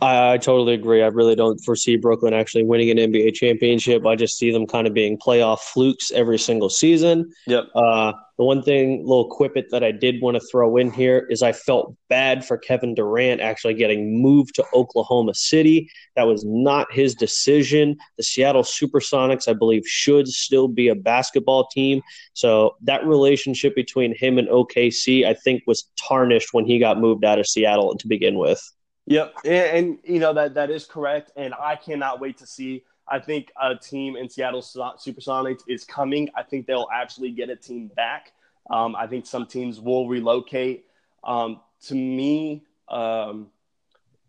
I, 0.00 0.32
I, 0.32 0.38
totally 0.38 0.74
agree. 0.74 1.02
I 1.02 1.06
really 1.06 1.36
don't 1.36 1.58
foresee 1.58 1.96
Brooklyn 1.96 2.34
actually 2.34 2.64
winning 2.64 2.90
an 2.90 2.96
NBA 2.98 3.34
championship. 3.34 4.04
I 4.04 4.16
just 4.16 4.36
see 4.36 4.50
them 4.50 4.66
kind 4.66 4.88
of 4.88 4.94
being 4.94 5.18
playoff 5.18 5.60
flukes 5.60 6.10
every 6.10 6.38
single 6.38 6.68
season. 6.68 7.32
Yep. 7.46 7.68
Uh, 7.74 8.12
The 8.42 8.46
one 8.46 8.60
thing, 8.60 9.06
little 9.06 9.30
quippet 9.30 9.68
that 9.70 9.84
I 9.84 9.92
did 9.92 10.20
want 10.20 10.34
to 10.34 10.44
throw 10.50 10.76
in 10.76 10.90
here 10.90 11.28
is 11.30 11.44
I 11.44 11.52
felt 11.52 11.94
bad 12.08 12.44
for 12.44 12.58
Kevin 12.58 12.92
Durant 12.92 13.40
actually 13.40 13.74
getting 13.74 14.20
moved 14.20 14.56
to 14.56 14.64
Oklahoma 14.74 15.32
City. 15.34 15.88
That 16.16 16.24
was 16.24 16.44
not 16.44 16.92
his 16.92 17.14
decision. 17.14 17.96
The 18.16 18.24
Seattle 18.24 18.64
Supersonics, 18.64 19.46
I 19.46 19.52
believe, 19.52 19.86
should 19.86 20.26
still 20.26 20.66
be 20.66 20.88
a 20.88 20.96
basketball 20.96 21.68
team. 21.68 22.02
So 22.32 22.74
that 22.82 23.06
relationship 23.06 23.76
between 23.76 24.12
him 24.18 24.38
and 24.38 24.48
OKC, 24.48 25.24
I 25.24 25.34
think, 25.34 25.62
was 25.68 25.88
tarnished 25.96 26.48
when 26.50 26.66
he 26.66 26.80
got 26.80 26.98
moved 26.98 27.24
out 27.24 27.38
of 27.38 27.46
Seattle 27.46 27.96
to 27.96 28.08
begin 28.08 28.38
with. 28.38 28.60
Yep, 29.06 29.34
and, 29.44 29.54
and 29.54 29.98
you 30.02 30.18
know 30.18 30.32
that 30.32 30.54
that 30.54 30.68
is 30.68 30.84
correct, 30.84 31.30
and 31.36 31.54
I 31.54 31.76
cannot 31.76 32.18
wait 32.18 32.38
to 32.38 32.46
see 32.46 32.82
I 33.12 33.18
think 33.18 33.52
a 33.60 33.76
team 33.76 34.16
in 34.16 34.26
Seattle 34.30 34.62
Supersonics 34.62 35.60
is 35.68 35.84
coming. 35.84 36.30
I 36.34 36.42
think 36.42 36.66
they'll 36.66 36.88
actually 36.90 37.30
get 37.30 37.50
a 37.50 37.56
team 37.56 37.88
back. 37.94 38.32
Um, 38.70 38.96
I 38.96 39.06
think 39.06 39.26
some 39.26 39.46
teams 39.46 39.78
will 39.78 40.08
relocate. 40.08 40.86
Um, 41.22 41.60
to 41.88 41.94
me, 41.94 42.64
um, 42.88 43.48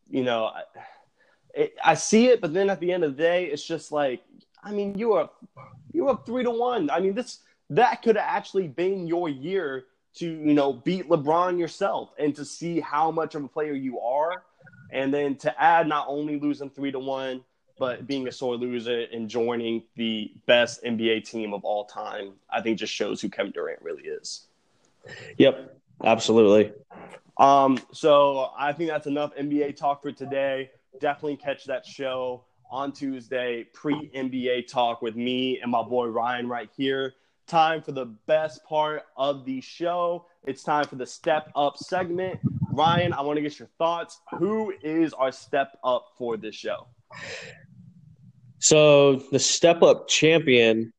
you 0.10 0.26
know, 0.26 0.48
I, 0.48 0.64
it, 1.54 1.76
I, 1.82 1.94
see 1.94 2.28
it, 2.28 2.42
but 2.42 2.54
then 2.54 2.70
at 2.70 2.82
the 2.82 2.92
end 2.92 3.06
of 3.06 3.16
the 3.16 3.24
day, 3.24 3.46
it's 3.46 3.66
just 3.66 3.94
like, 3.94 4.22
I 4.62 4.74
mean, 4.74 4.98
you 4.98 5.14
are 5.14 5.30
you 5.94 6.10
up 6.10 6.26
three 6.26 6.44
to 6.44 6.52
one. 6.52 6.90
I 6.90 7.00
mean, 7.00 7.14
this 7.14 7.40
that 7.70 8.02
could 8.02 8.18
have 8.18 8.28
actually 8.28 8.68
been 8.68 9.08
your 9.08 9.30
year 9.30 9.86
to 10.16 10.26
you 10.26 10.54
know 10.54 10.74
beat 10.74 11.08
LeBron 11.08 11.58
yourself 11.58 12.12
and 12.20 12.36
to 12.36 12.44
see 12.44 12.82
how 12.82 13.12
much 13.12 13.34
of 13.36 13.46
a 13.46 13.48
player 13.48 13.74
you 13.74 14.02
are, 14.02 14.44
and 14.92 15.14
then 15.14 15.36
to 15.38 15.62
add 15.62 15.88
not 15.88 16.08
only 16.10 16.38
losing 16.38 16.70
three 16.70 16.92
to 16.92 17.00
one 17.00 17.46
but 17.78 18.06
being 18.08 18.28
a 18.28 18.32
sore 18.32 18.56
loser 18.56 19.06
and 19.12 19.30
joining 19.30 19.84
the 19.96 20.32
best 20.46 20.84
NBA 20.84 21.26
team 21.26 21.54
of 21.54 21.64
all 21.64 21.86
time, 21.86 22.34
I 22.50 22.62
think 22.62 22.80
just 22.80 22.94
shows 22.94 23.22
who 23.22 23.30
Kevin 23.30 23.52
Durant 23.52 23.82
really 23.82 24.04
is. 24.04 24.48
Yep, 25.38 25.76
absolutely. 26.04 26.74
Um, 27.38 27.80
so 27.92 28.52
I 28.58 28.74
think 28.74 28.90
that's 28.90 29.08
enough 29.08 29.36
NBA 29.36 29.76
talk 29.76 30.02
for 30.02 30.12
today. 30.12 30.72
Definitely 31.00 31.38
catch 31.38 31.66
that 31.66 31.86
show 31.86 32.46
on 32.70 32.92
Tuesday, 32.92 33.66
pre 33.74 34.10
NBA 34.16 34.68
talk 34.68 35.02
with 35.02 35.16
me 35.16 35.60
and 35.62 35.72
my 35.72 35.82
boy 35.82 36.08
Ryan 36.08 36.48
right 36.48 36.70
here. 36.76 37.16
Time 37.48 37.82
for 37.82 37.92
the 37.92 38.06
best 38.06 38.64
part 38.64 39.04
of 39.18 39.46
the 39.46 39.62
show. 39.62 40.26
It's 40.46 40.64
time 40.64 40.86
for 40.86 40.96
the 40.96 41.06
step 41.06 41.52
up 41.56 41.78
segment. 41.78 42.40
Ryan, 42.72 43.14
I 43.14 43.22
want 43.22 43.38
to 43.38 43.42
get 43.42 43.60
your 43.60 43.68
thoughts. 43.78 44.22
Who 44.38 44.74
is 44.82 45.14
our 45.14 45.32
step 45.32 45.78
up 45.84 46.14
for 46.18 46.38
this 46.38 46.56
show? 46.56 46.88
So 48.64 49.18
the 49.30 49.40
step 49.40 49.82
up 49.82 50.08
champion 50.08 50.94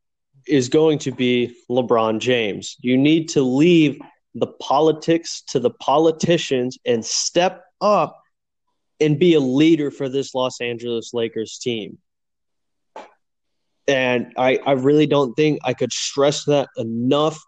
is 0.47 0.69
going 0.69 0.99
to 0.99 1.11
be 1.11 1.57
LeBron 1.71 2.19
James. 2.19 2.77
You 2.81 2.99
need 2.99 3.31
to 3.31 3.43
leave 3.43 3.99
the 4.35 4.49
politics 4.49 5.43
to 5.49 5.61
the 5.61 5.71
politicians 5.71 6.77
and 6.85 7.03
step 7.03 7.65
up 7.81 8.21
and 9.01 9.19
be 9.19 9.33
a 9.33 9.41
leader 9.41 9.91
for 9.91 10.11
this 10.11 10.35
Los 10.35 10.61
Angeles 10.61 11.15
Lakers 11.15 11.59
team. 11.59 11.97
And 13.89 14.35
I, 14.37 14.59
I 14.67 14.73
really 14.73 15.07
don't 15.07 15.33
think 15.33 15.61
I 15.65 15.73
could 15.73 15.93
stress 15.93 16.45
that 16.45 16.69
enough. 16.77 17.43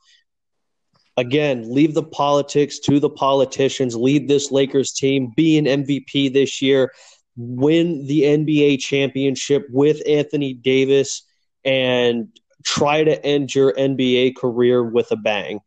Again, 1.18 1.70
leave 1.70 1.93
the 1.93 2.02
politics 2.02 2.78
to 2.80 3.01
the 3.01 3.10
politicians, 3.10 3.94
lead 3.94 4.28
this 4.28 4.51
Lakers 4.51 4.93
team, 4.93 5.34
be 5.36 5.59
an 5.59 5.66
MVP 5.66 6.32
this 6.32 6.62
year, 6.62 6.90
win 7.36 8.06
the 8.06 8.22
NBA 8.22 8.80
championship 8.80 9.66
with 9.70 10.00
Anthony 10.06 10.54
Davis 10.54 11.22
and 11.64 12.28
try 12.64 13.04
to 13.04 13.24
end 13.24 13.54
your 13.54 13.72
NBA 13.74 14.36
career 14.36 14.82
with 14.82 15.12
a 15.12 15.16
bang. 15.16 15.60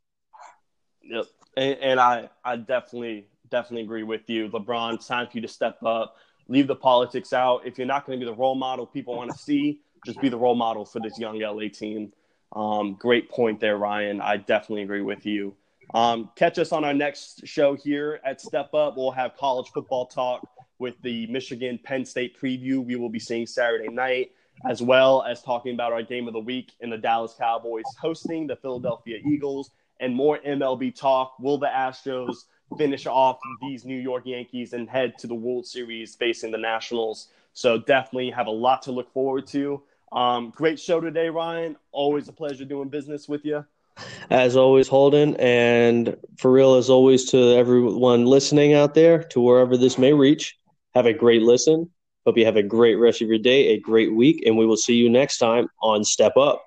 Yep. 1.04 1.26
And, 1.58 1.78
and, 1.80 2.00
I, 2.00 2.30
I 2.44 2.56
definitely, 2.56 3.28
definitely 3.50 3.84
agree 3.84 4.04
with 4.04 4.30
you. 4.30 4.50
LeBron, 4.50 4.96
it's 4.96 5.08
time 5.08 5.28
for 5.28 5.38
you 5.38 5.42
to 5.42 5.48
step 5.48 5.82
up, 5.84 6.18
leave 6.48 6.68
the 6.68 6.76
politics 6.76 7.34
out. 7.34 7.66
If 7.66 7.78
you're 7.78 7.88
not 7.88 8.06
going 8.06 8.20
to 8.20 8.26
be 8.26 8.30
the 8.30 8.38
role 8.38 8.56
model 8.56 8.86
people 8.86 9.16
want 9.16 9.32
to 9.32 9.38
see, 9.38 9.82
just 10.06 10.22
be 10.22 10.30
the 10.30 10.38
role 10.38 10.56
model 10.56 10.86
for 10.86 11.00
this 11.00 11.20
young 11.20 11.40
LA 11.40 11.68
team. 11.74 12.14
Um, 12.54 12.96
great 12.96 13.30
point 13.30 13.60
there, 13.60 13.78
Ryan. 13.78 14.22
I 14.22 14.38
definitely 14.38 14.84
agree 14.84 15.02
with 15.02 15.26
you. 15.26 15.56
Um, 15.94 16.30
catch 16.36 16.60
us 16.60 16.72
on 16.72 16.84
our 16.84 16.94
next 16.94 17.46
show 17.48 17.76
here 17.76 18.20
at 18.24 18.40
Step 18.40 18.74
Up. 18.74 18.96
We'll 18.96 19.12
have 19.12 19.36
college 19.36 19.70
football 19.74 20.06
talk 20.06 20.48
with 20.80 20.96
the 21.02 21.28
Michigan 21.28 21.80
Penn 21.84 22.06
State 22.06 22.40
preview 22.40 22.84
we 22.84 22.96
will 22.96 23.10
be 23.10 23.20
seeing 23.20 23.46
Saturday 23.46 23.90
night, 23.90 24.32
as 24.68 24.82
well 24.82 25.24
as 25.24 25.42
talking 25.42 25.74
about 25.74 25.94
our 25.94 26.02
game 26.02 26.28
of 26.28 26.34
the 26.34 26.40
week 26.40 26.72
in 26.80 26.90
the 26.90 26.98
Dallas 26.98 27.36
Cowboys 27.38 27.84
hosting 28.00 28.48
the 28.48 28.56
Philadelphia 28.56 29.20
Eagles, 29.26 29.72
and 30.00 30.16
more 30.16 30.40
MLB 30.40 30.96
talk. 30.96 31.38
Will 31.40 31.58
the 31.58 31.68
Astros 31.68 32.46
finish 32.78 33.06
off 33.06 33.40
these 33.62 33.86
New 33.86 34.00
York 34.00 34.26
Yankees 34.26 34.74
and 34.74 34.90
head 34.90 35.18
to 35.20 35.28
the 35.28 35.36
World 35.36 35.68
Series 35.68 36.16
facing 36.16 36.52
the 36.52 36.58
Nationals? 36.58 37.28
So 37.54 37.78
definitely 37.78 38.32
have 38.32 38.48
a 38.48 38.52
lot 38.52 38.82
to 38.84 38.92
look 38.92 39.12
forward 39.12 39.48
to. 39.48 39.82
Um, 40.12 40.52
great 40.56 40.80
show 40.80 41.00
today, 41.00 41.30
Ryan. 41.30 41.76
Always 41.92 42.28
a 42.30 42.34
pleasure 42.34 42.66
doing 42.66 42.90
business 42.90 43.28
with 43.28 43.46
you. 43.46 43.66
As 44.30 44.56
always, 44.56 44.88
Holden, 44.88 45.36
and 45.38 46.16
for 46.38 46.52
real, 46.52 46.76
as 46.76 46.90
always, 46.90 47.26
to 47.32 47.38
everyone 47.56 48.26
listening 48.26 48.74
out 48.74 48.94
there, 48.94 49.24
to 49.24 49.42
wherever 49.42 49.76
this 49.76 49.98
may 49.98 50.14
reach, 50.14 50.58
have 50.96 51.06
a 51.06 51.14
great 51.14 51.42
listen. 51.42 51.90
Hope 52.26 52.38
you 52.38 52.46
have 52.46 52.58
a 52.58 52.64
great 52.64 52.96
rest 52.96 53.22
of 53.22 53.28
your 53.28 53.38
day, 53.38 53.70
a 53.70 53.80
great 53.80 54.14
week, 54.14 54.44
and 54.46 54.58
we 54.58 54.66
will 54.66 54.78
see 54.78 54.96
you 54.96 55.10
next 55.10 55.38
time 55.38 55.68
on 55.82 56.04
Step 56.04 56.36
Up. 56.38 56.64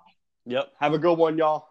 Yep. 0.47 0.73
Have 0.81 0.95
a 0.95 0.99
good 0.99 1.19
one, 1.19 1.39
y'all. 1.39 1.67